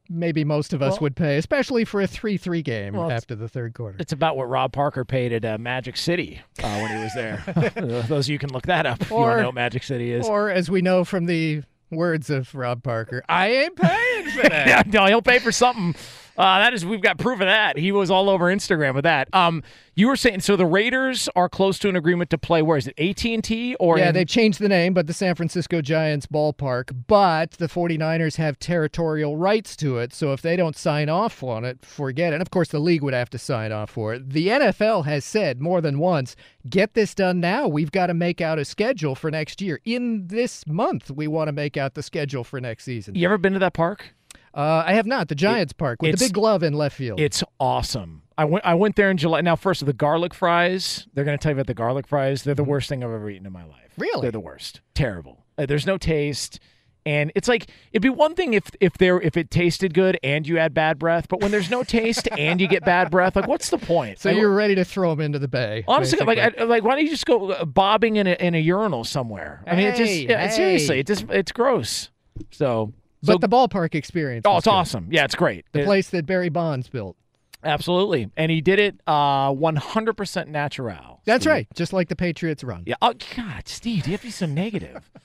maybe 0.09 0.43
most 0.43 0.73
of 0.73 0.82
us 0.82 0.93
Well- 0.93 1.01
would 1.01 1.15
pay, 1.15 1.38
especially 1.38 1.86
for 1.86 2.01
a 2.01 2.07
3 2.07 2.38
3 2.38 2.61
game 2.63 2.93
Well, 2.95 3.11
after 3.11 3.36
the 3.36 3.47
third 3.47 3.73
quarter. 3.73 3.97
It's 3.99 4.13
about 4.13 4.38
what 4.38 4.49
Rob 4.49 4.71
Parker 4.71 5.05
paid 5.05 5.32
at 5.34 5.45
uh, 5.45 5.57
Magic 5.59 5.95
City 5.97 6.41
uh, 6.63 6.80
when 6.80 6.95
he 6.97 7.03
was 7.03 7.13
there. 7.13 7.43
Uh, 7.80 8.01
Those 8.07 8.27
of 8.27 8.32
you 8.32 8.39
can 8.39 8.51
look 8.51 8.65
that 8.67 8.86
up 8.86 9.01
if 9.01 9.09
you 9.09 9.15
want 9.17 9.38
to 9.38 9.41
know 9.41 9.47
what 9.49 9.55
Magic 9.55 9.84
City 9.84 10.11
is. 10.11 10.27
Or, 10.27 10.49
as 10.49 10.69
we 10.71 10.82
know 10.82 11.03
from 11.03 11.25
the 11.27 11.61
words 11.91 12.29
of 12.29 12.53
Rob 12.55 12.83
Parker, 12.83 13.23
I 13.27 13.49
ain't 13.49 13.75
paying 13.75 14.25
for 14.31 14.41
that. 14.49 14.87
no, 14.87 15.05
he'll 15.05 15.21
pay 15.21 15.39
for 15.39 15.51
something. 15.51 15.95
Uh, 16.39 16.59
that 16.59 16.73
is, 16.73 16.85
we've 16.85 17.01
got 17.01 17.17
proof 17.17 17.41
of 17.41 17.47
that. 17.47 17.77
He 17.77 17.91
was 17.91 18.09
all 18.09 18.29
over 18.29 18.45
Instagram 18.45 18.95
with 18.95 19.03
that. 19.03 19.27
Um, 19.33 19.61
you 19.95 20.07
were 20.07 20.15
saying 20.15 20.39
so 20.39 20.55
the 20.55 20.65
Raiders 20.65 21.27
are 21.35 21.49
close 21.49 21.77
to 21.79 21.89
an 21.89 21.97
agreement 21.97 22.29
to 22.29 22.37
play. 22.37 22.61
Where 22.61 22.77
is 22.77 22.87
it? 22.87 22.97
AT 22.97 23.25
and 23.25 23.43
T 23.43 23.75
or 23.75 23.97
yeah, 23.97 24.07
in- 24.07 24.13
they've 24.13 24.25
changed 24.25 24.59
the 24.61 24.69
name, 24.69 24.93
but 24.93 25.07
the 25.07 25.13
San 25.13 25.35
Francisco 25.35 25.81
Giants 25.81 26.27
ballpark. 26.27 26.95
But 27.07 27.51
the 27.51 27.67
49ers 27.67 28.37
have 28.37 28.57
territorial 28.57 29.35
rights 29.35 29.75
to 29.77 29.97
it, 29.97 30.13
so 30.13 30.31
if 30.31 30.41
they 30.41 30.55
don't 30.55 30.77
sign 30.77 31.09
off 31.09 31.43
on 31.43 31.65
it, 31.65 31.83
forget 31.83 32.31
it. 32.31 32.35
And 32.35 32.41
of 32.41 32.51
course, 32.51 32.69
the 32.69 32.79
league 32.79 33.03
would 33.03 33.13
have 33.13 33.29
to 33.31 33.37
sign 33.37 33.73
off 33.73 33.89
for 33.89 34.13
it. 34.13 34.29
The 34.29 34.47
NFL 34.47 35.03
has 35.03 35.25
said 35.25 35.59
more 35.59 35.81
than 35.81 35.99
once 35.99 36.37
get 36.69 36.93
this 36.93 37.13
done 37.13 37.41
now. 37.41 37.67
We've 37.67 37.91
got 37.91 38.07
to 38.07 38.13
make 38.13 38.39
out 38.39 38.59
a 38.59 38.63
schedule 38.63 39.13
for 39.15 39.29
next 39.29 39.61
year. 39.61 39.81
In 39.83 40.27
this 40.27 40.65
month, 40.65 41.11
we 41.11 41.27
want 41.27 41.49
to 41.49 41.51
make 41.51 41.75
out 41.75 41.95
the 41.95 42.03
schedule 42.03 42.45
for 42.45 42.61
next 42.61 42.85
season. 42.85 43.15
You 43.15 43.25
ever 43.25 43.37
been 43.37 43.53
to 43.53 43.59
that 43.59 43.73
park? 43.73 44.13
Uh, 44.54 44.84
I 44.86 44.93
have 44.93 45.06
not. 45.06 45.28
The 45.28 45.36
Giants 45.36 45.74
Park 45.74 46.02
with 46.02 46.18
the 46.18 46.26
big 46.26 46.34
glove 46.34 46.64
in 46.64 46.74
left 46.74 46.95
field. 46.95 47.20
It's 47.20 47.43
awesome. 47.60 48.24
I 48.38 48.45
went. 48.45 48.66
I 48.66 48.74
went 48.74 48.95
there 48.95 49.12
in 49.12 49.18
July. 49.18 49.41
Now, 49.41 49.56
first 49.56 49.82
of 49.82 49.86
the 49.86 49.93
garlic 49.93 50.34
fries. 50.34 51.08
They're 51.14 51.26
going 51.26 51.38
to 51.38 51.41
tell 51.41 51.52
you 51.52 51.56
about 51.56 51.68
the 51.68 51.74
garlic 51.74 52.08
fries. 52.08 52.43
They're 52.43 52.56
the 52.56 52.64
worst 52.64 52.89
thing 52.89 53.04
I've 53.04 53.12
ever 53.12 53.30
eaten 53.30 53.45
in 53.45 53.54
my 53.54 53.66
life. 53.66 53.91
Really? 53.97 54.22
They're 54.22 54.32
the 54.32 54.39
worst. 54.39 54.82
Terrible. 54.93 55.45
Uh, 55.58 55.66
there's 55.66 55.86
no 55.86 55.97
taste. 55.97 56.60
And 57.06 57.32
it's 57.34 57.47
like 57.47 57.68
it'd 57.91 58.02
be 58.02 58.10
one 58.10 58.36
thing 58.36 58.54
if 58.54 58.70
if 58.80 58.93
there 58.97 59.20
if 59.22 59.38
it 59.38 59.50
tasted 59.50 59.93
good 59.93 60.20
and 60.22 60.47
you 60.47 60.58
had 60.58 60.74
bad 60.74 61.00
breath, 61.00 61.28
but 61.30 61.41
when 61.41 61.50
there's 61.50 61.70
no 61.70 61.84
taste 61.84 62.28
and 62.38 62.60
you 62.60 62.68
get 62.68 62.84
bad 62.84 63.10
breath, 63.10 63.36
like 63.36 63.47
what's 63.47 63.70
the 63.70 63.78
point? 63.78 64.20
so 64.20 64.30
Like, 64.30 64.38
you're 64.38 64.54
ready 64.54 64.76
to 64.76 64.86
throw 64.86 65.10
them 65.12 65.22
into 65.22 65.39
the 65.39 65.47
bay. 65.47 65.84
Honestly, 65.88 66.20
like. 66.26 66.38
I, 66.38 66.64
like, 66.64 66.84
why 66.84 66.95
don't 66.95 67.04
you 67.04 67.10
just 67.10 67.26
go 67.26 67.52
uh, 67.52 67.66
bobbing 67.66 68.18
in 68.18 68.28
a 68.28 68.34
in 68.34 68.54
a 68.54 68.60
urinal 68.60 69.04
somewhere? 69.06 69.64
I 69.66 69.76
mean, 69.76 69.88
it 69.88 69.95
just 69.95 70.14
yeah, 70.14 70.47
hey. 70.47 70.56
seriously, 70.56 71.00
it 71.00 71.08
just 71.08 71.26
it's 71.30 71.52
gross. 71.52 72.10
So, 72.52 72.93
but 73.24 73.34
so 73.34 73.38
the 73.38 73.49
ballpark 73.49 73.95
experience. 73.95 74.45
oh, 74.47 74.57
it's 74.57 74.65
good. 74.65 74.72
awesome. 74.72 75.07
Yeah, 75.11 75.25
it's 75.25 75.36
great. 75.36 75.66
The 75.71 75.82
It- 75.82 75.86
place 75.86 76.09
that 76.12 76.25
Barry 76.25 76.50
Bonds 76.50 76.87
built. 76.89 77.16
absolutely, 77.63 78.29
and 78.37 78.51
he 78.51 78.62
did 78.62 78.79
it 78.79 79.00
uh 79.08 79.51
100% 79.51 80.47
natural. 80.47 81.21
That's 81.25 81.43
Steve. 81.43 81.51
right, 81.51 81.67
just 81.75 81.93
like 81.93 82.08
the 82.09 82.16
Patriots 82.16 82.63
run. 82.63 82.83
Yeah. 82.86 82.96
Oh 83.01 83.13
God, 83.36 83.67
Steve, 83.67 84.05
you 84.08 84.12
have 84.13 84.21
to 84.21 84.28
be 84.28 84.32
so 84.32 84.46
negative? 84.46 85.09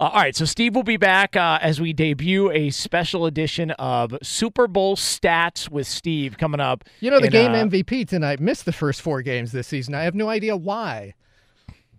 Uh, 0.00 0.04
all 0.12 0.20
right, 0.20 0.36
so 0.36 0.44
Steve 0.44 0.76
will 0.76 0.84
be 0.84 0.98
back 0.98 1.34
uh, 1.34 1.58
as 1.60 1.80
we 1.80 1.92
debut 1.94 2.52
a 2.52 2.68
special 2.70 3.24
edition 3.26 3.70
of 3.72 4.16
Super 4.22 4.68
Bowl 4.68 4.94
Stats 4.96 5.68
with 5.70 5.88
Steve 5.88 6.36
coming 6.38 6.60
up. 6.60 6.84
You 7.00 7.10
know, 7.10 7.18
the 7.18 7.26
in, 7.26 7.32
game 7.32 7.52
uh, 7.52 7.64
MVP 7.64 8.06
tonight 8.06 8.38
missed 8.38 8.64
the 8.66 8.72
first 8.72 9.00
four 9.02 9.22
games 9.22 9.50
this 9.50 9.66
season. 9.66 9.94
I 9.94 10.02
have 10.02 10.14
no 10.14 10.28
idea 10.28 10.56
why. 10.56 11.14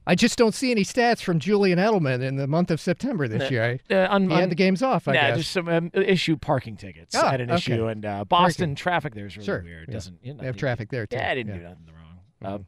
I 0.09 0.15
just 0.15 0.37
don't 0.39 0.55
see 0.55 0.71
any 0.71 0.83
stats 0.83 1.21
from 1.21 1.37
Julian 1.39 1.77
Edelman 1.77 2.23
in 2.23 2.35
the 2.35 2.47
month 2.47 2.71
of 2.71 2.81
September 2.81 3.27
this 3.27 3.51
year. 3.51 3.79
uh, 3.91 4.07
un- 4.09 4.29
he 4.29 4.45
the 4.47 4.55
games 4.55 4.81
off, 4.81 5.07
I 5.07 5.13
guess. 5.13 5.37
just 5.37 5.51
some 5.51 5.69
um, 5.69 5.91
issue 5.93 6.35
parking 6.35 6.77
tickets. 6.77 7.15
Oh, 7.15 7.21
I 7.21 7.29
had 7.31 7.41
an 7.41 7.51
okay. 7.51 7.57
issue, 7.57 7.85
and 7.85 8.03
uh, 8.03 8.25
Boston 8.25 8.69
Parking. 8.69 8.75
traffic 8.75 9.13
there 9.15 9.27
is 9.27 9.37
really 9.37 9.45
Sure, 9.45 9.61
weird. 9.63 9.85
yeah. 9.87 9.93
Doesn't 9.93 10.17
you 10.23 10.33
know, 10.33 10.39
They 10.39 10.47
have 10.47 10.57
traffic 10.57 10.89
there, 10.89 11.05
too. 11.05 11.15
Yeah, 11.17 11.29
I 11.29 11.35
didn't 11.35 11.49
Yeah. 11.49 11.55
Mm-hmm. 11.55 11.63
do 11.63 11.69
nothing 11.69 11.95
wrong. 12.41 12.61
Uh, 12.61 12.63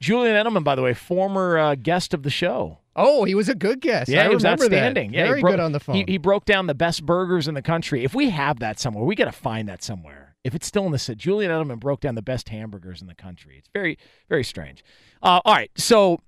Julian 0.00 0.34
Edelman, 0.34 0.64
by 0.64 0.74
the 0.74 0.82
way, 0.82 0.92
former 0.94 1.58
uh, 1.58 1.74
guest 1.76 2.12
of 2.12 2.22
the 2.24 2.30
show. 2.30 2.78
Oh, 2.96 3.22
he 3.24 3.34
was 3.36 3.48
a 3.48 3.54
good 3.54 3.80
guest. 3.80 4.08
Yeah, 4.10 4.22
I 4.24 4.28
he 4.28 4.34
was 4.34 4.42
that. 4.42 4.54
outstanding. 4.60 5.12
Yeah, 5.14 5.26
Very 5.28 5.42
bro- 5.42 5.52
good 5.52 5.60
on 5.60 5.72
the 5.72 5.78
phone. 5.80 5.94
He, 5.94 6.04
he 6.08 6.18
broke 6.18 6.44
down 6.44 6.66
the 6.66 6.74
best 6.74 7.06
burgers 7.06 7.46
in 7.46 7.54
the 7.54 7.62
country. 7.62 8.02
If 8.02 8.14
we 8.14 8.30
have 8.30 8.58
that 8.58 8.80
somewhere, 8.80 9.04
we 9.04 9.14
got 9.14 9.26
to 9.26 9.32
find 9.32 9.68
that 9.68 9.84
somewhere. 9.84 10.34
If 10.42 10.54
it's 10.54 10.66
still 10.66 10.86
in 10.86 10.92
the 10.92 10.98
set, 10.98 11.18
Julian 11.18 11.52
Edelman 11.52 11.78
broke 11.78 12.00
down 12.00 12.14
the 12.14 12.22
best 12.22 12.48
hamburgers 12.48 13.00
in 13.00 13.06
the 13.06 13.14
country. 13.14 13.56
It's 13.58 13.68
very, 13.72 13.96
very 14.28 14.42
strange. 14.42 14.82
Uh, 15.22 15.40
all 15.44 15.54
right, 15.54 15.70
so 15.76 16.20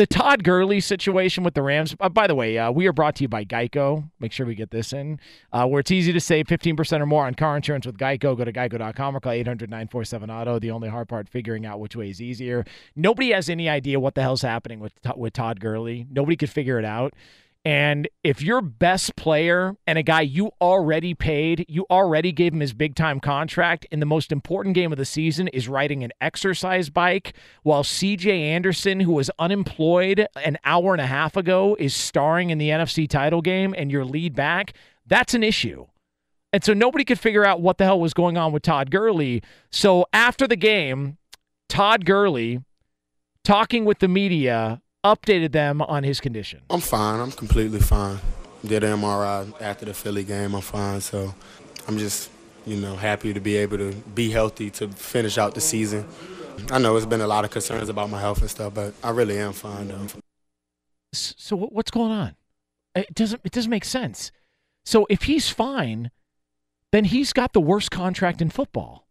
the 0.00 0.06
Todd 0.06 0.44
Gurley 0.44 0.80
situation 0.80 1.44
with 1.44 1.52
the 1.52 1.60
Rams. 1.60 1.94
Uh, 2.00 2.08
by 2.08 2.26
the 2.26 2.34
way, 2.34 2.56
uh, 2.56 2.70
we 2.70 2.86
are 2.86 2.92
brought 2.94 3.16
to 3.16 3.24
you 3.24 3.28
by 3.28 3.44
Geico. 3.44 4.08
Make 4.18 4.32
sure 4.32 4.46
we 4.46 4.54
get 4.54 4.70
this 4.70 4.94
in. 4.94 5.20
Uh, 5.52 5.66
where 5.66 5.80
it's 5.80 5.90
easy 5.90 6.10
to 6.10 6.20
save 6.20 6.46
15% 6.46 7.02
or 7.02 7.04
more 7.04 7.26
on 7.26 7.34
car 7.34 7.54
insurance 7.54 7.84
with 7.84 7.98
Geico. 7.98 8.34
Go 8.34 8.44
to 8.44 8.50
geico.com 8.50 9.14
or 9.14 9.20
call 9.20 9.32
800 9.32 9.68
947 9.68 10.30
Auto. 10.30 10.58
The 10.58 10.70
only 10.70 10.88
hard 10.88 11.06
part, 11.06 11.28
figuring 11.28 11.66
out 11.66 11.80
which 11.80 11.96
way 11.96 12.08
is 12.08 12.22
easier. 12.22 12.64
Nobody 12.96 13.32
has 13.32 13.50
any 13.50 13.68
idea 13.68 14.00
what 14.00 14.14
the 14.14 14.22
hell's 14.22 14.40
happening 14.40 14.80
with, 14.80 14.94
with 15.16 15.34
Todd 15.34 15.60
Gurley. 15.60 16.06
Nobody 16.10 16.34
could 16.34 16.48
figure 16.48 16.78
it 16.78 16.86
out. 16.86 17.12
And 17.64 18.08
if 18.24 18.40
your 18.40 18.62
best 18.62 19.16
player 19.16 19.76
and 19.86 19.98
a 19.98 20.02
guy 20.02 20.22
you 20.22 20.50
already 20.62 21.12
paid, 21.12 21.66
you 21.68 21.84
already 21.90 22.32
gave 22.32 22.54
him 22.54 22.60
his 22.60 22.72
big 22.72 22.94
time 22.94 23.20
contract, 23.20 23.86
in 23.90 24.00
the 24.00 24.06
most 24.06 24.32
important 24.32 24.74
game 24.74 24.92
of 24.92 24.98
the 24.98 25.04
season 25.04 25.48
is 25.48 25.68
riding 25.68 26.02
an 26.02 26.12
exercise 26.22 26.88
bike, 26.88 27.34
while 27.62 27.82
CJ 27.82 28.28
Anderson, 28.28 29.00
who 29.00 29.12
was 29.12 29.30
unemployed 29.38 30.26
an 30.42 30.56
hour 30.64 30.94
and 30.94 31.02
a 31.02 31.06
half 31.06 31.36
ago, 31.36 31.76
is 31.78 31.94
starring 31.94 32.48
in 32.48 32.56
the 32.56 32.70
NFC 32.70 33.06
title 33.06 33.42
game 33.42 33.74
and 33.76 33.92
your 33.92 34.06
lead 34.06 34.34
back, 34.34 34.72
that's 35.06 35.34
an 35.34 35.42
issue. 35.42 35.86
And 36.54 36.64
so 36.64 36.72
nobody 36.72 37.04
could 37.04 37.18
figure 37.18 37.44
out 37.44 37.60
what 37.60 37.76
the 37.76 37.84
hell 37.84 38.00
was 38.00 38.14
going 38.14 38.38
on 38.38 38.52
with 38.52 38.62
Todd 38.62 38.90
Gurley. 38.90 39.42
So 39.70 40.06
after 40.14 40.48
the 40.48 40.56
game, 40.56 41.18
Todd 41.68 42.06
Gurley, 42.06 42.60
talking 43.44 43.84
with 43.84 43.98
the 43.98 44.08
media, 44.08 44.80
updated 45.04 45.52
them 45.52 45.82
on 45.82 46.04
his 46.04 46.20
condition. 46.20 46.60
I'm 46.70 46.80
fine. 46.80 47.20
I'm 47.20 47.32
completely 47.32 47.80
fine. 47.80 48.18
Did 48.64 48.84
an 48.84 48.98
MRI 49.00 49.52
after 49.60 49.86
the 49.86 49.94
Philly 49.94 50.24
game. 50.24 50.54
I'm 50.54 50.60
fine. 50.60 51.00
So 51.00 51.34
I'm 51.88 51.98
just, 51.98 52.30
you 52.66 52.76
know, 52.76 52.96
happy 52.96 53.32
to 53.32 53.40
be 53.40 53.56
able 53.56 53.78
to 53.78 53.92
be 54.14 54.30
healthy 54.30 54.70
to 54.70 54.88
finish 54.88 55.38
out 55.38 55.54
the 55.54 55.60
season. 55.60 56.06
I 56.70 56.78
know 56.78 56.96
it's 56.96 57.06
been 57.06 57.22
a 57.22 57.26
lot 57.26 57.44
of 57.44 57.50
concerns 57.50 57.88
about 57.88 58.10
my 58.10 58.20
health 58.20 58.40
and 58.40 58.50
stuff, 58.50 58.74
but 58.74 58.92
I 59.02 59.10
really 59.10 59.38
am 59.38 59.52
fine 59.52 59.88
though. 59.88 60.06
So 61.12 61.56
what's 61.56 61.90
going 61.90 62.12
on? 62.12 62.36
It 62.94 63.14
doesn't 63.14 63.40
it 63.44 63.52
doesn't 63.52 63.70
make 63.70 63.84
sense. 63.84 64.30
So 64.84 65.06
if 65.08 65.22
he's 65.22 65.48
fine, 65.48 66.10
then 66.92 67.06
he's 67.06 67.32
got 67.32 67.52
the 67.52 67.60
worst 67.60 67.90
contract 67.90 68.42
in 68.42 68.50
football. 68.50 69.06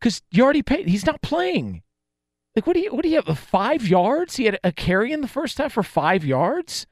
Cuz 0.00 0.22
you 0.30 0.42
already 0.42 0.62
paid 0.62 0.88
he's 0.88 1.06
not 1.06 1.22
playing. 1.22 1.82
Like 2.54 2.66
what 2.66 2.74
do 2.74 2.80
you 2.80 2.94
what 2.94 3.02
do 3.02 3.08
you 3.08 3.20
have 3.20 3.38
5 3.38 3.88
yards? 3.88 4.36
He 4.36 4.44
had 4.44 4.58
a 4.62 4.72
carry 4.72 5.12
in 5.12 5.20
the 5.20 5.28
first 5.28 5.58
half 5.58 5.72
for 5.72 5.82
5 5.82 6.24
yards? 6.24 6.86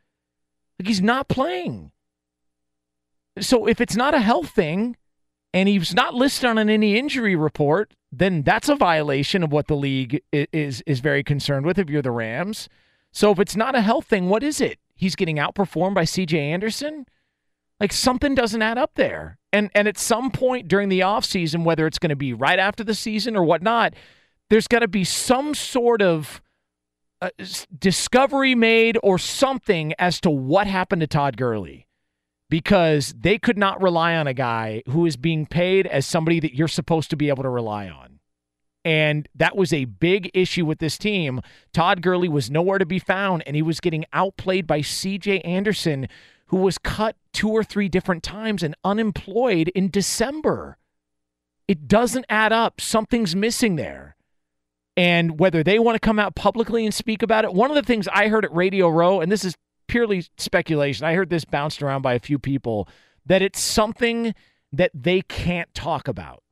Like 0.78 0.88
he's 0.88 1.00
not 1.00 1.28
playing. 1.28 1.92
So 3.40 3.66
if 3.66 3.80
it's 3.80 3.96
not 3.96 4.14
a 4.14 4.20
health 4.20 4.50
thing 4.50 4.96
and 5.54 5.68
he's 5.68 5.94
not 5.94 6.14
listed 6.14 6.46
on 6.46 6.58
any 6.68 6.96
injury 6.98 7.36
report, 7.36 7.94
then 8.10 8.42
that's 8.42 8.68
a 8.68 8.74
violation 8.74 9.42
of 9.42 9.52
what 9.52 9.68
the 9.68 9.76
league 9.76 10.20
is 10.32 10.82
is 10.86 11.00
very 11.00 11.22
concerned 11.22 11.64
with 11.64 11.78
if 11.78 11.88
you're 11.88 12.02
the 12.02 12.10
Rams. 12.10 12.68
So 13.12 13.30
if 13.30 13.38
it's 13.38 13.56
not 13.56 13.74
a 13.74 13.82
health 13.82 14.06
thing, 14.06 14.28
what 14.28 14.42
is 14.42 14.60
it? 14.60 14.78
He's 14.94 15.16
getting 15.16 15.36
outperformed 15.36 15.94
by 15.94 16.04
CJ 16.04 16.34
Anderson? 16.34 17.06
Like 17.78 17.92
something 17.92 18.34
doesn't 18.34 18.62
add 18.62 18.78
up 18.78 18.94
there. 18.94 19.38
And 19.52 19.70
and 19.74 19.86
at 19.86 19.98
some 19.98 20.30
point 20.30 20.68
during 20.68 20.88
the 20.88 21.00
offseason, 21.00 21.64
whether 21.64 21.86
it's 21.86 21.98
going 21.98 22.10
to 22.10 22.16
be 22.16 22.32
right 22.32 22.58
after 22.58 22.82
the 22.84 22.94
season 22.94 23.36
or 23.36 23.44
whatnot, 23.44 23.94
there's 24.52 24.68
got 24.68 24.80
to 24.80 24.88
be 24.88 25.02
some 25.02 25.54
sort 25.54 26.02
of 26.02 26.42
uh, 27.22 27.30
discovery 27.78 28.54
made 28.54 28.98
or 29.02 29.16
something 29.16 29.94
as 29.98 30.20
to 30.20 30.28
what 30.28 30.66
happened 30.66 31.00
to 31.00 31.06
Todd 31.06 31.38
Gurley 31.38 31.86
because 32.50 33.14
they 33.18 33.38
could 33.38 33.56
not 33.56 33.80
rely 33.80 34.14
on 34.14 34.26
a 34.26 34.34
guy 34.34 34.82
who 34.90 35.06
is 35.06 35.16
being 35.16 35.46
paid 35.46 35.86
as 35.86 36.04
somebody 36.04 36.38
that 36.38 36.54
you're 36.54 36.68
supposed 36.68 37.08
to 37.08 37.16
be 37.16 37.30
able 37.30 37.42
to 37.44 37.48
rely 37.48 37.88
on. 37.88 38.18
And 38.84 39.26
that 39.34 39.56
was 39.56 39.72
a 39.72 39.86
big 39.86 40.30
issue 40.34 40.66
with 40.66 40.80
this 40.80 40.98
team. 40.98 41.40
Todd 41.72 42.02
Gurley 42.02 42.28
was 42.28 42.50
nowhere 42.50 42.78
to 42.78 42.84
be 42.84 42.98
found, 42.98 43.42
and 43.46 43.56
he 43.56 43.62
was 43.62 43.80
getting 43.80 44.04
outplayed 44.12 44.66
by 44.66 44.80
CJ 44.80 45.40
Anderson, 45.46 46.08
who 46.48 46.58
was 46.58 46.76
cut 46.76 47.16
two 47.32 47.48
or 47.48 47.64
three 47.64 47.88
different 47.88 48.22
times 48.22 48.62
and 48.62 48.74
unemployed 48.84 49.68
in 49.68 49.88
December. 49.88 50.76
It 51.66 51.88
doesn't 51.88 52.26
add 52.28 52.52
up. 52.52 52.82
Something's 52.82 53.34
missing 53.34 53.76
there. 53.76 54.14
And 54.96 55.38
whether 55.40 55.62
they 55.62 55.78
want 55.78 55.94
to 55.96 56.00
come 56.00 56.18
out 56.18 56.34
publicly 56.34 56.84
and 56.84 56.94
speak 56.94 57.22
about 57.22 57.44
it, 57.44 57.54
one 57.54 57.70
of 57.70 57.76
the 57.76 57.82
things 57.82 58.08
I 58.08 58.28
heard 58.28 58.44
at 58.44 58.54
Radio 58.54 58.88
Row, 58.88 59.20
and 59.20 59.32
this 59.32 59.44
is 59.44 59.54
purely 59.88 60.26
speculation, 60.36 61.06
I 61.06 61.14
heard 61.14 61.30
this 61.30 61.44
bounced 61.44 61.82
around 61.82 62.02
by 62.02 62.14
a 62.14 62.18
few 62.18 62.38
people, 62.38 62.88
that 63.24 63.42
it's 63.42 63.60
something 63.60 64.34
that 64.72 64.90
they 64.94 65.22
can't 65.22 65.72
talk 65.74 66.08
about. 66.08 66.42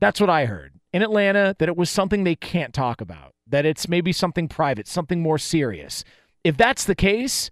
That's 0.00 0.20
what 0.20 0.30
I 0.30 0.46
heard 0.46 0.72
in 0.92 1.02
Atlanta, 1.02 1.56
that 1.58 1.68
it 1.68 1.76
was 1.76 1.90
something 1.90 2.24
they 2.24 2.36
can't 2.36 2.72
talk 2.72 3.00
about, 3.00 3.34
that 3.46 3.66
it's 3.66 3.88
maybe 3.88 4.12
something 4.12 4.48
private, 4.48 4.86
something 4.86 5.20
more 5.20 5.38
serious. 5.38 6.04
If 6.42 6.56
that's 6.56 6.84
the 6.84 6.94
case, 6.94 7.50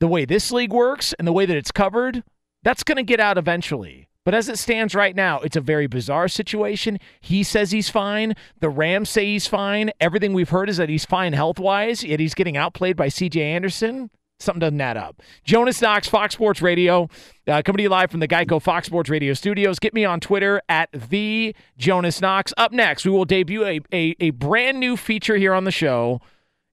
the 0.00 0.08
way 0.08 0.24
this 0.24 0.50
league 0.50 0.72
works 0.72 1.14
and 1.18 1.28
the 1.28 1.32
way 1.32 1.46
that 1.46 1.56
it's 1.56 1.70
covered, 1.70 2.24
that's 2.62 2.82
going 2.82 2.96
to 2.96 3.02
get 3.02 3.20
out 3.20 3.38
eventually. 3.38 4.08
But 4.24 4.34
as 4.34 4.48
it 4.48 4.58
stands 4.58 4.94
right 4.94 5.16
now, 5.16 5.40
it's 5.40 5.56
a 5.56 5.60
very 5.60 5.86
bizarre 5.86 6.28
situation. 6.28 6.98
He 7.20 7.42
says 7.42 7.72
he's 7.72 7.90
fine. 7.90 8.34
The 8.60 8.68
Rams 8.68 9.10
say 9.10 9.26
he's 9.26 9.46
fine. 9.46 9.90
Everything 10.00 10.32
we've 10.32 10.50
heard 10.50 10.68
is 10.68 10.76
that 10.76 10.88
he's 10.88 11.04
fine 11.04 11.32
health 11.32 11.58
wise, 11.58 12.04
yet 12.04 12.20
he's 12.20 12.34
getting 12.34 12.56
outplayed 12.56 12.96
by 12.96 13.08
CJ 13.08 13.36
Anderson. 13.36 14.10
Something 14.38 14.60
doesn't 14.60 14.80
add 14.80 14.96
up. 14.96 15.22
Jonas 15.44 15.80
Knox, 15.80 16.08
Fox 16.08 16.34
Sports 16.34 16.60
Radio, 16.60 17.08
uh, 17.46 17.62
coming 17.64 17.78
to 17.78 17.82
you 17.84 17.88
live 17.88 18.10
from 18.10 18.20
the 18.20 18.26
Geico 18.28 18.60
Fox 18.60 18.86
Sports 18.86 19.08
Radio 19.08 19.34
studios. 19.34 19.78
Get 19.78 19.94
me 19.94 20.04
on 20.04 20.18
Twitter 20.18 20.60
at 20.68 20.88
the 20.92 21.54
Jonas 21.78 22.20
Knox. 22.20 22.52
Up 22.56 22.72
next, 22.72 23.04
we 23.04 23.12
will 23.12 23.24
debut 23.24 23.64
a, 23.64 23.80
a, 23.92 24.16
a 24.18 24.30
brand 24.30 24.80
new 24.80 24.96
feature 24.96 25.36
here 25.36 25.54
on 25.54 25.64
the 25.64 25.70
show. 25.70 26.20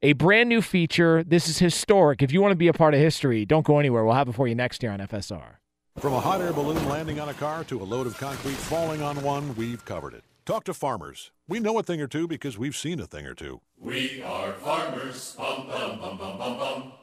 A 0.01 0.13
brand 0.13 0.49
new 0.49 0.61
feature. 0.61 1.23
This 1.23 1.47
is 1.47 1.59
historic. 1.59 2.23
If 2.23 2.31
you 2.31 2.41
want 2.41 2.53
to 2.53 2.57
be 2.57 2.69
a 2.69 2.73
part 2.73 2.93
of 2.93 2.99
history, 2.99 3.45
don't 3.45 3.65
go 3.65 3.77
anywhere. 3.79 4.03
We'll 4.03 4.15
have 4.15 4.29
it 4.29 4.35
for 4.35 4.47
you 4.47 4.55
next 4.55 4.81
year 4.81 4.91
on 4.91 4.99
FSR. 4.99 5.57
From 5.99 6.13
a 6.13 6.19
hot 6.19 6.39
air 6.39 6.53
balloon 6.53 6.87
landing 6.87 7.19
on 7.19 7.27
a 7.27 7.33
car 7.33 7.65
to 7.65 7.81
a 7.81 7.83
load 7.83 8.07
of 8.07 8.17
concrete 8.17 8.55
falling 8.55 9.01
on 9.01 9.21
one, 9.21 9.53
we've 9.57 9.83
covered 9.83 10.13
it. 10.13 10.23
Talk 10.45 10.63
to 10.63 10.73
farmers. 10.73 11.31
We 11.49 11.59
know 11.59 11.77
a 11.77 11.83
thing 11.83 11.99
or 11.99 12.07
two 12.07 12.25
because 12.25 12.57
we've 12.57 12.75
seen 12.75 13.01
a 13.01 13.05
thing 13.05 13.25
or 13.25 13.33
two. 13.33 13.59
We 13.77 14.23
are 14.23 14.53
farmers. 14.53 15.35
Bum, 15.37 15.67
bum, 15.67 15.99
bum, 15.99 16.17
bum, 16.17 16.37
bum, 16.37 16.57
bum. 16.57 16.93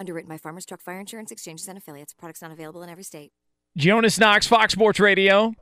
Underwritten 0.00 0.30
by 0.30 0.38
Farmers 0.38 0.64
Truck 0.64 0.80
Fire 0.80 0.98
Insurance 0.98 1.30
Exchanges 1.30 1.68
and 1.68 1.76
Affiliates. 1.76 2.14
Products 2.14 2.40
not 2.40 2.50
available 2.50 2.82
in 2.82 2.88
every 2.88 3.04
state. 3.04 3.32
Jonas 3.76 4.18
Knox, 4.18 4.46
Fox 4.46 4.72
Sports 4.72 5.00
Radio. 5.00 5.52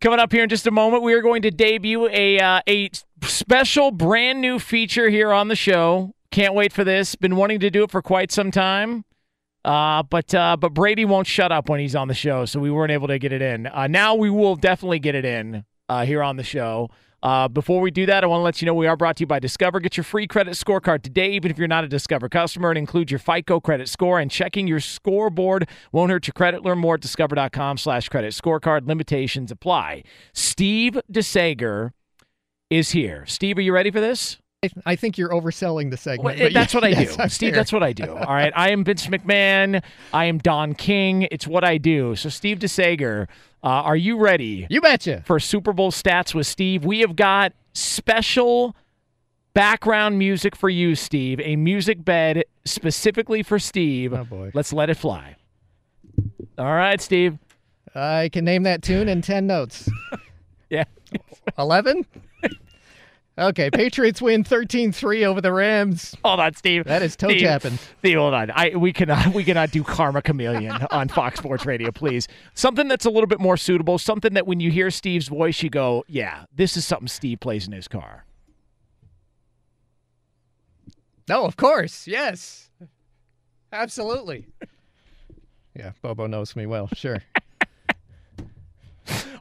Coming 0.00 0.18
up 0.18 0.32
here 0.32 0.42
in 0.42 0.48
just 0.48 0.66
a 0.66 0.72
moment, 0.72 1.04
we 1.04 1.14
are 1.14 1.22
going 1.22 1.42
to 1.42 1.52
debut 1.52 2.08
a 2.08 2.40
uh, 2.40 2.60
a 2.68 2.90
special, 3.22 3.92
brand 3.92 4.40
new 4.40 4.58
feature 4.58 5.08
here 5.10 5.32
on 5.32 5.46
the 5.46 5.56
show. 5.56 6.12
Can't 6.32 6.54
wait 6.54 6.72
for 6.72 6.82
this. 6.82 7.14
Been 7.14 7.36
wanting 7.36 7.60
to 7.60 7.70
do 7.70 7.84
it 7.84 7.92
for 7.92 8.02
quite 8.02 8.32
some 8.32 8.50
time, 8.50 9.04
uh, 9.66 10.04
but 10.04 10.32
uh, 10.32 10.56
but 10.56 10.72
Brady 10.72 11.04
won't 11.04 11.26
shut 11.26 11.50
up 11.50 11.68
when 11.68 11.80
he's 11.80 11.96
on 11.96 12.06
the 12.06 12.14
show, 12.14 12.44
so 12.44 12.60
we 12.60 12.70
weren't 12.70 12.92
able 12.92 13.08
to 13.08 13.18
get 13.18 13.32
it 13.32 13.42
in. 13.42 13.66
Uh, 13.66 13.88
now 13.88 14.14
we 14.14 14.30
will 14.30 14.54
definitely 14.54 15.00
get 15.00 15.16
it 15.16 15.24
in 15.24 15.64
uh, 15.88 16.04
here 16.04 16.22
on 16.22 16.36
the 16.36 16.44
show. 16.44 16.88
Uh, 17.20 17.48
before 17.48 17.80
we 17.80 17.90
do 17.90 18.06
that, 18.06 18.22
I 18.22 18.28
want 18.28 18.38
to 18.40 18.44
let 18.44 18.62
you 18.62 18.66
know 18.66 18.74
we 18.74 18.86
are 18.86 18.96
brought 18.96 19.16
to 19.16 19.22
you 19.22 19.26
by 19.26 19.40
Discover. 19.40 19.80
Get 19.80 19.96
your 19.96 20.04
free 20.04 20.28
credit 20.28 20.52
scorecard 20.52 21.02
today, 21.02 21.32
even 21.32 21.50
if 21.50 21.58
you're 21.58 21.66
not 21.66 21.82
a 21.82 21.88
Discover 21.88 22.28
customer. 22.28 22.70
It 22.70 22.78
includes 22.78 23.10
your 23.10 23.18
FICO 23.18 23.58
credit 23.58 23.88
score, 23.88 24.20
and 24.20 24.30
checking 24.30 24.68
your 24.68 24.78
scoreboard 24.78 25.68
won't 25.90 26.12
hurt 26.12 26.28
your 26.28 26.34
credit. 26.34 26.62
Learn 26.62 26.78
more 26.78 26.94
at 26.94 27.00
discover.com 27.00 27.78
slash 27.78 28.08
credit 28.08 28.34
scorecard. 28.34 28.86
Limitations 28.86 29.50
apply. 29.50 30.04
Steve 30.32 31.00
DeSager 31.12 31.90
is 32.70 32.90
here. 32.90 33.24
Steve, 33.26 33.58
are 33.58 33.62
you 33.62 33.72
ready 33.72 33.90
for 33.90 34.00
this? 34.00 34.38
I 34.84 34.96
think 34.96 35.18
you're 35.18 35.30
overselling 35.30 35.90
the 35.90 35.96
segment. 35.96 36.24
Well, 36.38 36.46
but 36.46 36.54
that's 36.54 36.74
what 36.74 36.82
I 36.82 36.94
do, 36.94 37.28
Steve. 37.28 37.54
That's 37.54 37.72
what 37.72 37.82
I 37.82 37.92
do. 37.92 38.16
All 38.16 38.34
right, 38.34 38.52
I 38.56 38.70
am 38.70 38.84
Vince 38.84 39.06
McMahon. 39.06 39.82
I 40.12 40.24
am 40.24 40.38
Don 40.38 40.74
King. 40.74 41.28
It's 41.30 41.46
what 41.46 41.62
I 41.62 41.78
do. 41.78 42.16
So, 42.16 42.28
Steve 42.28 42.58
DeSager, 42.58 43.26
uh, 43.62 43.66
are 43.66 43.96
you 43.96 44.16
ready? 44.18 44.66
You 44.70 44.80
betcha. 44.80 45.22
For 45.26 45.38
Super 45.38 45.72
Bowl 45.72 45.92
stats 45.92 46.34
with 46.34 46.46
Steve, 46.46 46.84
we 46.84 47.00
have 47.00 47.16
got 47.16 47.52
special 47.74 48.74
background 49.54 50.18
music 50.18 50.56
for 50.56 50.68
you, 50.68 50.94
Steve. 50.94 51.40
A 51.40 51.56
music 51.56 52.04
bed 52.04 52.44
specifically 52.64 53.42
for 53.42 53.58
Steve. 53.58 54.12
Oh, 54.14 54.24
boy. 54.24 54.50
Let's 54.54 54.72
let 54.72 54.90
it 54.90 54.96
fly. 54.96 55.36
All 56.58 56.64
right, 56.64 57.00
Steve. 57.00 57.38
I 57.94 58.30
can 58.32 58.44
name 58.44 58.64
that 58.64 58.82
tune 58.82 59.08
in 59.08 59.22
10 59.22 59.46
notes. 59.46 59.88
Yeah. 60.68 60.82
11? 61.56 62.04
Okay, 63.38 63.70
Patriots 63.70 64.22
win 64.22 64.44
13-3 64.44 65.24
over 65.24 65.42
the 65.42 65.52
Rams. 65.52 66.16
Hold 66.24 66.40
on, 66.40 66.54
Steve. 66.54 66.84
That 66.84 67.02
is 67.02 67.16
toe 67.16 67.28
Steve, 67.28 67.42
tapping. 67.42 67.78
Steve, 67.98 68.16
hold 68.16 68.32
on. 68.32 68.50
I 68.50 68.74
we 68.76 68.94
cannot 68.94 69.34
we 69.34 69.44
cannot 69.44 69.70
do 69.70 69.84
Karma 69.84 70.22
Chameleon 70.22 70.72
on 70.90 71.08
Fox 71.08 71.38
Sports 71.38 71.66
Radio, 71.66 71.90
please. 71.92 72.28
Something 72.54 72.88
that's 72.88 73.04
a 73.04 73.10
little 73.10 73.26
bit 73.26 73.38
more 73.38 73.58
suitable. 73.58 73.98
Something 73.98 74.32
that 74.34 74.46
when 74.46 74.60
you 74.60 74.70
hear 74.70 74.90
Steve's 74.90 75.28
voice, 75.28 75.62
you 75.62 75.68
go, 75.68 76.02
"Yeah, 76.08 76.44
this 76.54 76.78
is 76.78 76.86
something 76.86 77.08
Steve 77.08 77.40
plays 77.40 77.66
in 77.66 77.74
his 77.74 77.88
car." 77.88 78.24
No, 81.28 81.44
of 81.44 81.56
course. 81.56 82.06
Yes. 82.06 82.70
Absolutely. 83.72 84.46
Yeah, 85.74 85.90
Bobo 86.00 86.26
knows 86.26 86.56
me 86.56 86.64
well. 86.64 86.88
Sure. 86.94 87.22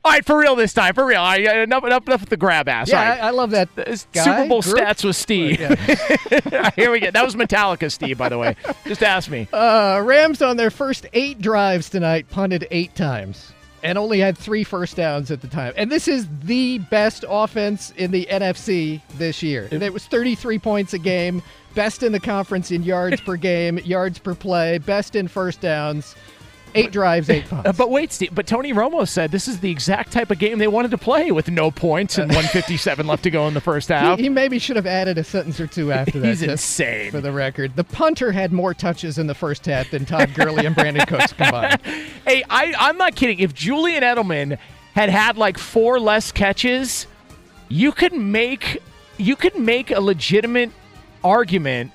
All 0.03 0.11
right, 0.11 0.23
for 0.23 0.37
real 0.37 0.55
this 0.55 0.73
time. 0.73 0.93
For 0.93 1.05
real. 1.05 1.21
I, 1.21 1.43
uh, 1.43 1.53
enough, 1.63 1.83
enough, 1.83 2.05
enough 2.07 2.21
with 2.21 2.29
the 2.29 2.37
grab 2.37 2.67
ass. 2.67 2.89
Yeah, 2.89 3.09
right. 3.09 3.21
I, 3.21 3.27
I 3.27 3.29
love 3.31 3.51
that 3.51 3.69
guy, 3.75 4.23
Super 4.23 4.47
Bowl 4.47 4.61
group. 4.61 4.77
stats 4.77 5.03
with 5.03 5.15
Steve. 5.15 5.57
Here 6.75 6.91
we 6.91 6.99
go. 6.99 7.11
That 7.11 7.25
was 7.25 7.35
Metallica, 7.35 7.91
Steve. 7.91 8.17
By 8.17 8.29
the 8.29 8.37
way, 8.37 8.55
just 8.85 9.01
ask 9.03 9.29
me. 9.29 9.47
Uh, 9.51 10.01
Rams 10.05 10.41
on 10.41 10.57
their 10.57 10.69
first 10.71 11.07
eight 11.13 11.41
drives 11.41 11.89
tonight 11.89 12.29
punted 12.29 12.67
eight 12.71 12.95
times 12.95 13.51
and 13.85 13.97
only 13.99 14.19
had 14.19 14.35
three 14.37 14.63
first 14.63 14.95
downs 14.95 15.29
at 15.29 15.41
the 15.41 15.47
time. 15.47 15.71
And 15.77 15.91
this 15.91 16.07
is 16.07 16.27
the 16.43 16.79
best 16.79 17.23
offense 17.27 17.91
in 17.97 18.09
the 18.11 18.25
NFC 18.31 18.99
this 19.17 19.43
year. 19.43 19.67
And 19.71 19.83
it 19.83 19.93
was 19.93 20.07
33 20.07 20.57
points 20.57 20.93
a 20.93 20.97
game, 20.99 21.43
best 21.75 22.01
in 22.01 22.11
the 22.11 22.19
conference 22.19 22.71
in 22.71 22.81
yards 22.81 23.21
per 23.21 23.35
game, 23.37 23.77
yards 23.79 24.17
per 24.17 24.33
play, 24.33 24.79
best 24.79 25.15
in 25.15 25.27
first 25.27 25.61
downs. 25.61 26.15
Eight 26.75 26.91
drives, 26.91 27.29
eight 27.29 27.45
punts. 27.49 27.67
Uh, 27.69 27.73
but 27.73 27.89
wait, 27.89 28.11
Steve. 28.11 28.35
But 28.35 28.45
Tony 28.47 28.73
Romo 28.73 29.07
said 29.07 29.31
this 29.31 29.47
is 29.47 29.59
the 29.59 29.71
exact 29.71 30.11
type 30.11 30.29
of 30.29 30.39
game 30.39 30.59
they 30.59 30.67
wanted 30.67 30.91
to 30.91 30.97
play 30.97 31.31
with 31.31 31.49
no 31.49 31.71
points 31.71 32.17
and 32.17 32.27
157 32.29 33.07
left 33.07 33.23
to 33.23 33.31
go 33.31 33.47
in 33.47 33.53
the 33.53 33.61
first 33.61 33.89
half. 33.89 34.17
He, 34.17 34.23
he 34.25 34.29
maybe 34.29 34.59
should 34.59 34.75
have 34.75 34.85
added 34.85 35.17
a 35.17 35.23
sentence 35.23 35.59
or 35.59 35.67
two 35.67 35.91
after 35.91 36.19
that. 36.19 36.27
He's 36.27 36.43
insane. 36.43 37.11
For 37.11 37.21
the 37.21 37.31
record, 37.31 37.75
the 37.75 37.83
punter 37.83 38.31
had 38.31 38.51
more 38.51 38.73
touches 38.73 39.17
in 39.17 39.27
the 39.27 39.35
first 39.35 39.65
half 39.65 39.89
than 39.91 40.05
Todd 40.05 40.33
Gurley 40.33 40.65
and 40.65 40.75
Brandin 40.75 41.07
Cooks 41.07 41.33
combined. 41.33 41.81
Hey, 42.27 42.43
I, 42.49 42.73
I'm 42.77 42.97
not 42.97 43.15
kidding. 43.15 43.39
If 43.39 43.53
Julian 43.53 44.03
Edelman 44.03 44.57
had 44.93 45.09
had 45.09 45.37
like 45.37 45.57
four 45.57 45.99
less 45.99 46.31
catches, 46.31 47.07
you 47.69 47.91
could 47.91 48.13
make 48.13 48.81
you 49.17 49.35
could 49.35 49.57
make 49.57 49.91
a 49.91 49.99
legitimate 50.01 50.71
argument 51.23 51.91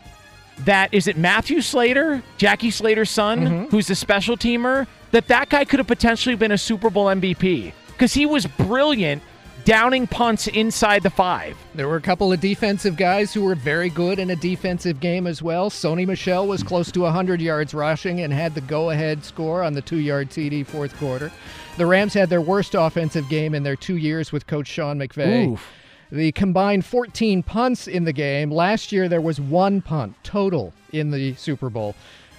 that 0.65 0.93
is 0.93 1.07
it 1.07 1.17
Matthew 1.17 1.61
Slater, 1.61 2.23
Jackie 2.37 2.71
Slater's 2.71 3.11
son, 3.11 3.41
Mm-hmm. 3.41 3.65
who's 3.71 3.87
the 3.87 3.95
special 3.95 4.37
teamer, 4.37 4.87
that 5.13 5.29
that 5.29 5.49
guy 5.49 5.65
could 5.65 5.79
have 5.81 5.87
potentially 5.87 6.37
been 6.37 6.53
a 6.53 6.59
Super 6.59 6.91
Bowl 6.91 7.07
MVP 7.07 7.73
because 7.89 8.15
he 8.15 8.27
was 8.27 8.47
brilliant 8.47 9.23
downing 9.65 10.07
punts 10.07 10.47
inside 10.47 11.03
the 11.03 11.11
five. 11.11 11.57
There 11.75 11.87
were 11.87 11.97
a 11.97 12.01
couple 12.01 12.33
of 12.33 12.41
defensive 12.41 12.97
guys 12.97 13.35
who 13.35 13.43
were 13.43 13.55
very 13.55 13.91
good 13.91 14.19
in 14.19 14.31
a 14.31 14.37
defensive 14.37 15.01
game 15.01 15.27
as 15.27 15.43
well. 15.43 15.69
Sony 15.69 16.07
Michel 16.07 16.47
was 16.47 16.63
close 16.63 16.91
to 16.93 17.01
100 17.01 17.41
yards 17.43 17.75
rushing 17.75 18.21
and 18.21 18.33
had 18.33 18.55
the 18.55 18.63
go 18.63 18.89
ahead 18.91 19.23
score 19.25 19.63
on 19.63 19.75
the 19.75 19.83
two 19.83 19.99
yard 19.99 20.31
TD 20.31 20.67
fourth 20.67 20.97
quarter. 20.99 21.31
The 21.77 21.85
Rams 21.87 22.15
had 22.15 22.31
their 22.31 22.41
worst 22.41 22.75
offensive 22.75 23.29
game 23.29 23.55
in 23.55 23.63
their 23.63 23.77
two 23.77 23.97
years 23.97 24.33
with 24.33 24.47
Coach 24.47 24.67
Sean 24.67 24.99
McVay. 24.99 25.49
Oof. 25.53 25.67
The 26.13 26.33
combined 26.33 26.85
14 26.85 27.43
punts 27.45 27.87
in 27.87 28.05
the 28.05 28.13
game. 28.13 28.51
Last 28.51 28.91
year, 28.91 29.09
there 29.09 29.21
was 29.21 29.41
one 29.41 29.81
punt 29.81 30.17
total 30.25 30.73
in 30.93 31.13
the 31.13 31.35
Super 31.35 31.71
Bowl. 31.71 31.95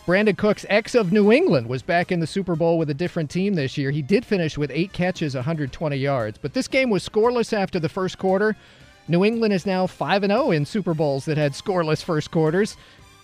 Brandin 0.06 0.38
Cooks, 0.38 0.65
ex 0.68 0.93
of 0.93 1.14
New 1.14 1.31
England, 1.31 1.68
was 1.68 1.81
back 1.81 2.11
in 2.11 2.19
the 2.19 2.27
Super 2.27 2.56
Bowl 2.56 2.77
with 2.77 2.89
a 2.89 2.93
different 2.93 3.30
team 3.30 3.53
this 3.53 3.77
year. 3.77 3.91
He 3.91 4.02
did 4.02 4.26
finish 4.26 4.57
with 4.57 4.72
eight 4.73 4.91
catches, 4.91 5.35
120 5.35 5.95
yards. 5.95 6.38
But 6.38 6.53
this 6.53 6.68
game 6.68 6.89
was 6.89 7.07
scoreless 7.07 7.53
after 7.53 7.80
the 7.80 7.88
first 7.88 8.18
quarter. 8.18 8.57
New 9.07 9.23
England 9.23 9.53
is 9.53 9.65
now 9.65 9.88
5 9.88 10.26
0 10.26 10.52
in 10.52 10.65
Super 10.65 10.93
Bowls 10.93 11.26
that 11.26 11.38
had 11.38 11.53
scoreless 11.53 12.03
first 12.03 12.31
quarters. 12.31 12.76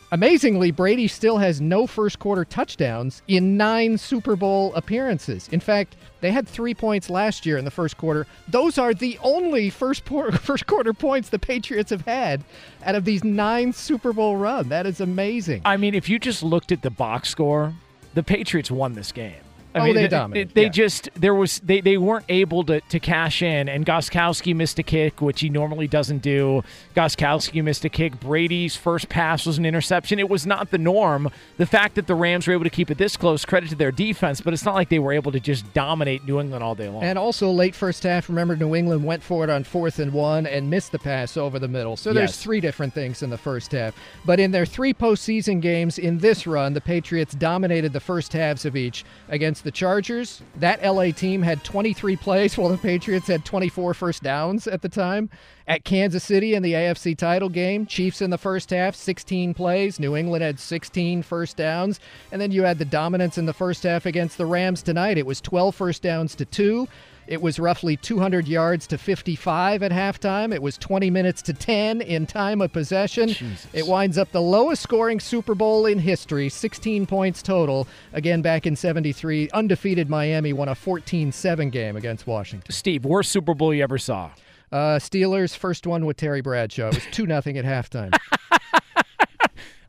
Amazingly, 0.09 0.71
Brady 0.71 1.07
still 1.09 1.37
has 1.37 1.59
no 1.59 1.85
first 1.85 2.17
quarter 2.17 2.45
touchdowns 2.45 3.21
in 3.27 3.57
nine 3.57 3.97
Super 3.97 4.37
Bowl 4.37 4.73
appearances. 4.73 5.49
In 5.49 5.59
fact, 5.59 5.97
they 6.21 6.31
had 6.31 6.47
three 6.47 6.73
points 6.73 7.09
last 7.09 7.45
year 7.45 7.57
in 7.57 7.65
the 7.65 7.71
first 7.71 7.97
quarter. 7.97 8.25
Those 8.47 8.77
are 8.77 8.93
the 8.93 9.19
only 9.21 9.69
first, 9.69 10.05
por- 10.05 10.31
first 10.49 10.65
quarter 10.65 10.93
points 10.93 11.27
the 11.27 11.39
Patriots 11.39 11.89
have 11.89 12.05
had 12.05 12.43
out 12.85 12.95
of 12.95 13.03
these 13.03 13.25
nine 13.25 13.73
Super 13.73 14.13
Bowl 14.13 14.37
run. 14.37 14.69
That 14.69 14.85
is 14.85 15.01
amazing. 15.01 15.63
I 15.65 15.75
mean, 15.75 15.93
if 15.93 16.07
you 16.07 16.19
just 16.19 16.41
looked 16.41 16.71
at 16.71 16.83
the 16.83 16.89
box 16.89 17.27
score, 17.27 17.73
the 18.13 18.23
Patriots 18.23 18.71
won 18.71 18.93
this 18.93 19.11
game. 19.11 19.35
I 19.77 19.81
Oh, 19.81 19.85
mean, 19.85 19.95
they 19.95 20.01
th- 20.01 20.11
dominated, 20.11 20.53
They 20.55 20.63
yeah. 20.63 20.69
just 20.69 21.09
there 21.15 21.33
was 21.35 21.59
they, 21.59 21.81
they 21.81 21.97
weren't 21.97 22.25
able 22.29 22.63
to, 22.65 22.81
to 22.81 22.99
cash 22.99 23.41
in, 23.41 23.69
and 23.69 23.85
Gostkowski 23.85 24.55
missed 24.55 24.79
a 24.79 24.83
kick, 24.83 25.21
which 25.21 25.41
he 25.41 25.49
normally 25.49 25.87
doesn't 25.87 26.19
do. 26.21 26.63
Gostkowski 26.95 27.63
missed 27.63 27.85
a 27.85 27.89
kick. 27.89 28.19
Brady's 28.19 28.75
first 28.75 29.09
pass 29.09 29.45
was 29.45 29.57
an 29.57 29.65
interception. 29.65 30.19
It 30.19 30.29
was 30.29 30.45
not 30.45 30.71
the 30.71 30.77
norm. 30.77 31.29
The 31.57 31.65
fact 31.65 31.95
that 31.95 32.07
the 32.07 32.15
Rams 32.15 32.47
were 32.47 32.53
able 32.53 32.63
to 32.63 32.69
keep 32.69 32.89
it 32.89 32.97
this 32.97 33.15
close, 33.17 33.45
credit 33.45 33.69
to 33.69 33.75
their 33.75 33.91
defense, 33.91 34.41
but 34.41 34.53
it's 34.53 34.65
not 34.65 34.75
like 34.75 34.89
they 34.89 34.99
were 34.99 35.13
able 35.13 35.31
to 35.31 35.39
just 35.39 35.71
dominate 35.73 36.25
New 36.25 36.39
England 36.39 36.63
all 36.63 36.75
day 36.75 36.89
long. 36.89 37.03
And 37.03 37.17
also, 37.19 37.51
late 37.51 37.75
first 37.75 38.03
half, 38.03 38.29
remember 38.29 38.55
New 38.55 38.75
England 38.75 39.03
went 39.05 39.21
for 39.21 39.43
it 39.43 39.49
on 39.49 39.63
fourth 39.63 39.99
and 39.99 40.11
one 40.13 40.45
and 40.47 40.69
missed 40.69 40.91
the 40.91 40.99
pass 40.99 41.37
over 41.37 41.59
the 41.59 41.67
middle. 41.67 41.95
So 41.97 42.13
there's 42.13 42.31
Yes. 42.31 42.41
three 42.43 42.59
different 42.59 42.93
things 42.93 43.21
in 43.21 43.29
the 43.29 43.37
first 43.37 43.71
half. 43.71 43.93
But 44.25 44.39
in 44.39 44.51
their 44.51 44.65
three 44.65 44.93
postseason 44.93 45.61
games 45.61 45.97
in 45.99 46.17
this 46.17 46.47
run, 46.47 46.73
the 46.73 46.81
Patriots 46.81 47.33
dominated 47.35 47.93
the 47.93 47.99
first 47.99 48.33
halves 48.33 48.65
of 48.65 48.75
each. 48.75 49.03
Against 49.29 49.63
the 49.67 49.71
Chargers, 49.71 50.41
that 50.55 50.81
LA 50.81 51.11
team 51.11 51.41
had 51.41 51.61
23 51.65 52.15
plays 52.15 52.57
while 52.57 52.69
the 52.69 52.77
Patriots 52.77 53.27
had 53.27 53.43
24 53.43 53.93
first 53.93 54.23
downs 54.23 54.65
at 54.65 54.81
the 54.81 54.87
time. 54.87 55.29
At 55.67 55.83
Kansas 55.83 56.23
City 56.23 56.53
in 56.53 56.63
the 56.63 56.71
AFC 56.71 57.17
title 57.17 57.49
game, 57.49 57.85
Chiefs 57.85 58.21
in 58.21 58.29
the 58.29 58.37
first 58.37 58.69
half, 58.69 58.95
16 58.95 59.53
plays. 59.53 59.99
New 59.99 60.15
England 60.15 60.41
had 60.41 60.57
16 60.57 61.21
first 61.21 61.57
downs. 61.57 61.99
And 62.31 62.41
then 62.41 62.53
you 62.53 62.63
had 62.63 62.77
the 62.77 62.85
dominance 62.85 63.37
in 63.37 63.45
the 63.45 63.51
first 63.51 63.83
half 63.83 64.05
against 64.05 64.37
the 64.37 64.45
Rams 64.45 64.81
tonight. 64.81 65.17
It 65.17 65.25
was 65.25 65.41
12 65.41 65.75
first 65.75 66.01
downs 66.01 66.33
to 66.35 66.45
two. 66.45 66.87
It 67.27 67.41
was 67.41 67.59
roughly 67.59 67.97
200 67.97 68.47
yards 68.47 68.87
to 68.87 68.97
55 68.97 69.83
at 69.83 69.91
halftime. 69.91 70.53
It 70.53 70.61
was 70.61 70.77
20 70.77 71.09
minutes 71.09 71.41
to 71.43 71.53
10 71.53 72.01
in 72.01 72.25
time 72.25 72.61
of 72.61 72.71
possession. 72.71 73.35
It 73.73 73.85
winds 73.85 74.17
up 74.17 74.31
the 74.31 74.41
lowest 74.41 74.81
scoring 74.81 75.19
Super 75.19 75.53
Bowl 75.53 75.85
in 75.85 75.99
history, 75.99 76.47
16 76.47 77.05
points 77.05 77.41
total. 77.41 77.87
Again, 78.13 78.41
back 78.41 78.65
in 78.65 78.75
73, 78.75 79.49
undefeated 79.51 80.09
Miami 80.09 80.53
won 80.53 80.69
a 80.69 80.75
14 80.75 81.31
7 81.31 81.69
game 81.69 81.97
against 81.97 82.25
Washington. 82.27 82.71
Steve, 82.71 83.03
worst 83.03 83.31
Super 83.31 83.53
Bowl 83.53 83.73
you 83.73 83.83
ever 83.83 83.97
saw? 83.97 84.31
Uh, 84.71 84.97
Steelers, 84.99 85.55
first 85.55 85.87
one 85.87 86.05
with 86.05 86.17
Terry 86.17 86.41
Bradshaw. 86.41 86.89
It 86.89 86.95
was 86.95 87.05
2 87.11 87.25
0 87.25 87.37
at 87.37 87.43
halftime. 87.43 88.13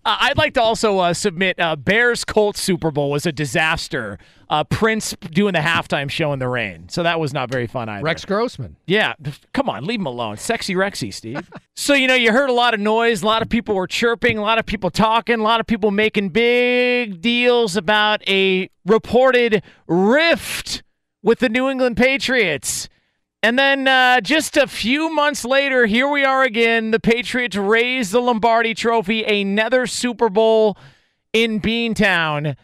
Uh, 0.05 0.16
I'd 0.20 0.39
like 0.39 0.55
to 0.55 0.62
also 0.62 0.99
uh, 0.99 1.12
submit 1.12 1.59
uh, 1.61 1.77
Bears 1.77 2.25
Colts 2.25 2.62
Super 2.62 2.91
Bowl 2.91 3.11
was 3.11 3.27
a 3.27 3.33
disaster. 3.33 4.19
Uh, 4.51 4.65
Prince 4.65 5.15
doing 5.31 5.53
the 5.53 5.59
halftime 5.59 6.11
show 6.11 6.33
in 6.33 6.39
the 6.39 6.49
rain, 6.49 6.89
so 6.89 7.03
that 7.03 7.20
was 7.20 7.35
not 7.35 7.51
very 7.51 7.66
fun 7.66 7.89
either. 7.89 8.03
Rex 8.03 8.25
Grossman. 8.25 8.77
Yeah, 8.87 9.15
come 9.53 9.69
on, 9.69 9.85
leave 9.85 10.01
him 10.01 10.07
alone. 10.07 10.39
Sexy 10.39 10.75
Rexy, 10.75 11.12
Steve. 11.12 11.51
so, 11.77 11.93
you 11.93 12.09
know, 12.09 12.15
you 12.15 12.33
heard 12.33 12.49
a 12.49 12.55
lot 12.55 12.73
of 12.73 12.81
noise. 12.81 13.23
A 13.23 13.27
lot 13.27 13.43
of 13.43 13.51
people 13.51 13.75
were 13.75 13.87
chirping, 13.87 14.39
a 14.39 14.43
lot 14.43 14.59
of 14.59 14.65
people 14.65 14.91
talking, 14.91 15.41
a 15.41 15.43
lot 15.43 15.61
of 15.61 15.66
people 15.66 15.91
making 15.91 16.31
big 16.31 17.20
deals 17.20 17.77
about 17.77 18.27
a 18.27 18.70
reported 18.87 19.62
rift 19.87 20.83
with 21.23 21.41
the 21.41 21.49
New 21.51 21.69
England 21.69 21.99
Patriots. 21.99 22.89
And 23.43 23.56
then 23.56 23.86
uh, 23.86 24.20
just 24.20 24.56
a 24.56 24.66
few 24.66 25.15
months 25.15 25.44
later, 25.44 25.86
here 25.86 26.09
we 26.09 26.24
are 26.24 26.43
again. 26.43 26.90
The 26.90 26.98
Patriots 26.98 27.56
raise 27.56 28.10
the 28.10 28.20
Lombardi 28.20 28.74
Trophy, 28.74 29.23
another 29.23 29.86
Super 29.86 30.28
Bowl 30.28 30.77
in 31.32 31.60
Beantown, 31.60 32.56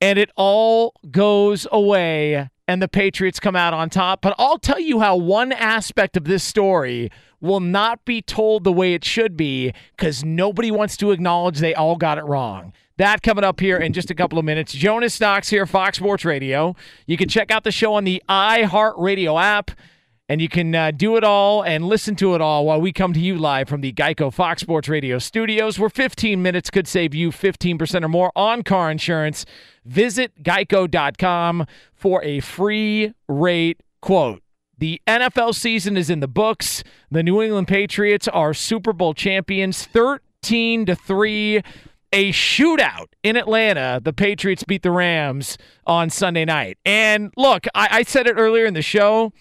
and 0.00 0.18
it 0.20 0.30
all 0.36 0.94
goes 1.10 1.66
away, 1.72 2.48
and 2.68 2.80
the 2.80 2.86
Patriots 2.86 3.40
come 3.40 3.56
out 3.56 3.74
on 3.74 3.90
top. 3.90 4.22
But 4.22 4.36
I'll 4.38 4.58
tell 4.58 4.78
you 4.78 5.00
how 5.00 5.16
one 5.16 5.50
aspect 5.50 6.16
of 6.16 6.24
this 6.24 6.44
story 6.44 7.10
will 7.40 7.60
not 7.60 8.04
be 8.04 8.22
told 8.22 8.62
the 8.62 8.72
way 8.72 8.94
it 8.94 9.04
should 9.04 9.36
be 9.36 9.72
because 9.96 10.24
nobody 10.24 10.70
wants 10.70 10.96
to 10.98 11.10
acknowledge 11.10 11.58
they 11.58 11.74
all 11.74 11.96
got 11.96 12.18
it 12.18 12.24
wrong. 12.24 12.72
That 12.98 13.22
coming 13.22 13.42
up 13.42 13.58
here 13.58 13.78
in 13.78 13.92
just 13.92 14.12
a 14.12 14.14
couple 14.14 14.38
of 14.38 14.44
minutes. 14.44 14.72
Jonas 14.72 15.20
Knox 15.20 15.48
here, 15.48 15.66
Fox 15.66 15.96
Sports 15.96 16.24
Radio. 16.24 16.76
You 17.06 17.16
can 17.16 17.28
check 17.28 17.50
out 17.50 17.64
the 17.64 17.72
show 17.72 17.94
on 17.94 18.04
the 18.04 18.22
iHeartRadio 18.28 19.42
app. 19.42 19.72
And 20.32 20.40
you 20.40 20.48
can 20.48 20.74
uh, 20.74 20.92
do 20.92 21.18
it 21.18 21.24
all 21.24 21.60
and 21.60 21.84
listen 21.84 22.16
to 22.16 22.34
it 22.34 22.40
all 22.40 22.64
while 22.64 22.80
we 22.80 22.90
come 22.90 23.12
to 23.12 23.20
you 23.20 23.36
live 23.36 23.68
from 23.68 23.82
the 23.82 23.92
Geico 23.92 24.32
Fox 24.32 24.62
Sports 24.62 24.88
Radio 24.88 25.18
studios, 25.18 25.78
where 25.78 25.90
15 25.90 26.40
minutes 26.40 26.70
could 26.70 26.88
save 26.88 27.14
you 27.14 27.30
15% 27.30 28.02
or 28.02 28.08
more 28.08 28.32
on 28.34 28.62
car 28.62 28.90
insurance. 28.90 29.44
Visit 29.84 30.42
geico.com 30.42 31.66
for 31.92 32.24
a 32.24 32.40
free 32.40 33.12
rate 33.28 33.82
quote. 34.00 34.42
The 34.78 35.02
NFL 35.06 35.54
season 35.54 35.98
is 35.98 36.08
in 36.08 36.20
the 36.20 36.28
books. 36.28 36.82
The 37.10 37.22
New 37.22 37.42
England 37.42 37.68
Patriots 37.68 38.26
are 38.26 38.54
Super 38.54 38.94
Bowl 38.94 39.12
champions 39.12 39.84
13 39.84 40.86
to 40.86 40.96
3. 40.96 41.60
A 42.14 42.30
shootout 42.32 43.08
in 43.22 43.36
Atlanta. 43.36 44.00
The 44.02 44.14
Patriots 44.14 44.64
beat 44.64 44.82
the 44.82 44.90
Rams 44.90 45.58
on 45.86 46.08
Sunday 46.08 46.46
night. 46.46 46.78
And 46.86 47.32
look, 47.36 47.66
I, 47.74 47.88
I 47.90 48.02
said 48.02 48.26
it 48.26 48.36
earlier 48.38 48.64
in 48.64 48.72
the 48.72 48.80
show. 48.80 49.32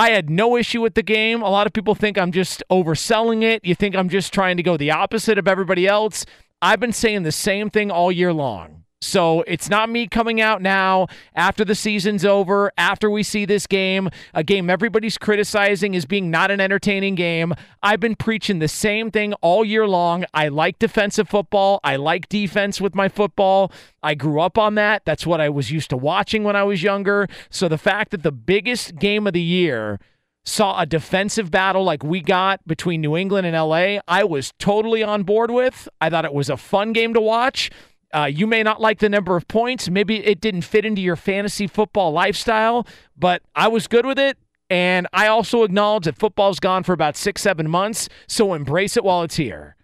I 0.00 0.12
had 0.12 0.30
no 0.30 0.56
issue 0.56 0.80
with 0.80 0.94
the 0.94 1.02
game. 1.02 1.42
A 1.42 1.50
lot 1.50 1.66
of 1.66 1.74
people 1.74 1.94
think 1.94 2.16
I'm 2.16 2.32
just 2.32 2.62
overselling 2.70 3.42
it. 3.42 3.62
You 3.66 3.74
think 3.74 3.94
I'm 3.94 4.08
just 4.08 4.32
trying 4.32 4.56
to 4.56 4.62
go 4.62 4.78
the 4.78 4.92
opposite 4.92 5.36
of 5.36 5.46
everybody 5.46 5.86
else. 5.86 6.24
I've 6.62 6.80
been 6.80 6.94
saying 6.94 7.24
the 7.24 7.32
same 7.32 7.68
thing 7.68 7.90
all 7.90 8.10
year 8.10 8.32
long. 8.32 8.79
So 9.02 9.42
it's 9.46 9.70
not 9.70 9.88
me 9.88 10.06
coming 10.06 10.42
out 10.42 10.60
now 10.60 11.06
after 11.34 11.64
the 11.64 11.74
season's 11.74 12.22
over, 12.22 12.70
after 12.76 13.10
we 13.10 13.22
see 13.22 13.46
this 13.46 13.66
game, 13.66 14.10
a 14.34 14.44
game 14.44 14.68
everybody's 14.68 15.16
criticizing 15.16 15.96
as 15.96 16.04
being 16.04 16.30
not 16.30 16.50
an 16.50 16.60
entertaining 16.60 17.14
game. 17.14 17.54
I've 17.82 18.00
been 18.00 18.14
preaching 18.14 18.58
the 18.58 18.68
same 18.68 19.10
thing 19.10 19.32
all 19.40 19.64
year 19.64 19.88
long. 19.88 20.26
I 20.34 20.48
like 20.48 20.78
defensive 20.78 21.30
football, 21.30 21.80
I 21.82 21.96
like 21.96 22.28
defense 22.28 22.78
with 22.78 22.94
my 22.94 23.08
football. 23.08 23.72
I 24.02 24.14
grew 24.14 24.40
up 24.40 24.58
on 24.58 24.74
that. 24.74 25.04
That's 25.06 25.26
what 25.26 25.40
I 25.40 25.48
was 25.48 25.70
used 25.70 25.90
to 25.90 25.96
watching 25.96 26.44
when 26.44 26.56
I 26.56 26.64
was 26.64 26.82
younger. 26.82 27.26
So 27.48 27.68
the 27.68 27.78
fact 27.78 28.10
that 28.10 28.22
the 28.22 28.32
biggest 28.32 28.96
game 28.96 29.26
of 29.26 29.32
the 29.32 29.40
year 29.40 29.98
saw 30.44 30.80
a 30.80 30.86
defensive 30.86 31.50
battle 31.50 31.84
like 31.84 32.02
we 32.02 32.20
got 32.20 32.66
between 32.66 33.00
New 33.00 33.16
England 33.16 33.46
and 33.46 33.56
LA, 33.56 33.98
I 34.08 34.24
was 34.24 34.52
totally 34.58 35.02
on 35.02 35.22
board 35.22 35.50
with. 35.50 35.88
I 36.00 36.10
thought 36.10 36.24
it 36.24 36.34
was 36.34 36.48
a 36.48 36.56
fun 36.56 36.92
game 36.92 37.14
to 37.14 37.20
watch. 37.20 37.70
Uh, 38.12 38.24
you 38.24 38.46
may 38.46 38.62
not 38.62 38.80
like 38.80 38.98
the 38.98 39.08
number 39.08 39.36
of 39.36 39.46
points. 39.46 39.88
Maybe 39.88 40.24
it 40.24 40.40
didn't 40.40 40.62
fit 40.62 40.84
into 40.84 41.00
your 41.00 41.16
fantasy 41.16 41.66
football 41.66 42.12
lifestyle, 42.12 42.86
but 43.16 43.42
I 43.54 43.68
was 43.68 43.86
good 43.86 44.04
with 44.04 44.18
it. 44.18 44.36
And 44.68 45.08
I 45.12 45.26
also 45.26 45.64
acknowledge 45.64 46.04
that 46.04 46.16
football's 46.16 46.60
gone 46.60 46.84
for 46.84 46.92
about 46.92 47.16
six, 47.16 47.42
seven 47.42 47.68
months, 47.68 48.08
so 48.28 48.54
embrace 48.54 48.96
it 48.96 49.04
while 49.04 49.22
it's 49.22 49.36
here. 49.36 49.76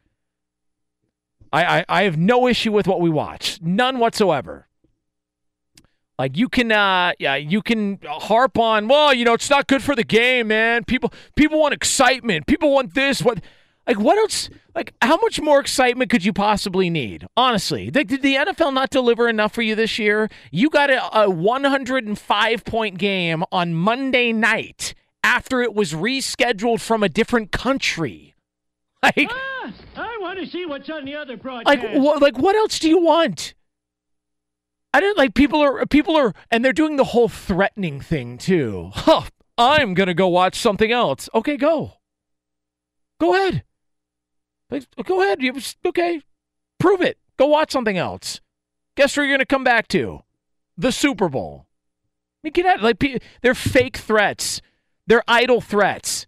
I, 1.52 1.78
I, 1.78 1.84
I 1.88 2.02
have 2.02 2.16
no 2.16 2.46
issue 2.46 2.72
with 2.72 2.86
what 2.86 3.00
we 3.00 3.10
watch, 3.10 3.60
none 3.62 3.98
whatsoever. 3.98 4.68
Like 6.18 6.36
you 6.36 6.48
can, 6.48 6.72
uh, 6.72 7.12
yeah, 7.18 7.34
you 7.36 7.62
can 7.62 7.98
harp 8.06 8.58
on. 8.58 8.88
Well, 8.88 9.12
you 9.12 9.24
know, 9.24 9.34
it's 9.34 9.50
not 9.50 9.66
good 9.66 9.82
for 9.82 9.94
the 9.94 10.04
game, 10.04 10.48
man. 10.48 10.84
People, 10.84 11.12
people 11.34 11.60
want 11.60 11.74
excitement. 11.74 12.46
People 12.46 12.72
want 12.72 12.94
this. 12.94 13.22
What? 13.22 13.40
Like, 13.86 13.98
what 13.98 14.18
else? 14.18 14.50
Like, 14.74 14.94
how 15.00 15.16
much 15.18 15.40
more 15.40 15.60
excitement 15.60 16.10
could 16.10 16.24
you 16.24 16.32
possibly 16.32 16.90
need? 16.90 17.26
Honestly, 17.36 17.90
did 17.90 18.08
the 18.08 18.34
NFL 18.34 18.74
not 18.74 18.90
deliver 18.90 19.28
enough 19.28 19.54
for 19.54 19.62
you 19.62 19.74
this 19.74 19.98
year? 19.98 20.28
You 20.50 20.70
got 20.70 20.90
a, 20.90 21.22
a 21.22 21.30
105 21.30 22.64
point 22.64 22.98
game 22.98 23.44
on 23.52 23.74
Monday 23.74 24.32
night 24.32 24.94
after 25.22 25.62
it 25.62 25.74
was 25.74 25.92
rescheduled 25.92 26.80
from 26.80 27.02
a 27.02 27.08
different 27.08 27.52
country. 27.52 28.34
Like, 29.02 29.28
ah, 29.30 29.72
I 29.94 30.18
want 30.20 30.40
to 30.40 30.46
see 30.46 30.66
what's 30.66 30.88
on 30.90 31.04
the 31.04 31.14
other 31.14 31.36
broadcast. 31.36 31.66
like, 31.78 31.94
what? 32.02 32.20
Like, 32.20 32.38
what 32.38 32.56
else 32.56 32.78
do 32.80 32.88
you 32.88 32.98
want? 32.98 33.54
I 34.92 35.00
don't 35.00 35.18
like 35.18 35.34
people 35.34 35.60
are 35.60 35.84
people 35.86 36.16
are, 36.16 36.32
and 36.50 36.64
they're 36.64 36.72
doing 36.72 36.96
the 36.96 37.04
whole 37.04 37.28
threatening 37.28 38.00
thing 38.00 38.38
too. 38.38 38.90
Huh? 38.94 39.22
I'm 39.58 39.94
gonna 39.94 40.14
go 40.14 40.26
watch 40.26 40.58
something 40.58 40.90
else. 40.90 41.28
Okay, 41.34 41.56
go. 41.56 41.98
Go 43.20 43.34
ahead. 43.34 43.62
Go 44.70 45.22
ahead. 45.22 45.42
You 45.42 45.54
okay? 45.86 46.22
Prove 46.78 47.00
it. 47.00 47.18
Go 47.36 47.46
watch 47.46 47.72
something 47.72 47.98
else. 47.98 48.40
Guess 48.96 49.16
where 49.16 49.24
you're 49.24 49.36
going 49.36 49.40
to 49.40 49.46
come 49.46 49.64
back 49.64 49.88
to? 49.88 50.22
The 50.76 50.92
Super 50.92 51.28
Bowl. 51.28 51.66
I 51.68 52.38
mean, 52.44 52.52
get 52.52 52.66
out. 52.66 52.82
Like 52.82 53.22
they're 53.42 53.54
fake 53.54 53.96
threats. 53.96 54.60
They're 55.06 55.22
idle 55.28 55.60
threats. 55.60 56.26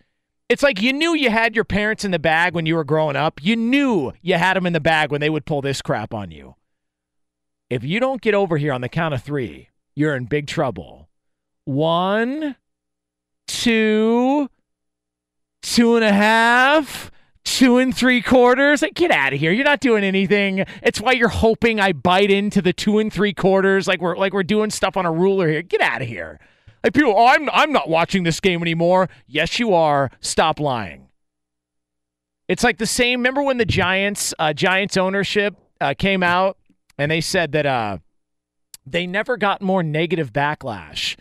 It's 0.49 0.63
like 0.63 0.81
you 0.81 0.93
knew 0.93 1.15
you 1.15 1.31
had 1.31 1.55
your 1.55 1.65
parents 1.65 2.05
in 2.05 2.11
the 2.11 2.19
bag 2.19 2.55
when 2.55 2.65
you 2.65 2.75
were 2.75 2.85
growing 2.85 3.17
up. 3.17 3.43
You 3.43 3.57
knew 3.57 4.13
you 4.23 4.35
had 4.35 4.57
them 4.57 4.67
in 4.67 4.73
the 4.73 4.81
bag 4.81 5.11
when 5.11 5.21
they 5.21 5.29
would 5.29 5.45
pull 5.45 5.61
this 5.61 5.83
crap 5.83 6.15
on 6.15 6.31
you. 6.31 6.55
If 7.69 7.85
you 7.85 8.01
don't 8.01 8.23
get 8.23 8.35
over 8.35 8.57
here 8.57 8.73
on 8.73 8.81
the 8.81 8.89
count 8.89 9.13
of 9.13 9.23
three, 9.23 9.69
you're 9.95 10.17
in 10.17 10.25
big 10.25 10.47
trouble. 10.47 11.09
One, 11.65 12.57
two, 13.47 14.49
two 15.61 15.97
and 15.97 16.05
a 16.05 16.13
half 16.13 17.11
two 17.59 17.79
and 17.79 17.97
three 17.97 18.23
quarters. 18.23 18.83
Like, 18.83 18.95
get 18.95 19.11
out 19.11 19.33
of 19.33 19.41
here. 19.41 19.51
You're 19.51 19.65
not 19.65 19.81
doing 19.81 20.05
anything. 20.05 20.65
It's 20.81 21.01
why 21.01 21.13
you're 21.13 21.29
hoping 21.29 21.81
I 21.81 21.93
bite 21.93 22.31
into 22.31 22.63
the 22.63 22.73
two 22.73 23.01
and 23.01 23.13
three 23.13 23.33
quarters, 23.33 23.89
like 23.89 24.01
we're 24.01 24.17
like 24.17 24.33
we're 24.33 24.45
doing 24.45 24.71
stuff 24.71 24.97
on 24.97 25.05
a 25.05 25.11
ruler 25.11 25.49
here. 25.49 25.63
Get 25.63 25.81
out 25.81 26.01
of 26.01 26.07
here. 26.07 26.39
Like 26.85 26.95
people, 26.95 27.15
oh, 27.17 27.27
I'm 27.27 27.51
I'm 27.51 27.73
not 27.73 27.89
watching 27.89 28.23
this 28.23 28.39
game 28.39 28.63
anymore. 28.63 29.09
Yes, 29.27 29.59
you 29.59 29.75
are. 29.75 30.13
Stop 30.21 30.61
lying. 30.61 31.09
It's 32.47 32.63
like 32.63 32.79
the 32.79 32.87
same. 32.87 33.19
Remember 33.19 33.43
when 33.43 33.59
the 33.59 33.67
Giants 33.67 34.33
uh, 34.39 34.53
Giants 34.53 34.97
ownership 34.97 35.57
uh, 35.81 35.95
came 35.99 36.23
out 36.23 36.59
and 36.97 37.11
they 37.11 37.21
said 37.21 37.51
that 37.53 37.67
uh, 37.67 37.99
they 38.87 39.05
never 39.05 39.37
got 39.37 39.61
more 39.61 39.83
negative 39.83 40.33
backlash, 40.33 41.17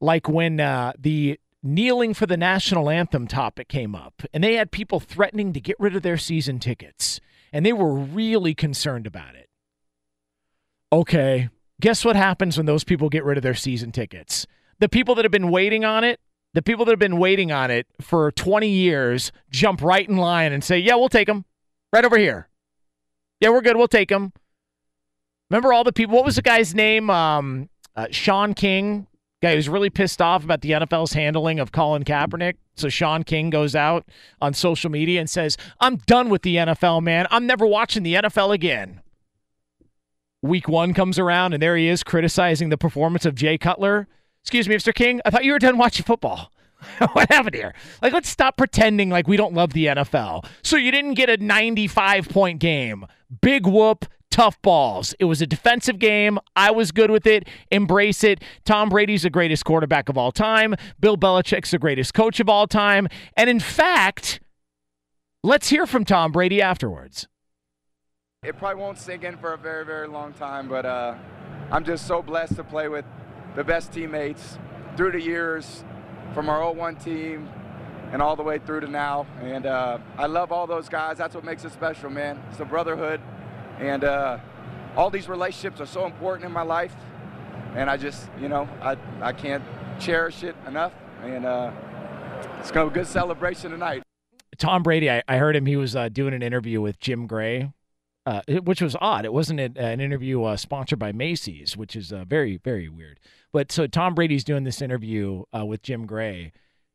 like 0.00 0.28
when 0.28 0.58
uh, 0.58 0.94
the 0.98 1.38
kneeling 1.66 2.14
for 2.14 2.26
the 2.26 2.36
national 2.36 2.88
anthem 2.88 3.26
topic 3.26 3.68
came 3.68 3.94
up, 3.94 4.22
and 4.32 4.42
they 4.42 4.54
had 4.54 4.70
people 4.70 5.00
threatening 5.00 5.52
to 5.52 5.60
get 5.60 5.76
rid 5.78 5.96
of 5.96 6.02
their 6.02 6.16
season 6.16 6.58
tickets, 6.58 7.20
and 7.52 7.64
they 7.64 7.72
were 7.72 7.92
really 7.92 8.54
concerned 8.54 9.06
about 9.06 9.34
it. 9.34 9.48
Okay, 10.92 11.48
guess 11.80 12.04
what 12.04 12.16
happens 12.16 12.56
when 12.56 12.66
those 12.66 12.84
people 12.84 13.08
get 13.08 13.24
rid 13.24 13.36
of 13.36 13.42
their 13.42 13.54
season 13.54 13.92
tickets? 13.92 14.46
The 14.78 14.88
people 14.88 15.14
that 15.16 15.24
have 15.24 15.32
been 15.32 15.50
waiting 15.50 15.84
on 15.84 16.04
it, 16.04 16.20
the 16.54 16.62
people 16.62 16.84
that 16.84 16.92
have 16.92 16.98
been 16.98 17.18
waiting 17.18 17.52
on 17.52 17.70
it 17.70 17.86
for 18.00 18.30
20 18.32 18.68
years, 18.68 19.32
jump 19.50 19.82
right 19.82 20.08
in 20.08 20.16
line 20.16 20.52
and 20.52 20.62
say, 20.62 20.78
Yeah, 20.78 20.94
we'll 20.94 21.08
take 21.08 21.26
them 21.26 21.44
right 21.92 22.04
over 22.04 22.16
here. 22.16 22.48
Yeah, 23.40 23.50
we're 23.50 23.60
good. 23.60 23.76
We'll 23.76 23.88
take 23.88 24.08
them. 24.08 24.32
Remember 25.50 25.72
all 25.72 25.84
the 25.84 25.92
people? 25.92 26.16
What 26.16 26.24
was 26.24 26.36
the 26.36 26.42
guy's 26.42 26.74
name? 26.74 27.10
Um, 27.10 27.68
uh, 27.94 28.06
Shaun 28.10 28.54
King 28.54 29.06
guy 29.42 29.54
who's 29.54 29.68
really 29.68 29.90
pissed 29.90 30.22
off 30.22 30.44
about 30.44 30.62
the 30.62 30.70
NFL's 30.70 31.12
handling 31.12 31.58
of 31.58 31.72
Colin 31.72 32.04
Kaepernick. 32.04 32.54
So 32.74 32.88
Shaun 32.88 33.22
King 33.22 33.50
goes 33.50 33.74
out 33.74 34.06
on 34.40 34.54
social 34.54 34.90
media 34.90 35.20
and 35.20 35.28
says, 35.28 35.56
I'm 35.80 35.96
done 35.96 36.28
with 36.28 36.42
the 36.42 36.56
NFL, 36.56 37.02
man. 37.02 37.26
I'm 37.30 37.46
never 37.46 37.66
watching 37.66 38.02
the 38.02 38.14
NFL 38.14 38.54
again. 38.54 39.00
Week 40.42 40.68
one 40.68 40.94
comes 40.94 41.18
around, 41.18 41.54
and 41.54 41.62
there 41.62 41.76
he 41.76 41.88
is 41.88 42.02
criticizing 42.02 42.68
the 42.68 42.78
performance 42.78 43.24
of 43.24 43.34
Jay 43.34 43.58
Cutler. 43.58 44.06
Excuse 44.42 44.68
me, 44.68 44.76
Mr. 44.76 44.94
King. 44.94 45.20
I 45.24 45.30
thought 45.30 45.44
you 45.44 45.52
were 45.52 45.58
done 45.58 45.78
watching 45.78 46.04
football. 46.04 46.52
what 47.12 47.30
happened 47.30 47.54
here? 47.54 47.74
Like, 48.02 48.12
let's 48.12 48.28
stop 48.28 48.56
pretending 48.56 49.10
like 49.10 49.26
we 49.26 49.36
don't 49.36 49.54
love 49.54 49.72
the 49.72 49.86
NFL. 49.86 50.46
So 50.62 50.76
you 50.76 50.90
didn't 50.90 51.14
get 51.14 51.30
a 51.30 51.36
95 51.38 52.28
point 52.28 52.60
game. 52.60 53.06
Big 53.40 53.66
whoop 53.66 54.04
tough 54.36 54.60
balls. 54.60 55.14
It 55.18 55.24
was 55.24 55.40
a 55.40 55.46
defensive 55.46 55.98
game. 55.98 56.38
I 56.54 56.70
was 56.70 56.92
good 56.92 57.10
with 57.10 57.26
it. 57.26 57.48
Embrace 57.70 58.22
it. 58.22 58.42
Tom 58.66 58.90
Brady's 58.90 59.22
the 59.22 59.30
greatest 59.30 59.64
quarterback 59.64 60.10
of 60.10 60.18
all 60.18 60.30
time. 60.30 60.74
Bill 61.00 61.16
Belichick's 61.16 61.70
the 61.70 61.78
greatest 61.78 62.12
coach 62.12 62.38
of 62.38 62.46
all 62.46 62.66
time. 62.66 63.08
And 63.34 63.48
in 63.48 63.60
fact, 63.60 64.40
let's 65.42 65.70
hear 65.70 65.86
from 65.86 66.04
Tom 66.04 66.32
Brady 66.32 66.60
afterwards. 66.60 67.26
It 68.44 68.58
probably 68.58 68.82
won't 68.82 68.98
sink 68.98 69.24
in 69.24 69.38
for 69.38 69.54
a 69.54 69.56
very, 69.56 69.86
very 69.86 70.06
long 70.06 70.34
time, 70.34 70.68
but 70.68 70.84
uh, 70.84 71.14
I'm 71.70 71.86
just 71.86 72.06
so 72.06 72.20
blessed 72.20 72.56
to 72.56 72.64
play 72.64 72.88
with 72.88 73.06
the 73.54 73.64
best 73.64 73.90
teammates 73.90 74.58
through 74.98 75.12
the 75.12 75.22
years 75.22 75.82
from 76.34 76.50
our 76.50 76.70
01 76.74 76.96
team 76.96 77.48
and 78.12 78.20
all 78.20 78.36
the 78.36 78.42
way 78.42 78.58
through 78.58 78.80
to 78.80 78.86
now. 78.86 79.26
And 79.40 79.64
uh, 79.64 79.96
I 80.18 80.26
love 80.26 80.52
all 80.52 80.66
those 80.66 80.90
guys. 80.90 81.16
That's 81.16 81.34
what 81.34 81.42
makes 81.42 81.64
it 81.64 81.72
special, 81.72 82.10
man. 82.10 82.38
It's 82.50 82.60
a 82.60 82.66
brotherhood. 82.66 83.22
And 83.78 84.04
uh, 84.04 84.38
all 84.96 85.10
these 85.10 85.28
relationships 85.28 85.80
are 85.80 85.86
so 85.86 86.06
important 86.06 86.46
in 86.46 86.52
my 86.52 86.62
life. 86.62 86.94
And 87.74 87.90
I 87.90 87.96
just, 87.96 88.28
you 88.40 88.48
know, 88.48 88.68
I, 88.80 88.96
I 89.20 89.32
can't 89.32 89.62
cherish 89.98 90.42
it 90.42 90.56
enough. 90.66 90.92
And 91.22 91.44
uh, 91.44 91.70
it's 92.60 92.70
going 92.70 92.88
to 92.88 92.94
be 92.94 93.00
a 93.00 93.04
good 93.04 93.10
celebration 93.10 93.70
tonight. 93.70 94.02
Tom 94.58 94.82
Brady, 94.82 95.10
I, 95.10 95.22
I 95.28 95.36
heard 95.36 95.56
him. 95.56 95.66
He 95.66 95.76
was 95.76 95.94
uh, 95.94 96.08
doing 96.08 96.32
an 96.32 96.42
interview 96.42 96.80
with 96.80 96.98
Jim 96.98 97.26
Gray, 97.26 97.72
uh, 98.24 98.40
which 98.64 98.80
was 98.80 98.96
odd. 99.00 99.24
It 99.24 99.32
wasn't 99.32 99.60
an 99.60 100.00
interview 100.00 100.42
uh, 100.42 100.56
sponsored 100.56 100.98
by 100.98 101.12
Macy's, 101.12 101.76
which 101.76 101.94
is 101.94 102.12
uh, 102.12 102.24
very, 102.24 102.56
very 102.56 102.88
weird. 102.88 103.20
But 103.52 103.70
so 103.70 103.86
Tom 103.86 104.14
Brady's 104.14 104.44
doing 104.44 104.64
this 104.64 104.80
interview 104.80 105.44
uh, 105.56 105.64
with 105.64 105.82
Jim 105.82 106.06
Gray, 106.06 106.52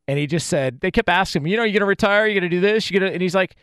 and 0.07 0.17
he 0.17 0.27
just 0.27 0.47
said 0.47 0.81
they 0.81 0.91
kept 0.91 1.09
asking 1.09 1.43
him, 1.43 1.47
you 1.47 1.57
know, 1.57 1.63
you're 1.63 1.79
gonna 1.79 1.85
retire? 1.85 2.25
you're 2.27 2.39
gonna 2.39 2.49
do 2.49 2.59
this? 2.59 2.89
you're 2.89 2.99
gonna? 2.99 3.11
And 3.11 3.21
he's 3.21 3.35
like, 3.35 3.55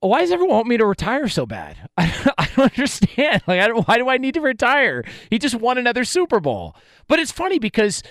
why 0.00 0.20
does 0.20 0.30
everyone 0.30 0.56
want 0.56 0.68
me 0.68 0.76
to 0.76 0.86
retire 0.86 1.28
so 1.28 1.46
bad? 1.46 1.88
I, 1.96 2.32
I 2.38 2.48
don't 2.56 2.72
understand. 2.72 3.42
Like, 3.46 3.60
I 3.60 3.68
don't, 3.68 3.86
why 3.86 3.98
do 3.98 4.08
I 4.08 4.18
need 4.18 4.34
to 4.34 4.40
retire? 4.40 5.04
He 5.30 5.38
just 5.38 5.54
won 5.54 5.78
another 5.78 6.04
Super 6.04 6.40
Bowl. 6.40 6.76
But 7.08 7.18
it's 7.18 7.32
funny 7.32 7.58
because 7.58 8.02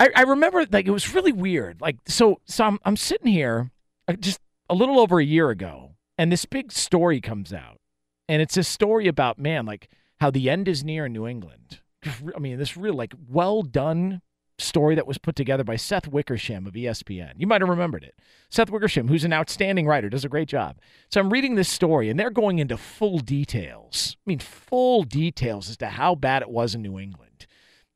I, 0.00 0.10
I 0.14 0.22
remember 0.22 0.64
like 0.70 0.86
it 0.86 0.92
was 0.92 1.14
really 1.14 1.32
weird. 1.32 1.80
Like, 1.80 1.96
so, 2.06 2.40
so 2.44 2.64
I'm, 2.64 2.78
I'm 2.84 2.96
sitting 2.96 3.32
here 3.32 3.70
uh, 4.06 4.14
just 4.14 4.40
a 4.70 4.74
little 4.74 5.00
over 5.00 5.18
a 5.18 5.24
year 5.24 5.50
ago, 5.50 5.96
and 6.16 6.30
this 6.30 6.44
big 6.44 6.72
story 6.72 7.20
comes 7.20 7.52
out, 7.52 7.80
and 8.28 8.40
it's 8.42 8.56
a 8.56 8.62
story 8.62 9.08
about 9.08 9.38
man, 9.38 9.66
like 9.66 9.88
how 10.20 10.30
the 10.30 10.50
end 10.50 10.68
is 10.68 10.84
near 10.84 11.06
in 11.06 11.12
New 11.12 11.26
England. 11.26 11.80
I 12.04 12.38
mean, 12.38 12.58
this 12.58 12.76
real 12.76 12.94
like 12.94 13.14
well 13.28 13.62
done 13.62 14.22
story 14.58 14.94
that 14.94 15.06
was 15.06 15.18
put 15.18 15.36
together 15.36 15.64
by 15.64 15.76
Seth 15.76 16.08
Wickersham 16.08 16.66
of 16.66 16.74
ESPN. 16.74 17.34
You 17.36 17.46
might 17.46 17.60
have 17.60 17.68
remembered 17.68 18.04
it. 18.04 18.18
Seth 18.50 18.70
Wickersham, 18.70 19.08
who's 19.08 19.24
an 19.24 19.32
outstanding 19.32 19.86
writer, 19.86 20.08
does 20.08 20.24
a 20.24 20.28
great 20.28 20.48
job. 20.48 20.78
So 21.10 21.20
I'm 21.20 21.32
reading 21.32 21.54
this 21.54 21.68
story, 21.68 22.10
and 22.10 22.18
they're 22.18 22.30
going 22.30 22.58
into 22.58 22.76
full 22.76 23.18
details. 23.18 24.16
I 24.18 24.30
mean, 24.30 24.38
full 24.40 25.04
details 25.04 25.70
as 25.70 25.76
to 25.78 25.86
how 25.86 26.14
bad 26.14 26.42
it 26.42 26.50
was 26.50 26.74
in 26.74 26.82
New 26.82 26.98
England. 26.98 27.46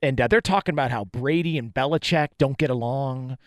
And 0.01 0.21
uh, 0.21 0.29
they're 0.29 0.41
talking 0.41 0.75
about 0.75 0.91
how 0.91 1.05
Brady 1.05 1.59
and 1.59 1.73
Belichick 1.73 2.29
don't 2.39 2.59
get 2.59 2.71
along. 2.71 3.39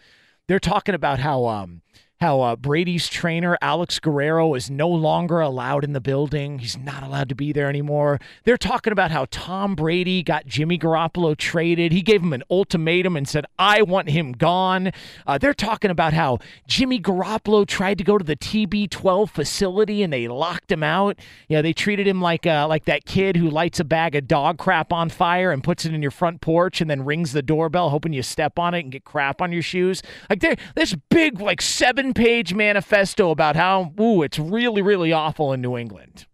They're 0.48 0.60
talking 0.60 0.96
about 0.96 1.20
how 1.20 1.46
um, 1.46 1.82
how 2.22 2.40
uh, 2.42 2.56
Brady's 2.56 3.10
trainer, 3.10 3.58
Alex 3.62 4.00
Guerrero, 4.00 4.54
is 4.54 4.70
no 4.70 4.88
longer 4.88 5.42
allowed 5.42 5.84
in 5.84 5.92
the 5.92 6.00
building. 6.00 6.60
He's 6.60 6.78
not 6.78 7.04
allowed 7.04 7.28
to 7.30 7.36
be 7.36 7.52
there 7.52 7.68
anymore. 7.68 8.20
They're 8.46 8.58
talking 8.58 8.94
about 8.94 9.12
how 9.12 9.26
Tom 9.32 9.76
Brady 9.76 10.24
got 10.24 10.46
Jimmy 10.46 10.78
Garoppolo 10.78 11.36
traded. 11.36 11.92
He 11.92 12.02
gave 12.02 12.24
him 12.24 12.32
an 12.32 12.44
ultimatum 12.50 13.18
and 13.18 13.28
said, 13.28 13.46
I 13.60 13.82
want 13.82 14.10
him 14.10 14.32
gone. 14.32 14.92
Uh, 15.28 15.38
they're 15.38 15.54
talking 15.54 15.92
about 15.92 16.14
how 16.14 16.40
Jimmy 16.68 17.02
Garoppolo 17.02 17.68
tried 17.68 17.98
to 17.98 18.04
go 18.06 18.18
to 18.18 18.24
the 18.24 18.38
TB12 18.38 19.30
facility 19.30 20.02
and 20.02 20.14
they 20.14 20.30
locked 20.30 20.72
him 20.72 20.84
out. 20.84 21.20
Yeah, 21.50 21.62
they 21.62 21.74
treated 21.74 22.08
him 22.08 22.22
like 22.22 22.48
uh, 22.48 22.66
like 22.68 22.86
that 22.86 23.06
kid 23.06 23.36
who 23.36 23.50
lights 23.50 23.82
a 23.82 23.84
bag 23.84 24.16
of 24.16 24.28
dog 24.28 24.58
crap 24.58 24.94
on 24.94 25.10
fire 25.10 25.52
and 25.52 25.64
puts 25.64 25.86
it 25.86 25.94
in 25.94 26.02
your 26.02 26.12
front 26.12 26.40
porch 26.40 26.80
and 26.80 26.90
then 26.90 27.04
rings 27.04 27.34
the 27.34 27.42
doorbell 27.42 27.90
hoping 27.90 28.14
you 28.14 28.24
step 28.24 28.58
on 28.58 28.74
it 28.74 28.80
and 28.80 28.92
get 28.92 29.04
crap 29.04 29.42
on 29.42 29.52
your 29.52 29.62
shoes. 29.62 30.02
Like 30.30 30.40
there, 30.40 30.56
this 30.76 30.96
big 31.10 31.42
like 31.42 31.62
seven 31.62 32.05
page 32.14 32.53
manifesto 32.53 33.32
about 33.32 33.56
how 33.56 33.94
ooh 33.99 34.22
it's 34.22 34.40
really 34.40 34.82
really 34.82 35.11
awful 35.11 35.53
in 35.53 35.61
New 35.61 35.77
England. 35.77 36.27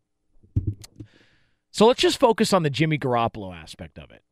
So 1.71 1.87
let's 1.87 2.01
just 2.01 2.19
focus 2.19 2.51
on 2.51 2.63
the 2.63 2.69
Jimmy 2.69 2.97
Garoppolo 2.97 3.55
aspect 3.55 3.97
of 3.97 4.11
it. 4.11 4.23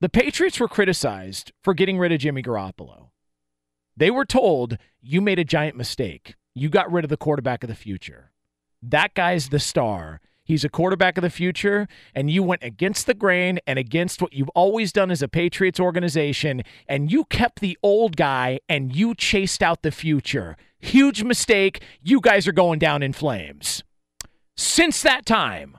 The 0.00 0.08
Patriots 0.08 0.60
were 0.60 0.68
criticized 0.68 1.52
for 1.62 1.74
getting 1.74 1.98
rid 1.98 2.12
of 2.12 2.20
Jimmy 2.20 2.42
Garoppolo. 2.42 3.10
They 3.96 4.10
were 4.10 4.24
told, 4.24 4.78
you 5.00 5.20
made 5.20 5.38
a 5.38 5.44
giant 5.44 5.76
mistake. 5.76 6.34
You 6.54 6.68
got 6.68 6.90
rid 6.90 7.04
of 7.04 7.08
the 7.08 7.16
quarterback 7.16 7.62
of 7.62 7.68
the 7.68 7.74
future. 7.74 8.32
That 8.82 9.14
guy's 9.14 9.48
the 9.48 9.58
star. 9.58 10.20
He's 10.52 10.64
a 10.64 10.68
quarterback 10.68 11.16
of 11.16 11.22
the 11.22 11.30
future, 11.30 11.88
and 12.14 12.30
you 12.30 12.42
went 12.42 12.62
against 12.62 13.06
the 13.06 13.14
grain 13.14 13.58
and 13.66 13.78
against 13.78 14.20
what 14.20 14.34
you've 14.34 14.50
always 14.50 14.92
done 14.92 15.10
as 15.10 15.22
a 15.22 15.28
Patriots 15.28 15.80
organization, 15.80 16.62
and 16.86 17.10
you 17.10 17.24
kept 17.24 17.60
the 17.60 17.78
old 17.82 18.18
guy 18.18 18.60
and 18.68 18.94
you 18.94 19.14
chased 19.14 19.62
out 19.62 19.80
the 19.80 19.90
future. 19.90 20.58
Huge 20.78 21.22
mistake. 21.22 21.82
You 22.02 22.20
guys 22.20 22.46
are 22.46 22.52
going 22.52 22.78
down 22.78 23.02
in 23.02 23.14
flames. 23.14 23.82
Since 24.54 25.00
that 25.00 25.24
time, 25.24 25.78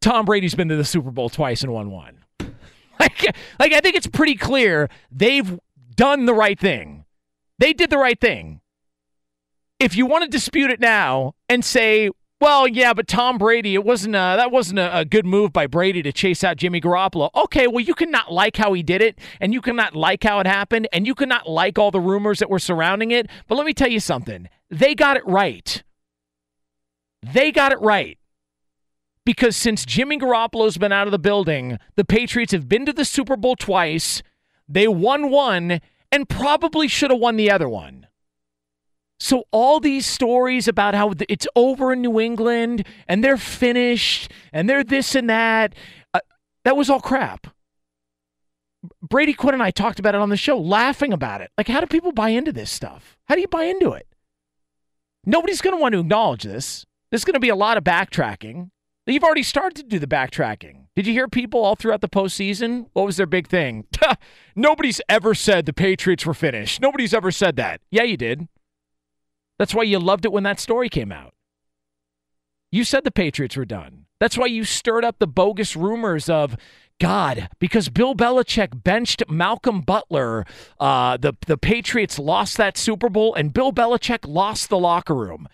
Tom 0.00 0.24
Brady's 0.24 0.54
been 0.54 0.68
to 0.68 0.76
the 0.76 0.84
Super 0.84 1.10
Bowl 1.10 1.30
twice 1.30 1.62
and 1.62 1.72
won 1.72 1.90
one. 1.90 2.24
Like, 3.00 3.36
like 3.60 3.72
I 3.72 3.80
think 3.80 3.94
it's 3.94 4.08
pretty 4.08 4.34
clear 4.36 4.88
they've 5.10 5.58
done 5.96 6.26
the 6.26 6.34
right 6.34 6.58
thing. 6.58 7.04
They 7.58 7.72
did 7.72 7.90
the 7.90 7.98
right 7.98 8.20
thing. 8.20 8.60
If 9.80 9.96
you 9.96 10.06
want 10.06 10.24
to 10.24 10.30
dispute 10.30 10.70
it 10.70 10.80
now 10.80 11.34
and 11.48 11.64
say, 11.64 12.10
well, 12.40 12.66
yeah, 12.68 12.94
but 12.94 13.08
Tom 13.08 13.38
Brady, 13.38 13.74
it 13.74 13.84
wasn't 13.84 14.14
a, 14.14 14.34
that 14.36 14.50
wasn't 14.50 14.78
a, 14.78 14.98
a 14.98 15.04
good 15.04 15.26
move 15.26 15.52
by 15.52 15.66
Brady 15.66 16.02
to 16.02 16.12
chase 16.12 16.44
out 16.44 16.56
Jimmy 16.56 16.80
Garoppolo. 16.80 17.30
Okay, 17.34 17.66
well, 17.66 17.80
you 17.80 17.94
cannot 17.94 18.32
like 18.32 18.56
how 18.56 18.72
he 18.72 18.82
did 18.82 19.02
it, 19.02 19.18
and 19.40 19.52
you 19.52 19.60
cannot 19.60 19.94
like 19.94 20.22
how 20.24 20.40
it 20.40 20.46
happened, 20.46 20.88
and 20.92 21.06
you 21.06 21.14
cannot 21.14 21.48
like 21.48 21.78
all 21.78 21.90
the 21.90 22.00
rumors 22.00 22.38
that 22.38 22.50
were 22.50 22.58
surrounding 22.58 23.10
it. 23.10 23.28
But 23.46 23.56
let 23.56 23.66
me 23.66 23.74
tell 23.74 23.88
you 23.88 24.00
something. 24.00 24.48
They 24.70 24.94
got 24.94 25.16
it 25.16 25.26
right. 25.26 25.82
They 27.22 27.50
got 27.50 27.72
it 27.72 27.80
right 27.80 28.18
because 29.28 29.56
since 29.56 29.84
Jimmy 29.84 30.18
Garoppolo's 30.18 30.78
been 30.78 30.90
out 30.90 31.06
of 31.06 31.10
the 31.10 31.18
building, 31.18 31.78
the 31.96 32.04
Patriots 32.04 32.52
have 32.52 32.66
been 32.66 32.86
to 32.86 32.94
the 32.94 33.04
Super 33.04 33.36
Bowl 33.36 33.56
twice. 33.56 34.22
They 34.66 34.88
won 34.88 35.30
one 35.30 35.82
and 36.10 36.28
probably 36.28 36.88
should 36.88 37.10
have 37.10 37.20
won 37.20 37.36
the 37.36 37.50
other 37.50 37.68
one. 37.68 38.07
So 39.20 39.44
all 39.50 39.80
these 39.80 40.06
stories 40.06 40.68
about 40.68 40.94
how 40.94 41.12
it's 41.28 41.46
over 41.56 41.92
in 41.92 42.02
New 42.02 42.20
England 42.20 42.86
and 43.08 43.22
they're 43.22 43.36
finished 43.36 44.30
and 44.52 44.68
they're 44.68 44.84
this 44.84 45.14
and 45.14 45.28
that, 45.28 45.74
uh, 46.14 46.20
that 46.64 46.76
was 46.76 46.88
all 46.88 47.00
crap. 47.00 47.48
Brady 49.02 49.32
Quinn 49.32 49.54
and 49.54 49.62
I 49.62 49.72
talked 49.72 49.98
about 49.98 50.14
it 50.14 50.20
on 50.20 50.28
the 50.28 50.36
show, 50.36 50.56
laughing 50.56 51.12
about 51.12 51.40
it. 51.40 51.50
Like, 51.58 51.66
how 51.66 51.80
do 51.80 51.86
people 51.86 52.12
buy 52.12 52.28
into 52.28 52.52
this 52.52 52.70
stuff? 52.70 53.16
How 53.26 53.34
do 53.34 53.40
you 53.40 53.48
buy 53.48 53.64
into 53.64 53.92
it? 53.92 54.06
Nobody's 55.26 55.60
going 55.60 55.76
to 55.76 55.80
want 55.80 55.94
to 55.94 56.00
acknowledge 56.00 56.44
this. 56.44 56.86
There's 57.10 57.24
going 57.24 57.34
to 57.34 57.40
be 57.40 57.48
a 57.48 57.56
lot 57.56 57.76
of 57.76 57.84
backtracking. 57.84 58.70
You've 59.06 59.24
already 59.24 59.42
started 59.42 59.76
to 59.76 59.82
do 59.82 59.98
the 59.98 60.06
backtracking. 60.06 60.84
Did 60.94 61.06
you 61.06 61.12
hear 61.12 61.28
people 61.28 61.64
all 61.64 61.76
throughout 61.76 62.02
the 62.02 62.08
postseason? 62.08 62.86
What 62.92 63.06
was 63.06 63.16
their 63.16 63.26
big 63.26 63.48
thing? 63.48 63.86
Nobody's 64.56 65.00
ever 65.08 65.34
said 65.34 65.64
the 65.64 65.72
Patriots 65.72 66.26
were 66.26 66.34
finished. 66.34 66.80
Nobody's 66.80 67.14
ever 67.14 67.30
said 67.30 67.56
that. 67.56 67.80
Yeah, 67.90 68.02
you 68.02 68.16
did. 68.16 68.48
That's 69.58 69.74
why 69.74 69.82
you 69.82 69.98
loved 69.98 70.24
it 70.24 70.32
when 70.32 70.44
that 70.44 70.60
story 70.60 70.88
came 70.88 71.12
out. 71.12 71.34
You 72.70 72.84
said 72.84 73.04
the 73.04 73.10
Patriots 73.10 73.56
were 73.56 73.64
done. 73.64 74.06
That's 74.20 74.36
why 74.36 74.46
you 74.46 74.64
stirred 74.64 75.04
up 75.04 75.18
the 75.18 75.26
bogus 75.26 75.76
rumors 75.76 76.28
of 76.28 76.56
God, 77.00 77.48
because 77.60 77.88
Bill 77.88 78.14
Belichick 78.14 78.82
benched 78.82 79.22
Malcolm 79.28 79.80
Butler. 79.80 80.44
Uh, 80.80 81.16
the 81.16 81.34
the 81.46 81.56
Patriots 81.56 82.18
lost 82.18 82.56
that 82.56 82.76
Super 82.76 83.08
Bowl, 83.08 83.34
and 83.34 83.52
Bill 83.52 83.72
Belichick 83.72 84.26
lost 84.26 84.68
the 84.68 84.78
locker 84.78 85.14
room. 85.14 85.48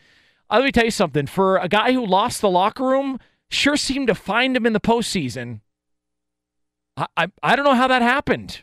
Uh, 0.51 0.56
let 0.56 0.64
me 0.64 0.72
tell 0.72 0.86
you 0.86 0.90
something. 0.90 1.26
For 1.26 1.59
a 1.59 1.68
guy 1.68 1.93
who 1.93 2.05
lost 2.05 2.40
the 2.40 2.51
locker 2.51 2.85
room, 2.85 3.20
sure 3.51 3.76
seemed 3.76 4.09
to 4.09 4.14
find 4.14 4.56
him 4.56 4.64
in 4.64 4.72
the 4.72 4.81
postseason. 4.81 5.60
I, 6.97 7.06
I, 7.16 7.26
I 7.43 7.56
don't 7.56 7.66
know 7.66 7.74
how 7.74 7.89
that 7.89 8.02
happened. 8.02 8.62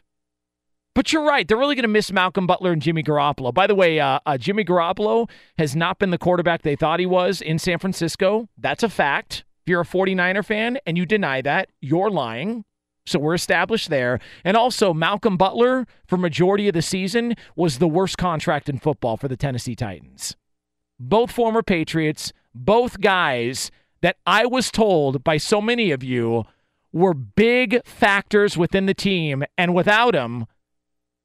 But 0.93 1.13
you're 1.13 1.23
right. 1.23 1.47
They're 1.47 1.57
really 1.57 1.75
going 1.75 1.83
to 1.83 1.89
miss 1.89 2.11
Malcolm 2.11 2.45
Butler 2.45 2.73
and 2.73 2.81
Jimmy 2.81 3.01
Garoppolo. 3.01 3.53
By 3.53 3.65
the 3.65 3.75
way, 3.75 3.99
uh, 3.99 4.19
uh, 4.25 4.37
Jimmy 4.37 4.65
Garoppolo 4.65 5.29
has 5.57 5.75
not 5.75 5.99
been 5.99 6.11
the 6.11 6.17
quarterback 6.17 6.63
they 6.63 6.75
thought 6.75 6.99
he 6.99 7.05
was 7.05 7.41
in 7.41 7.59
San 7.59 7.79
Francisco. 7.79 8.49
That's 8.57 8.83
a 8.83 8.89
fact. 8.89 9.45
If 9.63 9.69
you're 9.69 9.81
a 9.81 9.85
49er 9.85 10.43
fan 10.43 10.79
and 10.85 10.97
you 10.97 11.05
deny 11.05 11.41
that, 11.41 11.69
you're 11.79 12.09
lying. 12.09 12.65
So 13.05 13.19
we're 13.19 13.33
established 13.35 13.89
there. 13.89 14.19
And 14.43 14.57
also, 14.57 14.93
Malcolm 14.93 15.37
Butler, 15.37 15.87
for 16.07 16.17
majority 16.17 16.67
of 16.67 16.73
the 16.73 16.81
season, 16.81 17.35
was 17.55 17.79
the 17.79 17.87
worst 17.87 18.17
contract 18.17 18.69
in 18.69 18.77
football 18.77 19.17
for 19.17 19.27
the 19.27 19.37
Tennessee 19.37 19.75
Titans. 19.75 20.35
Both 20.99 21.31
former 21.31 21.63
Patriots, 21.63 22.33
both 22.53 22.99
guys 23.01 23.71
that 24.01 24.17
I 24.25 24.45
was 24.45 24.71
told 24.71 25.23
by 25.23 25.37
so 25.37 25.61
many 25.61 25.91
of 25.91 26.03
you 26.03 26.43
were 26.91 27.13
big 27.13 27.83
factors 27.85 28.57
within 28.57 28.85
the 28.85 28.93
team. 28.93 29.43
And 29.57 29.73
without 29.73 30.13
them, 30.13 30.45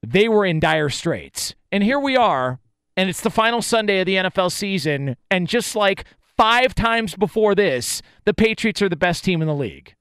they 0.02 0.28
were 0.28 0.44
in 0.44 0.60
dire 0.60 0.88
straits. 0.88 1.54
And 1.72 1.82
here 1.82 2.00
we 2.00 2.16
are, 2.16 2.60
and 2.96 3.08
it's 3.08 3.20
the 3.20 3.30
final 3.30 3.62
Sunday 3.62 4.00
of 4.00 4.06
the 4.06 4.16
NFL 4.16 4.52
season. 4.52 5.16
And 5.30 5.48
just 5.48 5.76
like 5.76 6.04
five 6.36 6.74
times 6.74 7.14
before 7.14 7.54
this, 7.54 8.02
the 8.24 8.34
Patriots 8.34 8.82
are 8.82 8.88
the 8.88 8.96
best 8.96 9.24
team 9.24 9.42
in 9.42 9.48
the 9.48 9.54
league. 9.54 9.94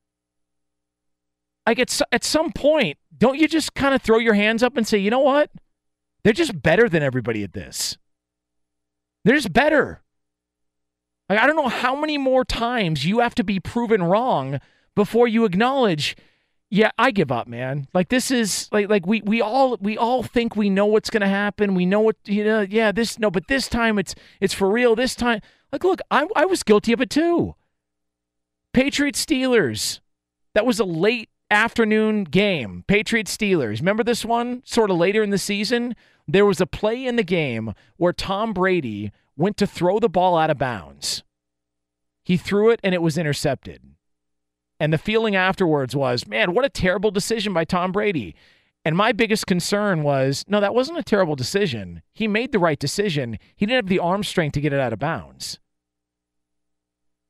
Like 1.66 1.80
at, 1.80 2.02
at 2.12 2.24
some 2.24 2.52
point, 2.52 2.98
don't 3.18 3.40
you 3.40 3.48
just 3.48 3.74
kind 3.74 3.96
of 3.96 4.02
throw 4.02 4.20
your 4.20 4.34
hands 4.34 4.62
up 4.62 4.78
and 4.78 4.88
say, 4.88 4.98
you 4.98 5.10
know 5.10 5.20
what? 5.20 5.50
They're 6.24 6.34
just 6.34 6.62
better 6.62 6.90
than 6.90 7.04
everybody 7.04 7.44
at 7.44 7.54
this. 7.54 7.98
They're 9.24 9.36
just 9.36 9.54
better. 9.54 10.02
Like, 11.30 11.40
I 11.40 11.48
don't 11.48 11.56
know 11.56 11.70
how 11.70 11.96
many 11.96 12.18
more 12.18 12.46
times 12.46 13.06
you 13.06 13.20
have 13.20 13.36
to 13.36 13.44
be 13.44 13.60
proven 13.60 14.04
wrong 14.04 14.60
before 14.96 15.28
you 15.28 15.46
acknowledge 15.46 16.16
yeah, 16.70 16.92
I 16.98 17.12
give 17.12 17.32
up, 17.32 17.48
man. 17.48 17.88
Like 17.94 18.10
this 18.10 18.32
is 18.32 18.68
like 18.72 18.90
like 18.90 19.06
we 19.06 19.22
we 19.22 19.42
all 19.42 19.78
we 19.80 19.98
all 19.98 20.24
think 20.24 20.56
we 20.56 20.70
know 20.70 20.86
what's 20.86 21.10
to 21.10 21.28
happen. 21.28 21.76
We 21.76 21.86
know 21.86 22.02
what 22.02 22.18
you 22.26 22.44
know. 22.44 22.62
Yeah, 22.62 22.92
this 22.92 23.20
no, 23.20 23.30
but 23.30 23.48
this 23.48 23.68
time 23.68 24.00
it's 24.00 24.16
it's 24.40 24.54
for 24.54 24.70
real. 24.70 24.96
This 24.96 25.16
time, 25.16 25.42
like, 25.72 25.84
look, 25.84 26.02
I 26.10 26.28
I 26.36 26.46
was 26.46 26.64
guilty 26.64 26.92
of 26.92 27.02
it 27.02 27.10
too. 27.10 27.56
Patriots 28.74 29.24
Steelers. 29.24 30.00
That 30.54 30.66
was 30.66 30.80
a 30.80 30.86
late 30.86 31.30
afternoon 31.52 32.24
game. 32.24 32.84
Patriots 32.88 33.36
Steelers. 33.36 33.80
Remember 33.80 34.04
this 34.04 34.26
one? 34.26 34.62
Sort 34.66 34.90
of 34.90 34.98
later 34.98 35.22
in 35.22 35.30
the 35.30 35.38
season, 35.38 35.96
there 36.28 36.46
was 36.46 36.60
a 36.60 36.66
play 36.66 37.06
in 37.06 37.16
the 37.16 37.24
game 37.24 37.74
where 37.98 38.14
Tom 38.14 38.54
Brady 38.54 39.12
went 39.38 39.58
to 39.58 39.68
throw 39.68 40.00
the 40.00 40.10
ball 40.10 40.38
out 40.38 40.50
of 40.50 40.58
bounds. 40.58 41.24
He 42.24 42.38
threw 42.38 42.70
it 42.70 42.80
and 42.84 42.96
it 42.96 43.02
was 43.02 43.18
intercepted. 43.18 43.95
And 44.80 44.92
the 44.92 44.98
feeling 44.98 45.36
afterwards 45.36 45.96
was, 45.96 46.28
man, 46.28 46.54
what 46.54 46.66
a 46.66 46.70
terrible 46.70 47.12
decision 47.12 47.54
by 47.54 47.64
Tom 47.64 47.92
Brady. 47.92 48.36
And 48.84 48.96
my 48.96 49.14
biggest 49.14 49.48
concern 49.48 50.04
was, 50.04 50.44
no, 50.48 50.60
that 50.60 50.76
wasn't 50.76 51.00
a 51.00 51.04
terrible 51.04 51.36
decision. 51.36 52.02
He 52.14 52.28
made 52.28 52.52
the 52.52 52.60
right 52.60 52.78
decision. 52.78 53.40
He 53.56 53.66
didn't 53.66 53.78
have 53.78 53.90
the 53.90 54.00
arm 54.00 54.24
strength 54.24 54.54
to 54.54 54.62
get 54.62 54.74
it 54.74 54.80
out 54.80 54.94
of 54.94 55.00
bounds. 55.00 55.60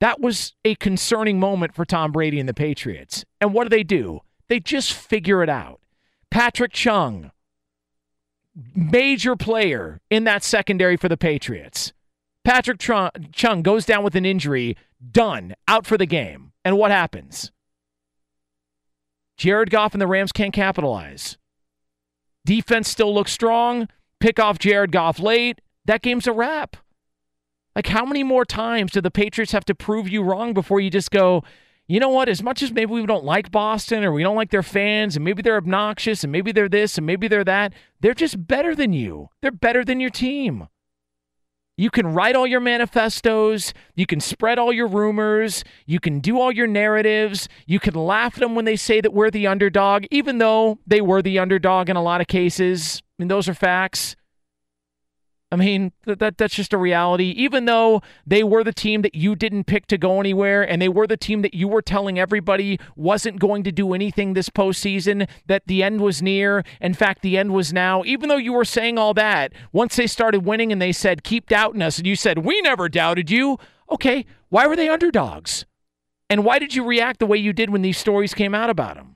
That 0.02 0.20
was 0.20 0.54
a 0.66 0.76
concerning 0.76 1.40
moment 1.40 1.74
for 1.74 1.86
Tom 1.86 2.12
Brady 2.12 2.40
and 2.40 2.50
the 2.50 2.54
Patriots. 2.54 3.24
And 3.40 3.54
what 3.54 3.64
do 3.64 3.70
they 3.70 3.84
do? 3.84 4.20
They 4.50 4.60
just 4.60 4.92
figure 4.92 5.42
it 5.42 5.50
out. 5.50 5.80
Patrick 6.30 6.74
Chung, 6.74 7.32
major 8.76 9.38
player 9.38 10.02
in 10.10 10.26
that 10.26 10.44
secondary 10.44 10.98
for 10.98 11.08
the 11.08 11.16
Patriots. 11.16 11.94
Patrick 12.44 12.80
Chung 12.80 13.62
goes 13.62 13.86
down 13.86 14.04
with 14.04 14.16
an 14.16 14.26
injury, 14.26 14.76
done, 15.12 15.56
out 15.68 15.86
for 15.86 15.98
the 15.98 16.06
game. 16.06 16.52
And 16.66 16.78
what 16.78 16.92
happens? 16.92 17.52
Jared 19.38 19.70
Goff 19.70 19.94
and 19.94 20.02
the 20.02 20.08
Rams 20.08 20.32
can't 20.32 20.54
capitalize. 20.54 21.38
Defense 22.46 22.90
still 22.90 23.14
looks 23.14 23.32
strong. 23.32 23.88
Pick 24.20 24.40
off 24.40 24.58
Jared 24.58 24.92
Goff 24.92 25.20
late. 25.20 25.62
That 25.86 26.02
game's 26.02 26.26
a 26.26 26.34
wrap. 26.34 26.78
Like, 27.76 27.88
how 27.88 28.06
many 28.06 28.24
more 28.24 28.46
times 28.46 28.94
do 28.94 29.02
the 29.02 29.12
Patriots 29.12 29.52
have 29.52 29.66
to 29.66 29.76
prove 29.76 30.10
you 30.10 30.24
wrong 30.24 30.54
before 30.54 30.80
you 30.80 30.90
just 30.90 31.12
go, 31.12 31.44
you 31.88 32.00
know 32.00 32.10
what? 32.10 32.30
As 32.30 32.42
much 32.42 32.64
as 32.64 32.72
maybe 32.72 32.94
we 32.94 33.06
don't 33.06 33.26
like 33.26 33.52
Boston 33.52 34.04
or 34.04 34.12
we 34.12 34.24
don't 34.24 34.38
like 34.38 34.50
their 34.50 34.64
fans 34.64 35.16
and 35.16 35.26
maybe 35.26 35.42
they're 35.42 35.58
obnoxious 35.58 36.24
and 36.24 36.32
maybe 36.32 36.52
they're 36.52 36.70
this 36.70 36.98
and 36.98 37.06
maybe 37.06 37.28
they're 37.28 37.44
that, 37.44 37.74
they're 38.00 38.14
just 38.14 38.48
better 38.48 38.74
than 38.74 38.94
you. 38.94 39.30
They're 39.42 39.52
better 39.52 39.84
than 39.84 40.00
your 40.00 40.10
team. 40.10 40.68
You 41.78 41.90
can 41.90 42.08
write 42.14 42.36
all 42.36 42.48
your 42.48 42.62
manifestos. 42.62 43.74
You 43.96 44.06
can 44.06 44.22
spread 44.22 44.58
all 44.58 44.72
your 44.72 44.88
rumors. 44.88 45.64
You 45.86 46.00
can 46.00 46.22
do 46.22 46.40
all 46.40 46.52
your 46.52 46.68
narratives. 46.68 47.50
You 47.66 47.80
can 47.80 47.94
laugh 47.94 48.36
at 48.36 48.40
them 48.40 48.56
when 48.56 48.66
they 48.66 48.78
say 48.78 49.02
that 49.02 49.14
we're 49.14 49.30
the 49.30 49.48
underdog, 49.48 50.06
even 50.10 50.38
though 50.38 50.80
they 50.88 51.02
were 51.02 51.22
the 51.22 51.38
underdog 51.40 51.90
in 51.90 51.98
a 51.98 52.02
lot 52.02 52.22
of 52.22 52.28
cases. 52.28 53.02
I 53.20 53.24
mean, 53.24 53.28
those 53.28 53.50
are 53.50 53.54
facts. 53.54 54.16
I 55.56 55.58
mean, 55.58 55.94
that, 56.04 56.20
that 56.20 56.38
that's 56.38 56.54
just 56.54 56.74
a 56.74 56.78
reality. 56.78 57.30
Even 57.38 57.64
though 57.64 58.02
they 58.28 58.44
were 58.44 58.62
the 58.62 58.74
team 58.74 59.04
that 59.04 59.16
you 59.16 59.38
didn't 59.38 59.64
pick 59.64 59.88
to 59.88 59.98
go 59.98 60.20
anywhere, 60.20 60.62
and 60.62 60.82
they 60.82 60.90
were 60.90 61.08
the 61.08 61.16
team 61.16 61.44
that 61.44 61.54
you 61.54 61.70
were 61.70 61.82
telling 61.82 62.20
everybody 62.20 62.78
wasn't 62.98 63.40
going 63.40 63.64
to 63.64 63.72
do 63.72 63.94
anything 63.94 64.34
this 64.34 64.50
postseason, 64.50 65.30
that 65.46 65.66
the 65.68 65.82
end 65.82 66.02
was 66.02 66.22
near. 66.22 66.66
In 66.82 66.94
fact, 66.94 67.22
the 67.22 67.38
end 67.38 67.54
was 67.54 67.72
now. 67.72 68.04
Even 68.04 68.28
though 68.28 68.36
you 68.36 68.52
were 68.52 68.66
saying 68.66 68.98
all 68.98 69.14
that, 69.14 69.54
once 69.72 69.96
they 69.96 70.08
started 70.08 70.44
winning 70.46 70.74
and 70.74 70.82
they 70.82 70.92
said, 70.92 71.24
keep 71.24 71.48
doubting 71.48 71.82
us, 71.82 72.00
and 72.00 72.06
you 72.06 72.18
said, 72.18 72.40
we 72.40 72.60
never 72.60 72.90
doubted 72.90 73.32
you. 73.32 73.58
Okay, 73.90 74.26
why 74.50 74.68
were 74.68 74.76
they 74.76 74.90
underdogs? 74.90 75.66
And 76.30 76.44
why 76.44 76.60
did 76.60 76.76
you 76.76 76.84
react 76.84 77.20
the 77.20 77.26
way 77.26 77.38
you 77.38 77.54
did 77.54 77.70
when 77.70 77.82
these 77.82 77.98
stories 77.98 78.34
came 78.34 78.54
out 78.54 78.70
about 78.70 78.96
them? 78.96 79.16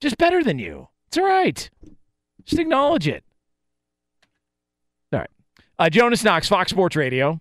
Just 0.00 0.18
better 0.18 0.42
than 0.42 0.58
you. 0.58 0.88
It's 1.06 1.18
all 1.18 1.24
right. 1.24 1.70
Just 2.44 2.58
acknowledge 2.58 3.06
it. 3.06 3.22
Uh, 5.80 5.88
Jonas 5.88 6.22
Knox, 6.22 6.46
Fox 6.46 6.70
Sports 6.70 6.94
Radio. 6.94 7.40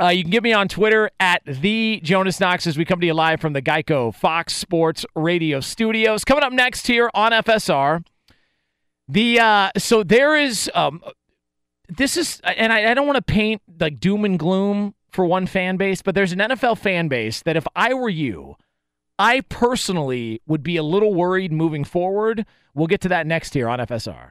Uh, 0.00 0.08
you 0.08 0.22
can 0.22 0.30
get 0.30 0.42
me 0.42 0.54
on 0.54 0.68
Twitter 0.68 1.10
at 1.20 1.42
the 1.44 2.00
Jonas 2.02 2.40
Knox 2.40 2.66
as 2.66 2.78
we 2.78 2.86
come 2.86 2.98
to 3.00 3.06
you 3.06 3.12
live 3.12 3.42
from 3.42 3.52
the 3.52 3.60
Geico 3.60 4.14
Fox 4.14 4.56
Sports 4.56 5.04
Radio 5.14 5.60
studios. 5.60 6.24
Coming 6.24 6.44
up 6.44 6.52
next 6.54 6.86
here 6.86 7.10
on 7.12 7.30
FSR, 7.32 8.06
the 9.06 9.38
uh, 9.38 9.70
so 9.76 10.02
there 10.02 10.34
is 10.34 10.70
um, 10.74 11.02
this 11.90 12.16
is, 12.16 12.40
and 12.42 12.72
I, 12.72 12.92
I 12.92 12.94
don't 12.94 13.06
want 13.06 13.16
to 13.16 13.32
paint 13.32 13.60
like 13.78 14.00
doom 14.00 14.24
and 14.24 14.38
gloom 14.38 14.94
for 15.10 15.26
one 15.26 15.46
fan 15.46 15.76
base, 15.76 16.00
but 16.00 16.14
there's 16.14 16.32
an 16.32 16.38
NFL 16.38 16.78
fan 16.78 17.08
base 17.08 17.42
that 17.42 17.58
if 17.58 17.66
I 17.76 17.92
were 17.92 18.08
you, 18.08 18.56
I 19.18 19.42
personally 19.42 20.40
would 20.46 20.62
be 20.62 20.78
a 20.78 20.82
little 20.82 21.12
worried 21.12 21.52
moving 21.52 21.84
forward. 21.84 22.46
We'll 22.72 22.86
get 22.86 23.02
to 23.02 23.10
that 23.10 23.26
next 23.26 23.52
here 23.52 23.68
on 23.68 23.78
FSR. 23.78 24.30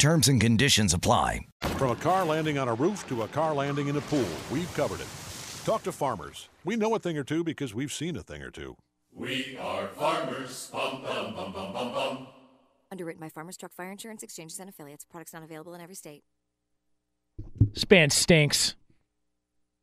Terms 0.00 0.28
and 0.28 0.40
conditions 0.40 0.94
apply. 0.94 1.40
From 1.76 1.90
a 1.90 1.94
car 1.94 2.24
landing 2.24 2.56
on 2.56 2.68
a 2.68 2.72
roof 2.72 3.06
to 3.08 3.20
a 3.20 3.28
car 3.28 3.54
landing 3.54 3.88
in 3.88 3.96
a 3.96 4.00
pool, 4.00 4.24
we've 4.50 4.72
covered 4.72 4.98
it. 5.02 5.06
Talk 5.66 5.82
to 5.82 5.92
farmers. 5.92 6.48
We 6.64 6.76
know 6.76 6.94
a 6.94 6.98
thing 6.98 7.18
or 7.18 7.22
two 7.22 7.44
because 7.44 7.74
we've 7.74 7.92
seen 7.92 8.16
a 8.16 8.22
thing 8.22 8.40
or 8.40 8.50
two. 8.50 8.78
We 9.12 9.58
are 9.60 9.88
farmers. 9.88 10.70
Bum, 10.72 11.02
bum, 11.02 11.34
bum, 11.34 11.52
bum, 11.52 11.72
bum, 11.74 11.92
bum. 11.92 12.26
Underwritten 12.90 13.20
by 13.20 13.28
Farmers 13.28 13.58
Truck 13.58 13.74
Fire 13.74 13.90
Insurance 13.90 14.22
Exchanges 14.22 14.58
and 14.58 14.70
Affiliates. 14.70 15.04
Products 15.04 15.34
not 15.34 15.42
available 15.42 15.74
in 15.74 15.82
every 15.82 15.94
state. 15.94 16.22
Span 17.74 18.08
stinks. 18.08 18.76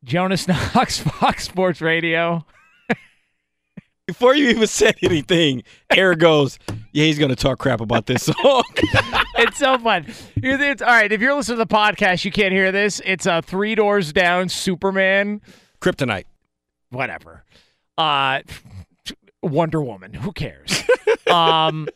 Jonas 0.02 0.48
Knox, 0.74 0.98
Fox 0.98 1.44
Sports 1.44 1.80
Radio. 1.80 2.44
Before 4.08 4.34
you 4.34 4.48
even 4.48 4.66
said 4.66 4.96
anything, 5.00 5.62
Eric 5.94 6.18
goes, 6.18 6.58
"Yeah, 6.92 7.04
he's 7.04 7.20
gonna 7.20 7.36
talk 7.36 7.58
crap 7.58 7.80
about 7.80 8.06
this 8.06 8.24
song." 8.24 8.64
it's 9.38 9.58
so 9.58 9.78
fun. 9.78 10.06
It's, 10.36 10.82
all 10.82 10.88
right, 10.88 11.10
if 11.10 11.20
you're 11.20 11.34
listening 11.34 11.58
to 11.58 11.64
the 11.64 11.74
podcast, 11.74 12.24
you 12.24 12.32
can't 12.32 12.52
hear 12.52 12.72
this. 12.72 13.00
It's 13.04 13.26
a 13.26 13.42
Three 13.42 13.74
Doors 13.74 14.12
Down 14.12 14.48
Superman. 14.48 15.40
Kryptonite. 15.80 16.24
Whatever. 16.90 17.44
Uh, 17.96 18.40
Wonder 19.42 19.80
Woman. 19.82 20.14
Who 20.14 20.32
cares? 20.32 20.84
um, 21.30 21.88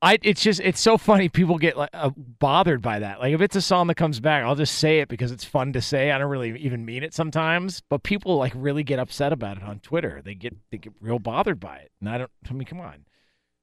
I 0.00 0.18
it's 0.22 0.42
just 0.42 0.60
it's 0.60 0.80
so 0.80 0.96
funny. 0.96 1.28
People 1.28 1.58
get 1.58 1.76
like 1.76 1.90
uh, 1.92 2.10
bothered 2.10 2.82
by 2.82 3.00
that. 3.00 3.18
Like 3.18 3.34
if 3.34 3.40
it's 3.40 3.56
a 3.56 3.62
song 3.62 3.88
that 3.88 3.96
comes 3.96 4.20
back, 4.20 4.44
I'll 4.44 4.54
just 4.54 4.76
say 4.76 5.00
it 5.00 5.08
because 5.08 5.32
it's 5.32 5.44
fun 5.44 5.72
to 5.72 5.80
say. 5.80 6.12
I 6.12 6.18
don't 6.18 6.30
really 6.30 6.56
even 6.58 6.84
mean 6.84 7.02
it 7.02 7.14
sometimes, 7.14 7.82
but 7.88 8.04
people 8.04 8.36
like 8.36 8.52
really 8.54 8.84
get 8.84 9.00
upset 9.00 9.32
about 9.32 9.56
it 9.56 9.64
on 9.64 9.80
Twitter. 9.80 10.22
They 10.24 10.34
get 10.34 10.54
they 10.70 10.78
get 10.78 10.92
real 11.00 11.18
bothered 11.18 11.58
by 11.58 11.78
it, 11.78 11.90
and 12.00 12.08
I 12.08 12.18
don't. 12.18 12.30
I 12.48 12.52
mean, 12.52 12.64
come 12.64 12.80
on, 12.80 13.06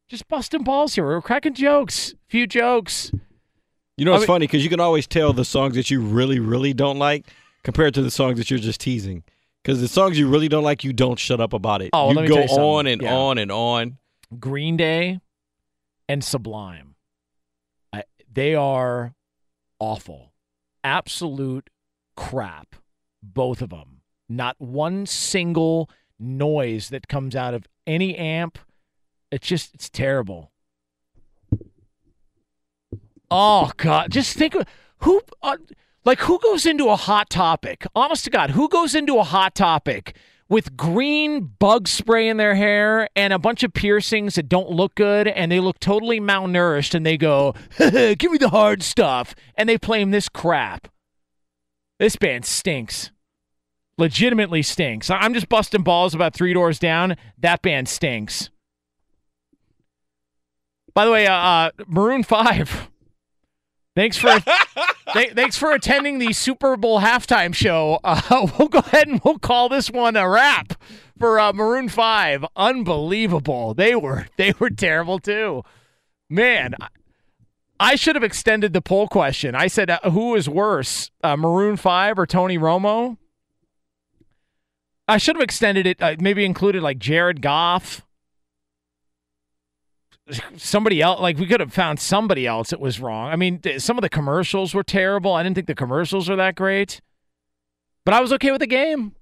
just 0.08 0.28
busting 0.28 0.64
balls 0.64 0.96
here. 0.96 1.06
We're 1.06 1.22
cracking 1.22 1.54
jokes, 1.54 2.14
a 2.14 2.16
few 2.30 2.48
jokes. 2.48 3.12
You 3.98 4.06
know, 4.06 4.14
it's 4.14 4.20
I 4.20 4.22
mean- 4.22 4.28
funny 4.28 4.48
because 4.48 4.64
you 4.64 4.70
can 4.70 4.80
always 4.80 5.08
tell 5.08 5.34
the 5.34 5.46
songs 5.46 5.76
that 5.76 5.90
you 5.90 6.02
really, 6.02 6.40
really 6.40 6.74
don't 6.74 7.00
like 7.00 7.28
compared 7.64 7.94
to 7.96 8.02
the 8.02 8.12
songs 8.12 8.38
that 8.38 8.50
you're 8.50 8.60
just 8.60 8.82
teasing. 8.82 9.24
Because 9.64 9.82
the 9.82 9.88
songs 9.88 10.20
you 10.20 10.28
really 10.30 10.48
don't 10.48 10.64
like, 10.64 10.84
you 10.84 10.94
don't 10.94 11.18
shut 11.18 11.42
up 11.42 11.52
about 11.54 11.82
it. 11.82 11.90
Oh, 11.94 12.10
you 12.10 12.16
let 12.16 12.28
go 12.28 12.40
you 12.42 12.48
on 12.50 12.86
and 12.86 13.02
Yeah. 13.02 13.16
on 13.16 13.38
and 13.40 13.52
on. 13.52 13.98
Green 14.40 14.78
Day 14.78 15.20
and 16.08 16.24
Sublime. 16.24 16.96
I, 17.92 18.04
they 18.32 18.54
are 18.54 19.16
awful. 19.80 20.34
Absolute 20.84 21.70
crap. 22.16 22.76
Both 23.24 23.64
of 23.64 23.70
them. 23.72 24.02
Not 24.30 24.56
one 24.60 25.08
single 25.08 25.90
noise 26.20 26.90
that 26.90 27.08
comes 27.08 27.36
out 27.36 27.56
of 27.56 27.68
any 27.88 28.16
amp. 28.16 28.60
It's 29.32 29.48
just, 29.48 29.74
it's 29.74 29.90
terrible. 29.90 30.52
Oh, 33.32 33.72
God. 33.78 34.12
Just 34.12 34.38
think 34.38 34.56
of 34.56 34.66
who, 35.00 35.22
uh, 35.42 35.58
like, 36.04 36.20
who 36.20 36.40
goes 36.40 36.66
into 36.66 36.90
a 36.90 36.96
hot 36.96 37.30
topic? 37.30 37.86
Honest 37.96 38.26
to 38.26 38.30
God, 38.30 38.52
who 38.52 38.70
goes 38.70 38.94
into 38.96 39.18
a 39.18 39.24
hot 39.24 39.56
topic 39.56 40.16
with 40.48 40.78
green 40.78 41.42
bug 41.60 41.88
spray 41.88 42.28
in 42.28 42.38
their 42.38 42.56
hair 42.56 43.10
and 43.16 43.34
a 43.34 43.40
bunch 43.40 43.64
of 43.64 43.74
piercings 43.74 44.36
that 44.36 44.48
don't 44.48 44.70
look 44.70 44.94
good 44.96 45.28
and 45.28 45.52
they 45.52 45.60
look 45.60 45.80
totally 45.80 46.20
malnourished 46.20 46.94
and 46.94 47.06
they 47.06 47.18
go, 47.18 47.56
give 47.80 48.32
me 48.32 48.38
the 48.38 48.50
hard 48.50 48.84
stuff. 48.84 49.34
And 49.56 49.68
they 49.68 49.78
play 49.78 50.02
'em 50.02 50.12
this 50.12 50.30
crap. 50.30 50.88
This 52.00 52.16
band 52.16 52.46
stinks. 52.46 53.12
Legitimately 53.98 54.62
stinks. 54.62 55.10
I'm 55.10 55.34
just 55.34 55.48
busting 55.50 55.84
balls 55.84 56.14
about 56.14 56.34
three 56.34 56.54
doors 56.54 56.78
down. 56.78 57.16
That 57.38 57.62
band 57.62 57.88
stinks. 57.88 58.50
By 60.96 61.06
the 61.06 61.12
way, 61.12 61.28
uh, 61.28 61.34
uh, 61.34 61.70
Maroon 61.88 62.24
5. 62.24 62.90
Thanks 63.96 64.18
for 64.18 64.40
th- 65.14 65.34
thanks 65.34 65.58
for 65.58 65.72
attending 65.72 66.20
the 66.20 66.34
Super 66.34 66.76
Bowl 66.76 67.00
halftime 67.00 67.54
show. 67.54 68.00
Uh, 68.04 68.48
we'll 68.60 68.68
go 68.68 68.80
ahead 68.80 69.08
and 69.08 69.22
we'll 69.24 69.40
call 69.40 69.70
this 69.70 69.90
one 69.90 70.16
a 70.16 70.28
wrap 70.28 70.74
for 71.18 71.40
uh, 71.40 71.54
Maroon 71.54 71.88
Five. 71.88 72.44
Unbelievable. 72.58 73.74
They 73.74 73.96
were 73.96 74.28
they 74.36 74.54
were 74.60 74.70
terrible 74.70 75.20
too. 75.20 75.64
Man, 76.30 76.76
I, 76.82 76.88
I 77.80 77.96
should 77.96 78.16
have 78.16 78.24
extended 78.24 78.74
the 78.74 78.82
poll 78.82 79.08
question. 79.08 79.56
I 79.56 79.68
said, 79.68 79.90
uh, 79.90 80.00
who 80.12 80.36
is 80.36 80.50
worse, 80.50 81.10
uh, 81.24 81.38
Maroon 81.38 81.78
Five 81.78 82.20
or 82.20 82.26
Tony 82.26 82.58
Romo? 82.58 83.18
I 85.08 85.18
should 85.20 85.38
have 85.38 85.44
extended 85.44 85.88
it. 85.88 86.02
Uh, 86.02 86.18
maybe 86.20 86.44
included 86.44 86.84
like 86.84 87.00
Jared 87.00 87.42
Goff 87.42 88.05
somebody 90.58 91.02
else 91.02 91.20
like 91.20 91.38
we 91.38 91.46
could 91.46 91.60
have 91.60 91.74
found 91.74 92.00
somebody 92.00 92.48
else 92.48 92.72
that 92.72 92.80
was 92.80 93.00
wrong. 93.00 93.30
I 93.30 93.36
mean 93.36 93.62
some 93.78 93.98
of 93.98 94.02
the 94.02 94.10
commercials 94.10 94.74
were 94.74 94.84
terrible. 94.84 95.34
I 95.34 95.44
didn't 95.44 95.56
think 95.56 95.68
the 95.68 95.76
commercials 95.76 96.30
were 96.30 96.36
that 96.36 96.56
great. 96.56 97.02
But 98.06 98.14
i 98.14 98.22
was 98.22 98.32
okay 98.34 98.52
with 98.52 98.62
the 98.62 98.68
game. 98.68 99.14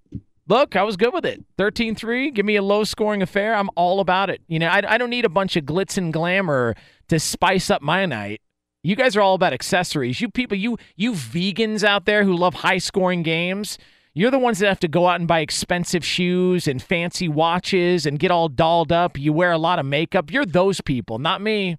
Look 0.48 0.76
i 0.76 0.84
was 0.84 0.98
good 0.98 1.14
with 1.14 1.26
it. 1.26 1.44
13-3 1.58 2.34
give 2.34 2.46
me 2.46 2.56
a 2.56 2.62
low 2.62 2.84
scoring 2.84 3.22
affair. 3.22 3.56
I'm 3.56 3.70
all 3.76 4.00
about 4.00 4.30
it. 4.30 4.42
You 4.48 4.60
know 4.60 4.68
I, 4.68 4.82
I 4.88 4.98
don't 4.98 5.10
need 5.10 5.26
a 5.26 5.30
bunch 5.30 5.56
of 5.56 5.66
glitz 5.66 5.98
and 5.98 6.14
glamour 6.14 6.76
to 7.10 7.20
spice 7.20 7.70
up 7.70 7.82
my 7.82 8.06
night. 8.06 8.42
You 8.84 8.96
guys 8.96 9.16
are 9.16 9.22
all 9.22 9.36
about 9.36 9.54
accessories. 9.54 10.22
You 10.22 10.30
people 10.30 10.58
you 10.58 10.78
you 10.96 11.14
vegans 11.14 11.84
out 11.84 12.06
there 12.06 12.24
who 12.24 12.36
love 12.36 12.54
high 12.54 12.78
scoring 12.78 13.24
games 13.24 13.78
you're 14.16 14.32
the 14.32 14.40
ones 14.40 14.60
that 14.60 14.68
have 14.68 14.80
to 14.82 14.88
go 14.88 15.08
out 15.08 15.20
and 15.20 15.28
buy 15.28 15.40
expensive 15.40 16.06
shoes 16.06 16.68
and 16.68 16.82
fancy 16.82 17.28
watches 17.28 18.06
and 18.06 18.20
get 18.20 18.30
all 18.30 18.48
dolled 18.48 18.92
up. 18.92 19.18
You 19.18 19.34
wear 19.34 19.52
a 19.52 19.58
lot 19.58 19.80
of 19.80 19.86
makeup. 19.86 20.32
You're 20.32 20.46
those 20.46 20.82
people, 20.82 21.18
not 21.18 21.42
me. 21.42 21.78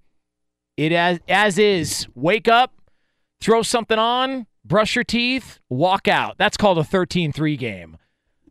It 0.76 0.90
as 0.92 1.20
as 1.28 1.58
is. 1.58 2.08
Wake 2.14 2.48
up, 2.48 2.72
throw 3.40 3.62
something 3.62 3.98
on, 3.98 4.46
brush 4.64 4.96
your 4.96 5.04
teeth, 5.04 5.60
walk 5.70 6.08
out. 6.08 6.36
That's 6.36 6.56
called 6.56 6.78
a 6.78 6.82
13-3 6.82 7.56
game. 7.56 7.96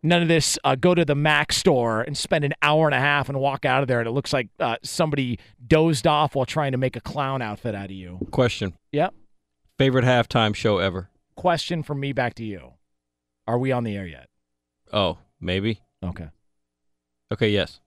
None 0.01 0.21
of 0.21 0.27
this 0.27 0.57
uh, 0.63 0.75
go 0.75 0.95
to 0.95 1.05
the 1.05 1.15
Mac 1.15 1.51
store 1.51 2.01
and 2.01 2.17
spend 2.17 2.43
an 2.43 2.53
hour 2.61 2.87
and 2.87 2.95
a 2.95 2.99
half 2.99 3.29
and 3.29 3.39
walk 3.39 3.65
out 3.65 3.81
of 3.81 3.87
there 3.87 3.99
and 3.99 4.07
it 4.07 4.11
looks 4.11 4.31
like 4.33 4.49
uh, 4.59 4.75
somebody 4.83 5.39
dozed 5.65 6.07
off 6.07 6.35
while 6.35 6.45
trying 6.45 6.73
to 6.73 6.77
make 6.77 6.95
a 6.95 7.01
clown 7.01 7.41
outfit 7.41 7.75
out 7.75 7.85
of 7.85 7.91
you. 7.91 8.19
Question. 8.31 8.73
Yep. 8.91 9.13
Favorite 9.77 10.05
halftime 10.05 10.55
show 10.55 10.77
ever? 10.77 11.09
Question 11.35 11.83
from 11.83 11.99
me 11.99 12.13
back 12.13 12.35
to 12.35 12.45
you. 12.45 12.72
Are 13.47 13.57
we 13.57 13.71
on 13.71 13.83
the 13.83 13.95
air 13.95 14.05
yet? 14.07 14.29
Oh, 14.91 15.17
maybe. 15.39 15.81
Okay. 16.03 16.29
Okay, 17.31 17.49
yes. 17.49 17.79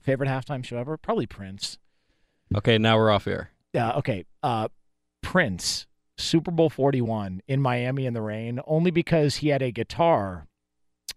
Favorite 0.00 0.28
halftime 0.28 0.64
show 0.64 0.76
ever? 0.78 0.96
Probably 0.96 1.26
Prince. 1.26 1.78
Okay, 2.56 2.78
now 2.78 2.96
we're 2.96 3.10
off 3.10 3.26
air. 3.26 3.50
Yeah, 3.72 3.92
okay. 3.92 4.24
Uh 4.42 4.68
Prince, 5.22 5.86
Super 6.18 6.50
Bowl 6.50 6.70
41 6.70 7.42
in 7.46 7.60
Miami 7.60 8.06
in 8.06 8.14
the 8.14 8.22
rain 8.22 8.60
only 8.66 8.90
because 8.90 9.36
he 9.36 9.48
had 9.48 9.62
a 9.62 9.70
guitar 9.70 10.46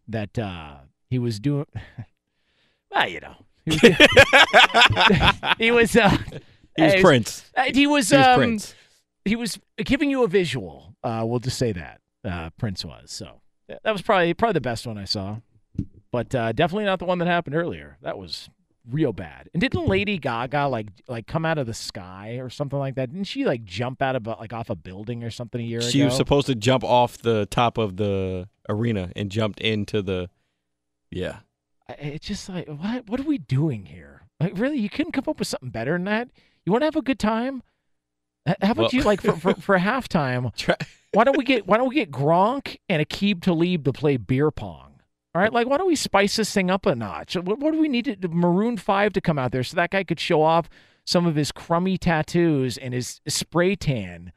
that 0.08 0.38
uh 0.38 0.76
he 1.10 1.18
was 1.20 1.40
doing 1.40 1.66
well, 2.92 3.08
you 3.10 3.20
know. 3.22 3.36
He 3.66 3.80
was, 3.82 4.08
he 5.58 5.72
was 5.72 5.96
uh 5.96 6.18
He 6.76 6.84
was 6.84 6.96
Prince. 7.02 7.52
uh, 7.56 7.64
He 7.74 7.88
was 7.88 8.10
He 8.10 8.18
was 8.18 8.28
um, 8.28 8.38
Prince. 8.38 8.76
He 9.26 9.36
was 9.36 9.58
giving 9.78 10.10
you 10.12 10.24
a 10.24 10.28
visual. 10.28 10.96
Uh 11.04 11.24
we'll 11.26 11.40
just 11.40 11.58
say 11.58 11.72
that. 11.72 12.02
Uh 12.24 12.50
Prince 12.60 12.84
was. 12.86 13.12
So 13.12 13.42
that 13.68 13.92
was 13.92 14.02
probably 14.02 14.34
probably 14.34 14.54
the 14.54 14.62
best 14.62 14.86
one 14.88 14.98
I 14.98 15.06
saw. 15.06 15.38
But 16.12 16.34
uh 16.36 16.52
definitely 16.52 16.86
not 16.86 17.00
the 17.00 17.06
one 17.06 17.18
that 17.20 17.28
happened 17.28 17.56
earlier. 17.56 17.98
That 18.02 18.18
was 18.18 18.50
real 18.90 19.14
bad. 19.14 19.50
And 19.54 19.62
didn't 19.62 19.88
Lady 19.88 20.18
Gaga 20.18 20.68
like 20.68 20.88
like 21.08 21.26
come 21.28 21.46
out 21.46 21.58
of 21.58 21.66
the 21.68 21.74
sky 21.74 22.38
or 22.42 22.50
something 22.50 22.78
like 22.78 22.96
that? 22.96 23.12
Didn't 23.12 23.26
she 23.28 23.46
like 23.46 23.64
jump 23.64 24.02
out 24.02 24.16
of 24.16 24.28
a, 24.28 24.32
like 24.32 24.54
off 24.54 24.70
a 24.70 24.76
building 24.76 25.24
or 25.24 25.32
something 25.32 25.60
a 25.62 25.64
year 25.64 25.82
She 25.82 26.02
ago? 26.02 26.08
was 26.08 26.18
supposed 26.18 26.48
to 26.48 26.56
jump 26.56 26.84
off 26.84 27.18
the 27.18 27.46
top 27.48 27.78
of 27.78 27.98
the 27.98 28.48
arena 28.70 29.12
and 29.16 29.32
jumped 29.32 29.60
into 29.62 30.02
the. 30.02 30.30
Yeah. 31.10 31.38
It's 32.00 32.28
just 32.28 32.50
like 32.50 32.68
what 32.68 33.08
what 33.10 33.20
are 33.20 33.24
we 33.24 33.38
doing 33.38 33.86
here? 33.86 34.24
Like 34.40 34.54
really, 34.58 34.78
you 34.80 34.90
couldn't 34.90 35.14
come 35.14 35.26
up 35.28 35.40
with 35.40 35.48
something 35.48 35.70
better 35.70 35.94
than 35.94 36.04
that? 36.06 36.30
You 36.66 36.72
want 36.72 36.82
to 36.82 36.86
have 36.88 36.96
a 36.96 37.02
good 37.02 37.20
time? 37.20 37.64
How 38.46 38.56
about 38.72 38.78
Well- 38.78 38.90
you 38.94 39.02
like 39.04 39.22
for 39.22 39.34
for, 39.38 39.54
for 39.62 39.78
halftime? 39.80 40.52
Why 41.14 41.24
don't 41.24 41.38
we 41.38 41.44
get 41.44 41.68
why 41.68 41.78
don't 41.78 41.90
we 41.90 41.96
get 41.96 42.12
Gronk 42.12 42.78
and 42.90 43.06
Aqib 43.06 43.42
Talib 43.42 43.86
to 43.86 43.94
play 43.94 44.18
beer 44.18 44.52
pong? 44.52 45.02
All 45.36 45.42
right, 45.42 45.54
like 45.54 45.68
why 45.68 45.78
don't 45.78 45.88
we 45.88 45.96
spice 45.96 46.36
this 46.36 46.52
thing 46.54 46.70
up 46.70 46.86
a 46.86 46.96
notch? 46.96 47.36
What, 47.36 47.60
what 47.60 47.72
do 47.74 47.80
we 47.80 47.88
need 47.88 48.18
to 48.22 48.28
Maroon 48.28 48.78
Five 48.78 49.14
to 49.14 49.22
come 49.22 49.40
out 49.40 49.52
there 49.52 49.64
so 49.64 49.76
that 49.76 49.92
guy 49.92 50.04
could 50.04 50.20
show 50.20 50.42
off 50.42 50.70
some 51.06 51.26
of 51.26 51.36
his 51.36 51.52
crummy 51.52 51.98
tattoos 51.98 52.78
and 52.78 52.94
his 52.94 53.22
spray 53.28 53.76
tan 53.76 54.32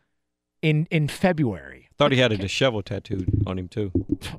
in 0.62 0.86
in 0.90 1.08
February? 1.08 1.88
Thought 1.98 2.12
he 2.12 2.18
had 2.18 2.30
a 2.32 2.36
dishevel 2.36 2.84
tattooed 2.84 3.42
on 3.46 3.58
him 3.58 3.68
too. 3.68 3.90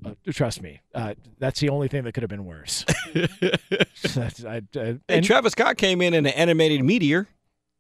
Uh, 0.06 0.14
trust 0.32 0.62
me, 0.62 0.82
uh, 0.94 1.16
that's 1.40 1.60
the 1.60 1.70
only 1.70 1.88
thing 1.88 2.04
that 2.04 2.14
could 2.14 2.22
have 2.22 2.30
been 2.30 2.46
worse. 2.46 2.86
I, 3.16 4.58
uh, 4.58 4.62
Hey, 4.74 4.98
and- 5.10 5.26
Travis 5.26 5.54
Scott 5.54 5.78
came 5.78 6.02
in 6.04 6.14
in 6.14 6.26
an 6.28 6.34
animated 6.34 6.84
meteor. 6.84 7.28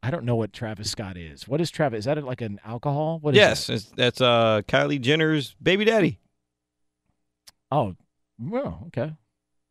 I 0.03 0.11
don't 0.11 0.23
know 0.23 0.35
what 0.35 0.53
Travis 0.53 0.91
Scott 0.91 1.17
is. 1.17 1.47
What 1.47 1.59
is 1.59 1.71
Travis? 1.71 1.99
Is 1.99 2.05
that 2.05 2.23
like 2.23 2.41
an 2.41 2.59
alcohol? 2.63 3.19
What 3.19 3.33
is 3.33 3.37
yes, 3.37 3.67
that? 3.67 3.85
that's 3.95 4.21
uh 4.21 4.61
Kylie 4.67 5.01
Jenner's 5.01 5.55
baby 5.61 5.85
daddy. 5.85 6.19
Oh, 7.71 7.95
well, 8.39 8.83
okay, 8.87 9.13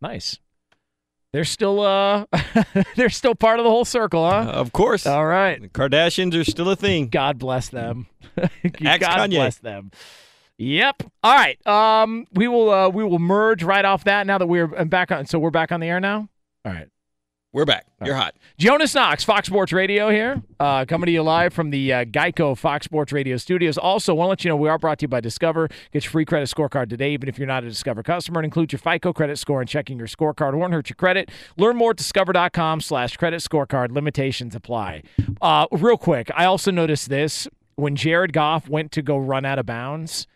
nice. 0.01 0.39
They're 1.33 1.45
still 1.45 1.81
uh, 1.81 2.25
they're 2.97 3.11
still 3.11 3.35
part 3.35 3.59
of 3.59 3.65
the 3.65 3.71
whole 3.71 3.85
circle, 3.85 4.29
huh? 4.29 4.51
of 4.53 4.73
course. 4.73 5.07
All 5.07 5.27
right. 5.27 5.61
The 5.61 5.69
Kardashians 5.69 6.39
are 6.39 6.45
still 6.45 6.71
a 6.71 6.77
thing. 6.77 7.09
God 7.09 7.39
bless 7.39 7.69
them. 7.69 8.07
God 8.37 8.51
Kanye. 8.63 9.31
bless 9.35 9.59
them. 9.59 9.91
Yep. 10.59 11.03
All 11.23 11.35
right. 11.35 11.67
Um, 11.67 12.27
we 12.33 12.49
will 12.49 12.71
uh, 12.71 12.89
we 12.89 13.05
will 13.05 13.19
merge 13.19 13.63
right 13.63 13.85
off 13.85 14.05
that 14.05 14.27
now 14.27 14.39
that 14.39 14.47
we're 14.47 14.67
back 14.87 15.13
on. 15.13 15.27
So 15.27 15.39
we're 15.39 15.51
back 15.51 15.73
on 15.73 15.81
the 15.81 15.89
air 15.89 16.01
now. 16.01 16.29
All 16.65 16.73
right. 16.73 16.89
We're 17.57 17.65
back. 17.65 17.87
You're 18.05 18.17
hot. 18.17 18.35
Jonas 18.59 18.95
Knox, 18.95 19.25
Fox 19.25 19.47
Sports 19.47 19.73
Radio 19.73 20.11
here, 20.11 20.43
uh, 20.61 20.85
coming 20.85 21.07
to 21.07 21.11
you 21.11 21.23
live 21.23 21.55
from 21.55 21.71
the 21.71 21.91
uh, 21.91 22.05
Geico 22.05 22.55
Fox 22.55 22.85
Sports 22.85 23.15
Radio 23.15 23.39
studios. 23.39 23.79
Also, 23.79 24.13
want 24.13 24.27
to 24.27 24.29
let 24.29 24.45
you 24.45 24.51
know 24.51 24.57
we 24.57 24.69
are 24.69 24.79
brought 24.79 24.99
to 24.99 25.05
you 25.05 25.09
by 25.09 25.23
Discover. 25.23 25.69
Get 25.91 26.05
your 26.05 26.11
free 26.11 26.27
credit 26.27 26.51
scorecard 26.51 26.91
today, 26.91 27.15
even 27.15 27.31
if 27.31 27.39
you're 27.39 27.47
not 27.47 27.65
a 27.65 27.69
Discover 27.69 28.03
customer. 28.03 28.41
And 28.41 28.45
include 28.45 28.73
your 28.73 28.79
FICO 28.79 29.15
credit 29.15 29.39
score 29.39 29.63
and 29.63 29.71
checking 29.71 29.97
your 29.97 30.07
scorecard 30.07 30.55
won't 30.55 30.75
hurt 30.75 30.91
your 30.91 30.97
credit. 30.97 31.31
Learn 31.57 31.77
more 31.77 31.93
at 31.93 31.97
discover.com 31.97 32.83
slash 32.83 33.17
credit 33.17 33.41
scorecard. 33.41 33.91
Limitations 33.91 34.55
apply. 34.55 35.03
Uh, 35.41 35.67
real 35.73 35.97
quick, 35.97 36.31
I 36.35 36.45
also 36.45 36.71
noticed 36.71 37.09
this 37.09 37.49
when 37.77 37.97
Jared 37.97 38.35
Goff 38.35 38.69
went 38.69 38.93
to 38.93 39.01
go 39.01 39.17
run 39.17 39.47
out 39.47 39.59
of 39.59 39.65
bounds 39.65 40.27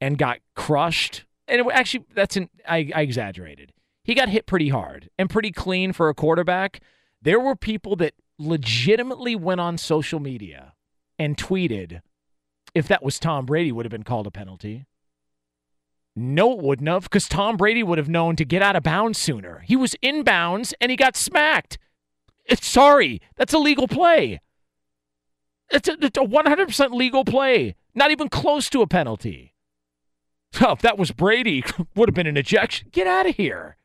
and 0.00 0.16
got 0.16 0.38
crushed. 0.54 1.24
And 1.48 1.60
it, 1.60 1.66
actually, 1.72 2.04
that's 2.14 2.36
an 2.36 2.48
I, 2.68 2.92
I 2.94 3.02
exaggerated. 3.02 3.72
He 4.08 4.14
got 4.14 4.30
hit 4.30 4.46
pretty 4.46 4.70
hard 4.70 5.10
and 5.18 5.28
pretty 5.28 5.52
clean 5.52 5.92
for 5.92 6.08
a 6.08 6.14
quarterback. 6.14 6.80
There 7.20 7.38
were 7.38 7.54
people 7.54 7.94
that 7.96 8.14
legitimately 8.38 9.36
went 9.36 9.60
on 9.60 9.76
social 9.76 10.18
media 10.18 10.72
and 11.18 11.36
tweeted 11.36 12.00
if 12.74 12.88
that 12.88 13.02
was 13.02 13.18
Tom 13.18 13.44
Brady 13.44 13.70
would 13.70 13.84
have 13.84 13.90
been 13.90 14.04
called 14.04 14.26
a 14.26 14.30
penalty. 14.30 14.86
No, 16.16 16.52
it 16.52 16.64
wouldn't 16.64 16.88
have, 16.88 17.02
because 17.02 17.28
Tom 17.28 17.58
Brady 17.58 17.82
would 17.82 17.98
have 17.98 18.08
known 18.08 18.34
to 18.36 18.46
get 18.46 18.62
out 18.62 18.76
of 18.76 18.82
bounds 18.82 19.18
sooner. 19.18 19.62
He 19.66 19.76
was 19.76 19.94
in 20.00 20.22
bounds 20.22 20.72
and 20.80 20.90
he 20.90 20.96
got 20.96 21.14
smacked. 21.14 21.76
It's, 22.46 22.66
sorry, 22.66 23.20
that's 23.36 23.52
a 23.52 23.58
legal 23.58 23.88
play. 23.88 24.40
It's 25.68 25.86
a, 25.86 25.98
it's 26.00 26.16
a 26.16 26.22
100% 26.22 26.94
legal 26.94 27.26
play, 27.26 27.74
not 27.94 28.10
even 28.10 28.30
close 28.30 28.70
to 28.70 28.80
a 28.80 28.86
penalty. 28.86 29.52
Oh, 30.62 30.72
if 30.72 30.80
that 30.80 30.96
was 30.96 31.12
Brady, 31.12 31.62
would 31.94 32.08
have 32.08 32.14
been 32.14 32.26
an 32.26 32.38
ejection. 32.38 32.88
Get 32.90 33.06
out 33.06 33.28
of 33.28 33.36
here. 33.36 33.76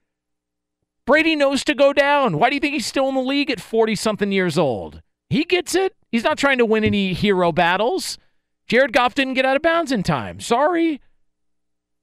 Brady 1.06 1.36
knows 1.36 1.64
to 1.66 1.76
go 1.76 1.94
down. 1.94 2.38
Why 2.38 2.50
do 2.50 2.56
you 2.56 2.60
think 2.60 2.74
he's 2.74 2.86
still 2.86 3.10
in 3.10 3.16
the 3.16 3.22
league 3.22 3.52
at 3.52 3.60
40 3.60 3.96
something 3.96 4.32
years 4.32 4.58
old? 4.58 5.02
He 5.30 5.44
gets 5.44 5.76
it. 5.76 5.96
He's 6.12 6.24
not 6.24 6.38
trying 6.38 6.60
to 6.60 6.66
win 6.66 6.84
any 6.84 7.14
hero 7.14 7.52
battles. 7.52 8.18
Jared 8.68 8.94
Goff 8.94 9.16
didn't 9.16 9.34
get 9.34 9.46
out 9.46 9.56
of 9.56 9.62
bounds 9.62 9.92
in 9.92 10.04
time. 10.04 10.40
Sorry. 10.40 11.02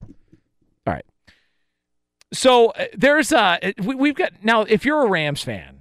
All 0.03 0.09
right. 0.95 1.05
So 2.33 2.69
uh, 2.71 2.87
there's 2.93 3.33
uh 3.33 3.59
we, 3.83 3.95
we've 3.95 4.15
got 4.15 4.33
now 4.43 4.63
if 4.63 4.85
you're 4.85 5.05
a 5.05 5.09
Rams 5.09 5.43
fan, 5.43 5.81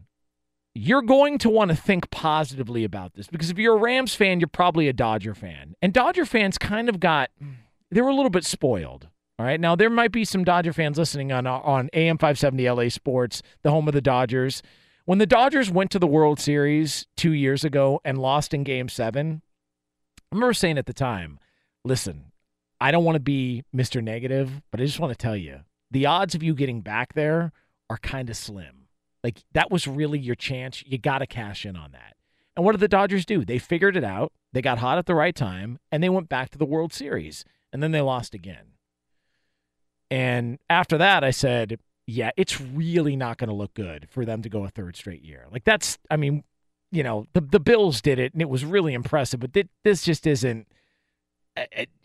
you're 0.73 1.01
going 1.01 1.37
to 1.39 1.49
want 1.49 1.71
to 1.71 1.75
think 1.75 2.09
positively 2.11 2.83
about 2.83 3.13
this 3.13 3.27
because 3.27 3.49
if 3.49 3.57
you're 3.57 3.75
a 3.75 3.79
Rams 3.79 4.15
fan, 4.15 4.39
you're 4.39 4.47
probably 4.47 4.87
a 4.87 4.93
Dodger 4.93 5.35
fan. 5.35 5.75
And 5.81 5.93
Dodger 5.93 6.25
fans 6.25 6.57
kind 6.57 6.87
of 6.87 6.99
got 6.99 7.29
they 7.91 8.01
were 8.01 8.09
a 8.09 8.15
little 8.15 8.29
bit 8.29 8.45
spoiled. 8.45 9.09
All 9.39 9.45
right. 9.45 9.59
Now 9.59 9.77
there 9.77 9.89
might 9.89 10.11
be 10.11 10.25
some 10.25 10.43
Dodger 10.43 10.73
fans 10.73 10.97
listening 10.97 11.31
on 11.31 11.47
on 11.47 11.89
AM 11.93 12.17
570 12.17 12.69
LA 12.69 12.89
Sports, 12.89 13.41
the 13.63 13.71
home 13.71 13.87
of 13.87 13.93
the 13.93 14.01
Dodgers. 14.01 14.61
When 15.05 15.17
the 15.17 15.25
Dodgers 15.25 15.71
went 15.71 15.91
to 15.91 15.99
the 15.99 16.05
World 16.05 16.41
Series 16.41 17.07
2 17.15 17.31
years 17.31 17.63
ago 17.63 18.01
and 18.03 18.17
lost 18.17 18.53
in 18.53 18.65
game 18.65 18.89
7, 18.89 19.41
I 19.41 20.35
remember 20.35 20.53
saying 20.53 20.77
at 20.77 20.87
the 20.87 20.93
time, 20.93 21.39
listen, 21.85 22.33
I 22.81 22.91
don't 22.91 23.05
want 23.05 23.15
to 23.15 23.21
be 23.21 23.63
Mr. 23.73 24.03
Negative, 24.03 24.61
but 24.71 24.81
I 24.81 24.85
just 24.85 24.99
want 24.99 25.11
to 25.11 25.17
tell 25.17 25.37
you 25.37 25.61
the 25.89 26.05
odds 26.05 26.35
of 26.35 26.43
you 26.43 26.53
getting 26.53 26.81
back 26.81 27.13
there 27.13 27.53
are 27.89 27.97
kind 27.97 28.29
of 28.29 28.35
slim. 28.35 28.87
Like 29.23 29.39
that 29.53 29.71
was 29.71 29.87
really 29.87 30.19
your 30.19 30.35
chance. 30.35 30.83
You 30.85 30.97
got 30.97 31.19
to 31.19 31.25
cash 31.25 31.65
in 31.65 31.77
on 31.77 31.93
that. 31.93 32.17
And 32.57 32.65
what 32.65 32.73
did 32.73 32.81
the 32.81 32.89
Dodgers 32.89 33.25
do? 33.25 33.45
They 33.45 33.57
figured 33.57 33.95
it 33.95 34.03
out. 34.03 34.33
They 34.51 34.61
got 34.61 34.79
hot 34.79 34.97
at 34.97 35.05
the 35.05 35.15
right 35.15 35.35
time 35.35 35.79
and 35.93 36.03
they 36.03 36.09
went 36.09 36.27
back 36.27 36.49
to 36.49 36.57
the 36.57 36.65
World 36.65 36.91
Series 36.91 37.45
and 37.71 37.81
then 37.81 37.91
they 37.91 38.01
lost 38.01 38.33
again. 38.33 38.73
And 40.11 40.59
after 40.69 40.97
that, 40.97 41.23
I 41.23 41.31
said, 41.31 41.79
yeah, 42.07 42.31
it's 42.37 42.59
really 42.59 43.15
not 43.15 43.37
going 43.37 43.49
to 43.49 43.53
look 43.53 43.73
good 43.75 44.07
for 44.09 44.25
them 44.25 44.41
to 44.41 44.49
go 44.49 44.65
a 44.65 44.69
third 44.69 44.95
straight 44.95 45.23
year. 45.23 45.45
Like 45.51 45.63
that's, 45.63 45.97
I 46.09 46.17
mean, 46.17 46.43
you 46.91 47.03
know, 47.03 47.25
the 47.33 47.41
the 47.41 47.59
Bills 47.59 48.01
did 48.01 48.17
it 48.17 48.33
and 48.33 48.41
it 48.41 48.49
was 48.49 48.65
really 48.65 48.93
impressive, 48.93 49.39
but 49.39 49.53
th- 49.53 49.67
this 49.83 50.03
just 50.03 50.25
isn't. 50.25 50.67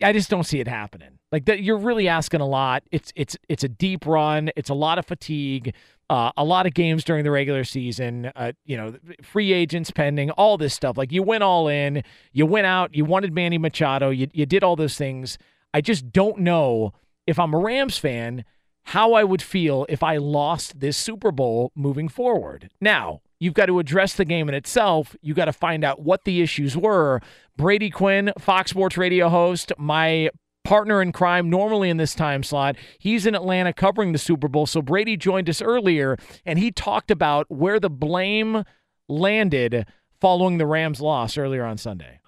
I, 0.03 0.13
just 0.13 0.31
don't 0.31 0.43
see 0.43 0.59
it 0.59 0.67
happening. 0.67 1.19
Like 1.31 1.45
that, 1.45 1.63
you're 1.63 1.79
really 1.79 2.09
asking 2.09 2.41
a 2.41 2.47
lot. 2.47 2.83
It's 2.91 3.13
it's 3.15 3.37
it's 3.49 3.63
a 3.63 3.69
deep 3.69 4.05
run. 4.05 4.51
It's 4.57 4.69
a 4.69 4.75
lot 4.75 4.99
of 4.99 5.07
fatigue. 5.07 5.75
Uh, 6.11 6.33
a 6.37 6.45
lot 6.45 6.67
of 6.67 6.75
games 6.75 7.05
during 7.05 7.23
the 7.23 7.31
regular 7.31 7.63
season. 7.63 8.33
Uh, 8.35 8.53
you 8.65 8.77
know, 8.77 8.97
free 9.23 9.53
agents 9.53 9.93
pending, 9.93 10.31
all 10.33 10.59
this 10.59 10.75
stuff. 10.75 10.99
Like 10.99 11.13
you 11.13 11.23
went 11.23 11.45
all 11.45 11.69
in. 11.69 12.03
You 12.33 12.47
went 12.47 12.67
out. 12.67 12.97
You 12.97 13.05
wanted 13.05 13.33
Manny 13.33 13.59
Machado. 13.59 14.11
You 14.11 14.27
you 14.33 14.45
did 14.45 14.65
all 14.65 14.75
those 14.75 14.97
things. 14.97 15.39
I 15.73 15.81
just 15.81 16.11
don't 16.11 16.39
know 16.39 16.93
if 17.27 17.39
I'm 17.39 17.55
a 17.55 17.59
Rams 17.59 17.99
fan 17.99 18.45
how 18.89 19.15
I 19.15 19.25
would 19.25 19.41
feel 19.41 19.87
if 19.89 20.03
I 20.03 20.19
lost 20.19 20.81
this 20.81 20.97
Super 20.97 21.33
Bowl 21.33 21.73
moving 21.75 22.09
forward. 22.09 22.71
Now, 22.83 23.23
You've 23.45 23.53
got 23.53 23.67
to 23.67 23.79
address 23.79 24.15
the 24.15 24.25
game 24.25 24.49
in 24.49 24.55
itself. 24.55 25.15
You 25.21 25.35
got 25.35 25.45
to 25.45 25.53
find 25.53 25.85
out 25.85 26.01
what 26.01 26.25
the 26.25 26.41
issues 26.41 26.79
were. 26.79 27.21
Brady 27.59 27.91
Quinn, 27.91 28.33
Fox 28.39 28.71
Sports 28.71 28.97
Radio 28.97 29.29
host, 29.29 29.71
my 29.77 30.31
partner 30.65 31.03
in 31.03 31.13
crime 31.13 31.51
normally 31.51 31.91
in 31.91 31.99
this 31.99 32.15
time 32.15 32.43
slot. 32.43 32.77
He's 32.99 33.27
in 33.27 33.35
Atlanta 33.35 33.75
covering 33.75 34.13
the 34.13 34.19
Super 34.19 34.49
Bowl. 34.49 34.65
So 34.65 34.81
Brady 34.81 35.19
joined 35.19 35.51
us 35.51 35.61
earlier 35.61 36.17
and 36.47 36.59
he 36.59 36.71
talked 36.71 37.11
about 37.11 37.51
where 37.51 37.79
the 37.79 37.91
blame 37.91 38.65
landed 39.11 39.85
following 40.23 40.57
the 40.57 40.67
Rams 40.67 41.03
loss 41.03 41.37
earlier 41.37 41.67
on 41.67 41.77
Sunday. 41.77 42.21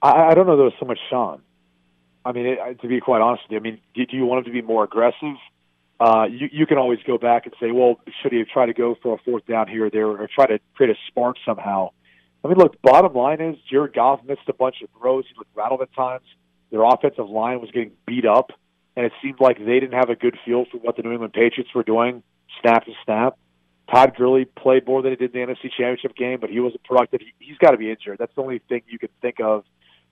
I, 0.00 0.28
I 0.28 0.34
don't 0.34 0.46
know 0.46 0.56
there 0.56 0.64
was 0.64 0.72
so 0.80 0.86
much 0.86 1.00
Sean. 1.10 1.42
I 2.26 2.32
mean, 2.32 2.46
it, 2.46 2.80
to 2.80 2.88
be 2.88 3.00
quite 3.00 3.22
honest 3.22 3.44
with 3.44 3.52
you, 3.52 3.58
I 3.58 3.60
mean, 3.60 3.80
did 3.94 4.10
you 4.12 4.26
want 4.26 4.40
him 4.40 4.52
to 4.52 4.60
be 4.60 4.66
more 4.66 4.84
aggressive? 4.84 5.36
uh, 5.98 6.26
you, 6.30 6.48
you 6.52 6.66
can 6.66 6.78
always 6.78 6.98
go 7.06 7.16
back 7.16 7.46
and 7.46 7.54
say, 7.60 7.70
well, 7.70 8.00
should 8.20 8.32
he 8.32 8.38
have 8.38 8.48
tried 8.48 8.66
to 8.66 8.74
go 8.74 8.96
for 9.02 9.14
a 9.14 9.18
fourth 9.18 9.46
down 9.46 9.68
here 9.68 9.86
or 9.86 9.90
there 9.90 10.08
or 10.08 10.28
try 10.32 10.46
to 10.46 10.58
create 10.74 10.90
a 10.90 10.98
spark 11.08 11.36
somehow? 11.44 11.90
I 12.44 12.48
mean, 12.48 12.58
look, 12.58 12.80
bottom 12.82 13.14
line 13.14 13.40
is 13.40 13.56
Jared 13.70 13.94
Goff 13.94 14.20
missed 14.24 14.42
a 14.48 14.52
bunch 14.52 14.76
of 14.82 14.88
throws. 14.98 15.24
He 15.28 15.34
looked 15.36 15.56
rattled 15.56 15.80
at 15.80 15.92
times. 15.94 16.24
Their 16.70 16.82
offensive 16.82 17.28
line 17.28 17.60
was 17.60 17.70
getting 17.70 17.92
beat 18.06 18.26
up, 18.26 18.50
and 18.94 19.06
it 19.06 19.12
seemed 19.22 19.40
like 19.40 19.58
they 19.58 19.80
didn't 19.80 19.94
have 19.94 20.10
a 20.10 20.16
good 20.16 20.36
feel 20.44 20.66
for 20.70 20.78
what 20.78 20.96
the 20.96 21.02
New 21.02 21.12
England 21.12 21.32
Patriots 21.32 21.70
were 21.74 21.82
doing 21.82 22.22
snap 22.60 22.84
to 22.84 22.92
snap. 23.04 23.38
Todd 23.90 24.14
Gurley 24.16 24.44
played 24.44 24.86
more 24.86 25.00
than 25.00 25.12
he 25.12 25.16
did 25.16 25.34
in 25.34 25.46
the 25.46 25.52
NFC 25.52 25.70
Championship 25.70 26.16
game, 26.16 26.40
but 26.40 26.50
he 26.50 26.60
wasn't 26.60 26.82
productive. 26.84 27.20
He, 27.20 27.32
he's 27.38 27.58
got 27.58 27.70
to 27.70 27.76
be 27.76 27.90
injured. 27.90 28.18
That's 28.18 28.34
the 28.34 28.42
only 28.42 28.60
thing 28.68 28.82
you 28.88 28.98
can 28.98 29.10
think 29.22 29.40
of. 29.40 29.64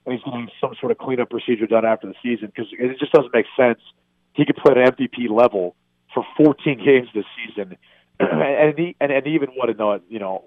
And 0.06 0.14
he's 0.14 0.22
getting 0.24 0.48
some 0.60 0.74
sort 0.80 0.92
of 0.92 0.98
cleanup 0.98 1.30
procedure 1.30 1.66
done 1.66 1.84
after 1.84 2.06
the 2.06 2.14
season 2.22 2.52
because 2.54 2.70
it 2.72 2.98
just 2.98 3.12
doesn't 3.12 3.32
make 3.32 3.46
sense– 3.56 3.80
he 4.34 4.44
could 4.44 4.56
play 4.56 4.74
at 4.82 4.96
MVP 4.96 5.30
level 5.30 5.74
for 6.12 6.24
14 6.36 6.78
games 6.84 7.08
this 7.14 7.24
season, 7.36 7.76
and 8.20 8.78
he 8.78 8.96
and, 9.00 9.10
and 9.10 9.26
even 9.26 9.48
what 9.54 9.70
in 9.70 9.78
the 9.78 10.02
you 10.08 10.18
know 10.18 10.44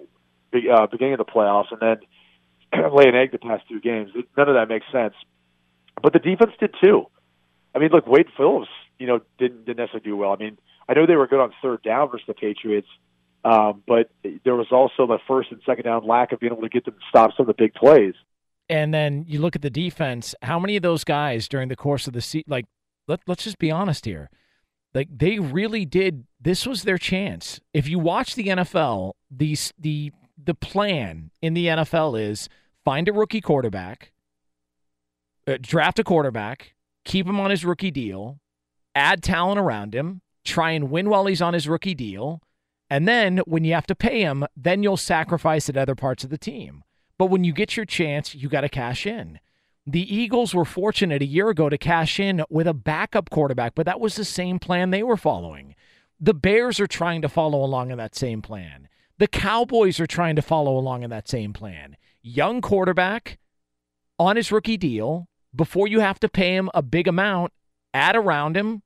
uh, 0.54 0.86
beginning 0.86 1.14
of 1.14 1.18
the 1.18 1.24
playoffs, 1.24 1.72
and 1.72 1.80
then 1.80 2.90
lay 2.92 3.08
an 3.08 3.14
egg 3.14 3.32
the 3.32 3.38
past 3.38 3.64
two 3.68 3.80
games. 3.80 4.10
None 4.36 4.48
of 4.48 4.54
that 4.54 4.68
makes 4.68 4.86
sense. 4.92 5.14
But 6.00 6.12
the 6.12 6.20
defense 6.20 6.52
did 6.60 6.74
too. 6.82 7.06
I 7.74 7.80
mean, 7.80 7.90
look, 7.90 8.06
Wade 8.06 8.28
Phillips, 8.36 8.68
you 8.98 9.06
know, 9.06 9.20
didn't 9.38 9.64
didn't 9.64 9.78
necessarily 9.78 10.04
do 10.04 10.16
well. 10.16 10.32
I 10.32 10.36
mean, 10.36 10.58
I 10.88 10.94
know 10.94 11.06
they 11.06 11.16
were 11.16 11.26
good 11.26 11.40
on 11.40 11.52
third 11.60 11.82
down 11.82 12.10
versus 12.10 12.26
the 12.26 12.34
Patriots, 12.34 12.88
um, 13.44 13.82
but 13.86 14.10
there 14.44 14.54
was 14.54 14.68
also 14.70 15.06
the 15.06 15.18
first 15.26 15.50
and 15.50 15.60
second 15.66 15.84
down 15.84 16.06
lack 16.06 16.32
of 16.32 16.40
being 16.40 16.52
able 16.52 16.62
to 16.62 16.68
get 16.68 16.84
them 16.84 16.94
to 16.94 17.00
stop 17.08 17.32
some 17.36 17.48
of 17.48 17.56
the 17.56 17.62
big 17.62 17.74
plays. 17.74 18.14
And 18.68 18.92
then 18.92 19.24
you 19.26 19.40
look 19.40 19.56
at 19.56 19.62
the 19.62 19.70
defense. 19.70 20.34
How 20.42 20.58
many 20.58 20.76
of 20.76 20.82
those 20.82 21.04
guys 21.04 21.48
during 21.48 21.68
the 21.68 21.76
course 21.76 22.06
of 22.06 22.12
the 22.12 22.20
season, 22.20 22.44
like 22.48 22.66
let, 23.06 23.20
let's 23.26 23.44
just 23.44 23.58
be 23.58 23.70
honest 23.70 24.04
here. 24.04 24.30
Like 24.94 25.08
they 25.16 25.38
really 25.38 25.84
did. 25.84 26.26
This 26.40 26.66
was 26.66 26.82
their 26.82 26.98
chance. 26.98 27.60
If 27.72 27.88
you 27.88 27.98
watch 27.98 28.34
the 28.34 28.48
NFL, 28.48 29.12
the 29.30 29.56
the 29.78 30.12
the 30.42 30.54
plan 30.54 31.30
in 31.42 31.54
the 31.54 31.66
NFL 31.66 32.20
is 32.20 32.48
find 32.84 33.08
a 33.08 33.12
rookie 33.12 33.40
quarterback, 33.40 34.12
uh, 35.46 35.58
draft 35.60 35.98
a 35.98 36.04
quarterback, 36.04 36.74
keep 37.04 37.26
him 37.26 37.40
on 37.40 37.50
his 37.50 37.64
rookie 37.64 37.90
deal, 37.90 38.38
add 38.94 39.22
talent 39.22 39.58
around 39.58 39.94
him, 39.94 40.22
try 40.44 40.70
and 40.70 40.90
win 40.90 41.10
while 41.10 41.26
he's 41.26 41.42
on 41.42 41.54
his 41.54 41.68
rookie 41.68 41.94
deal, 41.94 42.40
and 42.90 43.06
then 43.06 43.38
when 43.38 43.64
you 43.64 43.74
have 43.74 43.86
to 43.86 43.94
pay 43.94 44.20
him, 44.20 44.46
then 44.56 44.82
you'll 44.82 44.96
sacrifice 44.96 45.68
at 45.68 45.76
other 45.76 45.94
parts 45.94 46.24
of 46.24 46.30
the 46.30 46.38
team. 46.38 46.82
But 47.18 47.26
when 47.26 47.44
you 47.44 47.52
get 47.52 47.76
your 47.76 47.86
chance, 47.86 48.34
you 48.34 48.48
got 48.48 48.62
to 48.62 48.68
cash 48.68 49.06
in. 49.06 49.40
The 49.86 50.14
Eagles 50.14 50.54
were 50.54 50.64
fortunate 50.64 51.22
a 51.22 51.26
year 51.26 51.48
ago 51.48 51.68
to 51.68 51.78
cash 51.78 52.20
in 52.20 52.44
with 52.50 52.66
a 52.66 52.74
backup 52.74 53.30
quarterback, 53.30 53.74
but 53.74 53.86
that 53.86 54.00
was 54.00 54.16
the 54.16 54.24
same 54.24 54.58
plan 54.58 54.90
they 54.90 55.02
were 55.02 55.16
following. 55.16 55.74
The 56.20 56.34
Bears 56.34 56.78
are 56.78 56.86
trying 56.86 57.22
to 57.22 57.28
follow 57.28 57.64
along 57.64 57.90
in 57.90 57.98
that 57.98 58.14
same 58.14 58.42
plan. 58.42 58.88
The 59.18 59.26
Cowboys 59.26 59.98
are 59.98 60.06
trying 60.06 60.36
to 60.36 60.42
follow 60.42 60.76
along 60.76 61.02
in 61.02 61.10
that 61.10 61.28
same 61.28 61.52
plan. 61.52 61.96
Young 62.22 62.60
quarterback 62.60 63.38
on 64.18 64.36
his 64.36 64.52
rookie 64.52 64.76
deal 64.76 65.28
before 65.54 65.88
you 65.88 66.00
have 66.00 66.20
to 66.20 66.28
pay 66.28 66.54
him 66.54 66.70
a 66.74 66.82
big 66.82 67.08
amount, 67.08 67.52
add 67.94 68.14
around 68.14 68.56
him, 68.56 68.82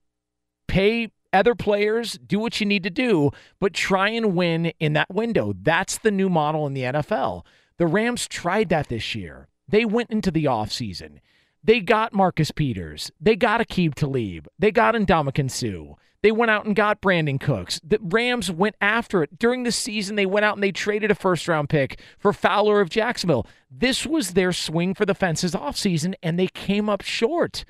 pay 0.69 1.11
other 1.33 1.55
players, 1.55 2.13
do 2.13 2.39
what 2.39 2.61
you 2.61 2.67
need 2.67 2.83
to 2.85 2.91
do, 2.91 3.31
but 3.59 3.73
try 3.73 4.09
and 4.09 4.35
win 4.35 4.67
in 4.79 4.93
that 4.93 5.13
window. 5.13 5.55
That's 5.61 5.99
the 5.99 6.11
new 6.11 6.29
model 6.29 6.67
in 6.67 6.75
the 6.75 6.83
NFL. 6.83 7.45
The 7.79 7.87
Rams 7.87 8.29
tried 8.29 8.69
that 8.71 8.89
this 8.89 9.15
year. 9.15 9.49
They 9.69 9.85
went 9.85 10.11
into 10.11 10.31
the 10.31 10.45
offseason. 10.45 11.19
They 11.65 11.81
got 11.81 12.13
Marcus 12.13 12.51
Peters. 12.51 13.11
They 13.21 13.37
got 13.37 13.61
Aqib 13.61 13.95
Talib. 13.95 14.49
They 14.59 14.71
got 14.71 14.95
Ndamukong 14.95 15.51
Suh. 15.51 15.95
They 16.23 16.31
went 16.31 16.51
out 16.51 16.65
and 16.65 16.77
got 16.77 17.01
Brandin 17.01 17.41
Cooks. 17.41 17.81
The 17.83 17.99
Rams 18.01 18.51
went 18.51 18.77
after 18.81 19.25
it. 19.25 19.39
During 19.39 19.65
the 19.65 19.73
season, 19.73 20.15
they 20.15 20.27
went 20.27 20.45
out 20.45 20.55
and 20.55 20.63
they 20.63 20.71
traded 20.71 21.11
a 21.11 21.17
first 21.17 21.49
round 21.49 21.69
pick 21.69 22.01
for 22.19 22.33
Fowler 22.33 22.81
of 22.81 22.91
Jacksonville. 22.91 23.47
This 23.71 24.07
was 24.07 24.31
their 24.31 24.53
swing 24.53 24.95
for 24.95 25.05
the 25.05 25.15
fences 25.15 25.53
offseason, 25.53 26.15
and 26.23 26.39
they 26.39 26.47
came 26.47 26.89
up 26.89 27.03
short. 27.03 27.65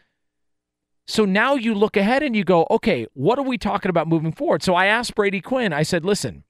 So 1.07 1.25
now 1.25 1.55
you 1.55 1.75
look 1.75 1.97
ahead 1.97 2.23
and 2.23 2.37
you 2.37 2.45
go, 2.45 2.67
okay, 2.71 3.07
what 3.15 3.39
are 3.39 3.45
we 3.45 3.59
talking 3.59 3.91
about 3.91 4.07
moving 4.07 4.33
forward? 4.33 4.63
So 4.63 4.75
I 4.75 4.87
asked 4.87 5.15
Brady 5.15 5.41
Quinn, 5.41 5.73
I 5.73 5.83
said, 5.83 6.05
listen, 6.05 6.45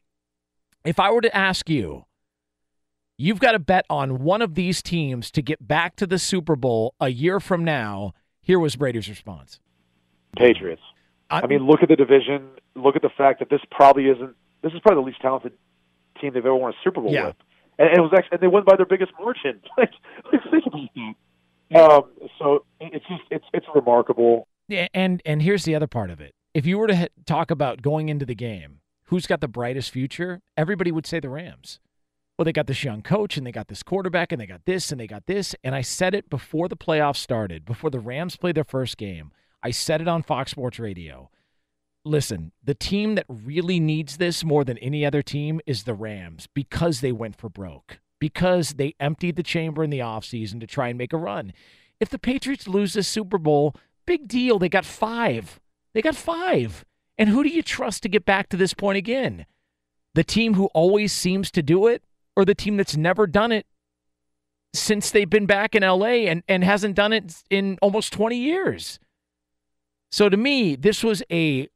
if 0.84 0.98
I 0.98 1.10
were 1.10 1.22
to 1.22 1.36
ask 1.36 1.70
you, 1.70 2.04
You've 3.18 3.40
got 3.40 3.52
to 3.52 3.58
bet 3.58 3.84
on 3.90 4.22
one 4.22 4.42
of 4.42 4.54
these 4.54 4.82
teams 4.82 5.30
to 5.32 5.42
get 5.42 5.66
back 5.66 5.96
to 5.96 6.06
the 6.06 6.18
Super 6.18 6.56
Bowl 6.56 6.94
a 7.00 7.08
year 7.08 7.40
from 7.40 7.64
now. 7.64 8.14
Here 8.40 8.58
was 8.58 8.76
Brady's 8.76 9.08
response 9.08 9.60
Patriots. 10.36 10.82
I, 11.30 11.42
I 11.42 11.46
mean, 11.46 11.66
look 11.66 11.82
at 11.82 11.88
the 11.88 11.96
division. 11.96 12.48
Look 12.74 12.96
at 12.96 13.02
the 13.02 13.10
fact 13.16 13.38
that 13.38 13.50
this 13.50 13.60
probably 13.70 14.06
isn't, 14.06 14.34
this 14.62 14.72
is 14.72 14.80
probably 14.80 15.02
the 15.02 15.06
least 15.06 15.20
talented 15.20 15.52
team 16.20 16.32
they've 16.34 16.44
ever 16.44 16.54
won 16.54 16.72
a 16.72 16.76
Super 16.82 17.00
Bowl 17.00 17.12
yeah. 17.12 17.28
with. 17.28 17.36
and 17.78 17.88
it 17.88 18.00
was 18.00 18.12
actually 18.16 18.36
and 18.36 18.40
they 18.40 18.48
won 18.48 18.64
by 18.64 18.76
their 18.76 18.86
biggest 18.86 19.12
margin. 19.18 19.60
like, 19.78 19.90
like 20.32 20.42
think 20.50 20.66
about 20.66 20.88
that. 20.94 21.14
Um, 21.74 22.04
so 22.38 22.64
it's 22.80 23.06
just 23.06 23.22
it's 23.30 23.44
it's 23.54 23.66
remarkable. 23.74 24.46
Yeah, 24.68 24.88
and 24.92 25.22
and 25.24 25.42
here's 25.42 25.64
the 25.64 25.74
other 25.74 25.86
part 25.86 26.10
of 26.10 26.20
it. 26.20 26.34
If 26.54 26.66
you 26.66 26.78
were 26.78 26.86
to 26.86 27.08
talk 27.24 27.50
about 27.50 27.82
going 27.82 28.08
into 28.08 28.26
the 28.26 28.34
game, 28.34 28.80
who's 29.04 29.26
got 29.26 29.40
the 29.40 29.48
brightest 29.48 29.90
future? 29.90 30.40
Everybody 30.56 30.92
would 30.92 31.06
say 31.06 31.18
the 31.18 31.30
Rams. 31.30 31.80
Well, 32.42 32.46
they 32.46 32.52
got 32.52 32.66
this 32.66 32.82
young 32.82 33.02
coach 33.02 33.36
and 33.36 33.46
they 33.46 33.52
got 33.52 33.68
this 33.68 33.84
quarterback 33.84 34.32
and 34.32 34.40
they 34.40 34.46
got 34.46 34.64
this 34.64 34.90
and 34.90 35.00
they 35.00 35.06
got 35.06 35.26
this. 35.26 35.54
And 35.62 35.76
I 35.76 35.80
said 35.80 36.12
it 36.12 36.28
before 36.28 36.66
the 36.66 36.76
playoffs 36.76 37.18
started, 37.18 37.64
before 37.64 37.88
the 37.88 38.00
Rams 38.00 38.34
played 38.34 38.56
their 38.56 38.64
first 38.64 38.96
game. 38.96 39.30
I 39.62 39.70
said 39.70 40.00
it 40.00 40.08
on 40.08 40.24
Fox 40.24 40.50
Sports 40.50 40.80
Radio. 40.80 41.30
Listen, 42.04 42.50
the 42.60 42.74
team 42.74 43.14
that 43.14 43.26
really 43.28 43.78
needs 43.78 44.16
this 44.16 44.42
more 44.42 44.64
than 44.64 44.76
any 44.78 45.06
other 45.06 45.22
team 45.22 45.60
is 45.66 45.84
the 45.84 45.94
Rams 45.94 46.48
because 46.52 47.00
they 47.00 47.12
went 47.12 47.36
for 47.36 47.48
broke, 47.48 48.00
because 48.18 48.70
they 48.70 48.96
emptied 48.98 49.36
the 49.36 49.44
chamber 49.44 49.84
in 49.84 49.90
the 49.90 50.00
offseason 50.00 50.58
to 50.58 50.66
try 50.66 50.88
and 50.88 50.98
make 50.98 51.12
a 51.12 51.18
run. 51.18 51.52
If 52.00 52.08
the 52.08 52.18
Patriots 52.18 52.66
lose 52.66 52.94
this 52.94 53.06
Super 53.06 53.38
Bowl, 53.38 53.76
big 54.04 54.26
deal. 54.26 54.58
They 54.58 54.68
got 54.68 54.84
five. 54.84 55.60
They 55.92 56.02
got 56.02 56.16
five. 56.16 56.84
And 57.16 57.28
who 57.28 57.44
do 57.44 57.50
you 57.50 57.62
trust 57.62 58.02
to 58.02 58.08
get 58.08 58.24
back 58.24 58.48
to 58.48 58.56
this 58.56 58.74
point 58.74 58.98
again? 58.98 59.46
The 60.16 60.24
team 60.24 60.54
who 60.54 60.66
always 60.74 61.12
seems 61.12 61.48
to 61.52 61.62
do 61.62 61.86
it 61.86 62.02
or 62.36 62.44
the 62.44 62.54
team 62.54 62.76
that's 62.76 62.96
never 62.96 63.26
done 63.26 63.52
it 63.52 63.66
since 64.74 65.10
they've 65.10 65.28
been 65.28 65.46
back 65.46 65.74
in 65.74 65.82
LA 65.82 66.26
and, 66.28 66.42
and 66.48 66.64
hasn't 66.64 66.94
done 66.94 67.12
it 67.12 67.42
in 67.50 67.78
almost 67.82 68.12
20 68.12 68.36
years? 68.36 68.98
So 70.10 70.28
to 70.28 70.36
me, 70.36 70.76
this 70.76 71.02
was 71.02 71.22
a 71.30 71.68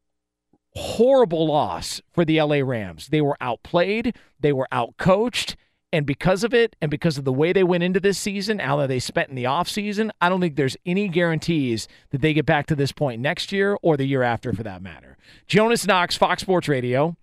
horrible 0.75 1.47
loss 1.47 2.03
for 2.13 2.25
the 2.25 2.41
LA 2.41 2.57
Rams. 2.57 3.09
They 3.09 3.23
were 3.23 3.37
outplayed, 3.41 4.15
they 4.39 4.53
were 4.53 4.69
outcoached, 4.71 5.57
and 5.93 6.05
because 6.05 6.45
of 6.45 6.53
it, 6.53 6.77
and 6.83 6.91
because 6.91 7.17
of 7.17 7.25
the 7.25 7.33
way 7.33 7.53
they 7.53 7.65
went 7.65 7.83
into 7.83 8.01
this 8.01 8.19
season, 8.19 8.59
how 8.59 8.87
they 8.87 8.99
spent 8.99 9.31
in 9.31 9.35
the 9.35 9.45
offseason, 9.45 10.11
I 10.21 10.29
don't 10.29 10.41
think 10.41 10.57
there's 10.57 10.77
any 10.85 11.09
guarantees 11.09 11.89
that 12.11 12.21
they 12.21 12.35
get 12.35 12.45
back 12.45 12.67
to 12.67 12.75
this 12.75 12.93
point 12.93 13.23
next 13.23 13.53
year 13.53 13.79
or 13.81 13.97
the 13.97 14.05
year 14.05 14.23
after 14.23 14.53
for 14.53 14.63
that 14.65 14.83
matter. 14.83 15.17
Jonas 15.47 15.87
Knox, 15.87 16.17
Fox 16.17 16.43
Sports 16.43 16.69
Radio. 16.69 17.17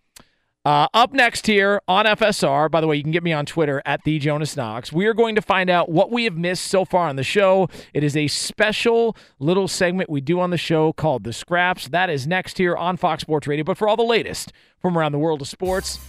Uh, 0.66 0.88
up 0.94 1.12
next 1.12 1.46
here 1.46 1.82
on 1.90 2.06
FSR, 2.06 2.72
by 2.72 2.80
the 2.80 2.88
way, 2.88 2.96
you 2.96 3.04
can 3.04 3.12
get 3.12 3.22
me 3.22 3.34
on 3.34 3.46
Twitter 3.46 3.82
at 3.86 4.02
the 4.06 4.18
Jonas 4.18 4.56
Knox. 4.56 4.94
We 4.94 5.06
are 5.08 5.14
going 5.14 5.36
to 5.36 5.42
find 5.42 5.70
out 5.70 5.90
what 5.90 6.10
we 6.10 6.24
have 6.24 6.38
missed 6.38 6.68
so 6.68 6.86
far 6.86 7.10
on 7.10 7.18
the 7.18 7.24
show. 7.24 7.68
It 7.94 8.02
is 8.02 8.16
a 8.16 8.30
special 8.30 9.18
little 9.40 9.68
segment 9.68 10.10
we 10.10 10.22
do 10.22 10.40
on 10.40 10.52
the 10.52 10.58
show 10.58 10.94
called 10.94 11.26
The 11.26 11.34
Scraps. 11.34 11.90
That 11.90 12.10
is 12.10 12.26
next 12.28 12.58
here 12.58 12.78
on 12.78 12.96
Fox 12.96 13.24
Sports 13.24 13.46
Radio. 13.46 13.66
But 13.66 13.78
for 13.78 13.90
all 13.90 13.98
the 13.98 14.04
latest 14.04 14.54
from 14.82 14.98
around 14.98 15.12
the 15.12 15.20
world 15.20 15.42
of 15.42 15.50
sports, 15.50 16.00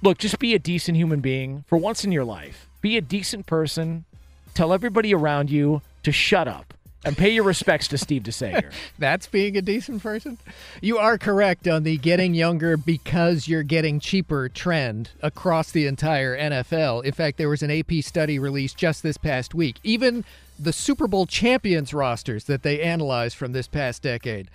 look, 0.00 0.16
just 0.16 0.38
be 0.38 0.54
a 0.54 0.58
decent 0.58 0.96
human 0.96 1.20
being 1.20 1.64
for 1.66 1.76
once 1.76 2.02
in 2.02 2.10
your 2.10 2.24
life. 2.24 2.70
Be 2.80 2.96
a 2.96 3.02
decent 3.02 3.44
person. 3.44 4.06
Tell 4.54 4.72
everybody 4.72 5.12
around 5.12 5.50
you 5.50 5.82
to 6.04 6.10
shut 6.10 6.48
up 6.48 6.72
and 7.04 7.16
pay 7.16 7.30
your 7.30 7.44
respects 7.44 7.88
to 7.88 7.98
Steve 7.98 8.22
DeSager. 8.22 8.72
That's 8.98 9.26
being 9.26 9.56
a 9.56 9.62
decent 9.62 10.02
person. 10.02 10.38
You 10.80 10.98
are 10.98 11.16
correct 11.16 11.66
on 11.66 11.82
the 11.82 11.96
getting 11.96 12.34
younger 12.34 12.76
because 12.76 13.48
you're 13.48 13.62
getting 13.62 14.00
cheaper 14.00 14.48
trend 14.48 15.10
across 15.22 15.70
the 15.70 15.86
entire 15.86 16.36
NFL. 16.38 17.04
In 17.04 17.12
fact, 17.12 17.38
there 17.38 17.48
was 17.48 17.62
an 17.62 17.70
AP 17.70 18.02
study 18.02 18.38
released 18.38 18.76
just 18.76 19.02
this 19.02 19.16
past 19.16 19.54
week. 19.54 19.76
Even 19.82 20.24
the 20.58 20.72
Super 20.72 21.06
Bowl 21.06 21.26
champions 21.26 21.94
rosters 21.94 22.44
that 22.44 22.62
they 22.62 22.82
analyzed 22.82 23.36
from 23.36 23.52
this 23.52 23.66
past 23.66 24.02
decade 24.02 24.48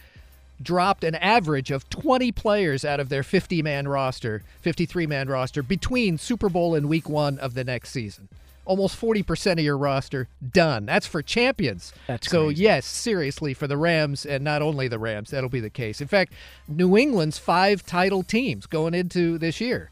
dropped 0.62 1.04
an 1.04 1.16
average 1.16 1.72
of 1.72 1.90
20 1.90 2.32
players 2.32 2.86
out 2.86 3.00
of 3.00 3.10
their 3.10 3.24
50 3.24 3.62
man 3.62 3.88
roster, 3.88 4.44
53 4.62 5.08
man 5.08 5.28
roster 5.28 5.64
between 5.64 6.18
Super 6.18 6.48
Bowl 6.48 6.76
and 6.76 6.88
week 6.88 7.10
1 7.10 7.40
of 7.40 7.56
the 7.56 7.64
next 7.64 7.90
season 7.90 8.30
almost 8.66 9.00
40% 9.00 9.54
of 9.54 9.60
your 9.60 9.78
roster 9.78 10.28
done. 10.52 10.86
That's 10.86 11.08
for 11.08 11.22
champions. 11.22 11.94
That's 12.08 12.30
so 12.30 12.48
crazy. 12.48 12.64
yes, 12.64 12.86
seriously 12.86 13.54
for 13.54 13.68
the 13.68 13.78
Rams 13.78 14.26
and 14.26 14.44
not 14.44 14.62
only 14.62 14.88
the 14.88 15.00
Rams, 15.00 15.32
that'll 15.32 15.50
be 15.50 15.60
the 15.60 15.70
case. 15.70 16.02
In 16.02 16.08
fact, 16.08 16.34
New 16.68 16.98
England's 16.98 17.38
five 17.38 17.86
title 17.86 18.24
teams 18.24 18.66
going 18.66 18.94
into 18.94 19.38
this 19.38 19.62
year. 19.62 19.92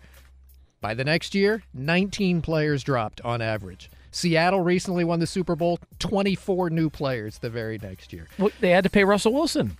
By 0.81 0.93
the 0.93 1.05
next 1.05 1.33
year, 1.33 1.63
19 1.73 2.41
players 2.41 2.83
dropped 2.83 3.21
on 3.21 3.41
average. 3.41 3.89
Seattle 4.11 4.59
recently 4.61 5.03
won 5.03 5.19
the 5.19 5.25
Super 5.27 5.55
Bowl, 5.55 5.79
24 5.99 6.69
new 6.69 6.89
players 6.89 7.39
the 7.39 7.49
very 7.49 7.79
next 7.81 8.11
year. 8.13 8.27
Well, 8.37 8.51
they 8.59 8.69
had 8.69 8.83
to 8.83 8.89
pay 8.89 9.03
Russell 9.03 9.33
Wilson. 9.33 9.77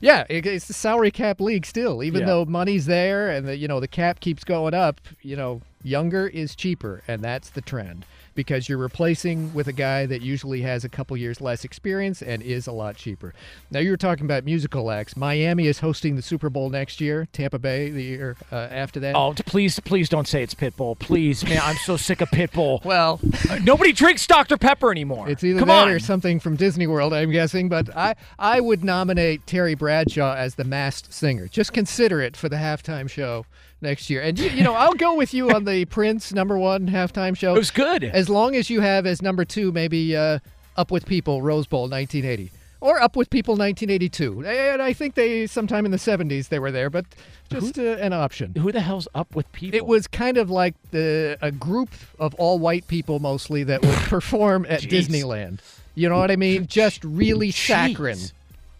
Yeah, 0.00 0.24
it's 0.28 0.66
the 0.66 0.72
salary 0.72 1.10
cap 1.12 1.40
league 1.40 1.64
still. 1.64 2.02
Even 2.02 2.20
Yeah. 2.22 2.26
though 2.26 2.44
money's 2.44 2.86
there 2.86 3.30
and 3.30 3.46
the 3.46 3.56
you 3.56 3.68
know 3.68 3.78
the 3.80 3.86
cap 3.88 4.18
keeps 4.20 4.42
going 4.44 4.74
up, 4.74 5.00
you 5.22 5.36
know 5.36 5.62
younger 5.84 6.26
is 6.26 6.54
cheaper, 6.56 7.02
and 7.08 7.22
that's 7.22 7.50
the 7.50 7.60
trend 7.60 8.04
because 8.34 8.68
you're 8.68 8.78
replacing 8.78 9.52
with 9.54 9.68
a 9.68 9.72
guy 9.72 10.06
that 10.06 10.22
usually 10.22 10.62
has 10.62 10.84
a 10.84 10.88
couple 10.88 11.16
years 11.16 11.40
less 11.40 11.64
experience 11.64 12.22
and 12.22 12.42
is 12.42 12.66
a 12.66 12.72
lot 12.72 12.96
cheaper. 12.96 13.34
Now 13.70 13.80
you 13.80 13.90
were 13.90 13.96
talking 13.96 14.24
about 14.24 14.44
musical 14.44 14.90
acts. 14.90 15.16
Miami 15.16 15.66
is 15.66 15.80
hosting 15.80 16.16
the 16.16 16.22
Super 16.22 16.50
Bowl 16.50 16.70
next 16.70 17.00
year. 17.00 17.26
Tampa 17.32 17.58
Bay 17.58 17.90
the 17.90 18.02
year 18.02 18.36
uh, 18.50 18.56
after 18.70 19.00
that. 19.00 19.14
Oh, 19.14 19.34
please, 19.34 19.78
please 19.80 20.08
don't 20.08 20.28
say 20.28 20.42
it's 20.42 20.54
Pitbull. 20.54 20.98
Please, 20.98 21.44
man, 21.44 21.60
I'm 21.62 21.76
so 21.76 21.96
sick 21.96 22.20
of 22.20 22.28
Pitbull. 22.30 22.80
Well, 22.92 23.20
nobody 23.62 23.92
drinks 23.92 24.26
Dr. 24.26 24.58
Pepper 24.58 24.90
anymore. 24.90 25.28
It's 25.28 25.42
either 25.42 25.60
Come 25.60 25.68
that 25.68 25.88
on. 25.88 25.88
or 25.88 25.98
something 25.98 26.38
from 26.40 26.56
Disney 26.56 26.86
World, 26.86 27.14
I'm 27.14 27.30
guessing. 27.30 27.68
But 27.70 27.94
I, 27.96 28.16
I 28.38 28.60
would 28.60 28.84
nominate 28.84 29.46
Terry 29.46 29.74
Bradshaw 29.74 30.34
as 30.34 30.56
the 30.56 30.64
masked 30.64 31.12
singer. 31.12 31.48
Just 31.48 31.72
consider 31.72 32.20
it 32.20 32.36
for 32.36 32.48
the 32.50 32.56
halftime 32.56 33.08
show 33.08 33.46
next 33.82 34.08
year. 34.10 34.22
And 34.22 34.38
you, 34.38 34.50
you 34.50 34.64
know, 34.64 34.74
I'll 34.74 34.94
go 34.94 35.14
with 35.16 35.34
you 35.34 35.50
on 35.50 35.64
the 35.64 35.84
Prince 35.86 36.32
number 36.32 36.58
one 36.58 36.88
halftime 36.88 37.36
show. 37.36 37.54
It 37.54 37.58
was 37.58 37.70
good. 37.70 38.04
As 38.04 38.28
long 38.28 38.54
as 38.54 38.70
you 38.70 38.80
have 38.80 39.06
as 39.06 39.22
number 39.22 39.44
two, 39.44 39.72
maybe 39.72 40.16
uh, 40.16 40.38
Up 40.76 40.90
with 40.90 41.06
People, 41.06 41.42
Rose 41.42 41.66
Bowl, 41.66 41.82
1980. 41.82 42.50
Or 42.80 43.00
Up 43.00 43.14
with 43.14 43.30
People, 43.30 43.54
1982. 43.54 44.44
And 44.44 44.82
I 44.82 44.92
think 44.92 45.14
they, 45.14 45.46
sometime 45.46 45.84
in 45.84 45.90
the 45.92 45.98
70s, 45.98 46.48
they 46.48 46.58
were 46.58 46.72
there, 46.72 46.90
but 46.90 47.04
just 47.50 47.78
uh, 47.78 47.82
an 47.82 48.12
option. 48.12 48.54
Who 48.56 48.72
the 48.72 48.80
hell's 48.80 49.06
Up 49.14 49.34
with 49.34 49.50
People? 49.52 49.76
It 49.76 49.86
was 49.86 50.06
kind 50.06 50.36
of 50.36 50.50
like 50.50 50.74
the 50.90 51.38
a 51.40 51.52
group 51.52 51.90
of 52.18 52.34
all 52.34 52.58
white 52.58 52.88
people 52.88 53.20
mostly 53.20 53.62
that 53.64 53.82
would 53.82 53.94
perform 54.08 54.66
at 54.68 54.80
Jeez. 54.82 55.06
Disneyland. 55.06 55.60
You 55.94 56.08
know 56.08 56.18
what 56.18 56.30
I 56.30 56.36
mean? 56.36 56.66
Just 56.66 57.04
really 57.04 57.50
saccharine. 57.50 58.18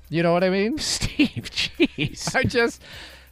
You 0.08 0.22
know 0.22 0.32
what 0.32 0.44
I 0.44 0.50
mean? 0.50 0.78
Steve, 0.78 1.50
jeez. 1.50 2.34
I 2.34 2.42
just 2.42 2.82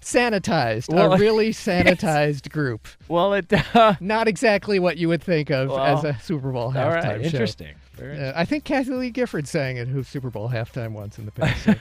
sanitized. 0.01 0.93
Well, 0.93 1.13
a 1.13 1.19
really 1.19 1.51
sanitized 1.51 2.51
group. 2.51 2.89
Well, 3.09 3.35
it 3.35 3.53
uh, 3.75 3.95
not 4.01 4.29
exactly 4.29 4.79
what 4.79 4.97
you 4.97 5.09
would 5.09 5.23
think 5.23 5.51
of 5.51 5.69
Well, 5.71 5.79
as 5.85 6.05
a 6.05 6.19
Super 6.21 6.51
Bowl 6.53 6.73
halftime 6.73 7.05
right, 7.05 7.21
show. 7.23 7.27
interesting. 7.27 7.75
Very 7.95 8.19
Uh, 8.19 8.33
I 8.35 8.45
think 8.45 8.65
Kathie 8.65 8.93
Lee 8.93 9.11
Gifford 9.11 9.47
sang 9.47 9.77
it 9.77 9.89
who 9.89 10.03
Super 10.03 10.31
Bowl 10.31 10.49
halftime 10.49 10.93
once 10.93 11.19
in 11.19 11.27
the 11.27 11.33
past. 11.33 11.65
so 11.65 11.75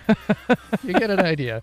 you 0.84 0.94
get 0.94 1.10
an 1.10 1.22
idea. 1.22 1.62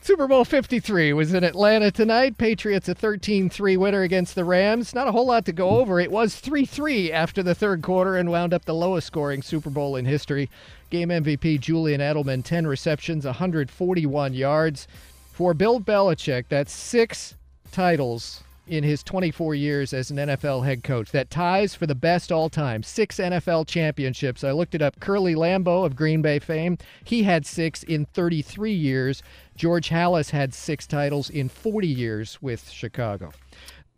Super 0.00 0.26
Bowl 0.26 0.44
53 0.44 1.12
was 1.12 1.32
in 1.32 1.44
Atlanta 1.44 1.92
tonight. 1.92 2.36
Patriots 2.36 2.88
a 2.88 2.94
13-3 2.96 3.76
winner 3.76 4.02
against 4.02 4.34
the 4.34 4.44
Rams. 4.44 4.96
Not 4.96 5.06
a 5.06 5.12
whole 5.12 5.28
lot 5.28 5.44
to 5.44 5.52
go 5.52 5.78
over. 5.78 6.00
It 6.00 6.10
was 6.10 6.34
3-3 6.34 7.12
after 7.12 7.40
the 7.40 7.54
third 7.54 7.82
quarter 7.82 8.16
and 8.16 8.28
wound 8.28 8.52
up 8.52 8.64
the 8.64 8.74
lowest 8.74 9.06
scoring 9.06 9.42
Super 9.42 9.70
Bowl 9.70 9.94
in 9.94 10.04
history. 10.04 10.50
Game 10.90 11.10
MVP 11.10 11.60
Julian 11.60 12.00
Edelman 12.00 12.42
10 12.42 12.66
receptions, 12.66 13.24
141 13.24 14.34
yards. 14.34 14.88
For 15.32 15.54
Bill 15.54 15.80
Belichick, 15.80 16.44
that's 16.48 16.72
6 16.72 17.36
titles 17.70 18.42
in 18.68 18.84
his 18.84 19.02
24 19.02 19.54
years 19.54 19.92
as 19.92 20.10
an 20.10 20.18
NFL 20.18 20.64
head 20.64 20.84
coach. 20.84 21.10
That 21.10 21.30
ties 21.30 21.74
for 21.74 21.86
the 21.86 21.94
best 21.94 22.30
all 22.30 22.48
time. 22.48 22.82
Six 22.82 23.16
NFL 23.16 23.66
championships. 23.66 24.44
I 24.44 24.52
looked 24.52 24.74
it 24.74 24.82
up. 24.82 25.00
Curly 25.00 25.34
Lambeau 25.34 25.84
of 25.84 25.96
Green 25.96 26.22
Bay 26.22 26.38
fame, 26.38 26.78
he 27.04 27.22
had 27.22 27.44
six 27.46 27.82
in 27.82 28.04
33 28.04 28.72
years. 28.72 29.22
George 29.56 29.88
Halas 29.88 30.30
had 30.30 30.54
six 30.54 30.86
titles 30.86 31.28
in 31.28 31.48
40 31.48 31.88
years 31.88 32.40
with 32.40 32.70
Chicago. 32.70 33.32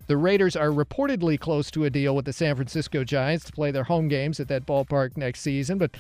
The 0.07 0.17
Raiders 0.17 0.55
are 0.55 0.69
reportedly 0.69 1.41
close 1.41 1.71
to 1.71 1.85
a 1.85 1.91
deal 1.91 2.15
with 2.15 2.27
the 2.27 2.33
San 2.33 2.57
Francisco 2.57 3.05
Giants 3.05 3.47
to 3.47 3.53
play 3.53 3.71
their 3.71 3.85
home 3.85 4.09
games 4.09 4.39
at 4.39 4.49
that 4.49 4.67
ballpark 4.67 5.17
next 5.17 5.41
season, 5.41 5.79
but 5.79 5.93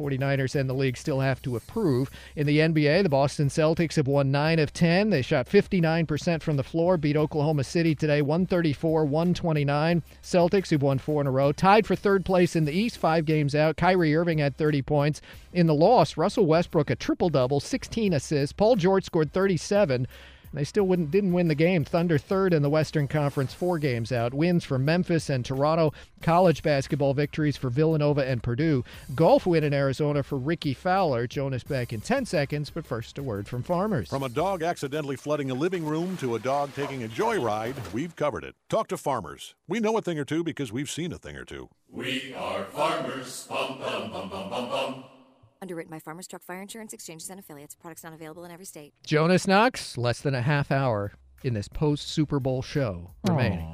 49ers 0.00 0.58
and 0.58 0.68
the 0.68 0.74
league 0.74 0.96
still 0.96 1.20
have 1.20 1.42
to 1.42 1.56
approve. 1.56 2.10
In 2.34 2.46
the 2.46 2.58
NBA, 2.58 3.02
the 3.02 3.08
Boston 3.08 3.48
Celtics 3.48 3.96
have 3.96 4.06
won 4.06 4.30
9 4.30 4.58
of 4.58 4.72
10. 4.72 5.10
They 5.10 5.22
shot 5.22 5.46
59% 5.46 6.42
from 6.42 6.56
the 6.56 6.62
floor, 6.62 6.96
beat 6.96 7.16
Oklahoma 7.16 7.64
City 7.64 7.94
today 7.94 8.22
134 8.22 9.04
129. 9.04 10.02
Celtics, 10.22 10.70
who've 10.70 10.82
won 10.82 10.98
four 10.98 11.20
in 11.20 11.26
a 11.26 11.30
row, 11.30 11.52
tied 11.52 11.86
for 11.86 11.94
third 11.94 12.24
place 12.24 12.56
in 12.56 12.64
the 12.64 12.72
East, 12.72 12.96
five 12.96 13.24
games 13.26 13.54
out. 13.54 13.76
Kyrie 13.76 14.16
Irving 14.16 14.38
had 14.38 14.56
30 14.56 14.82
points. 14.82 15.20
In 15.52 15.66
the 15.66 15.74
loss, 15.74 16.16
Russell 16.16 16.46
Westbrook, 16.46 16.90
a 16.90 16.96
triple 16.96 17.28
double, 17.28 17.60
16 17.60 18.12
assists. 18.14 18.52
Paul 18.52 18.76
George 18.76 19.04
scored 19.04 19.32
37. 19.32 20.06
They 20.52 20.64
still 20.64 20.84
wouldn't, 20.84 21.10
didn't 21.10 21.32
win 21.32 21.48
the 21.48 21.54
game. 21.54 21.84
Thunder 21.84 22.18
third 22.18 22.52
in 22.52 22.62
the 22.62 22.70
Western 22.70 23.06
Conference, 23.06 23.54
four 23.54 23.78
games 23.78 24.10
out. 24.10 24.34
Wins 24.34 24.64
for 24.64 24.78
Memphis 24.78 25.30
and 25.30 25.44
Toronto. 25.44 25.92
College 26.22 26.62
basketball 26.62 27.14
victories 27.14 27.56
for 27.56 27.70
Villanova 27.70 28.26
and 28.26 28.42
Purdue. 28.42 28.84
Golf 29.14 29.46
win 29.46 29.62
in 29.62 29.72
Arizona 29.72 30.22
for 30.22 30.36
Rickie 30.36 30.74
Fowler. 30.74 31.26
Jonas 31.26 31.62
back 31.62 31.92
in 31.92 32.00
10 32.00 32.26
seconds, 32.26 32.70
but 32.70 32.84
first 32.84 33.16
a 33.18 33.22
word 33.22 33.46
from 33.46 33.62
farmers. 33.62 34.08
From 34.08 34.24
a 34.24 34.28
dog 34.28 34.62
accidentally 34.62 35.16
flooding 35.16 35.50
a 35.50 35.54
living 35.54 35.84
room 35.84 36.16
to 36.18 36.34
a 36.34 36.40
dog 36.40 36.74
taking 36.74 37.04
a 37.04 37.08
joyride, 37.08 37.74
we've 37.92 38.16
covered 38.16 38.44
it. 38.44 38.56
Talk 38.68 38.88
to 38.88 38.96
farmers. 38.96 39.54
We 39.68 39.78
know 39.78 39.96
a 39.96 40.02
thing 40.02 40.18
or 40.18 40.24
two 40.24 40.42
because 40.42 40.72
we've 40.72 40.90
seen 40.90 41.12
a 41.12 41.18
thing 41.18 41.36
or 41.36 41.44
two. 41.44 41.68
We 41.88 42.34
are 42.34 42.64
farmers. 42.64 43.46
Bum, 43.48 43.78
bum, 43.78 44.10
bum, 44.10 44.28
bum, 44.28 44.50
bum, 44.50 44.68
bum. 44.68 45.04
Underwritten 45.62 45.90
by 45.90 45.98
Farmers 45.98 46.26
Truck 46.26 46.42
Fire 46.42 46.62
Insurance 46.62 46.94
Exchanges 46.94 47.28
and 47.28 47.38
Affiliates. 47.38 47.74
Products 47.74 48.02
not 48.02 48.14
available 48.14 48.44
in 48.46 48.50
every 48.50 48.64
state. 48.64 48.94
Jonas 49.04 49.46
Knox, 49.46 49.98
less 49.98 50.20
than 50.20 50.34
a 50.34 50.40
half 50.40 50.70
hour 50.70 51.12
in 51.44 51.52
this 51.52 51.68
post 51.68 52.08
Super 52.08 52.40
Bowl 52.40 52.62
show 52.62 53.10
remaining. 53.28 53.66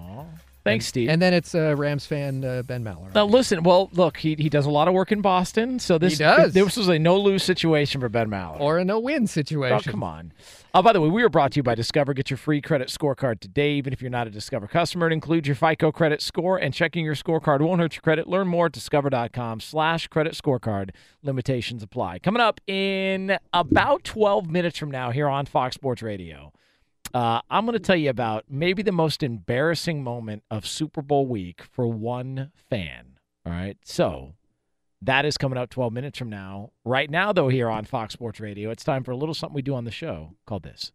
Thanks, 0.66 0.84
And- 0.84 0.88
Steve. 0.88 1.08
And 1.08 1.22
then 1.22 1.32
it's 1.32 1.54
uh, 1.54 1.74
Rams 1.76 2.04
fan 2.06 2.44
uh, 2.44 2.62
Ben 2.62 2.84
Maller. 2.84 3.14
Now 3.14 3.24
listen, 3.26 3.62
well, 3.62 3.88
look, 3.92 4.18
he, 4.18 4.34
he 4.38 4.48
does 4.48 4.66
a 4.66 4.70
lot 4.70 4.88
of 4.88 4.94
work 4.94 5.12
in 5.12 5.20
Boston, 5.22 5.78
so 5.78 5.96
this 5.98 6.14
He 6.14 6.18
does. 6.24 6.52
this 6.52 6.76
was 6.76 6.88
a 6.88 6.98
no 6.98 7.16
lose 7.18 7.42
situation 7.42 8.00
for 8.00 8.08
Ben 8.08 8.28
Maller. 8.28 8.60
Or 8.60 8.78
a 8.78 8.84
no 8.84 8.98
win 8.98 9.26
situation. 9.26 9.88
Oh, 9.88 9.90
come 9.90 10.02
on. 10.02 10.32
Oh, 10.74 10.82
by 10.82 10.92
the 10.92 11.00
way, 11.00 11.08
we 11.08 11.22
were 11.22 11.30
brought 11.30 11.52
to 11.52 11.56
you 11.56 11.62
by 11.62 11.74
Discover. 11.74 12.12
Get 12.12 12.28
your 12.28 12.36
free 12.36 12.60
credit 12.60 12.88
scorecard 12.88 13.40
today, 13.40 13.72
even 13.74 13.94
if 13.94 14.02
you're 14.02 14.10
not 14.10 14.26
a 14.26 14.30
Discover 14.30 14.66
customer. 14.66 15.06
It 15.06 15.14
includes 15.14 15.48
your 15.48 15.54
FICO 15.54 15.90
credit 15.90 16.20
score, 16.20 16.58
and 16.58 16.74
checking 16.74 17.02
your 17.02 17.14
scorecard 17.14 17.60
won't 17.62 17.80
hurt 17.80 17.94
your 17.94 18.02
credit. 18.02 18.28
Learn 18.28 18.46
more 18.46 18.66
at 18.66 18.72
discover.com 18.72 19.60
slash 19.60 20.06
credit 20.08 20.34
scorecard. 20.34 20.90
Limitations 21.22 21.82
apply. 21.82 22.18
Coming 22.18 22.42
up 22.42 22.60
in 22.66 23.38
about 23.54 24.04
12 24.04 24.50
minutes 24.50 24.76
from 24.76 24.90
now 24.90 25.10
here 25.12 25.28
on 25.28 25.46
Fox 25.46 25.74
Sports 25.76 26.02
Radio, 26.02 26.52
uh, 27.14 27.40
I'm 27.50 27.64
going 27.64 27.74
to 27.74 27.84
tell 27.84 27.96
you 27.96 28.10
about 28.10 28.44
maybe 28.48 28.82
the 28.82 28.92
most 28.92 29.22
embarrassing 29.22 30.02
moment 30.02 30.42
of 30.50 30.66
Super 30.66 31.02
Bowl 31.02 31.26
week 31.26 31.62
for 31.62 31.86
one 31.86 32.52
fan. 32.68 33.18
All 33.44 33.52
right. 33.52 33.76
So 33.84 34.34
that 35.02 35.24
is 35.24 35.36
coming 35.36 35.58
up 35.58 35.70
12 35.70 35.92
minutes 35.92 36.18
from 36.18 36.30
now. 36.30 36.70
Right 36.84 37.10
now, 37.10 37.32
though, 37.32 37.48
here 37.48 37.68
on 37.68 37.84
Fox 37.84 38.14
Sports 38.14 38.40
Radio, 38.40 38.70
it's 38.70 38.84
time 38.84 39.04
for 39.04 39.12
a 39.12 39.16
little 39.16 39.34
something 39.34 39.54
we 39.54 39.62
do 39.62 39.74
on 39.74 39.84
the 39.84 39.90
show 39.90 40.34
called 40.46 40.62
this. 40.64 40.92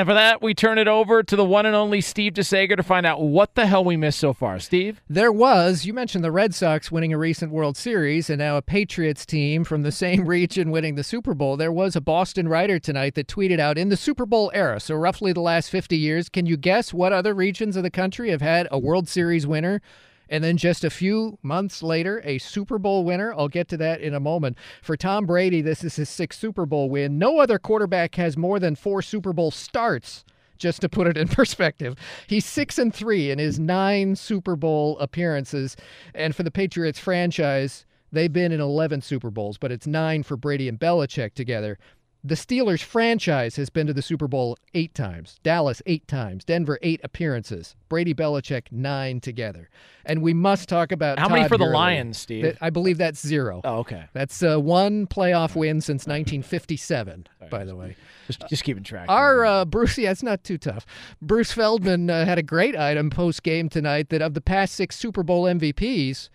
And 0.00 0.06
for 0.06 0.14
that, 0.14 0.40
we 0.40 0.54
turn 0.54 0.78
it 0.78 0.88
over 0.88 1.22
to 1.22 1.36
the 1.36 1.44
one 1.44 1.66
and 1.66 1.76
only 1.76 2.00
Steve 2.00 2.32
DeSager 2.32 2.74
to 2.74 2.82
find 2.82 3.04
out 3.04 3.20
what 3.20 3.54
the 3.54 3.66
hell 3.66 3.84
we 3.84 3.98
missed 3.98 4.18
so 4.18 4.32
far. 4.32 4.58
Steve? 4.58 5.02
There 5.10 5.30
was, 5.30 5.84
you 5.84 5.92
mentioned 5.92 6.24
the 6.24 6.32
Red 6.32 6.54
Sox 6.54 6.90
winning 6.90 7.12
a 7.12 7.18
recent 7.18 7.52
World 7.52 7.76
Series 7.76 8.30
and 8.30 8.38
now 8.38 8.56
a 8.56 8.62
Patriots 8.62 9.26
team 9.26 9.62
from 9.62 9.82
the 9.82 9.92
same 9.92 10.24
region 10.24 10.70
winning 10.70 10.94
the 10.94 11.04
Super 11.04 11.34
Bowl. 11.34 11.58
There 11.58 11.70
was 11.70 11.96
a 11.96 12.00
Boston 12.00 12.48
writer 12.48 12.78
tonight 12.78 13.14
that 13.16 13.28
tweeted 13.28 13.60
out 13.60 13.76
in 13.76 13.90
the 13.90 13.96
Super 13.98 14.24
Bowl 14.24 14.50
era, 14.54 14.80
so 14.80 14.94
roughly 14.94 15.34
the 15.34 15.42
last 15.42 15.68
50 15.68 15.98
years, 15.98 16.30
can 16.30 16.46
you 16.46 16.56
guess 16.56 16.94
what 16.94 17.12
other 17.12 17.34
regions 17.34 17.76
of 17.76 17.82
the 17.82 17.90
country 17.90 18.30
have 18.30 18.40
had 18.40 18.68
a 18.70 18.78
World 18.78 19.06
Series 19.06 19.46
winner? 19.46 19.82
And 20.30 20.44
then 20.44 20.56
just 20.56 20.84
a 20.84 20.90
few 20.90 21.38
months 21.42 21.82
later, 21.82 22.22
a 22.24 22.38
Super 22.38 22.78
Bowl 22.78 23.04
winner. 23.04 23.34
I'll 23.34 23.48
get 23.48 23.68
to 23.68 23.76
that 23.78 24.00
in 24.00 24.14
a 24.14 24.20
moment. 24.20 24.56
For 24.80 24.96
Tom 24.96 25.26
Brady, 25.26 25.60
this 25.60 25.82
is 25.82 25.96
his 25.96 26.08
sixth 26.08 26.38
Super 26.38 26.64
Bowl 26.64 26.88
win. 26.88 27.18
No 27.18 27.40
other 27.40 27.58
quarterback 27.58 28.14
has 28.14 28.36
more 28.36 28.60
than 28.60 28.76
four 28.76 29.02
Super 29.02 29.32
Bowl 29.32 29.50
starts 29.50 30.24
just 30.56 30.80
to 30.82 30.88
put 30.88 31.08
it 31.08 31.16
in 31.16 31.26
perspective. 31.28 31.96
He's 32.28 32.46
six 32.46 32.78
and 32.78 32.94
three 32.94 33.30
in 33.30 33.40
his 33.40 33.58
nine 33.58 34.14
Super 34.14 34.54
Bowl 34.54 34.96
appearances. 35.00 35.76
And 36.14 36.36
for 36.36 36.44
the 36.44 36.50
Patriots 36.52 37.00
franchise, 37.00 37.84
they've 38.12 38.32
been 38.32 38.52
in 38.52 38.60
11 38.60 39.00
Super 39.00 39.30
Bowls, 39.30 39.58
but 39.58 39.72
it's 39.72 39.86
nine 39.86 40.22
for 40.22 40.36
Brady 40.36 40.68
and 40.68 40.78
Belichick 40.78 41.34
together. 41.34 41.76
The 42.22 42.34
Steelers 42.34 42.82
franchise 42.82 43.56
has 43.56 43.70
been 43.70 43.86
to 43.86 43.94
the 43.94 44.02
Super 44.02 44.28
Bowl 44.28 44.58
eight 44.74 44.94
times, 44.94 45.38
Dallas 45.42 45.80
eight 45.86 46.06
times, 46.06 46.44
Denver 46.44 46.78
eight 46.82 47.00
appearances, 47.02 47.76
Brady 47.88 48.12
Belichick 48.12 48.64
nine 48.70 49.20
together. 49.20 49.70
And 50.04 50.20
we 50.20 50.34
must 50.34 50.68
talk 50.68 50.92
about 50.92 51.18
How 51.18 51.30
many 51.30 51.42
Todd 51.42 51.48
for 51.48 51.56
the 51.56 51.64
Lions, 51.64 52.18
Steve? 52.18 52.42
That- 52.44 52.58
I 52.60 52.68
believe 52.68 52.98
that's 52.98 53.26
zero. 53.26 53.62
Oh, 53.64 53.78
okay. 53.78 54.04
That's 54.12 54.42
uh, 54.42 54.58
one 54.58 55.06
playoff 55.06 55.56
win 55.56 55.80
since 55.80 56.06
1957, 56.06 57.26
by 57.50 57.64
the 57.64 57.74
way. 57.74 57.96
Just, 58.26 58.46
just 58.48 58.64
keeping 58.64 58.84
track. 58.84 59.06
Our 59.08 59.44
uh, 59.46 59.64
Bruce, 59.64 59.96
yeah, 59.96 60.10
it's 60.10 60.22
not 60.22 60.44
too 60.44 60.58
tough. 60.58 60.84
Bruce 61.22 61.52
Feldman 61.52 62.10
uh, 62.10 62.26
had 62.26 62.38
a 62.38 62.42
great 62.42 62.76
item 62.76 63.08
post 63.08 63.42
game 63.42 63.70
tonight 63.70 64.10
that 64.10 64.20
of 64.20 64.34
the 64.34 64.42
past 64.42 64.74
six 64.74 64.96
Super 64.98 65.22
Bowl 65.22 65.44
MVPs, 65.44 66.28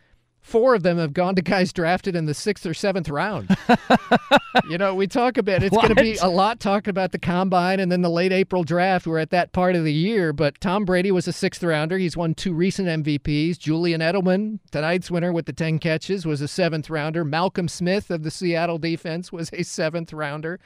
four 0.46 0.76
of 0.76 0.84
them 0.84 1.00
have 1.00 1.12
gone 1.12 1.34
to 1.34 1.42
guys 1.42 1.74
drafted 1.74 2.16
in 2.16 2.26
the 2.28 2.34
sixth 2.34 2.68
or 2.68 2.74
seventh 2.74 3.10
round. 3.10 3.58
you 4.70 4.78
know, 4.78 4.94
we 4.94 5.08
talk 5.08 5.38
about 5.38 5.64
it's 5.64 5.76
going 5.76 5.94
to 5.94 5.96
be 5.96 6.18
a 6.18 6.30
lot 6.30 6.60
talking 6.60 6.92
about 6.92 7.12
the 7.12 7.18
combine 7.18 7.80
and 7.80 7.92
then 7.92 8.04
the 8.04 8.12
late 8.12 8.32
April 8.32 8.64
draft. 8.64 9.08
We're 9.08 9.18
at 9.18 9.32
that 9.32 9.54
part 9.54 9.76
of 9.76 9.84
the 9.84 9.92
year, 9.92 10.34
but 10.34 10.62
Tom 10.62 10.86
Brady 10.86 11.12
was 11.12 11.28
a 11.28 11.34
sixth 11.34 11.64
rounder. 11.64 11.98
He's 11.98 12.16
won 12.16 12.36
two 12.36 12.54
recent 12.54 12.88
MVPs. 12.88 13.58
Julian 13.58 14.02
Edelman, 14.02 14.60
tonight's 14.72 15.10
winner 15.10 15.34
with 15.34 15.48
the 15.48 15.54
10 15.54 15.80
catches, 15.80 16.28
was 16.28 16.42
a 16.42 16.48
seventh 16.48 16.92
rounder. 16.92 17.26
Malcolm 17.26 17.68
Smith 17.68 18.12
of 18.12 18.22
the 18.22 18.32
Seattle 18.32 18.78
defense 18.78 19.32
was 19.32 19.50
a 19.52 19.64
seventh 19.64 20.14
rounder. 20.14 20.60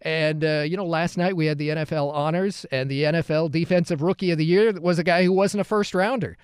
And, 0.00 0.42
uh, 0.42 0.64
you 0.66 0.78
know, 0.78 0.86
last 0.86 1.18
night 1.18 1.36
we 1.36 1.46
had 1.46 1.58
the 1.58 1.68
NFL 1.68 2.14
honors, 2.14 2.64
and 2.72 2.90
the 2.90 3.02
NFL 3.02 3.50
Defensive 3.50 4.00
Rookie 4.00 4.30
of 4.30 4.38
the 4.38 4.46
Year 4.46 4.72
was 4.80 4.98
a 4.98 5.04
guy 5.04 5.24
who 5.24 5.32
wasn't 5.32 5.60
a 5.60 5.64
first 5.64 5.94
rounder. 5.94 6.38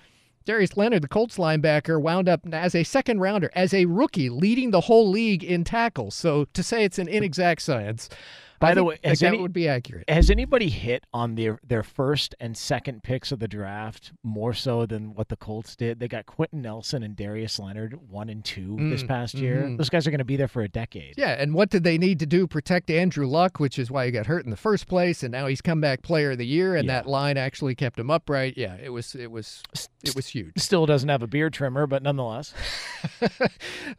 Darius 0.45 0.77
Leonard, 0.77 1.01
the 1.01 1.07
Colts 1.07 1.37
linebacker, 1.37 1.99
wound 1.99 2.29
up 2.29 2.41
as 2.53 2.75
a 2.75 2.83
second 2.83 3.19
rounder, 3.19 3.49
as 3.55 3.73
a 3.73 3.85
rookie, 3.85 4.29
leading 4.29 4.69
the 4.69 4.81
whole 4.81 5.09
league 5.09 5.43
in 5.43 5.63
tackles. 5.63 6.13
So 6.13 6.45
to 6.53 6.61
say 6.61 6.83
it's 6.83 6.99
an 6.99 7.07
inexact 7.07 7.63
science, 7.63 8.09
By 8.59 8.73
the 8.73 8.83
way, 8.83 8.97
has 9.03 9.19
that 9.19 9.27
any- 9.27 9.39
would 9.41 9.53
be 9.53 9.67
accurate. 9.67 10.09
Has 10.09 10.29
anybody 10.29 10.69
hit 10.69 11.05
on 11.13 11.35
their 11.35 11.59
their 11.65 11.83
first 11.83 12.35
and 12.39 12.55
second 12.57 13.03
picks 13.03 13.31
of 13.31 13.39
the 13.39 13.47
draft 13.47 14.11
more 14.23 14.53
so 14.53 14.85
than 14.85 15.13
what 15.13 15.29
the 15.29 15.35
Colts 15.35 15.75
did? 15.75 15.99
They 15.99 16.07
got 16.07 16.25
Quenton 16.25 16.61
Nelson 16.61 17.03
and 17.03 17.15
Darius 17.15 17.59
Leonard 17.59 18.09
one 18.09 18.29
and 18.29 18.43
two 18.45 18.75
this 18.89 19.03
Mm, 19.03 19.07
past 19.07 19.33
year. 19.35 19.63
mhm. 19.63 19.77
Those 19.77 19.89
guys 19.89 20.07
are 20.07 20.11
going 20.11 20.19
to 20.19 20.23
be 20.25 20.37
there 20.37 20.47
for 20.47 20.61
a 20.61 20.69
decade. 20.69 21.15
Yeah, 21.17 21.31
and 21.39 21.53
what 21.53 21.69
did 21.69 21.83
they 21.83 21.97
need 21.97 22.19
to 22.19 22.25
do? 22.25 22.47
Protect 22.47 22.89
Andrew 22.89 23.27
Luck, 23.27 23.59
which 23.59 23.77
is 23.77 23.91
why 23.91 24.05
he 24.05 24.11
got 24.11 24.25
hurt 24.27 24.45
in 24.45 24.51
the 24.51 24.57
first 24.57 24.87
place, 24.87 25.21
and 25.23 25.31
now 25.31 25.47
he's 25.47 25.61
come 25.61 25.81
back 25.81 26.01
player 26.01 26.31
of 26.31 26.37
the 26.37 26.45
year, 26.47 26.75
and 26.75 26.87
that 26.89 27.07
line 27.07 27.37
actually 27.37 27.75
kept 27.75 27.99
him 27.99 28.09
upright. 28.09 28.53
Yeah, 28.57 28.75
it 28.81 28.89
was 28.89 29.15
it 29.15 29.31
was 29.31 29.61
it 30.03 30.15
was 30.15 30.27
huge. 30.27 30.53
Still 30.57 30.85
doesn't 30.85 31.09
have 31.09 31.21
a 31.23 31.27
beard 31.27 31.53
trimmer, 31.53 31.87
but 31.87 32.03
nonetheless. 32.03 32.53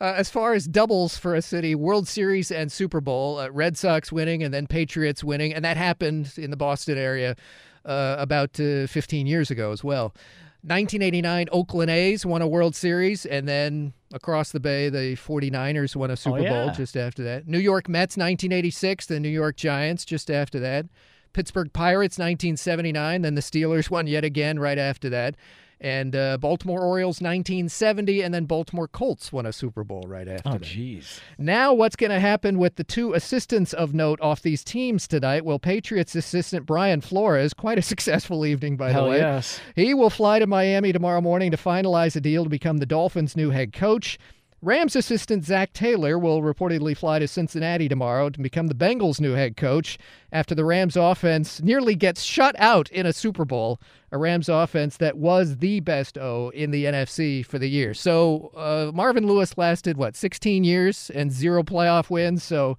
Uh, 0.00 0.12
as 0.16 0.28
far 0.28 0.52
as 0.52 0.66
doubles 0.66 1.16
for 1.16 1.34
a 1.34 1.40
city, 1.40 1.74
World 1.74 2.06
Series 2.08 2.50
and 2.50 2.70
Super 2.70 3.00
Bowl, 3.00 3.38
uh, 3.38 3.48
Red 3.50 3.76
Sox 3.78 4.12
winning 4.12 4.42
and 4.46 4.54
then 4.54 4.66
Patriots 4.66 5.22
winning, 5.22 5.52
and 5.52 5.64
that 5.64 5.76
happened 5.76 6.32
in 6.38 6.50
the 6.50 6.56
Boston 6.56 6.96
area 6.96 7.36
uh, 7.84 8.16
about 8.18 8.58
uh, 8.58 8.86
15 8.86 9.26
years 9.26 9.50
ago 9.50 9.72
as 9.72 9.84
well. 9.84 10.14
1989, 10.62 11.48
Oakland 11.52 11.90
A's 11.90 12.26
won 12.26 12.42
a 12.42 12.48
World 12.48 12.74
Series, 12.74 13.24
and 13.24 13.46
then 13.46 13.92
across 14.12 14.50
the 14.50 14.58
bay, 14.58 14.88
the 14.88 15.14
49ers 15.14 15.94
won 15.94 16.10
a 16.10 16.16
Super 16.16 16.38
Bowl 16.38 16.66
yeah. 16.66 16.72
just 16.72 16.96
after 16.96 17.22
that. 17.22 17.46
New 17.46 17.60
York 17.60 17.88
Mets, 17.88 18.16
1986, 18.16 19.06
the 19.06 19.20
New 19.20 19.28
York 19.28 19.56
Giants 19.56 20.04
just 20.04 20.28
after 20.28 20.58
that. 20.58 20.86
Pittsburgh 21.34 21.72
Pirates, 21.72 22.18
1979, 22.18 23.22
then 23.22 23.34
the 23.36 23.42
Steelers 23.42 23.90
won 23.90 24.06
yet 24.08 24.24
again 24.24 24.58
right 24.58 24.78
after 24.78 25.08
that. 25.10 25.36
And 25.78 26.16
uh, 26.16 26.38
Baltimore 26.38 26.80
Orioles, 26.80 27.20
1970, 27.20 28.22
and 28.22 28.32
then 28.32 28.46
Baltimore 28.46 28.88
Colts 28.88 29.30
won 29.30 29.44
a 29.44 29.52
Super 29.52 29.84
Bowl 29.84 30.04
right 30.06 30.26
after 30.26 30.48
Oh, 30.48 30.52
jeez. 30.58 31.20
Now, 31.36 31.74
what's 31.74 31.96
going 31.96 32.10
to 32.12 32.18
happen 32.18 32.58
with 32.58 32.76
the 32.76 32.84
two 32.84 33.12
assistants 33.12 33.74
of 33.74 33.92
note 33.92 34.18
off 34.22 34.40
these 34.40 34.64
teams 34.64 35.06
tonight? 35.06 35.44
Well, 35.44 35.58
Patriots 35.58 36.14
assistant 36.14 36.64
Brian 36.64 37.02
Flores, 37.02 37.52
quite 37.52 37.78
a 37.78 37.82
successful 37.92 38.46
evening, 38.46 38.78
by 38.78 38.90
Hell 38.90 39.04
the 39.04 39.10
way. 39.10 39.18
yes. 39.18 39.60
He 39.74 39.92
will 39.92 40.08
fly 40.10 40.38
to 40.38 40.46
Miami 40.46 40.92
tomorrow 40.92 41.20
morning 41.20 41.50
to 41.50 41.58
finalize 41.58 42.16
a 42.16 42.20
deal 42.22 42.44
to 42.44 42.50
become 42.50 42.78
the 42.78 42.86
Dolphins' 42.86 43.36
new 43.36 43.50
head 43.50 43.74
coach. 43.74 44.18
Rams 44.66 44.96
assistant 44.96 45.44
Zac 45.44 45.72
Taylor 45.72 46.18
will 46.18 46.42
reportedly 46.42 46.96
fly 46.96 47.20
to 47.20 47.28
Cincinnati 47.28 47.88
tomorrow 47.88 48.30
to 48.30 48.40
become 48.40 48.66
the 48.66 48.74
Bengals' 48.74 49.20
new 49.20 49.34
head 49.34 49.56
coach 49.56 49.96
after 50.32 50.56
the 50.56 50.64
Rams 50.64 50.96
offense 50.96 51.62
nearly 51.62 51.94
gets 51.94 52.24
shut 52.24 52.56
out 52.58 52.90
in 52.90 53.06
a 53.06 53.12
Super 53.12 53.44
Bowl, 53.44 53.80
a 54.10 54.18
Rams 54.18 54.48
offense 54.48 54.96
that 54.96 55.18
was 55.18 55.58
the 55.58 55.78
best 55.78 56.18
O 56.18 56.48
in 56.48 56.72
the 56.72 56.86
NFC 56.86 57.46
for 57.46 57.60
the 57.60 57.68
year. 57.68 57.94
So 57.94 58.50
uh, 58.56 58.90
Marvin 58.92 59.28
Lewis 59.28 59.56
lasted, 59.56 59.98
what, 59.98 60.16
16 60.16 60.64
years 60.64 61.12
and 61.14 61.30
zero 61.30 61.62
playoff 61.62 62.10
wins? 62.10 62.42
So 62.42 62.76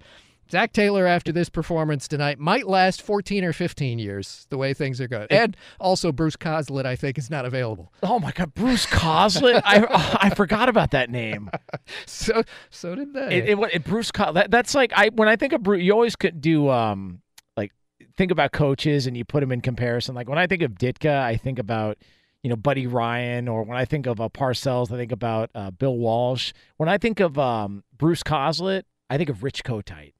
Zac 0.50 0.72
Taylor, 0.72 1.06
after 1.06 1.30
this 1.32 1.48
performance 1.48 2.08
tonight, 2.08 2.38
might 2.38 2.66
last 2.66 3.02
14 3.02 3.44
or 3.44 3.52
15 3.52 3.98
years, 3.98 4.46
the 4.50 4.56
way 4.56 4.72
things 4.72 5.00
are 5.00 5.08
going. 5.08 5.26
And 5.30 5.56
also, 5.78 6.10
Bruce 6.12 6.36
Coslet, 6.36 6.86
I 6.86 6.96
think, 6.96 7.18
is 7.18 7.28
not 7.30 7.44
available. 7.44 7.92
Oh 8.02 8.18
my 8.18 8.32
God, 8.32 8.54
Bruce 8.54 8.86
Coslet! 8.86 9.60
I 9.64 10.18
I 10.22 10.30
forgot 10.30 10.68
about 10.68 10.90
that 10.92 11.10
name. 11.10 11.50
So 12.06 12.42
so 12.70 12.94
did 12.94 13.14
they. 13.14 13.38
It, 13.38 13.48
it, 13.50 13.58
it- 13.72 13.84
Bruce 13.84 14.10
Coslet. 14.10 14.34
That, 14.34 14.50
that's 14.50 14.74
like 14.74 14.92
I 14.94 15.08
when 15.14 15.28
I 15.28 15.36
think 15.36 15.52
of 15.52 15.62
Bruce, 15.62 15.82
you 15.82 15.92
always 15.92 16.16
could 16.16 16.40
do 16.40 16.68
um 16.68 17.20
like 17.56 17.72
think 18.16 18.30
about 18.30 18.52
coaches 18.52 19.06
and 19.06 19.16
you 19.16 19.24
put 19.24 19.40
them 19.40 19.52
in 19.52 19.60
comparison. 19.60 20.14
Like 20.14 20.28
when 20.28 20.38
I 20.38 20.46
think 20.46 20.62
of 20.62 20.72
Ditka, 20.72 21.20
I 21.22 21.36
think 21.36 21.58
about 21.58 21.98
you 22.42 22.50
know 22.50 22.56
Buddy 22.56 22.86
Ryan, 22.86 23.48
or 23.48 23.62
when 23.64 23.76
I 23.76 23.84
think 23.84 24.06
of 24.06 24.20
uh, 24.20 24.28
Parcells, 24.28 24.92
I 24.92 24.96
think 24.96 25.12
about 25.12 25.50
uh, 25.54 25.70
Bill 25.70 25.96
Walsh. 25.96 26.52
When 26.76 26.88
I 26.88 26.98
think 26.98 27.20
of 27.20 27.38
um, 27.38 27.84
Bruce 27.96 28.22
Coslet, 28.22 28.82
I 29.10 29.16
think 29.16 29.30
of 29.30 29.42
Rich 29.42 29.64
Kotite. 29.64 30.12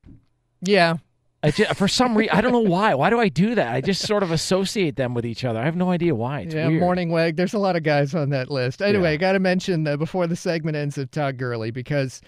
Yeah. 0.61 0.97
I 1.43 1.53
just, 1.53 1.77
for 1.77 1.87
some 1.87 2.17
reason, 2.19 2.37
I 2.37 2.41
don't 2.41 2.51
know 2.51 2.59
why. 2.59 2.95
Why 2.95 3.11
do 3.11 3.21
I 3.21 3.29
do 3.29 3.55
that? 3.55 3.73
I 3.73 3.81
just 3.81 4.05
sort 4.05 4.25
of 4.25 4.33
associate 4.33 4.97
them 4.97 5.15
with 5.15 5.25
each 5.25 5.45
other. 5.45 5.61
I 5.61 5.65
have 5.65 5.77
no 5.77 5.91
idea 5.91 6.15
why. 6.15 6.41
It's 6.41 6.55
yeah, 6.55 6.67
weird. 6.67 6.81
Morning 6.81 7.11
Wag. 7.11 7.37
There's 7.37 7.55
a 7.55 7.59
lot 7.59 7.77
of 7.77 7.85
guys 7.85 8.13
on 8.15 8.31
that 8.31 8.51
list. 8.51 8.83
Anyway, 8.83 9.13
i 9.13 9.17
got 9.17 9.33
to 9.33 9.39
mention 9.39 9.87
uh, 9.87 9.97
before 9.97 10.27
the 10.27 10.35
segment 10.35 10.77
ends 10.77 10.99
of 10.99 11.13
Todd 11.13 11.39
Gurley 11.39 11.71
because 11.71 12.21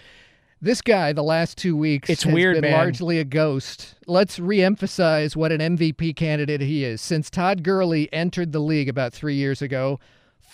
this 0.61 0.81
guy, 0.81 1.11
the 1.11 1.23
last 1.23 1.57
two 1.57 1.75
weeks, 1.75 2.09
It's 2.09 2.23
has 2.23 2.33
weird, 2.33 2.55
been 2.55 2.71
man. 2.71 2.73
largely 2.73 3.19
a 3.19 3.25
ghost. 3.25 3.95
Let's 4.07 4.39
reemphasize 4.39 5.35
what 5.35 5.51
an 5.51 5.59
MVP 5.75 6.15
candidate 6.15 6.61
he 6.61 6.85
is. 6.85 7.01
Since 7.01 7.29
Todd 7.29 7.63
Gurley 7.63 8.11
entered 8.13 8.53
the 8.53 8.59
league 8.59 8.87
about 8.87 9.11
three 9.11 9.35
years 9.35 9.61
ago, 9.61 9.99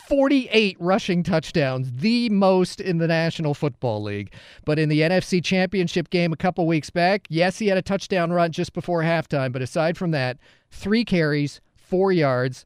48 0.05 0.77
rushing 0.79 1.23
touchdowns, 1.23 1.91
the 1.91 2.29
most 2.29 2.79
in 2.79 2.97
the 2.97 3.07
National 3.07 3.53
Football 3.53 4.03
League. 4.03 4.31
But 4.63 4.79
in 4.79 4.89
the 4.89 5.01
NFC 5.01 5.43
Championship 5.43 6.09
game 6.09 6.31
a 6.31 6.37
couple 6.37 6.65
weeks 6.67 6.89
back, 6.89 7.25
yes, 7.29 7.59
he 7.59 7.67
had 7.67 7.77
a 7.77 7.81
touchdown 7.81 8.31
run 8.31 8.51
just 8.51 8.73
before 8.73 9.01
halftime. 9.01 9.51
But 9.51 9.61
aside 9.61 9.97
from 9.97 10.11
that, 10.11 10.37
three 10.71 11.03
carries, 11.03 11.59
four 11.75 12.11
yards, 12.11 12.65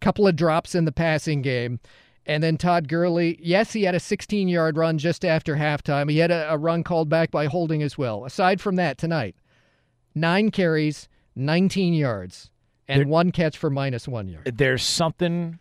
couple 0.00 0.26
of 0.26 0.36
drops 0.36 0.74
in 0.74 0.84
the 0.84 0.92
passing 0.92 1.42
game. 1.42 1.80
And 2.26 2.42
then 2.42 2.56
Todd 2.56 2.88
Gurley, 2.88 3.38
yes, 3.42 3.72
he 3.72 3.82
had 3.82 3.94
a 3.94 4.00
16 4.00 4.48
yard 4.48 4.76
run 4.76 4.98
just 4.98 5.24
after 5.24 5.56
halftime. 5.56 6.10
He 6.10 6.18
had 6.18 6.30
a, 6.30 6.52
a 6.52 6.58
run 6.58 6.84
called 6.84 7.08
back 7.08 7.30
by 7.30 7.46
holding 7.46 7.82
as 7.82 7.98
well. 7.98 8.24
Aside 8.24 8.60
from 8.60 8.76
that, 8.76 8.98
tonight, 8.98 9.34
nine 10.14 10.50
carries, 10.50 11.08
19 11.34 11.94
yards, 11.94 12.50
and 12.88 13.08
one 13.08 13.32
catch 13.32 13.56
for 13.56 13.70
minus 13.70 14.06
one 14.06 14.28
yard. 14.28 14.52
There's 14.56 14.82
something, 14.82 15.58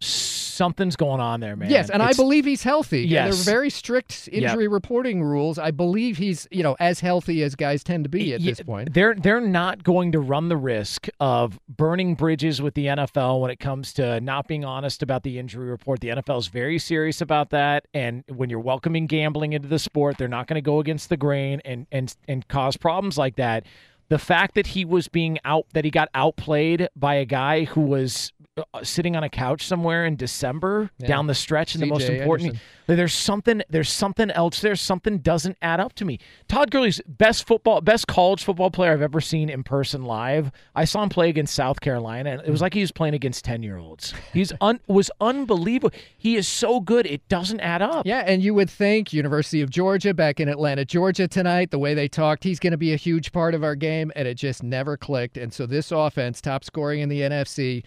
something's 0.00 0.96
going 0.96 1.20
on 1.20 1.40
there, 1.40 1.56
man. 1.56 1.70
Yes, 1.70 1.90
and 1.90 2.02
I 2.02 2.12
believe 2.12 2.44
he's 2.44 2.62
healthy. 2.62 3.02
Yes. 3.02 3.24
There 3.24 3.40
are 3.40 3.56
very 3.56 3.70
strict 3.70 4.28
injury 4.32 4.68
reporting 4.68 5.22
rules. 5.22 5.58
I 5.58 5.70
believe 5.70 6.16
he's, 6.16 6.46
you 6.50 6.62
know, 6.62 6.76
as 6.80 7.00
healthy 7.00 7.42
as 7.42 7.54
guys 7.54 7.84
tend 7.84 8.04
to 8.04 8.10
be 8.10 8.32
at 8.34 8.40
Yeah, 8.40 8.50
this 8.52 8.62
point. 8.62 8.92
They're 8.92 9.14
they're 9.14 9.40
not 9.40 9.82
going 9.82 10.12
to 10.12 10.20
run 10.20 10.48
the 10.48 10.56
risk 10.56 11.08
of 11.18 11.58
burning 11.68 12.14
bridges 12.14 12.60
with 12.60 12.74
the 12.74 12.86
NFL 12.86 13.40
when 13.40 13.50
it 13.50 13.60
comes 13.60 13.92
to 13.94 14.20
not 14.20 14.48
being 14.48 14.64
honest 14.64 15.02
about 15.02 15.22
the 15.22 15.38
injury 15.38 15.68
report. 15.68 16.00
The 16.00 16.08
NFL 16.08 16.38
is 16.38 16.48
very 16.48 16.78
serious 16.78 17.20
about 17.20 17.50
that, 17.50 17.86
and 17.94 18.24
when 18.28 18.50
you're 18.50 18.60
welcoming 18.60 19.06
gambling 19.06 19.52
into 19.52 19.68
the 19.68 19.78
sport, 19.78 20.18
they're 20.18 20.28
not 20.28 20.46
going 20.46 20.56
to 20.56 20.62
go 20.62 20.80
against 20.80 21.08
the 21.08 21.16
grain 21.16 21.60
and 21.64 21.86
and 21.92 22.14
and 22.26 22.46
cause 22.48 22.76
problems 22.76 23.16
like 23.18 23.36
that. 23.36 23.64
The 24.08 24.18
fact 24.18 24.56
that 24.56 24.68
he 24.68 24.84
was 24.84 25.08
being 25.08 25.38
out 25.44 25.66
that 25.72 25.84
he 25.84 25.90
got 25.90 26.08
outplayed 26.14 26.88
by 26.96 27.14
a 27.14 27.24
guy 27.24 27.64
who 27.64 27.82
was 27.82 28.32
Uh, 28.56 28.82
sitting 28.82 29.14
on 29.14 29.22
a 29.22 29.28
couch 29.28 29.64
somewhere 29.64 30.04
in 30.04 30.16
December 30.16 30.90
Yeah. 30.98 31.06
down 31.06 31.28
the 31.28 31.36
stretch 31.36 31.76
in 31.76 31.80
the 31.80 31.86
most 31.86 32.08
important 32.08 32.48
Anderson. 32.48 32.96
there's 32.96 33.14
something 33.14 33.62
there's 33.70 33.88
something 33.88 34.28
else 34.32 34.60
there 34.60 34.74
something 34.74 35.18
doesn't 35.18 35.56
add 35.62 35.78
up 35.78 35.92
to 35.94 36.04
me 36.04 36.18
todd 36.48 36.68
Gurley's 36.72 37.00
best 37.06 37.46
football 37.46 37.80
best 37.80 38.08
college 38.08 38.42
football 38.42 38.68
player 38.72 38.92
i've 38.92 39.02
ever 39.02 39.20
seen 39.20 39.48
in 39.48 39.62
person 39.62 40.02
live 40.02 40.50
i 40.74 40.84
saw 40.84 41.00
him 41.04 41.08
play 41.08 41.28
against 41.28 41.54
south 41.54 41.80
carolina 41.80 42.30
and 42.30 42.40
it 42.40 42.50
was 42.50 42.58
hmm. 42.58 42.64
like 42.64 42.74
he 42.74 42.80
was 42.80 42.90
playing 42.90 43.14
against 43.14 43.44
10 43.44 43.62
year 43.62 43.78
olds 43.78 44.12
he's 44.32 44.52
un, 44.60 44.80
was 44.88 45.12
unbelievable 45.20 45.96
he 46.18 46.34
is 46.34 46.48
so 46.48 46.80
good 46.80 47.06
it 47.06 47.26
doesn't 47.28 47.60
add 47.60 47.82
up 47.82 48.04
Yeah, 48.04 48.24
and 48.26 48.42
you 48.42 48.52
would 48.54 48.68
think 48.68 49.12
University 49.12 49.60
of 49.60 49.70
Georgia 49.70 50.12
back 50.12 50.40
in 50.40 50.48
Atlanta, 50.48 50.84
Georgia 50.84 51.28
tonight, 51.28 51.70
the 51.70 51.78
way 51.78 51.94
they 51.94 52.08
talked, 52.08 52.42
he's 52.42 52.58
going 52.58 52.72
to 52.72 52.76
be 52.76 52.92
a 52.92 52.96
huge 52.96 53.30
part 53.30 53.54
of 53.54 53.62
our 53.62 53.76
game, 53.76 54.10
and 54.16 54.26
it 54.26 54.34
just 54.34 54.64
never 54.64 54.96
clicked. 54.96 55.36
And 55.36 55.52
so 55.52 55.66
this 55.66 55.92
offense, 55.92 56.40
top 56.40 56.64
scoring 56.64 56.98
in 57.00 57.08
the 57.08 57.20
NFC, 57.20 57.84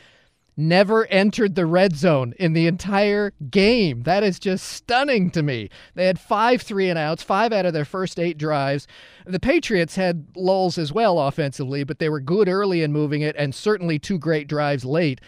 never 0.56 1.06
entered 1.08 1.56
the 1.56 1.66
red 1.66 1.96
zone 1.96 2.34
in 2.40 2.54
the 2.54 2.68
entire 2.68 3.34
game. 3.50 4.04
That 4.04 4.24
is 4.24 4.40
just 4.40 4.68
stunning 4.68 5.32
to 5.32 5.42
me. 5.42 5.70
They 5.96 6.06
had 6.06 6.20
five 6.20 6.62
three 6.62 6.90
and 6.90 7.00
outs, 7.00 7.24
five 7.24 7.52
out 7.52 7.66
of 7.66 7.74
their 7.74 7.86
first 7.86 8.20
eight 8.20 8.38
drives. 8.38 8.88
The 9.26 9.40
Patriots 9.40 9.96
had 9.96 10.28
lulls 10.36 10.78
as 10.78 10.92
well 10.92 11.20
offensively, 11.20 11.84
but 11.84 12.00
they 12.00 12.10
were 12.10 12.20
good 12.20 12.48
early 12.48 12.84
in 12.84 12.92
moving 12.92 13.22
it, 13.22 13.36
and 13.38 13.56
certainly 13.56 14.00
two 14.00 14.20
great 14.20 14.48
drives 14.48 14.86
late. 14.86 15.22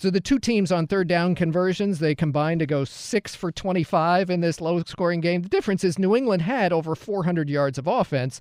So 0.00 0.08
the 0.08 0.18
two 0.18 0.38
teams 0.38 0.72
on 0.72 0.86
third 0.86 1.08
down 1.08 1.34
conversions, 1.34 1.98
they 1.98 2.14
combined 2.14 2.60
to 2.60 2.66
go 2.66 2.84
6 2.84 3.34
for 3.34 3.52
25 3.52 4.30
in 4.30 4.40
this 4.40 4.58
low 4.58 4.82
scoring 4.84 5.20
game. 5.20 5.42
The 5.42 5.50
difference 5.50 5.84
is 5.84 5.98
New 5.98 6.16
England 6.16 6.40
had 6.40 6.72
over 6.72 6.94
400 6.94 7.50
yards 7.50 7.76
of 7.76 7.86
offense. 7.86 8.40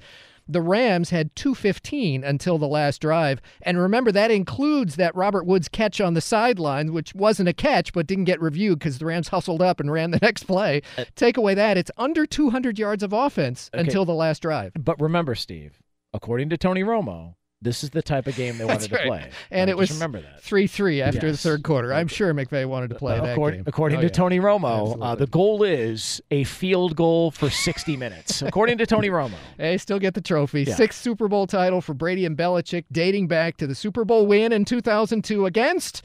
The 0.52 0.62
Rams 0.62 1.12
had 1.12 1.36
215 1.36 2.24
until 2.24 2.58
the 2.58 2.68
last 2.68 3.00
drive. 3.02 3.40
And 3.62 3.78
remember, 3.78 4.12
that 4.12 4.32
includes 4.32 4.96
that 4.96 5.16
Robert 5.16 5.46
Woods 5.46 5.70
catch 5.70 6.02
on 6.02 6.16
the 6.16 6.22
sideline, 6.22 6.92
which 6.92 7.14
wasn't 7.14 7.48
a 7.50 7.54
catch 7.54 7.94
but 7.94 8.08
didn't 8.08 8.24
get 8.26 8.42
reviewed 8.42 8.80
because 8.80 8.98
the 8.98 9.06
Rams 9.06 9.28
hustled 9.28 9.62
up 9.62 9.80
and 9.80 9.92
ran 9.92 10.10
the 10.12 10.20
next 10.24 10.44
play. 10.46 10.82
Uh, 10.98 11.06
Take 11.16 11.38
away 11.38 11.54
that, 11.54 11.78
it's 11.78 11.92
under 11.98 12.26
200 12.26 12.80
yards 12.80 13.04
of 13.04 13.14
offense 13.14 13.70
Okay. 13.74 13.82
until 13.82 14.06
the 14.06 14.14
last 14.14 14.42
drive. 14.42 14.72
but 14.80 15.00
remember 15.00 15.36
steve 15.36 15.78
according 16.14 16.50
to 16.50 16.58
tony 16.58 16.84
romo 16.84 17.36
this 17.62 17.84
is 17.84 17.90
the 17.90 18.02
type 18.02 18.26
of 18.28 18.36
game 18.36 18.58
they 18.58 18.64
wanted 18.66 18.82
That's 18.82 18.88
to 19.04 19.08
play 19.08 19.30
And 19.52 19.68
Right, 19.68 19.70
it 19.70 19.78
was 19.78 19.92
remember 19.92 20.22
that 20.22 20.42
3 20.42 20.66
3 20.68 21.02
after 21.02 21.32
the 21.32 21.38
third 21.38 21.64
quarter. 21.64 21.94
I'm 21.94 22.08
sure 22.08 22.34
McVay 22.34 22.66
wanted 22.66 22.90
to 22.92 22.96
play 22.96 23.20
that 23.20 23.32
according, 23.34 23.60
game. 23.60 23.64
according 23.68 23.98
Oh, 23.98 24.02
to 24.02 24.08
yeah. 24.08 24.12
Tony 24.14 24.40
Romo, 24.40 24.98
uh, 25.02 25.16
the 25.16 25.28
goal 25.28 25.64
is 25.64 26.22
a 26.32 26.44
field 26.46 26.96
goal 26.96 27.32
for 27.32 27.50
60 27.50 27.98
minutes. 27.98 28.42
according 28.42 28.78
to 28.78 28.86
Tony 28.86 29.10
Romo. 29.10 29.34
They 29.58 29.78
still 29.78 30.00
get 30.00 30.14
the 30.14 30.22
trophy. 30.22 30.64
Yeah. 30.64 30.76
Sixth 30.76 31.02
Super 31.02 31.28
Bowl 31.28 31.46
title 31.48 31.82
for 31.82 31.94
Brady 31.94 32.26
and 32.26 32.38
Belichick, 32.38 32.86
dating 32.92 33.28
back 33.28 33.58
to 33.58 33.68
the 33.68 33.76
Super 33.76 34.06
Bowl 34.06 34.26
win 34.26 34.52
in 34.54 34.64
2002 34.66 35.46
against 35.46 36.02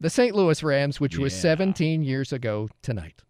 the 0.00 0.10
St. 0.10 0.34
Louis 0.34 0.62
Rams, 0.62 1.00
which 1.00 1.16
was 1.18 1.32
17 1.34 2.02
years 2.02 2.32
ago 2.32 2.68
tonight. 2.82 3.22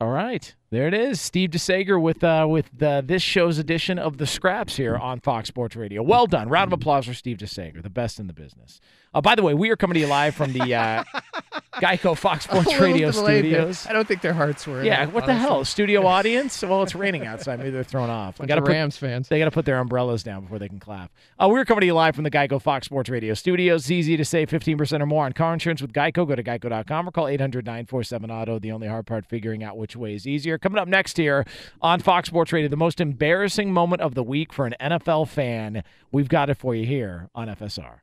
All 0.00 0.08
right, 0.08 0.54
there 0.70 0.88
it 0.88 0.94
is. 0.94 1.20
Steve 1.20 1.50
DeSager 1.50 2.00
with 2.00 2.24
uh, 2.24 2.46
with 2.48 2.70
this 2.72 3.20
show's 3.20 3.58
edition 3.58 3.98
of 3.98 4.16
the 4.16 4.26
Scraps 4.26 4.76
here 4.76 4.96
on 4.96 5.20
Fox 5.20 5.48
Sports 5.48 5.76
Radio. 5.76 6.02
Well 6.02 6.26
done. 6.26 6.48
Round 6.48 6.72
of 6.72 6.80
applause 6.80 7.04
for 7.04 7.12
Steve 7.12 7.36
DeSager, 7.36 7.82
the 7.82 7.90
best 7.90 8.18
in 8.18 8.26
the 8.26 8.32
business. 8.32 8.80
Uh, 9.12 9.20
by 9.20 9.34
the 9.34 9.42
way, 9.42 9.54
we 9.54 9.70
are 9.70 9.76
coming 9.76 9.94
to 9.94 10.00
you 10.00 10.06
live 10.06 10.34
from 10.36 10.52
the 10.52 10.72
uh, 10.74 11.02
Geico 11.74 12.16
Fox 12.16 12.44
Sports 12.44 12.78
Radio 12.78 13.10
there. 13.10 13.24
studios. 13.24 13.86
I 13.88 13.92
don't 13.92 14.06
think 14.06 14.20
their 14.22 14.32
hearts 14.34 14.66
were. 14.68 14.84
Yeah, 14.84 15.06
what 15.06 15.26
the 15.26 15.34
hell? 15.34 15.64
Studio 15.64 16.06
audience? 16.06 16.62
Well, 16.62 16.82
it's 16.84 16.94
raining 16.94 17.26
outside. 17.26 17.58
Maybe 17.58 17.70
they're 17.70 17.82
thrown 17.82 18.08
off. 18.08 18.38
They 18.38 18.46
gotta 18.46 18.60
of 18.60 18.66
put- 18.66 18.72
Rams 18.72 18.96
fans. 18.96 19.28
They 19.28 19.38
got 19.40 19.46
to 19.46 19.50
put 19.50 19.64
their 19.64 19.78
umbrellas 19.80 20.22
down 20.22 20.42
before 20.42 20.60
they 20.60 20.68
can 20.68 20.78
clap. 20.78 21.10
Uh, 21.38 21.48
we're 21.50 21.64
coming 21.64 21.80
to 21.80 21.86
you 21.86 21.94
live 21.94 22.14
from 22.14 22.22
the 22.24 22.30
Geico 22.30 22.62
Fox 22.62 22.86
Sports 22.86 23.10
Radio 23.10 23.34
studios. 23.34 23.82
It's 23.82 23.90
easy 23.90 24.16
to 24.16 24.24
save 24.24 24.48
15% 24.48 25.00
or 25.00 25.06
more 25.06 25.24
on 25.24 25.32
car 25.32 25.52
insurance 25.52 25.82
with 25.82 25.92
Geico. 25.92 26.26
Go 26.28 26.36
to 26.36 26.42
geico.com 26.44 27.08
or 27.08 27.10
call 27.10 27.26
800 27.26 27.66
947 27.66 28.30
Auto. 28.30 28.58
The 28.60 28.70
only 28.70 28.86
hard 28.86 29.06
part, 29.06 29.26
figuring 29.26 29.64
out 29.64 29.76
which 29.76 29.96
way 29.96 30.14
is 30.14 30.26
easier. 30.26 30.56
Coming 30.56 30.78
up 30.78 30.86
next 30.86 31.16
here 31.16 31.44
on 31.82 31.98
Fox 32.00 32.28
Sports 32.28 32.52
Radio, 32.52 32.68
the 32.68 32.76
most 32.76 33.00
embarrassing 33.00 33.72
moment 33.72 34.02
of 34.02 34.14
the 34.14 34.22
week 34.22 34.52
for 34.52 34.66
an 34.66 34.74
NFL 34.80 35.26
fan. 35.28 35.82
We've 36.12 36.28
got 36.28 36.48
it 36.48 36.56
for 36.58 36.74
you 36.76 36.86
here 36.86 37.28
on 37.34 37.48
FSR. 37.48 38.00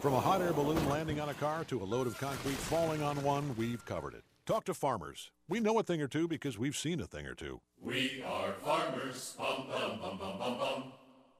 From 0.00 0.12
a 0.12 0.20
hot 0.20 0.42
air 0.42 0.52
balloon 0.52 0.86
landing 0.88 1.20
on 1.20 1.28
a 1.28 1.34
car 1.34 1.64
to 1.64 1.82
a 1.82 1.84
load 1.84 2.06
of 2.06 2.18
concrete 2.18 2.56
falling 2.56 3.02
on 3.02 3.22
one, 3.22 3.54
we've 3.56 3.84
covered 3.86 4.14
it. 4.14 4.24
Talk 4.44 4.64
to 4.64 4.74
farmers. 4.74 5.30
We 5.48 5.60
know 5.60 5.78
a 5.78 5.82
thing 5.82 6.02
or 6.02 6.08
two 6.08 6.28
because 6.28 6.58
we've 6.58 6.76
seen 6.76 7.00
a 7.00 7.06
thing 7.06 7.26
or 7.26 7.34
two. 7.34 7.60
We 7.80 8.22
are 8.26 8.52
farmers. 8.64 9.34
Bum, 9.38 9.66
bum, 9.70 9.98
bum, 10.00 10.18
bum, 10.18 10.38
bum, 10.38 10.58
bum. 10.58 10.92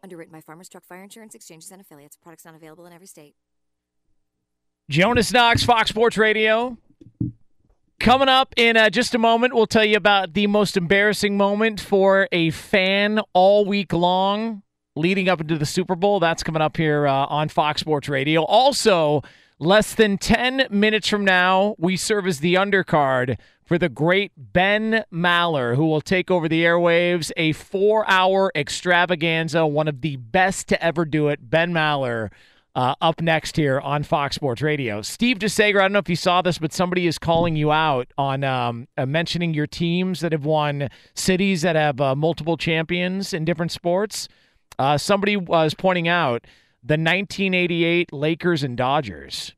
Underwritten 0.02 0.32
by 0.32 0.40
Farmers 0.40 0.68
Truck 0.68 0.84
Fire 0.84 1.02
Insurance 1.02 1.34
Exchanges 1.34 1.70
and 1.72 1.80
Affiliates. 1.80 2.16
Products 2.16 2.44
not 2.44 2.54
available 2.54 2.86
in 2.86 2.92
every 2.92 3.06
state. 3.06 3.34
Jonas 4.88 5.32
Knox, 5.32 5.64
Fox 5.64 5.90
Sports 5.90 6.16
Radio. 6.16 6.78
Coming 8.00 8.28
up 8.28 8.54
in 8.56 8.76
uh, 8.76 8.88
just 8.88 9.14
a 9.14 9.18
moment, 9.18 9.54
we'll 9.54 9.66
tell 9.66 9.84
you 9.84 9.96
about 9.96 10.34
the 10.34 10.46
most 10.46 10.76
embarrassing 10.76 11.36
moment 11.36 11.80
for 11.80 12.28
a 12.32 12.50
fan 12.50 13.20
all 13.32 13.64
week 13.64 13.92
long 13.92 14.62
leading 14.96 15.28
up 15.28 15.40
into 15.40 15.58
the 15.58 15.66
Super 15.66 15.94
Bowl. 15.94 16.20
That's 16.20 16.42
coming 16.42 16.62
up 16.62 16.76
here 16.76 17.06
uh, 17.06 17.26
on 17.26 17.48
Fox 17.48 17.80
Sports 17.80 18.08
Radio. 18.08 18.44
Also, 18.44 19.22
less 19.58 19.94
than 19.94 20.18
10 20.18 20.68
minutes 20.70 21.08
from 21.08 21.24
now, 21.24 21.74
we 21.78 21.96
serve 21.96 22.26
as 22.26 22.40
the 22.40 22.54
undercard 22.54 23.38
for 23.64 23.78
the 23.78 23.88
great 23.88 24.32
Ben 24.36 25.04
Maller, 25.12 25.74
who 25.76 25.86
will 25.86 26.00
take 26.00 26.30
over 26.30 26.48
the 26.48 26.62
airwaves. 26.62 27.32
A 27.36 27.52
four 27.52 28.08
hour 28.08 28.52
extravaganza, 28.54 29.66
one 29.66 29.88
of 29.88 30.00
the 30.00 30.16
best 30.16 30.68
to 30.68 30.82
ever 30.84 31.04
do 31.04 31.28
it. 31.28 31.50
Ben 31.50 31.72
Maller 31.72 32.30
uh, 32.74 32.94
up 33.00 33.20
next 33.20 33.56
here 33.56 33.80
on 33.80 34.02
Fox 34.02 34.36
Sports 34.36 34.60
Radio. 34.60 35.00
Steve 35.02 35.38
DeSager, 35.38 35.78
I 35.78 35.82
don't 35.82 35.92
know 35.92 35.98
if 35.98 36.08
you 36.08 36.16
saw 36.16 36.42
this, 36.42 36.58
but 36.58 36.72
somebody 36.72 37.06
is 37.06 37.18
calling 37.18 37.56
you 37.56 37.72
out 37.72 38.08
on 38.18 38.44
um, 38.44 38.88
uh, 38.98 39.06
mentioning 39.06 39.54
your 39.54 39.66
teams 39.66 40.20
that 40.20 40.32
have 40.32 40.44
won, 40.44 40.88
cities 41.14 41.62
that 41.62 41.76
have 41.76 42.00
uh, 42.00 42.14
multiple 42.14 42.56
champions 42.56 43.32
in 43.32 43.44
different 43.44 43.72
sports. 43.72 44.28
Uh, 44.78 44.98
somebody 44.98 45.36
was 45.36 45.74
pointing 45.74 46.08
out 46.08 46.44
the 46.82 46.94
1988 46.94 48.12
Lakers 48.12 48.62
and 48.62 48.76
Dodgers. 48.76 49.52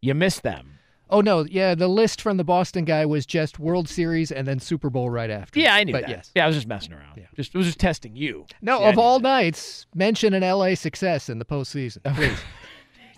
You 0.00 0.14
missed 0.14 0.42
them. 0.42 0.78
Oh, 1.10 1.20
no. 1.20 1.44
Yeah, 1.44 1.74
the 1.74 1.86
list 1.88 2.20
from 2.20 2.38
the 2.38 2.44
Boston 2.44 2.84
guy 2.84 3.06
was 3.06 3.26
just 3.26 3.58
World 3.58 3.88
Series 3.88 4.32
and 4.32 4.48
then 4.48 4.58
Super 4.58 4.90
Bowl 4.90 5.10
right 5.10 5.30
after. 5.30 5.60
Yeah, 5.60 5.74
I 5.74 5.84
knew 5.84 5.92
but 5.92 6.02
that. 6.02 6.10
yes. 6.10 6.30
Yeah, 6.34 6.44
I 6.44 6.46
was 6.46 6.56
just 6.56 6.66
messing 6.66 6.92
around. 6.92 7.16
Yeah. 7.18 7.26
Just, 7.36 7.54
I 7.54 7.58
was 7.58 7.66
just 7.66 7.78
testing 7.78 8.16
you. 8.16 8.46
No, 8.62 8.80
Yeah, 8.80 8.88
of 8.88 8.98
all 8.98 9.20
nights, 9.20 9.86
mention 9.94 10.34
an 10.34 10.42
LA 10.42 10.74
success 10.74 11.28
in 11.28 11.38
the 11.38 11.44
postseason, 11.44 11.98
please. 12.16 12.38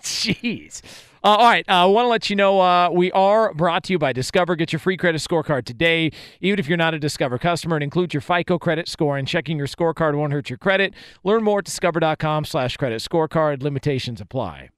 Jeez. 0.03 0.83
Uh, 1.27 1.31
all 1.31 1.49
right. 1.49 1.65
I 1.67 1.83
uh, 1.83 1.89
want 1.89 2.05
to 2.05 2.09
let 2.09 2.31
you 2.31 2.37
know 2.37 2.61
uh, 2.61 2.89
we 2.89 3.11
are 3.11 3.53
brought 3.53 3.83
to 3.85 3.93
you 3.93 3.99
by 3.99 4.13
Discover. 4.13 4.55
Get 4.55 4.73
your 4.73 4.79
free 4.79 4.97
credit 4.97 5.21
scorecard 5.21 5.65
today. 5.65 6.13
Even 6.41 6.61
if 6.61 6.69
you're 6.69 6.77
not 6.77 6.95
a 6.95 7.01
Discover 7.01 7.39
customer, 7.39 7.77
it 7.77 7.83
includes 7.83 8.15
your 8.15 8.21
FICO 8.21 8.61
credit 8.61 8.87
score, 8.87 9.19
and 9.19 9.27
checking 9.27 9.59
your 9.59 9.67
scorecard 9.67 10.17
won't 10.17 10.33
hurt 10.33 10.51
your 10.51 10.57
credit. 10.57 10.95
Learn 11.25 11.43
more 11.43 11.59
at 11.59 11.65
discover.com 11.65 12.45
slash 12.45 12.77
credit 12.77 13.03
scorecard. 13.03 13.61
Limitations 13.65 14.21
apply. 14.21 14.69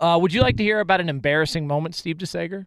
Uh, 0.00 0.16
would 0.22 0.32
you 0.32 0.40
like 0.40 0.56
to 0.58 0.62
hear 0.62 0.78
about 0.78 1.00
an 1.00 1.08
embarrassing 1.08 1.66
moment, 1.66 1.96
Steve 1.96 2.18
DeSager? 2.18 2.66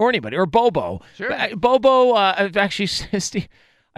Or 0.00 0.08
anybody, 0.08 0.36
or 0.36 0.46
Bobo. 0.46 1.00
Sure. 1.14 1.30
Bobo, 1.54 2.14
uh, 2.14 2.50
actually, 2.56 2.86
Steve. 3.20 3.46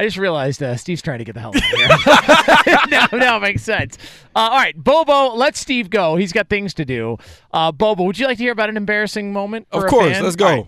I 0.01 0.05
just 0.05 0.17
realized 0.17 0.63
uh, 0.63 0.77
Steve's 0.77 1.03
trying 1.03 1.19
to 1.19 1.27
get 1.27 1.35
the 1.35 1.41
hell 1.41 1.53
out 1.55 1.57
of 1.57 1.63
here. 1.63 2.87
now, 2.89 3.07
now 3.13 3.37
it 3.37 3.41
makes 3.41 3.63
sense. 3.63 3.99
Uh, 4.35 4.49
all 4.51 4.57
right, 4.57 4.75
Bobo, 4.75 5.35
let 5.35 5.57
Steve 5.57 5.91
go. 5.91 6.17
He's 6.17 6.33
got 6.33 6.49
things 6.49 6.73
to 6.75 6.87
do. 6.87 7.19
Uh, 7.53 7.71
Bobo, 7.71 8.05
would 8.05 8.19
you 8.19 8.27
like 8.27 8.39
to 8.39 8.43
hear 8.43 8.53
about 8.53 8.71
an 8.71 8.79
embarrassing 8.79 9.31
moment? 9.31 9.67
Of 9.71 9.89
course, 9.89 10.19
let's 10.19 10.37
go. 10.37 10.47
Right. 10.47 10.67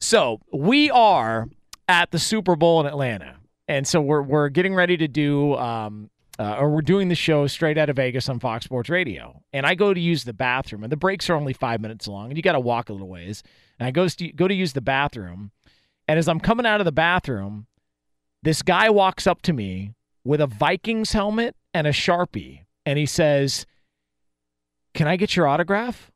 So 0.00 0.40
we 0.50 0.90
are 0.90 1.50
at 1.88 2.10
the 2.10 2.18
Super 2.18 2.56
Bowl 2.56 2.80
in 2.80 2.86
Atlanta, 2.86 3.36
and 3.68 3.86
so 3.86 4.00
we're 4.00 4.22
we're 4.22 4.48
getting 4.48 4.74
ready 4.74 4.96
to 4.96 5.08
do. 5.08 5.56
Um, 5.56 6.08
uh, 6.38 6.56
or 6.58 6.70
we're 6.70 6.80
doing 6.80 7.08
the 7.08 7.14
show 7.14 7.46
straight 7.46 7.76
out 7.76 7.90
of 7.90 7.96
Vegas 7.96 8.30
on 8.30 8.40
Fox 8.40 8.64
Sports 8.64 8.88
Radio, 8.88 9.42
and 9.52 9.66
I 9.66 9.74
go 9.74 9.92
to 9.92 10.00
use 10.00 10.24
the 10.24 10.32
bathroom, 10.32 10.82
and 10.84 10.90
the 10.90 10.96
breaks 10.96 11.28
are 11.28 11.34
only 11.34 11.52
five 11.52 11.82
minutes 11.82 12.08
long, 12.08 12.30
and 12.30 12.38
you 12.38 12.42
got 12.42 12.52
to 12.52 12.60
walk 12.60 12.88
a 12.88 12.94
little 12.94 13.10
ways. 13.10 13.42
And 13.78 13.86
I 13.86 13.90
go 13.90 14.08
to 14.08 14.32
go 14.32 14.48
to 14.48 14.54
use 14.54 14.72
the 14.72 14.80
bathroom, 14.80 15.50
and 16.08 16.18
as 16.18 16.28
I'm 16.28 16.40
coming 16.40 16.64
out 16.64 16.80
of 16.80 16.86
the 16.86 16.92
bathroom, 16.92 17.66
this 18.42 18.62
guy 18.62 18.90
walks 18.90 19.26
up 19.26 19.42
to 19.42 19.52
me 19.52 19.94
with 20.24 20.40
a 20.40 20.46
Vikings 20.46 21.12
helmet 21.12 21.56
and 21.74 21.86
a 21.86 21.90
Sharpie, 21.90 22.64
and 22.86 22.98
he 22.98 23.06
says, 23.06 23.66
Can 24.94 25.06
I 25.06 25.16
get 25.16 25.36
your 25.36 25.46
autograph? 25.46 26.10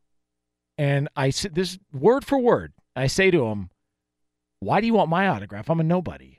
And 0.79 1.09
I 1.17 1.31
said, 1.31 1.55
This 1.55 1.79
word 1.93 2.25
for 2.25 2.39
word, 2.39 2.73
I 2.97 3.07
say 3.07 3.31
to 3.31 3.47
him, 3.47 3.71
Why 4.61 4.81
do 4.81 4.87
you 4.87 4.95
want 4.95 5.11
my 5.11 5.29
autograph? 5.29 5.71
I'm 5.71 5.81
a 5.81 5.85
nobody. 5.85 6.39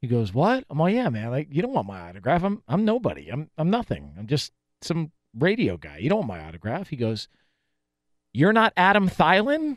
He 0.00 0.08
goes, 0.08 0.32
What? 0.32 0.64
I'm 0.70 0.78
like, 0.78 0.94
Yeah, 0.94 1.08
man. 1.08 1.30
Like, 1.30 1.48
you 1.50 1.62
don't 1.62 1.74
want 1.74 1.86
my 1.86 2.00
autograph. 2.00 2.42
I'm 2.42 2.62
I'm 2.66 2.84
nobody. 2.84 3.28
I'm 3.28 3.50
I'm 3.58 3.70
nothing. 3.70 4.14
I'm 4.18 4.26
just 4.26 4.52
some 4.82 5.12
radio 5.38 5.76
guy. 5.76 5.98
You 5.98 6.08
don't 6.08 6.18
want 6.18 6.28
my 6.28 6.44
autograph. 6.44 6.88
He 6.88 6.96
goes, 6.96 7.28
You're 8.32 8.52
not 8.52 8.72
Adam 8.76 9.08
Thielen? 9.08 9.76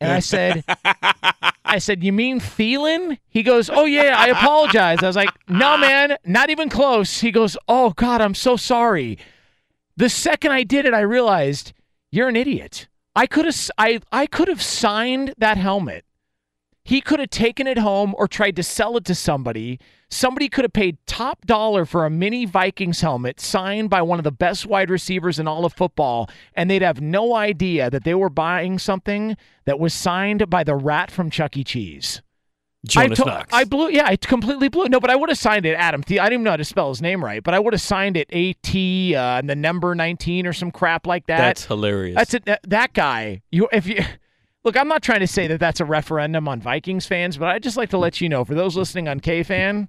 And 0.00 0.12
I 0.12 0.18
said, 0.18 0.64
I 1.74 1.78
said, 1.78 2.04
You 2.04 2.12
mean 2.12 2.40
Thielen? 2.40 3.18
He 3.28 3.42
goes, 3.42 3.68
Oh, 3.68 3.84
yeah, 3.84 4.14
I 4.16 4.28
apologize. 4.28 5.02
I 5.02 5.06
was 5.06 5.16
like, 5.16 5.30
No, 5.48 5.76
man, 5.76 6.16
not 6.24 6.48
even 6.50 6.68
close. 6.68 7.20
He 7.20 7.30
goes, 7.30 7.56
Oh, 7.68 7.90
God, 7.90 8.20
I'm 8.20 8.34
so 8.34 8.56
sorry. 8.56 9.18
The 9.96 10.08
second 10.08 10.52
I 10.52 10.62
did 10.62 10.86
it, 10.86 10.94
I 10.94 11.00
realized 11.00 11.72
you're 12.10 12.28
an 12.28 12.36
idiot. 12.36 12.88
I 13.16 13.26
could 13.26 13.44
have 13.44 13.70
I, 13.76 14.00
I 14.12 14.26
could 14.26 14.48
have 14.48 14.62
signed 14.62 15.34
that 15.38 15.56
helmet. 15.56 16.04
He 16.84 17.00
could 17.00 17.18
have 17.18 17.30
taken 17.30 17.66
it 17.66 17.78
home 17.78 18.14
or 18.18 18.28
tried 18.28 18.56
to 18.56 18.62
sell 18.62 18.96
it 18.98 19.06
to 19.06 19.14
somebody. 19.14 19.80
Somebody 20.10 20.50
could 20.50 20.64
have 20.64 20.72
paid 20.74 20.98
top 21.06 21.46
dollar 21.46 21.86
for 21.86 22.04
a 22.04 22.10
mini 22.10 22.44
Vikings 22.44 23.00
helmet 23.00 23.40
signed 23.40 23.88
by 23.88 24.02
one 24.02 24.18
of 24.18 24.24
the 24.24 24.30
best 24.30 24.66
wide 24.66 24.90
receivers 24.90 25.38
in 25.38 25.48
all 25.48 25.64
of 25.64 25.72
football, 25.72 26.28
and 26.54 26.70
they'd 26.70 26.82
have 26.82 27.00
no 27.00 27.34
idea 27.34 27.88
that 27.90 28.04
they 28.04 28.14
were 28.14 28.28
buying 28.28 28.78
something 28.78 29.36
that 29.64 29.80
was 29.80 29.94
signed 29.94 30.48
by 30.50 30.62
the 30.62 30.76
rat 30.76 31.10
from 31.10 31.30
Chuck 31.30 31.56
E. 31.56 31.64
Cheese. 31.64 32.20
Jonas 32.86 33.18
I 33.18 33.24
to- 33.24 33.30
Knox. 33.30 33.54
I 33.54 33.64
blew. 33.64 33.88
Yeah, 33.88 34.04
I 34.06 34.16
completely 34.16 34.68
blew. 34.68 34.86
No, 34.90 35.00
but 35.00 35.08
I 35.08 35.16
would 35.16 35.30
have 35.30 35.38
signed 35.38 35.64
it 35.64 35.72
Adam. 35.72 36.02
Th- 36.02 36.20
I 36.20 36.24
didn't 36.24 36.34
even 36.34 36.44
know 36.44 36.50
how 36.50 36.56
to 36.58 36.64
spell 36.66 36.90
his 36.90 37.00
name 37.00 37.24
right, 37.24 37.42
but 37.42 37.54
I 37.54 37.58
would 37.58 37.72
have 37.72 37.80
signed 37.80 38.18
it 38.18 38.28
A 38.28 38.52
T 38.52 39.14
uh, 39.14 39.38
and 39.38 39.48
the 39.48 39.56
number 39.56 39.94
nineteen 39.94 40.46
or 40.46 40.52
some 40.52 40.70
crap 40.70 41.06
like 41.06 41.26
that. 41.28 41.38
That's 41.38 41.64
hilarious. 41.64 42.14
That's 42.14 42.34
it. 42.34 42.44
That, 42.44 42.60
that 42.64 42.92
guy. 42.92 43.40
You 43.50 43.68
if 43.72 43.86
you 43.86 44.04
look, 44.64 44.76
I'm 44.76 44.88
not 44.88 45.02
trying 45.02 45.20
to 45.20 45.26
say 45.26 45.46
that 45.46 45.60
that's 45.60 45.80
a 45.80 45.84
referendum 45.84 46.48
on 46.48 46.60
Vikings 46.60 47.06
fans, 47.06 47.36
but 47.36 47.48
I'd 47.48 47.62
just 47.62 47.76
like 47.76 47.90
to 47.90 47.98
let 47.98 48.20
you 48.20 48.28
know 48.28 48.44
for 48.44 48.54
those 48.54 48.76
listening 48.76 49.08
on 49.08 49.20
K 49.20 49.42
fan, 49.42 49.88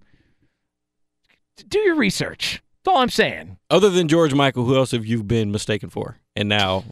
do 1.68 1.80
your 1.80 1.96
research. 1.96 2.62
That's 2.84 2.94
all 2.94 3.02
I'm 3.02 3.10
saying. 3.10 3.58
Other 3.70 3.90
than 3.90 4.08
George 4.08 4.34
Michael, 4.34 4.66
who 4.66 4.76
else 4.76 4.92
have 4.92 5.06
you 5.06 5.24
been 5.24 5.52
mistaken 5.52 5.90
for? 5.90 6.18
And 6.36 6.50
now, 6.50 6.84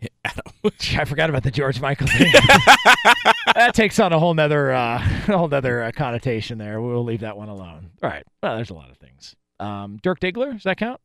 I 0.64 1.04
forgot 1.04 1.30
about 1.30 1.42
the 1.42 1.50
George 1.50 1.80
Michael 1.80 2.06
thing. 2.08 2.30
that 3.54 3.72
takes 3.72 3.98
on 3.98 4.12
a 4.12 4.18
whole 4.18 4.34
nother, 4.34 4.72
uh, 4.72 4.96
a 5.28 5.38
whole 5.38 5.48
nother 5.48 5.84
uh, 5.84 5.92
connotation 5.92 6.58
there. 6.58 6.80
We'll 6.80 7.04
leave 7.04 7.20
that 7.20 7.36
one 7.36 7.48
alone. 7.48 7.90
All 8.02 8.10
right. 8.10 8.24
Well, 8.42 8.56
there's 8.56 8.70
a 8.70 8.74
lot 8.74 8.90
of 8.90 8.98
things. 8.98 9.34
Um, 9.60 9.98
Dirk 10.02 10.20
Diggler, 10.20 10.52
does 10.52 10.64
that 10.64 10.76
count? 10.76 11.00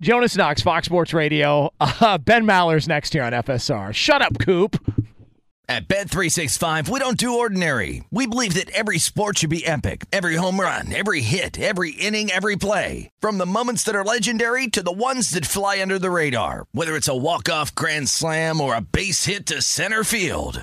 Jonas 0.00 0.36
Knox, 0.36 0.62
Fox 0.62 0.86
Sports 0.86 1.12
Radio. 1.14 1.70
Uh, 1.80 2.18
ben 2.18 2.44
Maller's 2.44 2.86
next 2.86 3.12
here 3.12 3.22
on 3.22 3.32
FSR. 3.32 3.92
Shut 3.92 4.22
up, 4.22 4.38
Coop. 4.38 4.76
At 5.68 5.88
Bet365, 5.88 6.88
we 6.88 7.00
don't 7.00 7.16
do 7.16 7.38
ordinary. 7.38 8.04
We 8.12 8.28
believe 8.28 8.54
that 8.54 8.70
every 8.70 8.98
sport 8.98 9.38
should 9.38 9.50
be 9.50 9.66
epic. 9.66 10.04
Every 10.12 10.36
home 10.36 10.60
run, 10.60 10.94
every 10.94 11.22
hit, 11.22 11.58
every 11.58 11.90
inning, 11.90 12.30
every 12.30 12.54
play. 12.54 13.10
From 13.18 13.38
the 13.38 13.46
moments 13.46 13.82
that 13.84 13.96
are 13.96 14.04
legendary 14.04 14.68
to 14.68 14.82
the 14.82 14.92
ones 14.92 15.30
that 15.30 15.44
fly 15.44 15.82
under 15.82 15.98
the 15.98 16.10
radar. 16.10 16.66
Whether 16.70 16.94
it's 16.94 17.08
a 17.08 17.16
walk-off 17.16 17.74
grand 17.74 18.08
slam 18.08 18.60
or 18.60 18.76
a 18.76 18.80
base 18.80 19.24
hit 19.24 19.46
to 19.46 19.60
center 19.60 20.04
field. 20.04 20.62